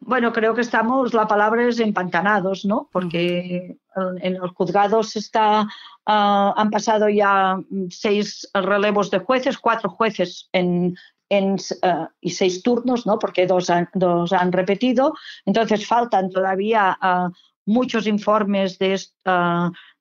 Bueno, 0.04 0.32
creo 0.32 0.56
que 0.56 0.62
estamos, 0.62 1.14
la 1.14 1.28
palabra 1.28 1.68
es 1.68 1.80
empantanados, 1.80 2.66
¿no? 2.66 2.90
Porque 2.92 3.78
en 4.22 4.38
los 4.40 4.52
juzgados 4.52 5.16
está, 5.16 5.62
uh, 5.62 6.54
han 6.56 6.70
pasado 6.72 7.08
ya 7.08 7.60
seis 7.90 8.50
relevos 8.54 9.12
de 9.12 9.20
jueces, 9.20 9.60
cuatro 9.60 9.90
jueces 9.92 10.50
en, 10.54 10.96
en, 11.30 11.54
uh, 11.54 12.08
y 12.20 12.32
seis 12.32 12.64
turnos, 12.64 13.06
¿no? 13.06 13.20
Porque 13.20 13.46
dos 13.46 13.70
han, 13.70 13.90
dos 13.94 14.34
han 14.34 14.52
repetido. 14.52 15.14
Entonces 15.46 15.86
faltan 15.86 16.32
todavía 16.32 16.98
uh, 17.02 17.30
muchos 17.66 18.08
informes 18.08 18.80
de, 18.80 19.00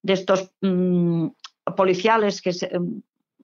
de 0.03 0.13
estos 0.13 0.51
um, 0.63 1.33
policiales 1.77 2.41
que 2.41 2.53
se, 2.53 2.71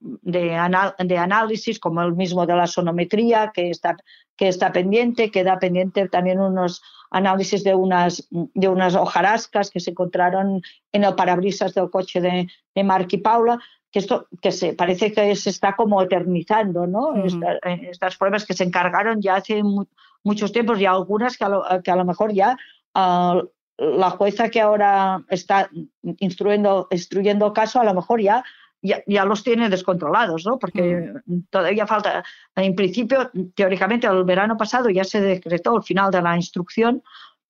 de, 0.00 0.54
anal, 0.54 0.94
de, 0.98 1.18
análisis, 1.18 1.78
como 1.78 2.02
el 2.02 2.14
mismo 2.14 2.46
de 2.46 2.54
la 2.54 2.66
sonometría, 2.66 3.52
que 3.54 3.70
está, 3.70 3.96
que 4.36 4.48
está 4.48 4.72
pendiente, 4.72 5.30
queda 5.30 5.58
pendiente 5.58 6.08
también 6.08 6.40
unos 6.40 6.82
análisis 7.10 7.62
de 7.64 7.74
unas, 7.74 8.28
de 8.30 8.68
unas 8.68 8.94
hojarascas 8.94 9.70
que 9.70 9.80
se 9.80 9.90
encontraron 9.90 10.62
en 10.92 11.04
el 11.04 11.14
parabrisas 11.14 11.74
del 11.74 11.90
coche 11.90 12.20
de, 12.20 12.48
de 12.74 12.84
Mark 12.84 13.08
y 13.10 13.18
Paula, 13.18 13.58
que 13.90 14.00
esto 14.00 14.26
que 14.42 14.52
se 14.52 14.74
parece 14.74 15.12
que 15.12 15.34
se 15.36 15.50
está 15.50 15.74
como 15.76 16.02
eternizando, 16.02 16.86
¿no? 16.86 17.08
Uh 17.08 17.14
-huh. 17.14 17.26
Esta, 17.26 17.58
estas 17.90 18.16
pruebas 18.16 18.44
que 18.44 18.54
se 18.54 18.64
encargaron 18.64 19.22
ya 19.22 19.36
hace 19.36 19.62
mu 19.62 19.84
muchos 20.24 20.50
tiempos 20.50 20.80
y 20.80 20.86
algunas 20.86 21.36
que 21.36 21.44
a 21.44 21.48
lo, 21.48 21.62
que 21.84 21.90
a 21.92 21.96
lo 21.96 22.04
mejor 22.04 22.32
ya 22.32 22.58
uh, 22.96 23.46
la 23.78 24.10
jueza 24.10 24.48
que 24.48 24.60
ahora 24.60 25.22
está 25.28 25.70
instruyendo, 26.18 26.88
instruyendo 26.90 27.52
caso 27.52 27.80
a 27.80 27.84
lo 27.84 27.94
mejor 27.94 28.20
ya 28.20 28.44
ya, 28.82 29.02
ya, 29.06 29.24
los 29.24 29.42
tiene 29.42 29.68
descontrolados, 29.68 30.46
¿no? 30.46 30.58
Porque 30.58 31.12
mm. 31.24 31.38
todavía 31.50 31.86
falta, 31.86 32.24
en 32.54 32.74
principio, 32.74 33.30
teóricamente, 33.54 34.06
el 34.06 34.24
verano 34.24 34.56
pasado 34.56 34.90
ya 34.90 35.02
se 35.02 35.20
decretó 35.20 35.76
el 35.76 35.82
final 35.82 36.10
de 36.10 36.22
la 36.22 36.36
instrucción, 36.36 37.02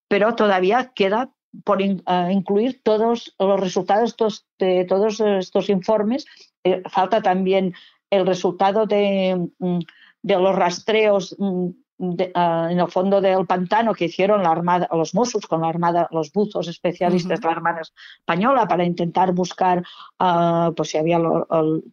pero 0.08 0.34
todavía 0.34 0.92
queda 0.94 1.30
por 1.64 1.82
in, 1.82 2.02
uh, 2.06 2.30
incluir 2.30 2.80
todos 2.82 3.34
los 3.38 3.60
resultados 3.60 4.16
de 4.58 4.84
todos 4.84 5.20
estos 5.20 5.68
informes. 5.68 6.26
Eh, 6.64 6.82
falta 6.88 7.22
también 7.22 7.74
el 8.10 8.26
resultado 8.26 8.86
de, 8.86 9.48
mm, 9.58 9.78
de 10.22 10.34
los 10.34 10.54
rastreos 10.54 11.34
mm, 11.38 11.68
de, 11.98 12.32
uh, 12.35 12.70
en 12.70 12.78
el 12.78 12.89
fondo 12.89 13.20
del 13.20 13.47
pantano 13.47 13.94
que 13.94 14.06
hicieron 14.06 14.43
la 14.43 14.51
armada, 14.51 14.89
los 14.93 15.14
Mossos 15.14 15.47
con 15.47 15.62
la 15.62 15.68
armada, 15.68 16.09
los 16.10 16.32
buzos 16.32 16.68
especialistas 16.68 17.39
uh 17.39 17.40
-huh. 17.40 17.43
de 17.43 17.48
la 17.48 17.56
Armada 17.56 17.81
Española 17.81 18.68
para 18.68 18.85
intentar 18.85 19.32
buscar 19.32 19.82
uh, 20.20 20.73
pues 20.74 20.90
si 20.90 20.98
había 20.98 21.18
lo, 21.18 21.47
el, 21.51 21.85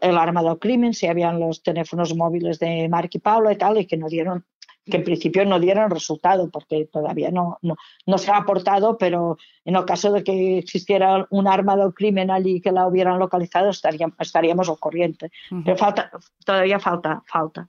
el, 0.00 0.18
arma 0.18 0.42
del 0.42 0.58
crimen, 0.58 0.94
si 0.94 1.06
habían 1.06 1.38
los 1.38 1.62
teléfonos 1.62 2.14
móviles 2.14 2.58
de 2.58 2.88
Mark 2.88 3.10
y 3.12 3.18
Pablo 3.18 3.50
y 3.50 3.56
tal, 3.56 3.78
y 3.78 3.86
que 3.86 3.96
no 3.96 4.08
dieron 4.08 4.44
que 4.90 4.96
en 4.96 5.04
principio 5.04 5.44
no 5.44 5.60
dieron 5.60 5.90
resultado 5.90 6.50
porque 6.50 6.86
todavía 6.86 7.30
no, 7.30 7.58
no, 7.60 7.76
no, 8.06 8.16
se 8.16 8.30
ha 8.30 8.38
aportado, 8.38 8.96
pero 8.96 9.36
en 9.66 9.76
el 9.76 9.84
caso 9.84 10.10
de 10.12 10.24
que 10.24 10.58
existiera 10.58 11.26
un 11.30 11.46
arma 11.46 11.76
del 11.76 11.92
crimen 11.92 12.30
allí 12.30 12.62
que 12.62 12.72
la 12.72 12.86
hubieran 12.86 13.18
localizado 13.18 13.68
estaríamos, 13.68 14.16
estaríamos 14.18 14.68
al 14.70 14.78
corriente. 14.78 15.30
Uh 15.50 15.56
-huh. 15.56 15.62
Pero 15.64 15.76
falta, 15.76 16.10
todavía 16.42 16.78
falta, 16.78 17.22
falta. 17.26 17.68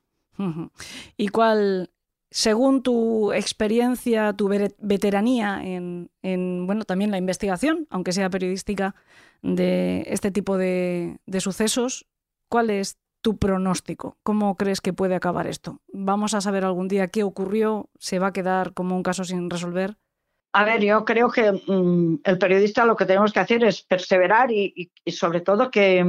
¿Y 1.18 1.28
cuál, 1.30 1.91
según 2.32 2.82
tu 2.84 3.34
experiencia, 3.34 4.34
tu 4.34 4.48
veteranía 4.48 5.61
en, 5.64 6.10
en, 6.22 6.66
bueno, 6.66 6.86
también 6.86 7.11
la 7.11 7.18
investigación, 7.18 7.88
aunque 7.90 8.14
sea 8.14 8.30
periodística, 8.30 8.95
de 9.41 10.03
este 10.07 10.32
tipo 10.32 10.57
de, 10.57 11.20
sucesos, 11.40 12.07
cuál 12.48 12.70
es 12.70 12.98
tu 13.22 13.38
pronóstico? 13.38 14.18
¿Cómo 14.24 14.56
crees 14.56 14.82
que 14.82 14.94
puede 14.94 15.16
acabar 15.16 15.48
esto? 15.48 15.82
¿Vamos 15.91 16.34
a 16.34 16.41
saber 16.41 16.64
algún 16.66 16.88
día 16.88 17.07
qué 17.07 17.24
ocurrió? 17.24 17.90
¿Se 17.98 18.20
va 18.20 18.28
a 18.28 18.34
quedar 18.34 18.74
como 18.74 18.95
un 18.95 19.03
caso 19.03 19.24
sin 19.24 19.49
resolver? 19.49 19.98
A 20.52 20.66
ver, 20.66 20.82
yo 20.82 21.06
creo 21.06 21.30
que 21.30 21.52
mmm, 21.52 22.22
el 22.24 22.38
periodista 22.40 22.86
lo 22.86 22.95
que 22.95 23.06
tenemos 23.06 23.32
que 23.32 23.40
hacer 23.40 23.64
es 23.64 23.84
perseverar 23.84 24.52
y, 24.52 24.91
sobre 25.07 25.41
todo 25.41 25.70
que, 25.70 26.03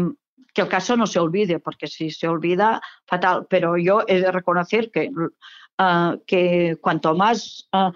que, 0.55 0.63
el 0.63 0.69
caso 0.69 0.97
no 0.97 1.07
se 1.07 1.19
olvide, 1.19 1.59
porque 1.59 1.87
si 1.87 2.11
se 2.11 2.29
olvida, 2.29 2.81
fatal. 3.07 3.47
Pero 3.49 3.77
yo 3.77 4.03
he 4.07 4.21
de 4.21 4.33
reconocer 4.33 4.91
que, 4.91 5.11
uh, 5.11 6.19
que 6.27 6.79
cuanto 6.81 7.15
más 7.15 7.69
uh, 7.73 7.91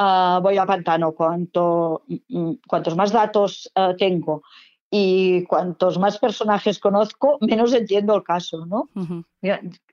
uh, 0.00 0.40
voy 0.40 0.58
a 0.58 0.66
pantano, 0.66 1.12
cuanto, 1.12 2.04
mm, 2.28 2.52
cuantos 2.66 2.96
más 2.96 3.12
datos 3.12 3.70
tengo 3.98 4.42
y 4.90 5.44
cuantos 5.44 5.98
más 5.98 6.18
personajes 6.18 6.78
conozco, 6.78 7.38
menos 7.40 7.74
entiendo 7.74 8.14
el 8.14 8.22
caso, 8.22 8.64
¿no? 8.64 8.88
-huh. 8.94 9.24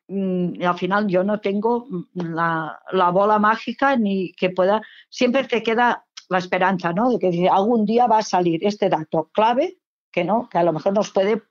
y 0.08 0.64
al 0.64 0.78
final 0.78 1.08
yo 1.08 1.24
no 1.24 1.40
tengo 1.40 1.88
la, 2.14 2.80
la, 2.92 3.10
bola 3.10 3.40
mágica 3.40 3.98
ni 3.98 4.32
que 4.34 4.52
pueda, 4.52 4.82
siempre 5.10 5.44
te 5.44 5.62
queda 5.64 6.06
la 6.30 6.38
esperanza, 6.38 6.94
¿no? 6.94 7.12
De 7.12 7.20
que 7.20 7.50
algún 7.50 7.86
día 7.86 8.08
va 8.08 8.20
a 8.20 8.24
salir 8.24 8.66
este 8.66 8.90
dato 8.90 9.30
clave, 9.34 9.78
que 10.12 10.24
no, 10.24 10.48
que 10.50 10.58
a 10.58 10.64
lo 10.64 10.74
mejor 10.74 10.94
nos 10.94 11.12
puede, 11.12 11.44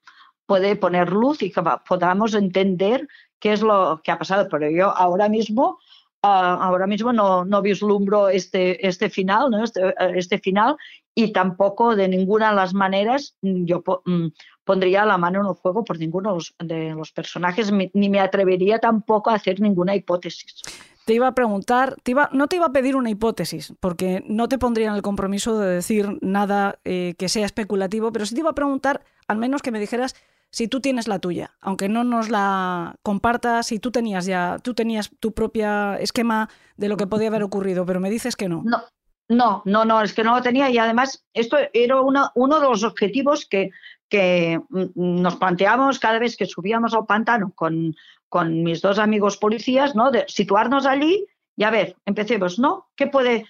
puede 0.46 0.76
poner 0.76 1.10
luz 1.10 1.42
y 1.42 1.50
que 1.50 1.62
podamos 1.88 2.34
entender 2.34 3.08
qué 3.38 3.52
es 3.52 3.62
lo 3.62 4.00
que 4.02 4.12
ha 4.12 4.18
pasado. 4.18 4.48
Pero 4.50 4.70
yo 4.70 4.90
ahora 4.90 5.28
mismo 5.28 5.78
Uh, 6.24 6.56
ahora 6.58 6.86
mismo 6.86 7.12
no, 7.12 7.44
no, 7.44 7.60
vislumbro 7.60 8.30
este, 8.30 8.86
este 8.86 9.10
final, 9.10 9.50
¿no? 9.50 9.62
este, 9.62 9.94
este, 10.16 10.38
final 10.38 10.74
y 11.14 11.34
tampoco 11.34 11.94
de 11.94 12.08
ninguna 12.08 12.48
de 12.48 12.56
las 12.56 12.72
maneras 12.72 13.36
yo 13.42 13.84
mm, 14.06 14.28
pondría 14.64 15.04
la 15.04 15.18
mano 15.18 15.42
en 15.42 15.46
el 15.48 15.54
fuego 15.54 15.84
por 15.84 15.98
ninguno 15.98 16.30
de 16.30 16.34
los, 16.36 16.54
de 16.58 16.94
los 16.94 17.12
personajes, 17.12 17.70
ni 17.70 18.08
me 18.08 18.20
atrevería 18.20 18.78
tampoco 18.78 19.28
a 19.28 19.34
hacer 19.34 19.60
ninguna 19.60 19.94
hipótesis. 19.94 20.62
Te 21.04 21.12
iba 21.12 21.28
a 21.28 21.34
preguntar, 21.34 21.96
te 22.02 22.12
iba, 22.12 22.30
no 22.32 22.48
te 22.48 22.56
iba 22.56 22.66
a 22.66 22.72
pedir 22.72 22.96
una 22.96 23.10
hipótesis, 23.10 23.74
porque 23.78 24.24
no 24.26 24.48
te 24.48 24.56
pondría 24.56 24.88
en 24.88 24.94
el 24.94 25.02
compromiso 25.02 25.58
de 25.58 25.74
decir 25.74 26.16
nada 26.22 26.78
eh, 26.84 27.14
que 27.18 27.28
sea 27.28 27.44
especulativo, 27.44 28.12
pero 28.12 28.24
sí 28.24 28.34
te 28.34 28.40
iba 28.40 28.48
a 28.48 28.54
preguntar, 28.54 29.04
al 29.28 29.36
menos 29.36 29.60
que 29.60 29.72
me 29.72 29.78
dijeras 29.78 30.16
si 30.54 30.68
tú 30.68 30.80
tienes 30.80 31.08
la 31.08 31.18
tuya, 31.18 31.56
aunque 31.60 31.88
no 31.88 32.04
nos 32.04 32.30
la 32.30 32.94
compartas, 33.02 33.66
si 33.66 33.80
tú 33.80 33.90
tenías 33.90 34.24
ya, 34.24 34.60
tú 34.62 34.72
tenías 34.72 35.10
tu 35.18 35.34
propia 35.34 35.96
esquema 35.98 36.48
de 36.76 36.88
lo 36.88 36.96
que 36.96 37.08
podía 37.08 37.26
haber 37.26 37.42
ocurrido, 37.42 37.84
pero 37.84 37.98
me 37.98 38.08
dices 38.08 38.36
que 38.36 38.48
no. 38.48 38.62
No, 38.64 38.84
no, 39.28 39.62
no, 39.64 39.84
no 39.84 40.00
es 40.00 40.14
que 40.14 40.22
no 40.22 40.36
lo 40.36 40.42
tenía 40.42 40.70
y 40.70 40.78
además 40.78 41.24
esto 41.32 41.56
era 41.72 42.00
una, 42.00 42.30
uno 42.36 42.60
de 42.60 42.68
los 42.68 42.84
objetivos 42.84 43.46
que, 43.46 43.72
que 44.08 44.60
nos 44.94 45.34
planteamos 45.34 45.98
cada 45.98 46.20
vez 46.20 46.36
que 46.36 46.46
subíamos 46.46 46.94
al 46.94 47.06
pantano 47.06 47.50
con, 47.56 47.96
con 48.28 48.62
mis 48.62 48.80
dos 48.80 49.00
amigos 49.00 49.36
policías, 49.38 49.96
¿no? 49.96 50.12
De 50.12 50.24
situarnos 50.28 50.86
allí 50.86 51.26
y 51.56 51.64
a 51.64 51.70
ver, 51.70 51.96
empecemos, 52.06 52.60
¿no? 52.60 52.90
¿Qué 52.94 53.08
puede, 53.08 53.48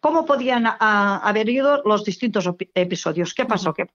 cómo 0.00 0.26
podían 0.26 0.66
a, 0.66 1.18
haber 1.18 1.48
ido 1.48 1.82
los 1.84 2.02
distintos 2.02 2.50
episodios? 2.74 3.32
¿Qué 3.32 3.44
pasó? 3.44 3.72
¿Qué, 3.72 3.86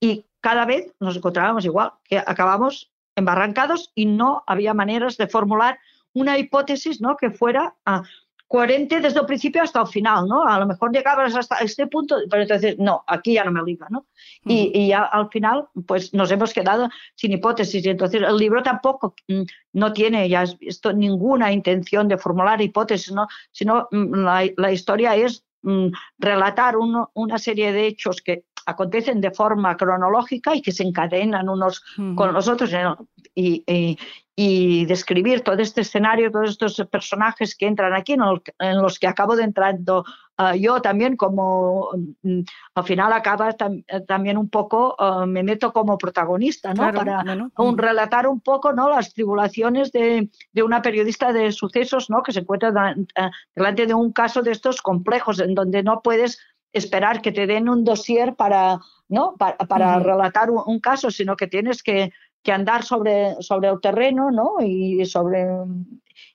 y 0.00 0.24
cada 0.44 0.66
vez 0.66 0.92
nos 1.00 1.16
encontrábamos 1.16 1.64
igual, 1.64 1.92
que 2.04 2.18
acabamos 2.18 2.92
embarrancados 3.16 3.90
y 3.94 4.04
no 4.04 4.44
había 4.46 4.74
maneras 4.74 5.16
de 5.16 5.26
formular 5.26 5.78
una 6.12 6.38
hipótesis 6.38 7.00
¿no? 7.00 7.16
que 7.16 7.30
fuera 7.30 7.74
uh, 7.86 8.02
coherente 8.46 9.00
desde 9.00 9.20
el 9.20 9.24
principio 9.24 9.62
hasta 9.62 9.80
el 9.80 9.86
final, 9.86 10.28
¿no? 10.28 10.44
A 10.46 10.58
lo 10.58 10.66
mejor 10.66 10.92
llegabas 10.92 11.34
hasta 11.34 11.56
este 11.56 11.86
punto, 11.86 12.16
pero 12.30 12.42
entonces, 12.42 12.76
no, 12.78 13.02
aquí 13.06 13.32
ya 13.32 13.44
no 13.44 13.52
me 13.52 13.62
liga, 13.62 13.86
¿no? 13.88 14.00
Uh 14.00 14.02
-huh. 14.50 14.70
y, 14.74 14.80
y, 14.80 14.88
ya 14.88 15.04
al 15.04 15.30
final, 15.30 15.66
pues 15.86 16.12
nos 16.12 16.30
hemos 16.30 16.52
quedado 16.52 16.90
sin 17.14 17.32
hipótesis 17.32 17.82
y 17.86 17.88
entonces 17.88 18.20
el 18.20 18.36
libro 18.36 18.62
tampoco 18.62 19.14
mm, 19.28 19.44
no 19.72 19.92
tiene 19.94 20.28
ya 20.28 20.44
esto, 20.60 20.92
ninguna 20.92 21.52
intención 21.52 22.06
de 22.06 22.18
formular 22.18 22.60
hipótesis, 22.60 23.12
¿no? 23.14 23.26
Sino 23.50 23.88
mm, 23.90 24.14
la, 24.14 24.44
la, 24.58 24.70
historia 24.70 25.16
es 25.16 25.42
mm, 25.62 25.88
relatar 26.18 26.76
uno, 26.76 27.10
una 27.14 27.38
serie 27.38 27.72
de 27.72 27.86
hechos 27.86 28.20
que 28.20 28.44
acontecen 28.66 29.20
de 29.20 29.30
forma 29.30 29.76
cronológica 29.76 30.54
y 30.54 30.62
que 30.62 30.72
se 30.72 30.82
encadenan 30.82 31.48
unos 31.48 31.82
uh 31.98 32.02
-huh. 32.02 32.14
con 32.14 32.32
los 32.32 32.48
otros 32.48 32.70
y, 33.34 33.62
y, 33.66 33.98
y, 34.36 34.86
describir 34.86 35.42
todo 35.42 35.58
este 35.58 35.82
escenario, 35.82 36.30
todos 36.30 36.50
estos 36.50 36.86
personajes 36.90 37.54
que 37.56 37.66
entran 37.66 37.94
aquí, 37.94 38.12
en, 38.14 38.22
el, 38.22 38.42
en 38.58 38.82
los 38.82 38.98
que 38.98 39.06
acabo 39.06 39.36
de 39.36 39.44
entrando 39.44 40.04
uh, 40.38 40.54
yo 40.56 40.80
también 40.80 41.16
como 41.16 41.90
um, 41.90 42.44
al 42.74 42.84
final 42.84 43.12
acaba 43.12 43.52
tam, 43.52 43.82
también 44.06 44.36
un 44.36 44.48
poco, 44.48 44.96
uh, 44.98 45.26
me 45.26 45.42
meto 45.42 45.72
como 45.72 45.98
protagonista, 45.98 46.70
¿no? 46.70 46.82
Claro, 46.82 46.98
Para 46.98 47.22
bueno. 47.22 47.50
un, 47.56 47.78
relatar 47.78 48.26
un 48.26 48.40
poco, 48.40 48.72
¿no? 48.72 48.88
Las 48.88 49.12
tribulaciones 49.12 49.92
de, 49.92 50.30
de 50.52 50.62
una 50.62 50.82
periodista 50.82 51.32
de 51.32 51.52
sucesos, 51.52 52.10
¿no? 52.10 52.22
Que 52.22 52.32
se 52.32 52.40
encuentra 52.40 52.70
uh, 52.70 53.30
delante 53.54 53.86
de 53.86 53.94
un 53.94 54.12
caso 54.12 54.42
de 54.42 54.52
estos 54.52 54.82
complejos 54.82 55.40
en 55.40 55.54
donde 55.54 55.82
no 55.82 56.02
puedes 56.02 56.38
esperar 56.74 57.22
que 57.22 57.32
te 57.32 57.46
den 57.46 57.68
un 57.68 57.84
dossier 57.84 58.34
para, 58.34 58.80
¿no? 59.08 59.34
para, 59.38 59.56
para 59.56 59.96
uh 59.96 60.00
-huh. 60.00 60.04
relatar 60.04 60.50
un, 60.50 60.62
un, 60.66 60.80
caso, 60.80 61.10
sino 61.10 61.36
que 61.36 61.46
tienes 61.46 61.82
que, 61.82 62.12
que, 62.42 62.52
andar 62.52 62.82
sobre, 62.82 63.36
sobre 63.40 63.68
el 63.68 63.80
terreno 63.80 64.30
¿no? 64.30 64.56
y 64.60 65.06
sobre 65.06 65.46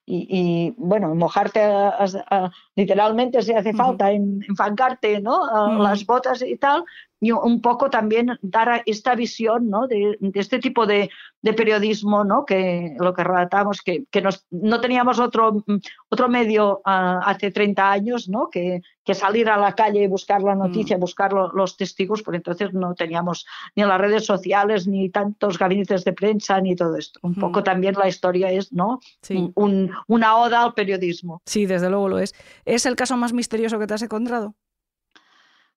y, 0.06 0.28
y 0.30 0.74
bueno, 0.78 1.14
mojarte 1.16 1.62
a, 1.62 1.90
a, 2.30 2.52
literalmente 2.76 3.42
si 3.42 3.54
hace 3.54 3.74
falta, 3.74 4.06
uh 4.06 4.10
-huh. 4.10 4.16
en, 4.16 4.46
enfangarte 4.48 5.22
¿no? 5.22 5.42
Uh 5.42 5.46
-huh. 5.46 5.84
las 5.84 6.06
botas 6.06 6.42
y 6.42 6.58
tal, 6.58 6.84
y 7.22 7.32
un 7.32 7.62
poco 7.62 7.90
también 7.90 8.38
dar 8.42 8.82
esta 8.86 9.14
visión 9.16 9.70
¿no? 9.70 9.88
de, 9.88 10.18
de 10.20 10.40
este 10.40 10.60
tipo 10.60 10.86
de, 10.86 11.10
de, 11.42 11.54
periodismo, 11.54 12.24
¿no? 12.24 12.46
que 12.46 12.96
lo 12.98 13.14
que 13.14 13.24
relatamos, 13.24 13.82
que, 13.82 14.06
que 14.10 14.22
nos, 14.22 14.46
no 14.52 14.80
teníamos 14.80 15.20
otro, 15.20 15.64
otro 16.08 16.30
medio 16.30 16.78
uh, 16.86 17.20
hace 17.24 17.52
30 17.52 17.92
años 17.92 18.30
¿no? 18.30 18.50
que, 18.50 18.82
que, 19.04 19.14
salir 19.14 19.50
a 19.50 19.58
la 19.58 19.74
calle 19.74 20.04
y 20.04 20.08
buscar 20.08 20.42
la 20.42 20.56
noticia, 20.56 20.98
mm. 20.98 21.00
buscar 21.02 21.34
lo, 21.34 21.52
los 21.52 21.76
testigos, 21.76 22.22
porque 22.22 22.38
entonces 22.38 22.74
no 22.74 22.94
teníamos 22.96 23.46
ni 23.76 23.84
las 23.84 24.00
redes 24.00 24.26
sociales, 24.26 24.88
ni 24.88 25.10
tantos 25.10 25.60
gabinetes 25.60 26.06
de 26.06 26.14
prensa, 26.14 26.62
ni 26.62 26.76
todo 26.76 26.96
esto. 26.96 27.20
Un 27.24 27.32
mm. 27.32 27.40
poco 27.40 27.64
también 27.64 27.96
la 27.96 28.08
historia 28.08 28.50
es 28.52 28.72
¿no? 28.72 29.00
Sí. 29.22 29.52
Un, 29.56 29.69
una 30.08 30.38
oda 30.38 30.64
al 30.64 30.74
periodismo. 30.74 31.42
Sí, 31.46 31.66
desde 31.66 31.90
luego 31.90 32.10
lo 32.10 32.20
es. 32.20 32.34
¿Es 32.66 32.86
el 32.86 32.96
caso 32.96 33.18
más 33.18 33.34
misterioso 33.34 33.80
que 33.80 33.88
te 33.88 33.94
has 33.94 34.02
encontrado? 34.02 34.56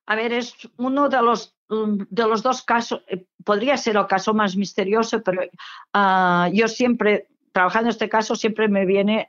A 0.07 0.17
ver, 0.17 0.33
es 0.33 0.55
uno 0.79 1.09
de 1.09 1.23
los, 1.23 1.57
de 1.69 2.27
los 2.27 2.43
dos 2.43 2.63
casos, 2.63 3.03
eh, 3.07 3.25
podría 3.45 3.77
ser 3.77 3.97
el 3.97 4.07
caso 4.07 4.35
más 4.35 4.57
misterioso, 4.57 5.23
pero 5.23 5.43
uh, 5.43 6.53
yo 6.53 6.69
siempre, 6.69 7.29
trabajando 7.53 7.89
en 7.89 7.93
este 7.93 8.09
caso, 8.09 8.35
siempre 8.35 8.69
me 8.69 8.85
viene 8.85 9.29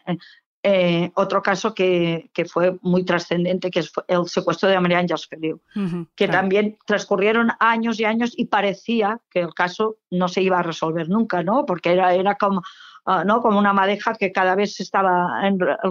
eh, 0.63 1.11
otro 1.15 1.41
caso 1.41 1.73
que, 1.73 2.31
que, 2.33 2.45
fue 2.45 2.77
muy 2.81 3.03
trascendente, 3.03 3.69
que 3.69 3.79
es 3.81 3.91
el 4.07 4.27
secuestro 4.27 4.69
de 4.69 4.79
María 4.79 4.99
Ángeles 4.99 5.27
Feliu, 5.27 5.61
uh 5.75 5.79
-huh, 5.79 6.07
que 6.15 6.25
claro. 6.25 6.39
también 6.39 6.77
transcurrieron 6.85 7.51
años 7.59 7.99
y 7.99 8.05
años 8.05 8.33
y 8.35 8.45
parecía 8.45 9.19
que 9.29 9.41
el 9.41 9.53
caso 9.53 9.97
no 10.09 10.27
se 10.27 10.41
iba 10.41 10.59
a 10.59 10.63
resolver 10.63 11.09
nunca, 11.09 11.43
¿no? 11.43 11.65
Porque 11.65 11.91
era, 11.91 12.13
era 12.13 12.35
como... 12.35 12.61
Uh, 13.05 13.25
¿no? 13.25 13.41
como 13.41 13.59
una 13.59 13.73
madeja 13.73 14.13
que 14.15 14.31
cada 14.31 14.55
vez 14.55 14.75
se 14.75 14.83
estaba 14.83 15.29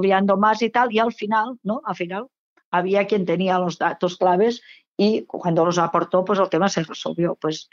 liando 0.01 0.39
más 0.39 0.63
y 0.63 0.71
tal, 0.71 0.91
y 0.91 0.99
al 0.99 1.13
final, 1.13 1.59
¿no? 1.63 1.83
Al 1.85 1.95
final 1.95 2.29
había 2.71 3.07
quien 3.07 3.27
tenía 3.27 3.59
los 3.59 3.77
datos 3.77 4.17
claves 4.17 4.63
y 4.97 5.27
cuando 5.27 5.67
los 5.67 5.77
aportó, 5.77 6.25
pues 6.25 6.39
el 6.39 6.49
tema 6.49 6.71
se 6.71 6.85
resolvió. 6.85 7.35
Pues 7.35 7.69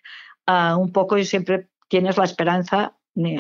ah, 0.46 0.76
un 0.78 0.92
poco 0.92 1.18
y 1.18 1.24
siempre 1.24 1.70
tienes 1.88 2.18
la 2.18 2.26
esperanza, 2.26 2.98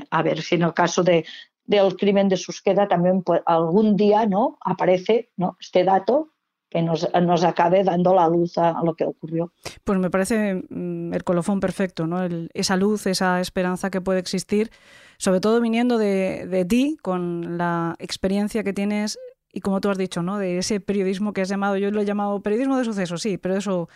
a 0.09 0.23
ver 0.23 0.41
si 0.41 0.55
en 0.55 0.63
el 0.63 0.73
caso 0.73 1.03
de, 1.03 1.25
del 1.65 1.95
crimen 1.95 2.29
de 2.29 2.37
Susqueda 2.37 2.87
también 2.87 3.21
pues, 3.21 3.41
algún 3.45 3.95
día 3.95 4.25
¿no? 4.25 4.57
aparece 4.61 5.31
¿no? 5.37 5.57
este 5.59 5.83
dato 5.83 6.31
que 6.69 6.81
nos, 6.81 7.07
nos, 7.21 7.43
acabe 7.43 7.83
dando 7.83 8.13
la 8.13 8.27
luz 8.27 8.57
a, 8.57 8.81
lo 8.83 8.93
que 8.93 9.05
ocurrió. 9.05 9.51
Pues 9.83 9.97
me 9.97 10.09
parece 10.09 10.63
mm, 10.69 11.13
el 11.13 11.23
colofón 11.23 11.59
perfecto, 11.59 12.05
¿no? 12.05 12.19
esa 12.53 12.75
luz, 12.75 13.07
esa 13.07 13.41
esperanza 13.41 13.89
que 13.89 14.01
puede 14.01 14.19
existir, 14.19 14.69
sobre 15.17 15.39
todo 15.39 15.61
viniendo 15.61 15.97
de, 15.97 16.45
de, 16.47 16.65
ti, 16.65 16.97
con 17.01 17.57
la 17.57 17.95
experiencia 17.99 18.63
que 18.63 18.73
tienes 18.73 19.17
y 19.51 19.61
como 19.61 19.81
tú 19.81 19.89
has 19.89 19.97
dicho, 19.97 20.21
¿no? 20.21 20.37
De 20.37 20.59
ese 20.59 20.79
periodismo 20.79 21.33
que 21.33 21.41
has 21.41 21.49
llamado, 21.49 21.75
yo 21.77 21.89
lo 21.91 22.01
he 22.01 22.05
llamado 22.05 22.41
periodismo 22.41 22.77
de 22.77 22.85
sucesos, 22.85 23.21
sí, 23.21 23.37
pero 23.37 23.57
eso, 23.57 23.89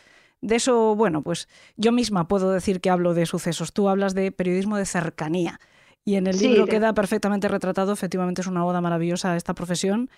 de 0.44 0.56
eso, 0.56 0.95
bueno, 0.95 1.22
pues 1.22 1.48
yo 1.78 1.91
misma 1.91 2.28
puedo 2.28 2.52
decir 2.52 2.82
que 2.82 2.90
hablo 2.90 3.14
de 3.14 3.26
sucesos. 3.26 3.72
Tú 3.72 3.88
hablas 3.88 4.14
de 4.14 4.32
periodismo 4.32 4.78
de 4.78 4.86
cercanía. 4.86 5.60
Y 6.06 6.16
en 6.16 6.28
el 6.28 6.38
libro 6.38 6.66
queda 6.66 6.94
perfectamente 6.94 7.48
retratado, 7.48 7.94
efectivamente 7.94 8.41
es 8.41 8.48
una 8.48 8.64
boda 8.64 8.82
maravillosa 8.82 9.38
esta 9.38 9.54
profesión. 9.54 10.10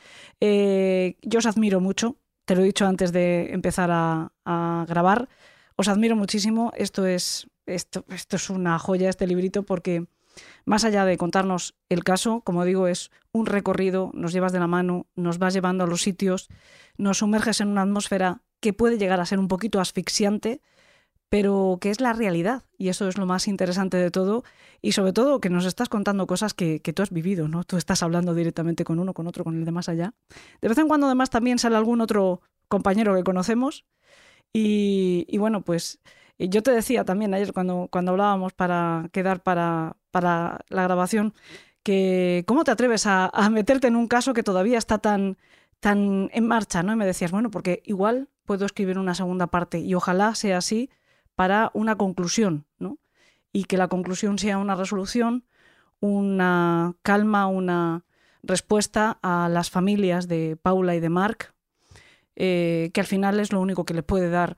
Eh, 0.42 1.16
yo 1.22 1.38
os 1.38 1.46
admiro 1.46 1.80
mucho, 1.80 2.18
te 2.46 2.56
lo 2.56 2.62
he 2.62 2.66
dicho 2.66 2.86
antes 2.86 3.12
de 3.12 3.52
empezar 3.54 3.90
a, 3.92 4.32
grabar, 4.88 5.28
os 5.76 5.88
admiro 5.88 6.16
muchísimo, 6.16 6.72
esto 6.76 7.06
es, 7.06 7.48
esto, 7.66 8.06
esto 8.10 8.36
es 8.36 8.50
una 8.50 8.78
joya, 8.80 9.10
este 9.10 9.28
librito, 9.28 9.64
porque 9.64 10.06
más 10.64 10.86
allá 10.86 11.06
de 11.06 11.18
contarnos 11.18 11.76
el 11.90 12.04
caso, 12.04 12.42
como 12.42 12.64
digo, 12.64 12.88
es 12.88 13.12
un 13.32 13.46
recorrido, 13.46 14.12
nos 14.14 14.32
llevas 14.32 14.52
de 14.52 14.60
la 14.60 14.68
mano, 14.68 15.08
nos 15.16 15.40
vas 15.40 15.54
llevando 15.54 15.84
a 15.84 15.88
los 15.88 16.02
sitios, 16.02 16.48
nos 16.98 17.18
sumerges 17.18 17.62
en 17.62 17.70
una 17.70 17.82
atmósfera 17.82 18.42
que 18.60 18.74
puede 18.74 18.98
llegar 18.98 19.20
a 19.20 19.26
ser 19.26 19.40
un 19.40 19.48
poquito 19.48 19.80
asfixiante, 19.80 20.62
pero 21.30 21.78
que 21.82 21.90
es 21.90 22.02
la 22.02 22.14
realidad. 22.14 22.64
Y 22.78 22.90
eso 22.90 23.08
es 23.08 23.18
lo 23.18 23.26
más 23.26 23.48
interesante 23.48 23.98
de 23.98 24.12
todo. 24.12 24.44
Y 24.82 24.92
sobre 24.92 25.14
todo 25.14 25.40
que 25.40 25.50
nos 25.50 25.66
estás 25.66 25.90
contando 25.90 26.28
cosas 26.28 26.54
que, 26.54 26.80
tú 26.80 27.02
has 27.02 27.12
vivido, 27.12 27.48
¿no? 27.48 27.64
Tú 27.64 27.78
estás 27.78 28.04
hablando 28.04 28.34
directamente 28.34 28.84
con 28.84 29.00
uno, 29.00 29.14
con 29.14 29.28
otro, 29.28 29.44
con 29.44 29.56
el 29.58 29.66
de 29.66 29.72
más 29.72 29.90
allá. 29.90 30.14
De 30.62 30.68
vez 30.68 30.78
en 30.78 30.88
cuando 30.88 31.08
además 31.08 31.30
también 31.30 31.60
sale 31.60 31.76
algún 31.76 32.02
otro 32.02 32.42
compañero 32.68 33.16
que 33.16 33.24
conocemos. 33.24 33.86
Y, 34.54 35.38
bueno, 35.38 35.62
pues 35.62 36.00
yo 36.40 36.64
te 36.64 36.72
decía 36.72 37.04
también 37.04 37.34
ayer 37.34 37.52
cuando, 37.52 37.90
cuando 37.92 38.12
hablábamos 38.12 38.54
para 38.54 39.10
quedar 39.12 39.44
para, 39.44 39.98
para 40.12 40.60
la 40.70 40.84
grabación, 40.84 41.34
que 41.84 42.46
cómo 42.48 42.64
te 42.64 42.72
atreves 42.72 43.06
a, 43.06 43.30
meterte 43.52 43.88
en 43.88 43.96
un 43.96 44.08
caso 44.08 44.34
que 44.34 44.44
todavía 44.44 44.78
está 44.78 44.98
tan, 44.98 45.38
tan 45.82 46.30
en 46.34 46.48
marcha, 46.48 46.84
¿no? 46.84 46.94
Y 46.94 46.96
me 46.96 47.06
decías, 47.06 47.32
bueno, 47.32 47.52
porque 47.52 47.82
igual 47.86 48.30
puedo 48.46 48.66
escribir 48.66 48.98
una 48.98 49.14
segunda 49.14 49.48
parte 49.48 49.80
y 49.80 49.94
ojalá 49.94 50.34
sea 50.36 50.58
así 50.58 50.90
para 51.36 51.72
una 51.74 51.98
conclusión, 51.98 52.66
¿no? 52.80 52.98
Y 53.52 53.66
que 53.66 53.78
la 53.78 53.88
conclusión 53.88 54.40
sea 54.40 54.58
una 54.58 54.76
resolución, 54.76 55.46
una 56.00 56.96
calma, 57.02 57.48
una 57.48 58.04
respuesta 58.44 59.18
a 59.22 59.50
las 59.50 59.70
familias 59.70 60.28
de 60.28 60.58
Paula 60.62 60.96
y 60.96 61.00
de 61.00 61.10
Mark, 61.10 61.54
eh, 62.36 62.92
que 62.94 63.02
al 63.02 63.08
final 63.08 63.40
es 63.40 63.52
lo 63.52 63.62
único 63.62 63.86
que 63.86 63.94
le 63.94 64.04
puede 64.04 64.30
dar 64.30 64.58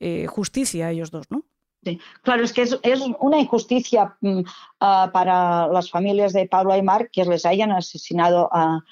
eh, 0.00 0.26
justicia 0.26 0.86
a 0.86 0.90
ellos 0.90 1.10
dos, 1.10 1.30
¿no? 1.30 1.44
Claro, 2.22 2.44
es 2.44 2.52
que 2.52 2.62
es, 2.62 2.76
una 3.20 3.38
injusticia 3.38 4.14
mm, 4.20 4.40
ah, 4.80 5.10
para 5.12 5.66
las 5.68 5.90
familias 5.90 6.34
de 6.34 6.46
Pablo 6.46 6.74
Aymar 6.74 7.10
que 7.10 7.24
les 7.24 7.46
hayan 7.46 7.72
asesinado 7.72 8.50
a, 8.52 8.82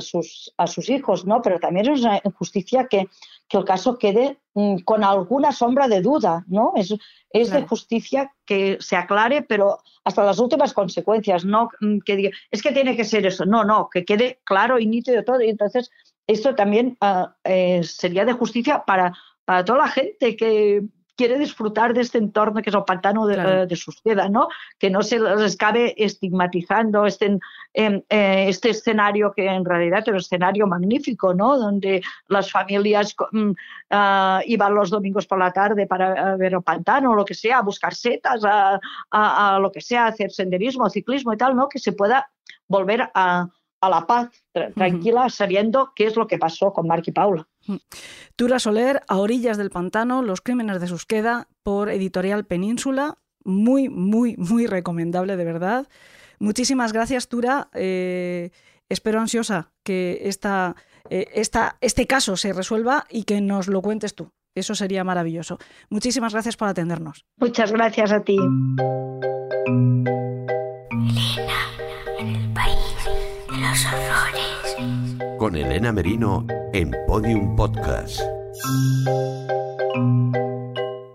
sus, 0.00 0.52
a 0.58 0.66
sus 0.66 0.90
hijos, 0.90 1.24
¿no? 1.24 1.40
Pero 1.40 1.58
también 1.58 1.90
es 1.90 2.00
una 2.00 2.20
injusticia 2.22 2.88
que, 2.88 3.08
el 3.56 3.64
caso 3.64 3.98
quede 3.98 4.38
mm, 4.54 4.80
con 4.80 5.02
alguna 5.02 5.52
sombra 5.52 5.88
de 5.88 6.02
duda, 6.02 6.44
¿no? 6.48 6.72
Es, 6.76 6.94
es 7.30 7.50
de 7.50 7.66
justicia 7.66 8.34
que 8.44 8.76
se 8.80 8.96
aclare, 8.96 9.42
pero 9.42 9.78
hasta 10.04 10.24
las 10.24 10.38
últimas 10.38 10.74
consecuencias, 10.74 11.44
no 11.44 11.70
mm, 11.80 12.00
que 12.04 12.16
diga, 12.16 12.30
es 12.50 12.62
que 12.62 12.72
tiene 12.72 12.96
que 12.96 13.04
ser 13.04 13.24
eso, 13.24 13.46
no, 13.46 13.64
no, 13.64 13.88
que 13.90 14.04
quede 14.04 14.40
claro 14.44 14.78
y 14.78 14.86
nítido 14.86 15.24
todo. 15.24 15.40
Y 15.40 15.48
entonces, 15.48 15.90
esto 16.26 16.54
también 16.54 16.98
ah, 17.00 17.36
eh, 17.44 17.82
sería 17.84 18.24
de 18.24 18.34
justicia 18.34 18.84
para, 18.84 19.14
para 19.44 19.64
toda 19.64 19.78
la 19.78 19.88
gente 19.88 20.36
que 20.36 20.82
quiere 21.18 21.36
disfrutar 21.36 21.92
de 21.94 22.02
este 22.02 22.16
entorno 22.16 22.62
que 22.62 22.70
es 22.70 22.76
el 22.76 22.84
pantano 22.84 23.26
de, 23.26 23.34
claro. 23.34 23.66
de 23.66 23.76
Susqueda, 23.76 24.28
¿no? 24.28 24.48
Que 24.78 24.88
no 24.88 25.02
se 25.02 25.18
les 25.18 25.56
acabe 25.56 25.92
estigmatizando 25.96 27.06
este, 27.06 27.38
eh, 27.74 28.02
este 28.08 28.70
escenario 28.70 29.32
que 29.32 29.46
en 29.46 29.64
realidad 29.64 30.04
es 30.06 30.08
un 30.08 30.16
escenario 30.16 30.68
magnífico, 30.68 31.34
¿no? 31.34 31.58
Donde 31.58 32.02
las 32.28 32.52
familias 32.52 33.16
uh, 33.18 34.40
iban 34.46 34.74
los 34.74 34.90
domingos 34.90 35.26
por 35.26 35.40
la 35.40 35.52
tarde 35.52 35.88
para 35.88 36.36
ver 36.36 36.54
el 36.54 36.62
pantano 36.62 37.10
o 37.10 37.16
lo 37.16 37.24
que 37.24 37.34
sea, 37.34 37.58
a 37.58 37.62
buscar 37.62 37.96
setas, 37.96 38.44
a, 38.44 38.80
a, 39.10 39.56
a 39.56 39.58
lo 39.58 39.72
que 39.72 39.80
sea, 39.80 40.06
hacer 40.06 40.30
senderismo, 40.30 40.88
ciclismo 40.88 41.32
y 41.32 41.36
tal, 41.36 41.56
¿no? 41.56 41.68
Que 41.68 41.80
se 41.80 41.92
pueda 41.92 42.30
volver 42.68 43.10
a, 43.12 43.48
a 43.80 43.88
la 43.88 44.06
paz, 44.06 44.30
tranquila, 44.74 45.22
uh 45.22 45.26
-huh. 45.26 45.30
sabiendo 45.30 45.92
qué 45.94 46.06
es 46.06 46.16
lo 46.16 46.26
que 46.26 46.38
pasó 46.38 46.72
con 46.72 46.86
Mark 46.86 47.04
y 47.06 47.12
Paula. 47.12 47.48
Tura 48.36 48.58
Soler, 48.58 49.02
A 49.08 49.18
orillas 49.18 49.56
del 49.56 49.70
pantano, 49.70 50.22
Los 50.22 50.40
crímenes 50.40 50.80
de 50.80 50.86
Susqueda, 50.86 51.48
por 51.62 51.90
Editorial 51.90 52.44
Península. 52.44 53.18
Muy, 53.44 53.88
muy, 53.88 54.36
muy 54.36 54.66
recomendable, 54.66 55.36
de 55.36 55.44
verdad. 55.44 55.88
Muchísimas 56.38 56.92
gracias, 56.92 57.28
Tura. 57.28 57.68
Eh, 57.74 58.50
espero 58.88 59.20
ansiosa 59.20 59.70
que 59.82 60.20
esta, 60.24 60.76
eh, 61.10 61.26
esta, 61.34 61.76
este 61.80 62.06
caso 62.06 62.36
se 62.36 62.52
resuelva 62.52 63.06
y 63.10 63.24
que 63.24 63.40
nos 63.40 63.68
lo 63.68 63.82
cuentes 63.82 64.14
tú. 64.14 64.32
Eso 64.54 64.74
sería 64.74 65.04
maravilloso. 65.04 65.58
Muchísimas 65.88 66.32
gracias 66.32 66.56
por 66.56 66.68
atendernos. 66.68 67.24
Muchas 67.36 67.70
gracias 67.70 68.12
a 68.12 68.22
ti. 68.22 68.38
Elena, 71.38 71.57
los 73.68 73.84
horrores. 73.86 75.38
Con 75.38 75.56
Elena 75.56 75.92
Merino 75.92 76.46
en 76.72 76.94
Podium 77.06 77.54
Podcast. 77.56 78.20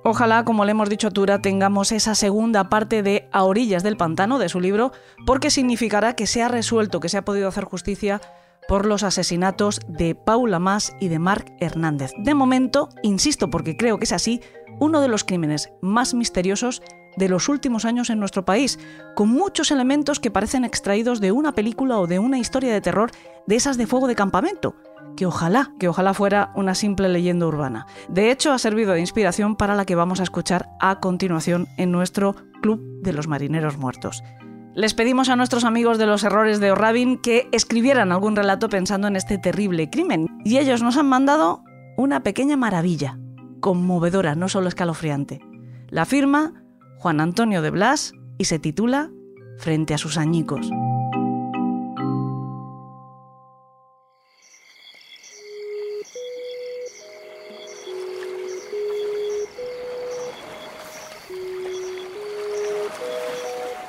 Ojalá, 0.03 0.43
como 0.43 0.65
le 0.65 0.71
hemos 0.71 0.89
dicho 0.89 1.07
a 1.07 1.11
Tura, 1.11 1.41
tengamos 1.41 1.91
esa 1.91 2.13
segunda 2.13 2.69
parte 2.69 3.01
de 3.01 3.27
A 3.31 3.43
orillas 3.43 3.81
del 3.81 3.97
pantano 3.97 4.37
de 4.37 4.49
su 4.49 4.59
libro, 4.59 4.91
porque 5.25 5.49
significará 5.49 6.15
que 6.15 6.27
se 6.27 6.43
ha 6.43 6.47
resuelto, 6.47 6.99
que 6.99 7.09
se 7.09 7.17
ha 7.17 7.25
podido 7.25 7.47
hacer 7.47 7.63
justicia 7.63 8.21
por 8.67 8.85
los 8.85 9.03
asesinatos 9.03 9.79
de 9.87 10.13
Paula 10.13 10.59
Mas 10.59 10.95
y 10.99 11.07
de 11.07 11.19
Marc 11.19 11.51
Hernández. 11.59 12.11
De 12.17 12.35
momento, 12.35 12.89
insisto 13.01 13.49
porque 13.49 13.77
creo 13.77 13.97
que 13.97 14.05
es 14.05 14.11
así, 14.11 14.41
uno 14.79 15.01
de 15.01 15.07
los 15.07 15.23
crímenes 15.23 15.69
más 15.81 16.13
misteriosos 16.13 16.81
de 17.17 17.29
los 17.29 17.49
últimos 17.49 17.85
años 17.85 18.09
en 18.09 18.19
nuestro 18.19 18.45
país, 18.45 18.79
con 19.15 19.29
muchos 19.29 19.71
elementos 19.71 20.19
que 20.19 20.31
parecen 20.31 20.65
extraídos 20.65 21.19
de 21.21 21.31
una 21.31 21.53
película 21.53 21.99
o 21.99 22.07
de 22.07 22.19
una 22.19 22.39
historia 22.39 22.73
de 22.73 22.81
terror 22.81 23.11
de 23.47 23.55
esas 23.55 23.77
de 23.77 23.87
fuego 23.87 24.07
de 24.07 24.15
campamento, 24.15 24.75
que 25.15 25.25
ojalá, 25.25 25.73
que 25.79 25.87
ojalá 25.87 26.13
fuera 26.13 26.51
una 26.55 26.75
simple 26.75 27.09
leyenda 27.09 27.47
urbana. 27.47 27.85
De 28.09 28.31
hecho, 28.31 28.51
ha 28.51 28.57
servido 28.57 28.93
de 28.93 28.99
inspiración 28.99 29.55
para 29.55 29.75
la 29.75 29.85
que 29.85 29.95
vamos 29.95 30.19
a 30.19 30.23
escuchar 30.23 30.69
a 30.79 30.99
continuación 30.99 31.67
en 31.77 31.91
nuestro 31.91 32.35
Club 32.61 32.81
de 33.01 33.13
los 33.13 33.27
Marineros 33.27 33.77
Muertos. 33.77 34.23
Les 34.75 34.95
pedimos 34.95 35.29
a 35.29 35.35
nuestros 35.35 35.65
amigos 35.65 35.99
de 35.99 36.07
los 36.07 36.23
errores 36.23 36.59
de 36.59 36.71
O'Rabin 36.71 37.19
que 37.19 37.47
escribieran 37.51 38.11
algún 38.11 38.35
relato 38.35 38.69
pensando 38.69 39.07
en 39.07 39.15
este 39.15 39.37
terrible 39.37 39.89
crimen. 39.91 40.27
Y 40.43 40.57
ellos 40.57 40.81
nos 40.81 40.97
han 40.97 41.05
mandado 41.05 41.63
una 41.95 42.23
pequeña 42.23 42.57
maravilla, 42.57 43.19
conmovedora, 43.59 44.33
no 44.33 44.49
solo 44.49 44.67
escalofriante. 44.67 45.41
La 45.89 46.05
firma 46.05 46.62
Juan 47.03 47.19
Antonio 47.19 47.61
de 47.61 47.69
Blas 47.69 48.13
y 48.37 48.45
se 48.45 48.59
titula 48.59 49.11
Frente 49.57 49.93
a 49.93 49.97
sus 49.97 50.17
añicos. 50.17 50.69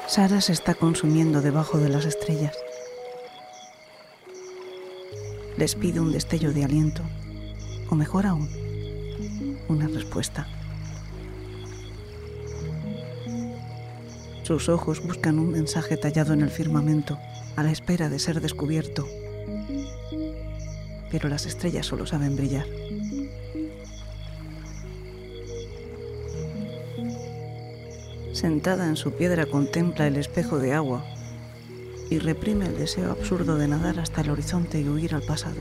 Sara 0.08 0.40
se 0.40 0.52
está 0.52 0.74
consumiendo 0.74 1.40
debajo 1.40 1.78
de 1.78 1.90
las 1.90 2.06
estrellas. 2.06 2.58
Les 5.56 5.76
pido 5.76 6.02
un 6.02 6.10
destello 6.10 6.52
de 6.52 6.64
aliento, 6.64 7.02
o 7.90 7.94
mejor 7.94 8.26
aún, 8.26 8.48
una 9.68 9.86
respuesta. 9.86 10.48
Sus 14.44 14.68
ojos 14.68 15.02
buscan 15.02 15.38
un 15.38 15.52
mensaje 15.52 15.96
tallado 15.96 16.34
en 16.34 16.42
el 16.42 16.50
firmamento, 16.50 17.18
a 17.56 17.62
la 17.62 17.72
espera 17.72 18.10
de 18.10 18.18
ser 18.18 18.42
descubierto. 18.42 19.08
Pero 21.10 21.30
las 21.30 21.46
estrellas 21.46 21.86
solo 21.86 22.04
saben 22.04 22.36
brillar. 22.36 22.66
Sentada 28.34 28.86
en 28.86 28.96
su 28.96 29.12
piedra 29.12 29.46
contempla 29.46 30.06
el 30.06 30.18
espejo 30.18 30.58
de 30.58 30.74
agua 30.74 31.02
y 32.10 32.18
reprime 32.18 32.66
el 32.66 32.76
deseo 32.76 33.12
absurdo 33.12 33.56
de 33.56 33.68
nadar 33.68 33.98
hasta 33.98 34.20
el 34.20 34.28
horizonte 34.28 34.78
y 34.78 34.86
huir 34.86 35.14
al 35.14 35.22
pasado. 35.22 35.56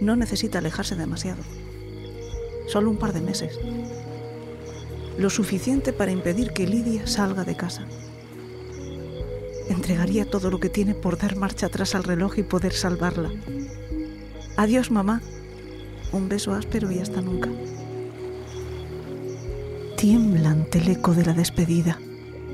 No 0.00 0.16
necesita 0.16 0.58
alejarse 0.58 0.96
demasiado, 0.96 1.44
solo 2.66 2.90
un 2.90 2.96
par 2.96 3.12
de 3.12 3.20
meses. 3.20 3.60
Lo 5.18 5.30
suficiente 5.30 5.92
para 5.92 6.12
impedir 6.12 6.52
que 6.52 6.66
Lidia 6.66 7.06
salga 7.06 7.44
de 7.44 7.56
casa. 7.56 7.84
Entregaría 9.68 10.30
todo 10.30 10.50
lo 10.50 10.60
que 10.60 10.68
tiene 10.68 10.94
por 10.94 11.18
dar 11.18 11.36
marcha 11.36 11.66
atrás 11.66 11.94
al 11.94 12.04
reloj 12.04 12.38
y 12.38 12.44
poder 12.44 12.72
salvarla. 12.72 13.30
Adiós, 14.56 14.90
mamá. 14.90 15.20
Un 16.12 16.28
beso 16.28 16.54
áspero 16.54 16.90
y 16.90 17.00
hasta 17.00 17.20
nunca. 17.20 17.50
Tiembla 19.96 20.50
ante 20.50 20.78
el 20.78 20.88
eco 20.88 21.12
de 21.12 21.26
la 21.26 21.32
despedida, 21.32 21.98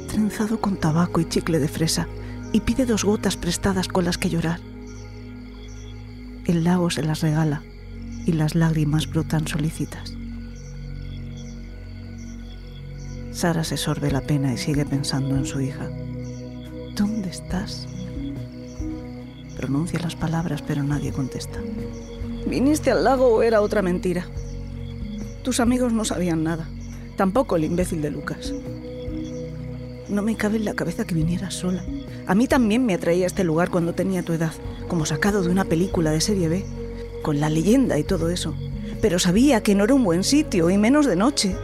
trenzado 0.09 0.61
con 0.61 0.77
tabaco 0.77 1.20
y 1.20 1.28
chicle 1.28 1.59
de 1.59 1.69
fresa, 1.69 2.09
y 2.53 2.61
pide 2.61 2.86
dos 2.86 3.05
gotas 3.05 3.36
prestadas 3.36 3.89
con 3.89 4.07
las 4.07 4.16
que 4.16 4.31
llorar. 4.31 4.61
El 6.47 6.65
lago 6.65 6.89
se 6.91 7.03
las 7.03 7.20
regala 7.20 7.62
y 8.24 8.32
las 8.32 8.55
lágrimas 8.55 9.09
brotan 9.11 9.47
solícitas. 9.47 10.14
Sara 13.35 13.65
se 13.65 13.77
sorbe 13.77 14.12
la 14.12 14.20
pena 14.20 14.55
y 14.55 14.56
sigue 14.56 14.86
pensando 14.86 15.36
en 15.36 15.44
su 15.44 15.61
hija. 15.61 15.90
¿Dónde 16.94 17.31
estás? 17.31 17.89
Pronuncia 19.56 19.98
las 19.98 20.15
palabras, 20.15 20.62
pero 20.62 20.85
nadie 20.85 21.12
contesta. 21.12 21.59
¿Viniste 22.47 22.93
al 22.93 23.02
lago 23.02 23.27
o 23.27 23.43
era 23.43 23.61
otra 23.61 23.82
mentira? 23.82 24.28
Tus 25.43 25.59
amigos 25.59 25.93
no 25.93 26.05
sabían 26.05 26.44
nada. 26.44 26.69
Tampoco 27.16 27.56
el 27.56 27.65
imbécil 27.65 28.02
de 28.02 28.12
Lucas. 28.12 28.55
No 30.09 30.23
me 30.23 30.36
cabe 30.36 30.59
en 30.59 30.65
la 30.65 30.74
cabeza 30.74 31.05
que 31.05 31.16
vinieras 31.16 31.55
sola. 31.55 31.85
A 32.28 32.36
mí 32.36 32.47
también 32.47 32.86
me 32.86 32.94
atraía 32.94 33.27
este 33.27 33.43
lugar 33.43 33.69
cuando 33.69 33.94
tenía 33.94 34.23
tu 34.23 34.32
edad, 34.32 34.52
como 34.86 35.06
sacado 35.06 35.43
de 35.43 35.51
una 35.51 35.65
película 35.65 36.12
de 36.12 36.20
serie 36.20 36.48
B, 36.48 36.65
con 37.23 37.40
la 37.40 37.51
leyenda 37.51 37.98
y 37.98 38.05
todo 38.05 38.31
eso. 38.31 38.55
Pero 39.01 39.19
sabía 39.19 39.61
que 39.61 39.74
no 39.74 39.82
era 39.82 39.94
un 39.94 40.05
buen 40.05 40.23
sitio, 40.23 40.70
y 40.70 40.78
menos 40.78 41.06
de 41.06 41.16
noche. 41.16 41.56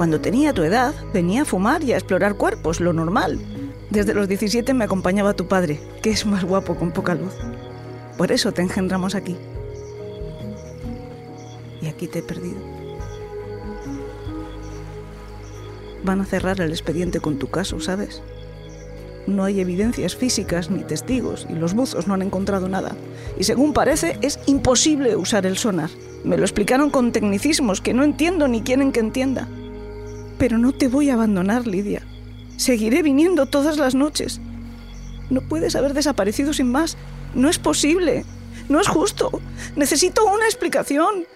Cuando 0.00 0.18
tenía 0.18 0.54
tu 0.54 0.62
edad, 0.62 0.94
venía 1.12 1.42
a 1.42 1.44
fumar 1.44 1.84
y 1.84 1.92
a 1.92 1.98
explorar 1.98 2.36
cuerpos, 2.36 2.80
lo 2.80 2.94
normal. 2.94 3.38
Desde 3.90 4.14
los 4.14 4.28
17 4.28 4.72
me 4.72 4.84
acompañaba 4.84 5.34
tu 5.34 5.46
padre, 5.46 5.78
que 6.00 6.08
es 6.08 6.24
más 6.24 6.42
guapo 6.42 6.74
con 6.74 6.90
poca 6.90 7.14
luz. 7.14 7.34
Por 8.16 8.32
eso 8.32 8.50
te 8.50 8.62
engendramos 8.62 9.14
aquí. 9.14 9.36
Y 11.82 11.86
aquí 11.88 12.08
te 12.08 12.20
he 12.20 12.22
perdido. 12.22 12.56
Van 16.02 16.22
a 16.22 16.24
cerrar 16.24 16.62
el 16.62 16.70
expediente 16.70 17.20
con 17.20 17.38
tu 17.38 17.48
caso, 17.48 17.78
¿sabes? 17.78 18.22
No 19.26 19.44
hay 19.44 19.60
evidencias 19.60 20.16
físicas 20.16 20.70
ni 20.70 20.82
testigos 20.82 21.46
y 21.50 21.52
los 21.52 21.74
buzos 21.74 22.06
no 22.06 22.14
han 22.14 22.22
encontrado 22.22 22.70
nada. 22.70 22.96
Y 23.38 23.44
según 23.44 23.74
parece, 23.74 24.18
es 24.22 24.38
imposible 24.46 25.14
usar 25.16 25.44
el 25.44 25.58
sonar. 25.58 25.90
Me 26.24 26.38
lo 26.38 26.44
explicaron 26.44 26.88
con 26.88 27.12
tecnicismos 27.12 27.82
que 27.82 27.92
no 27.92 28.02
entiendo 28.02 28.48
ni 28.48 28.62
quieren 28.62 28.92
que 28.92 29.00
entienda. 29.00 29.46
Pero 30.40 30.56
no 30.56 30.72
te 30.72 30.88
voy 30.88 31.10
a 31.10 31.14
abandonar, 31.14 31.66
Lidia. 31.66 32.00
Seguiré 32.56 33.02
viniendo 33.02 33.44
todas 33.44 33.76
las 33.76 33.94
noches. 33.94 34.40
No 35.28 35.42
puedes 35.42 35.76
haber 35.76 35.92
desaparecido 35.92 36.54
sin 36.54 36.72
más. 36.72 36.96
No 37.34 37.50
es 37.50 37.58
posible. 37.58 38.24
No 38.70 38.80
es 38.80 38.88
justo. 38.88 39.42
Necesito 39.76 40.24
una 40.24 40.46
explicación. 40.46 41.26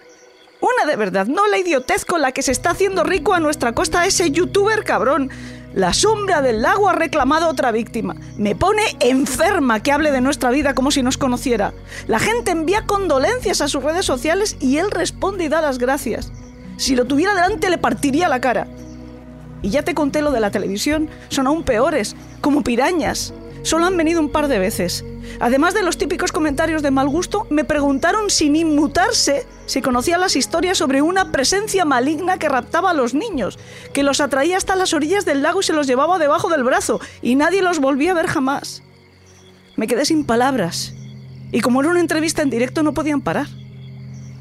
Una 0.59 0.89
de 0.89 0.95
verdad, 0.95 1.27
no 1.27 1.45
la 1.45 1.59
idiotez 1.59 2.03
con 2.03 2.21
la 2.23 2.31
que 2.31 2.41
se 2.41 2.51
está 2.51 2.71
haciendo 2.71 3.03
rico 3.03 3.35
a 3.35 3.39
nuestra 3.39 3.73
costa 3.73 4.07
ese 4.07 4.31
youtuber 4.31 4.83
cabrón. 4.83 5.29
La 5.75 5.93
sombra 5.93 6.41
del 6.41 6.63
lago 6.63 6.89
ha 6.89 6.93
reclamado 6.93 7.47
otra 7.47 7.71
víctima. 7.71 8.15
Me 8.37 8.55
pone 8.55 8.81
enferma 9.01 9.83
que 9.83 9.91
hable 9.91 10.11
de 10.11 10.21
nuestra 10.21 10.49
vida 10.49 10.73
como 10.73 10.89
si 10.89 11.03
nos 11.03 11.19
conociera. 11.19 11.75
La 12.07 12.17
gente 12.17 12.49
envía 12.49 12.87
condolencias 12.87 13.61
a 13.61 13.67
sus 13.67 13.83
redes 13.83 14.07
sociales 14.07 14.57
y 14.59 14.77
él 14.77 14.89
responde 14.89 15.43
y 15.43 15.49
da 15.49 15.61
las 15.61 15.77
gracias. 15.77 16.31
Si 16.77 16.95
lo 16.95 17.05
tuviera 17.05 17.35
delante 17.35 17.69
le 17.69 17.77
partiría 17.77 18.27
la 18.29 18.41
cara. 18.41 18.67
Y 19.61 19.69
ya 19.69 19.83
te 19.83 19.95
conté 19.95 20.21
lo 20.21 20.31
de 20.31 20.39
la 20.39 20.51
televisión, 20.51 21.09
son 21.29 21.47
aún 21.47 21.63
peores, 21.63 22.15
como 22.41 22.63
pirañas. 22.63 23.33
Solo 23.63 23.85
han 23.85 23.97
venido 23.97 24.21
un 24.21 24.29
par 24.29 24.47
de 24.47 24.59
veces. 24.59 25.03
Además 25.39 25.73
de 25.73 25.81
los 25.81 25.97
típicos 25.97 26.31
comentarios 26.31 26.83
de 26.83 26.91
mal 26.91 27.09
gusto, 27.09 27.47
me 27.49 27.63
preguntaron 27.63 28.29
sin 28.29 28.55
inmutarse 28.55 29.47
si 29.65 29.81
conocía 29.81 30.19
las 30.19 30.35
historias 30.35 30.77
sobre 30.77 31.01
una 31.01 31.31
presencia 31.31 31.83
maligna 31.83 32.37
que 32.37 32.47
raptaba 32.47 32.91
a 32.91 32.93
los 32.93 33.15
niños, 33.15 33.57
que 33.91 34.03
los 34.03 34.21
atraía 34.21 34.57
hasta 34.57 34.75
las 34.75 34.93
orillas 34.93 35.25
del 35.25 35.41
lago 35.41 35.61
y 35.61 35.63
se 35.63 35.73
los 35.73 35.87
llevaba 35.87 36.19
debajo 36.19 36.47
del 36.49 36.63
brazo, 36.63 36.99
y 37.23 37.33
nadie 37.33 37.63
los 37.63 37.79
volvía 37.79 38.11
a 38.11 38.15
ver 38.15 38.27
jamás. 38.27 38.83
Me 39.75 39.87
quedé 39.87 40.05
sin 40.05 40.25
palabras, 40.25 40.93
y 41.51 41.61
como 41.61 41.81
era 41.81 41.89
una 41.89 42.01
entrevista 42.01 42.43
en 42.43 42.51
directo 42.51 42.83
no 42.83 42.93
podían 42.93 43.21
parar. 43.21 43.47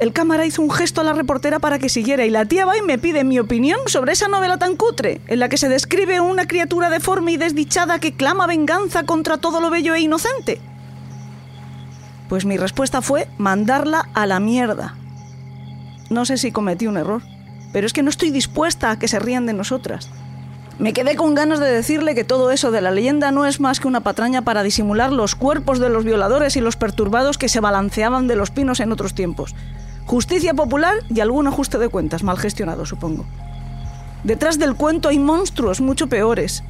El 0.00 0.12
cámara 0.12 0.44
hizo 0.44 0.60
un 0.60 0.70
gesto 0.70 1.00
a 1.00 1.04
la 1.04 1.12
reportera 1.12 1.60
para 1.60 1.78
que 1.78 1.88
siguiera 1.88 2.24
y 2.24 2.30
la 2.30 2.46
tía 2.46 2.66
va 2.66 2.76
y 2.76 2.82
me 2.82 2.98
pide 2.98 3.22
mi 3.22 3.38
opinión 3.38 3.78
sobre 3.86 4.12
esa 4.12 4.26
novela 4.26 4.58
tan 4.58 4.76
cutre, 4.76 5.20
en 5.28 5.38
la 5.38 5.48
que 5.48 5.56
se 5.56 5.68
describe 5.68 6.20
una 6.20 6.46
criatura 6.46 6.90
deforme 6.90 7.32
y 7.32 7.36
desdichada 7.36 8.00
que 8.00 8.14
clama 8.14 8.46
venganza 8.46 9.04
contra 9.04 9.38
todo 9.38 9.60
lo 9.60 9.70
bello 9.70 9.94
e 9.94 10.00
inocente. 10.00 10.60
Pues 12.28 12.44
mi 12.44 12.56
respuesta 12.56 13.02
fue 13.02 13.28
mandarla 13.38 14.08
a 14.14 14.26
la 14.26 14.40
mierda. 14.40 14.96
No 16.10 16.24
sé 16.24 16.38
si 16.38 16.50
cometí 16.50 16.88
un 16.88 16.96
error, 16.96 17.22
pero 17.72 17.86
es 17.86 17.92
que 17.92 18.02
no 18.02 18.10
estoy 18.10 18.30
dispuesta 18.30 18.90
a 18.90 18.98
que 18.98 19.08
se 19.08 19.20
rían 19.20 19.46
de 19.46 19.52
nosotras. 19.52 20.10
Me 20.78 20.92
quedé 20.92 21.14
con 21.14 21.36
ganas 21.36 21.60
de 21.60 21.70
decirle 21.70 22.16
que 22.16 22.24
todo 22.24 22.50
eso 22.50 22.72
de 22.72 22.80
la 22.80 22.90
leyenda 22.90 23.30
no 23.30 23.46
es 23.46 23.60
más 23.60 23.78
que 23.78 23.86
una 23.86 24.00
patraña 24.00 24.42
para 24.42 24.64
disimular 24.64 25.12
los 25.12 25.36
cuerpos 25.36 25.78
de 25.78 25.88
los 25.88 26.04
violadores 26.04 26.56
y 26.56 26.60
los 26.60 26.74
perturbados 26.74 27.38
que 27.38 27.48
se 27.48 27.60
balanceaban 27.60 28.26
de 28.26 28.34
los 28.34 28.50
pinos 28.50 28.80
en 28.80 28.90
otros 28.90 29.14
tiempos. 29.14 29.54
Justicia 30.06 30.54
popular 30.54 30.94
y 31.08 31.20
algún 31.20 31.46
ajuste 31.46 31.78
de 31.78 31.88
cuentas 31.88 32.22
mal 32.22 32.38
gestionado, 32.38 32.86
supongo. 32.86 33.24
Detrás 34.22 34.58
del 34.58 34.74
cuento 34.74 35.08
hay 35.08 35.18
monstruos 35.18 35.80
mucho 35.80 36.08
peores. 36.08 36.62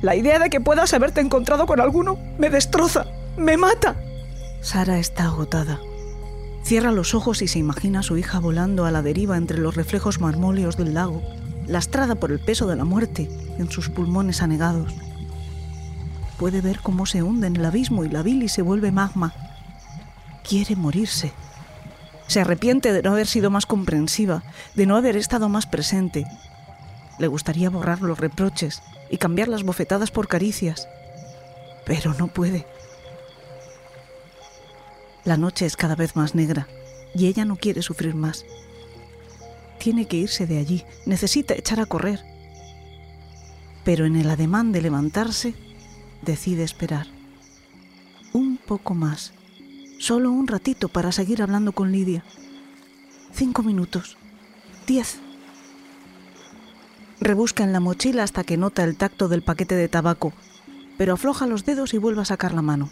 La 0.00 0.16
idea 0.16 0.38
de 0.38 0.50
que 0.50 0.60
puedas 0.60 0.92
haberte 0.94 1.20
encontrado 1.20 1.66
con 1.66 1.80
alguno 1.80 2.18
me 2.38 2.50
destroza, 2.50 3.06
me 3.36 3.56
mata. 3.56 3.96
Sara 4.60 4.98
está 4.98 5.24
agotada. 5.24 5.80
Cierra 6.64 6.92
los 6.92 7.14
ojos 7.14 7.42
y 7.42 7.48
se 7.48 7.58
imagina 7.58 8.00
a 8.00 8.02
su 8.04 8.16
hija 8.16 8.38
volando 8.38 8.84
a 8.84 8.90
la 8.90 9.02
deriva 9.02 9.36
entre 9.36 9.58
los 9.58 9.74
reflejos 9.74 10.20
marmóleos 10.20 10.76
del 10.76 10.94
lago, 10.94 11.22
lastrada 11.66 12.14
por 12.14 12.30
el 12.30 12.38
peso 12.38 12.66
de 12.66 12.76
la 12.76 12.84
muerte 12.84 13.28
en 13.58 13.70
sus 13.70 13.88
pulmones 13.88 14.42
anegados. 14.42 14.92
Puede 16.38 16.60
ver 16.60 16.80
cómo 16.80 17.06
se 17.06 17.22
hunde 17.22 17.46
en 17.46 17.56
el 17.56 17.64
abismo 17.64 18.04
y 18.04 18.08
la 18.08 18.22
bilis 18.22 18.52
se 18.52 18.62
vuelve 18.62 18.90
magma. 18.90 19.34
Quiere 20.48 20.76
morirse. 20.76 21.32
Se 22.32 22.40
arrepiente 22.40 22.94
de 22.94 23.02
no 23.02 23.12
haber 23.12 23.26
sido 23.26 23.50
más 23.50 23.66
comprensiva, 23.66 24.42
de 24.74 24.86
no 24.86 24.96
haber 24.96 25.18
estado 25.18 25.50
más 25.50 25.66
presente. 25.66 26.24
Le 27.18 27.26
gustaría 27.26 27.68
borrar 27.68 28.00
los 28.00 28.18
reproches 28.18 28.82
y 29.10 29.18
cambiar 29.18 29.48
las 29.48 29.64
bofetadas 29.64 30.10
por 30.10 30.28
caricias, 30.28 30.88
pero 31.84 32.14
no 32.14 32.28
puede. 32.28 32.66
La 35.24 35.36
noche 35.36 35.66
es 35.66 35.76
cada 35.76 35.94
vez 35.94 36.16
más 36.16 36.34
negra 36.34 36.68
y 37.14 37.26
ella 37.26 37.44
no 37.44 37.56
quiere 37.56 37.82
sufrir 37.82 38.14
más. 38.14 38.46
Tiene 39.78 40.06
que 40.06 40.16
irse 40.16 40.46
de 40.46 40.56
allí, 40.56 40.86
necesita 41.04 41.52
echar 41.52 41.80
a 41.80 41.84
correr. 41.84 42.24
Pero 43.84 44.06
en 44.06 44.16
el 44.16 44.30
ademán 44.30 44.72
de 44.72 44.80
levantarse, 44.80 45.52
decide 46.22 46.62
esperar. 46.62 47.08
Un 48.32 48.56
poco 48.56 48.94
más 48.94 49.34
Solo 50.02 50.32
un 50.32 50.48
ratito 50.48 50.88
para 50.88 51.12
seguir 51.12 51.42
hablando 51.42 51.70
con 51.70 51.92
Lidia. 51.92 52.24
Cinco 53.32 53.62
minutos. 53.62 54.16
Diez. 54.84 55.20
Rebusca 57.20 57.62
en 57.62 57.72
la 57.72 57.78
mochila 57.78 58.24
hasta 58.24 58.42
que 58.42 58.56
nota 58.56 58.82
el 58.82 58.96
tacto 58.96 59.28
del 59.28 59.42
paquete 59.42 59.76
de 59.76 59.88
tabaco, 59.88 60.32
pero 60.98 61.12
afloja 61.14 61.46
los 61.46 61.64
dedos 61.64 61.94
y 61.94 61.98
vuelve 61.98 62.22
a 62.22 62.24
sacar 62.24 62.52
la 62.52 62.62
mano. 62.62 62.90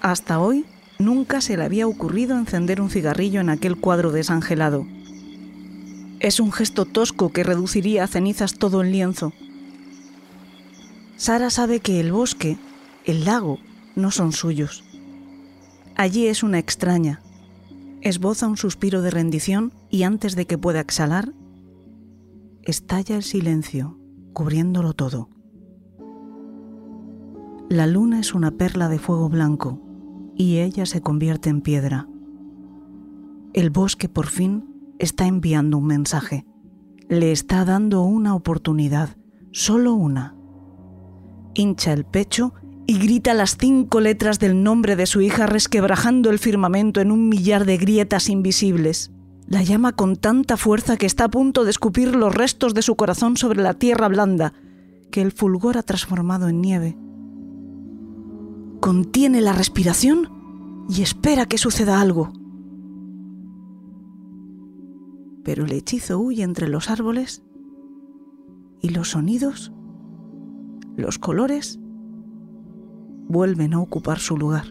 Hasta 0.00 0.40
hoy 0.40 0.64
nunca 0.98 1.40
se 1.40 1.56
le 1.56 1.62
había 1.62 1.86
ocurrido 1.86 2.36
encender 2.36 2.80
un 2.80 2.90
cigarrillo 2.90 3.40
en 3.40 3.50
aquel 3.50 3.76
cuadro 3.76 4.10
desangelado. 4.10 4.88
Es 6.18 6.40
un 6.40 6.50
gesto 6.50 6.84
tosco 6.84 7.30
que 7.30 7.44
reduciría 7.44 8.02
a 8.02 8.08
cenizas 8.08 8.54
todo 8.54 8.80
el 8.80 8.90
lienzo. 8.90 9.32
Sara 11.16 11.50
sabe 11.50 11.78
que 11.78 12.00
el 12.00 12.10
bosque, 12.10 12.58
el 13.04 13.24
lago 13.24 13.60
no 13.96 14.10
son 14.10 14.32
suyos. 14.32 14.84
Allí 15.96 16.26
es 16.26 16.42
una 16.42 16.58
extraña. 16.58 17.20
Esboza 18.00 18.46
un 18.48 18.56
suspiro 18.56 19.02
de 19.02 19.10
rendición 19.10 19.74
y 19.90 20.04
antes 20.04 20.34
de 20.36 20.46
que 20.46 20.58
pueda 20.58 20.80
exhalar, 20.80 21.34
estalla 22.62 23.16
el 23.16 23.22
silencio, 23.22 23.98
cubriéndolo 24.32 24.94
todo. 24.94 25.28
La 27.68 27.86
luna 27.86 28.20
es 28.20 28.34
una 28.34 28.50
perla 28.50 28.88
de 28.88 28.98
fuego 28.98 29.28
blanco 29.28 29.80
y 30.34 30.58
ella 30.58 30.86
se 30.86 31.02
convierte 31.02 31.50
en 31.50 31.60
piedra. 31.60 32.08
El 33.52 33.70
bosque 33.70 34.08
por 34.08 34.26
fin 34.26 34.94
está 34.98 35.26
enviando 35.26 35.78
un 35.78 35.86
mensaje. 35.86 36.46
Le 37.08 37.32
está 37.32 37.64
dando 37.64 38.02
una 38.02 38.34
oportunidad, 38.34 39.16
solo 39.52 39.94
una. 39.94 40.34
Hincha 41.54 41.92
el 41.92 42.04
pecho 42.04 42.54
y 42.86 42.98
grita 42.98 43.34
las 43.34 43.56
cinco 43.56 44.00
letras 44.00 44.38
del 44.38 44.62
nombre 44.62 44.96
de 44.96 45.06
su 45.06 45.20
hija 45.20 45.46
resquebrajando 45.46 46.30
el 46.30 46.38
firmamento 46.38 47.00
en 47.00 47.12
un 47.12 47.28
millar 47.28 47.64
de 47.64 47.76
grietas 47.76 48.28
invisibles. 48.28 49.10
La 49.46 49.62
llama 49.62 49.92
con 49.92 50.16
tanta 50.16 50.56
fuerza 50.56 50.96
que 50.96 51.06
está 51.06 51.24
a 51.24 51.30
punto 51.30 51.64
de 51.64 51.70
escupir 51.70 52.14
los 52.14 52.34
restos 52.34 52.72
de 52.72 52.82
su 52.82 52.94
corazón 52.94 53.36
sobre 53.36 53.62
la 53.62 53.74
tierra 53.74 54.08
blanda, 54.08 54.52
que 55.10 55.22
el 55.22 55.32
fulgor 55.32 55.76
ha 55.76 55.82
transformado 55.82 56.48
en 56.48 56.60
nieve. 56.60 56.96
Contiene 58.80 59.40
la 59.40 59.52
respiración 59.52 60.86
y 60.88 61.02
espera 61.02 61.46
que 61.46 61.58
suceda 61.58 62.00
algo. 62.00 62.32
Pero 65.44 65.64
el 65.64 65.72
hechizo 65.72 66.18
huye 66.20 66.44
entre 66.44 66.68
los 66.68 66.88
árboles 66.88 67.42
y 68.80 68.90
los 68.90 69.10
sonidos, 69.10 69.72
los 70.96 71.18
colores, 71.18 71.79
vuelven 73.30 73.74
a 73.74 73.80
ocupar 73.80 74.18
su 74.18 74.36
lugar. 74.36 74.64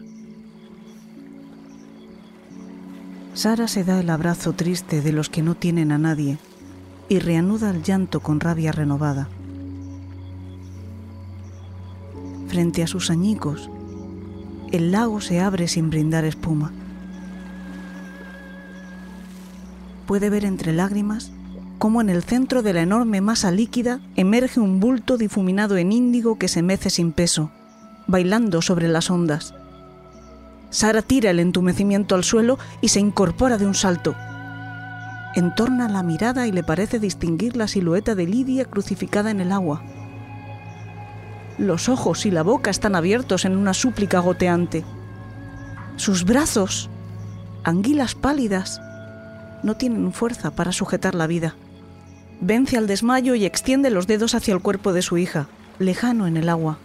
Sara 3.32 3.68
se 3.68 3.84
da 3.84 4.00
el 4.00 4.10
abrazo 4.10 4.52
triste 4.52 5.00
de 5.00 5.12
los 5.12 5.30
que 5.30 5.42
no 5.42 5.54
tienen 5.54 5.92
a 5.92 5.98
nadie 5.98 6.38
y 7.08 7.20
reanuda 7.20 7.70
el 7.70 7.82
llanto 7.82 8.20
con 8.20 8.38
rabia 8.38 8.70
renovada. 8.70 9.28
Frente 12.48 12.82
a 12.82 12.86
sus 12.86 13.10
añicos, 13.10 13.70
el 14.72 14.92
lago 14.92 15.22
se 15.22 15.40
abre 15.40 15.66
sin 15.66 15.88
brindar 15.88 16.26
espuma. 16.26 16.70
Puede 20.06 20.28
ver 20.28 20.44
entre 20.44 20.74
lágrimas 20.74 21.32
cómo 21.78 22.02
en 22.02 22.10
el 22.10 22.22
centro 22.24 22.62
de 22.62 22.74
la 22.74 22.82
enorme 22.82 23.22
masa 23.22 23.50
líquida 23.52 24.00
emerge 24.16 24.60
un 24.60 24.80
bulto 24.80 25.16
difuminado 25.16 25.78
en 25.78 25.92
índigo 25.92 26.36
que 26.36 26.48
se 26.48 26.62
mece 26.62 26.90
sin 26.90 27.12
peso, 27.12 27.50
bailando 28.10 28.62
sobre 28.62 28.88
las 28.88 29.10
ondas. 29.10 29.54
Sara 30.70 31.02
tira 31.02 31.30
el 31.30 31.40
entumecimiento 31.40 32.14
al 32.14 32.24
suelo 32.24 32.58
y 32.80 32.88
se 32.88 33.00
incorpora 33.00 33.58
de 33.58 33.66
un 33.66 33.74
salto. 33.74 34.14
Entorna 35.34 35.88
la 35.88 36.02
mirada 36.02 36.46
y 36.46 36.52
le 36.52 36.62
parece 36.62 36.98
distinguir 36.98 37.56
la 37.56 37.68
silueta 37.68 38.14
de 38.14 38.26
Lidia 38.26 38.64
crucificada 38.64 39.30
en 39.30 39.40
el 39.40 39.52
agua. 39.52 39.82
Los 41.58 41.88
ojos 41.88 42.24
y 42.26 42.30
la 42.30 42.42
boca 42.42 42.70
están 42.70 42.94
abiertos 42.94 43.44
en 43.44 43.56
una 43.56 43.74
súplica 43.74 44.20
goteante. 44.20 44.84
Sus 45.96 46.24
brazos, 46.24 46.88
anguilas 47.64 48.14
pálidas, 48.14 48.80
no 49.62 49.76
tienen 49.76 50.12
fuerza 50.12 50.50
para 50.52 50.72
sujetar 50.72 51.14
la 51.14 51.26
vida. 51.26 51.54
Vence 52.40 52.78
al 52.78 52.86
desmayo 52.86 53.34
y 53.34 53.44
extiende 53.44 53.90
los 53.90 54.06
dedos 54.06 54.34
hacia 54.34 54.54
el 54.54 54.62
cuerpo 54.62 54.92
de 54.92 55.02
su 55.02 55.18
hija, 55.18 55.48
lejano 55.78 56.26
en 56.26 56.36
el 56.38 56.48
agua. 56.48 56.78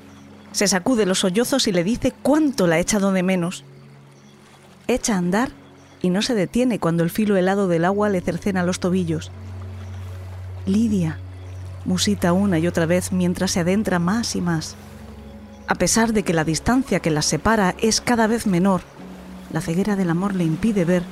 Se 0.55 0.69
sacude 0.69 1.05
los 1.05 1.19
sollozos 1.19 1.67
y 1.67 1.73
le 1.73 1.83
dice 1.83 2.13
cuánto 2.13 2.65
la 2.65 2.75
ha 2.75 2.79
echado 2.79 3.11
de 3.11 3.23
menos 3.23 3.65
echa 4.87 5.15
a 5.15 5.17
andar 5.17 5.51
y 6.01 6.09
no 6.09 6.21
se 6.21 6.33
detiene 6.33 6.79
cuando 6.79 7.03
el 7.03 7.09
filo 7.09 7.35
helado 7.35 7.67
del 7.67 7.83
agua 7.83 8.07
le 8.07 8.21
cercena 8.21 8.63
los 8.63 8.79
tobillos. 8.79 9.31
Lidia, 10.65 11.19
musita 11.83 12.31
una 12.31 12.57
y 12.57 12.67
otra 12.67 12.85
vez 12.85 13.11
mientras 13.11 13.51
se 13.51 13.59
adentra 13.59 13.99
más 13.99 14.37
y 14.37 14.39
más. 14.39 14.77
A 15.67 15.75
pesar 15.75 16.13
de 16.13 16.23
que 16.23 16.33
la 16.33 16.45
distancia 16.45 17.01
que 17.01 17.11
las 17.11 17.25
separa 17.25 17.75
es 17.81 17.99
cada 17.99 18.25
vez 18.25 18.47
menor, 18.47 18.79
la 19.51 19.59
ceguera 19.59 19.97
del 19.97 20.09
amor 20.09 20.35
le 20.35 20.45
impide 20.45 20.85
ver 20.85 21.03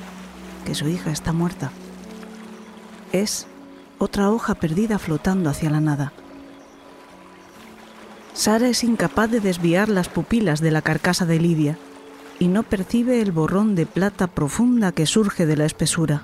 que 0.66 0.74
su 0.74 0.88
hija 0.88 1.12
está 1.12 1.34
muerta. 1.34 1.70
Es 3.12 3.46
otra 4.00 4.30
hoja 4.30 4.56
perdida 4.56 5.00
flotando 5.00 5.50
hacia 5.50 5.70
la 5.70 5.82
nada. 5.82 6.14
Sara 8.34 8.68
es 8.68 8.84
incapaz 8.84 9.30
de 9.30 9.40
desviar 9.40 9.90
las 9.90 10.10
pupilas 10.10 10.60
de 10.60 10.72
la 10.72 10.82
carcasa 10.82 11.26
de 11.26 11.40
Lidia 11.40 11.78
y 12.40 12.48
no 12.48 12.64
percibe 12.64 13.22
el 13.22 13.32
borrón 13.32 13.76
de 13.76 13.86
plata 13.86 14.28
profunda 14.28 14.92
que 14.92 15.06
surge 15.06 15.46
de 15.46 15.56
la 15.56 15.66
espesura. 15.66 16.24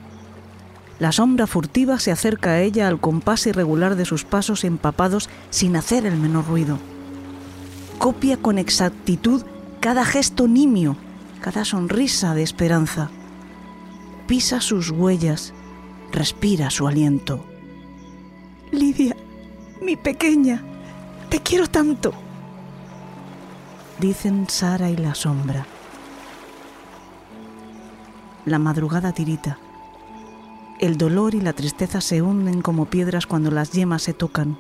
La 0.98 1.12
sombra 1.12 1.48
furtiva 1.48 2.00
se 2.00 2.12
acerca 2.12 2.52
a 2.52 2.62
ella 2.62 2.88
al 2.88 3.00
compás 3.00 3.46
irregular 3.48 3.96
de 3.96 4.06
sus 4.06 4.26
pasos 4.26 4.64
empapados 4.64 5.30
sin 5.52 5.76
hacer 5.76 6.06
el 6.06 6.18
menor 6.18 6.48
ruido. 6.48 6.80
Copia 8.00 8.38
con 8.38 8.58
exactitud 8.58 9.44
cada 9.80 10.04
gesto 10.04 10.48
nimio, 10.48 10.98
cada 11.42 11.64
sonrisa 11.64 12.34
de 12.34 12.44
esperanza. 12.44 13.12
Pisa 14.28 14.62
sus 14.62 14.90
huellas, 14.90 15.54
respira 16.12 16.70
su 16.70 16.88
aliento. 16.88 17.46
Lidia, 18.72 19.16
mi 19.82 19.96
pequeña, 19.96 20.64
te 21.30 21.40
quiero 21.42 21.68
tanto. 21.68 22.14
Dicen 24.00 24.50
Sara 24.50 24.90
y 24.90 24.98
la 24.98 25.16
sombra. 25.16 25.66
La 28.46 28.60
madrugada 28.60 29.12
tirita. 29.14 29.58
El 30.80 30.98
dolor 30.98 31.36
y 31.36 31.42
la 31.42 31.54
tristeza 31.54 32.02
se 32.02 32.22
hunden 32.22 32.62
como 32.62 32.86
piedras 32.86 33.28
cuando 33.28 33.52
las 33.52 33.72
yemas 33.72 34.02
se 34.04 34.14
tocan. 34.14 34.58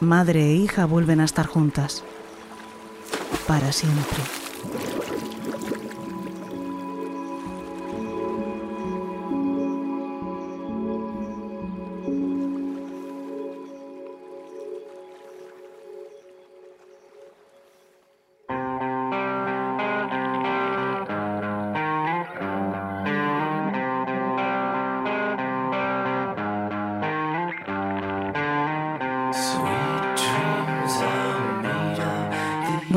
Madre 0.00 0.44
e 0.44 0.54
hija 0.54 0.86
vuelven 0.86 1.20
a 1.20 1.24
estar 1.24 1.46
juntas. 1.46 2.04
Para 3.46 3.72
siempre. 3.72 4.37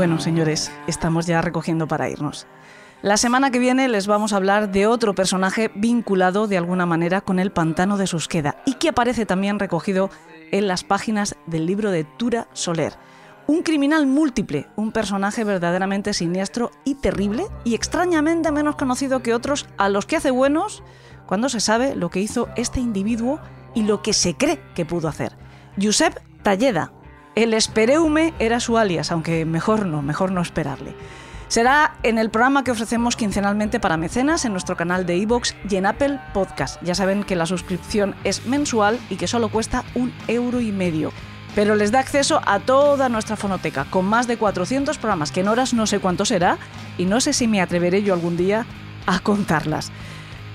Bueno, 0.01 0.19
señores, 0.19 0.71
estamos 0.87 1.27
ya 1.27 1.43
recogiendo 1.43 1.87
para 1.87 2.09
irnos. 2.09 2.47
La 3.03 3.17
semana 3.17 3.51
que 3.51 3.59
viene 3.59 3.87
les 3.87 4.07
vamos 4.07 4.33
a 4.33 4.37
hablar 4.37 4.71
de 4.71 4.87
otro 4.87 5.13
personaje 5.13 5.69
vinculado 5.75 6.47
de 6.47 6.57
alguna 6.57 6.87
manera 6.87 7.21
con 7.21 7.37
el 7.37 7.51
pantano 7.51 7.97
de 7.97 8.07
Susqueda 8.07 8.63
y 8.65 8.73
que 8.73 8.89
aparece 8.89 9.27
también 9.27 9.59
recogido 9.59 10.09
en 10.51 10.67
las 10.67 10.83
páginas 10.83 11.35
del 11.45 11.67
libro 11.67 11.91
de 11.91 12.03
Tura 12.03 12.47
Soler. 12.53 12.93
Un 13.45 13.61
criminal 13.61 14.07
múltiple, 14.07 14.67
un 14.75 14.91
personaje 14.91 15.43
verdaderamente 15.43 16.15
siniestro 16.15 16.71
y 16.83 16.95
terrible 16.95 17.45
y 17.63 17.75
extrañamente 17.75 18.51
menos 18.51 18.77
conocido 18.77 19.21
que 19.21 19.35
otros 19.35 19.67
a 19.77 19.87
los 19.87 20.07
que 20.07 20.15
hace 20.15 20.31
buenos 20.31 20.81
cuando 21.27 21.47
se 21.47 21.59
sabe 21.59 21.95
lo 21.95 22.09
que 22.09 22.21
hizo 22.21 22.49
este 22.55 22.79
individuo 22.79 23.39
y 23.75 23.83
lo 23.83 24.01
que 24.01 24.13
se 24.13 24.33
cree 24.33 24.59
que 24.73 24.83
pudo 24.83 25.07
hacer. 25.09 25.37
Josep 25.79 26.17
Talleda, 26.41 26.91
el 27.35 27.53
Espereume 27.53 28.33
era 28.39 28.59
su 28.59 28.77
alias, 28.77 29.11
aunque 29.11 29.45
mejor 29.45 29.85
no, 29.85 30.01
mejor 30.01 30.31
no 30.31 30.41
esperarle. 30.41 30.95
Será 31.47 31.95
en 32.03 32.17
el 32.17 32.29
programa 32.29 32.63
que 32.63 32.71
ofrecemos 32.71 33.17
quincenalmente 33.17 33.79
para 33.81 33.97
mecenas 33.97 34.45
en 34.45 34.53
nuestro 34.53 34.77
canal 34.77 35.05
de 35.05 35.17
iVoox 35.17 35.53
y 35.69 35.75
en 35.75 35.85
Apple 35.85 36.19
Podcast. 36.33 36.81
Ya 36.81 36.95
saben 36.95 37.25
que 37.25 37.35
la 37.35 37.45
suscripción 37.45 38.15
es 38.23 38.45
mensual 38.45 38.99
y 39.09 39.17
que 39.17 39.27
solo 39.27 39.49
cuesta 39.49 39.83
un 39.93 40.13
euro 40.27 40.61
y 40.61 40.71
medio. 40.71 41.11
Pero 41.53 41.75
les 41.75 41.91
da 41.91 41.99
acceso 41.99 42.39
a 42.45 42.61
toda 42.61 43.09
nuestra 43.09 43.35
fonoteca, 43.35 43.85
con 43.89 44.05
más 44.05 44.27
de 44.27 44.37
400 44.37 44.97
programas, 44.97 45.33
que 45.33 45.41
en 45.41 45.49
horas 45.49 45.73
no 45.73 45.87
sé 45.87 45.99
cuánto 45.99 46.23
será, 46.23 46.57
y 46.97 47.03
no 47.03 47.19
sé 47.19 47.33
si 47.33 47.49
me 47.49 47.61
atreveré 47.61 48.01
yo 48.01 48.13
algún 48.13 48.37
día 48.37 48.65
a 49.05 49.19
contarlas. 49.19 49.91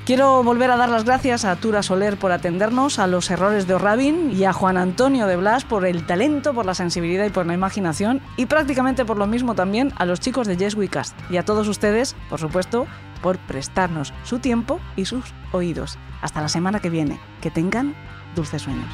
Quiero 0.06 0.44
volver 0.44 0.70
a 0.70 0.76
dar 0.76 0.88
las 0.88 1.02
gracias 1.02 1.44
a 1.44 1.56
Tura 1.56 1.82
Soler 1.82 2.16
por 2.16 2.30
atendernos 2.30 3.00
a 3.00 3.08
los 3.08 3.28
errores 3.28 3.66
de 3.66 3.74
O'Rabin 3.74 4.30
y 4.30 4.44
a 4.44 4.52
Juan 4.52 4.76
Antonio 4.76 5.26
de 5.26 5.34
Blas 5.34 5.64
por 5.64 5.84
el 5.84 6.06
talento, 6.06 6.54
por 6.54 6.64
la 6.64 6.74
sensibilidad 6.74 7.26
y 7.26 7.30
por 7.30 7.44
la 7.44 7.54
imaginación 7.54 8.22
y 8.36 8.46
prácticamente 8.46 9.04
por 9.04 9.18
lo 9.18 9.26
mismo 9.26 9.56
también 9.56 9.92
a 9.96 10.06
los 10.06 10.20
chicos 10.20 10.46
de 10.46 10.56
Yes 10.56 10.76
We 10.76 10.86
Cast 10.86 11.18
y 11.28 11.38
a 11.38 11.44
todos 11.44 11.66
ustedes, 11.66 12.14
por 12.30 12.38
supuesto, 12.38 12.86
por 13.20 13.38
prestarnos 13.38 14.14
su 14.22 14.38
tiempo 14.38 14.78
y 14.94 15.06
sus 15.06 15.24
oídos. 15.50 15.98
Hasta 16.22 16.40
la 16.40 16.48
semana 16.48 16.78
que 16.78 16.88
viene. 16.88 17.18
Que 17.40 17.50
tengan 17.50 17.96
dulces 18.36 18.62
sueños. 18.62 18.86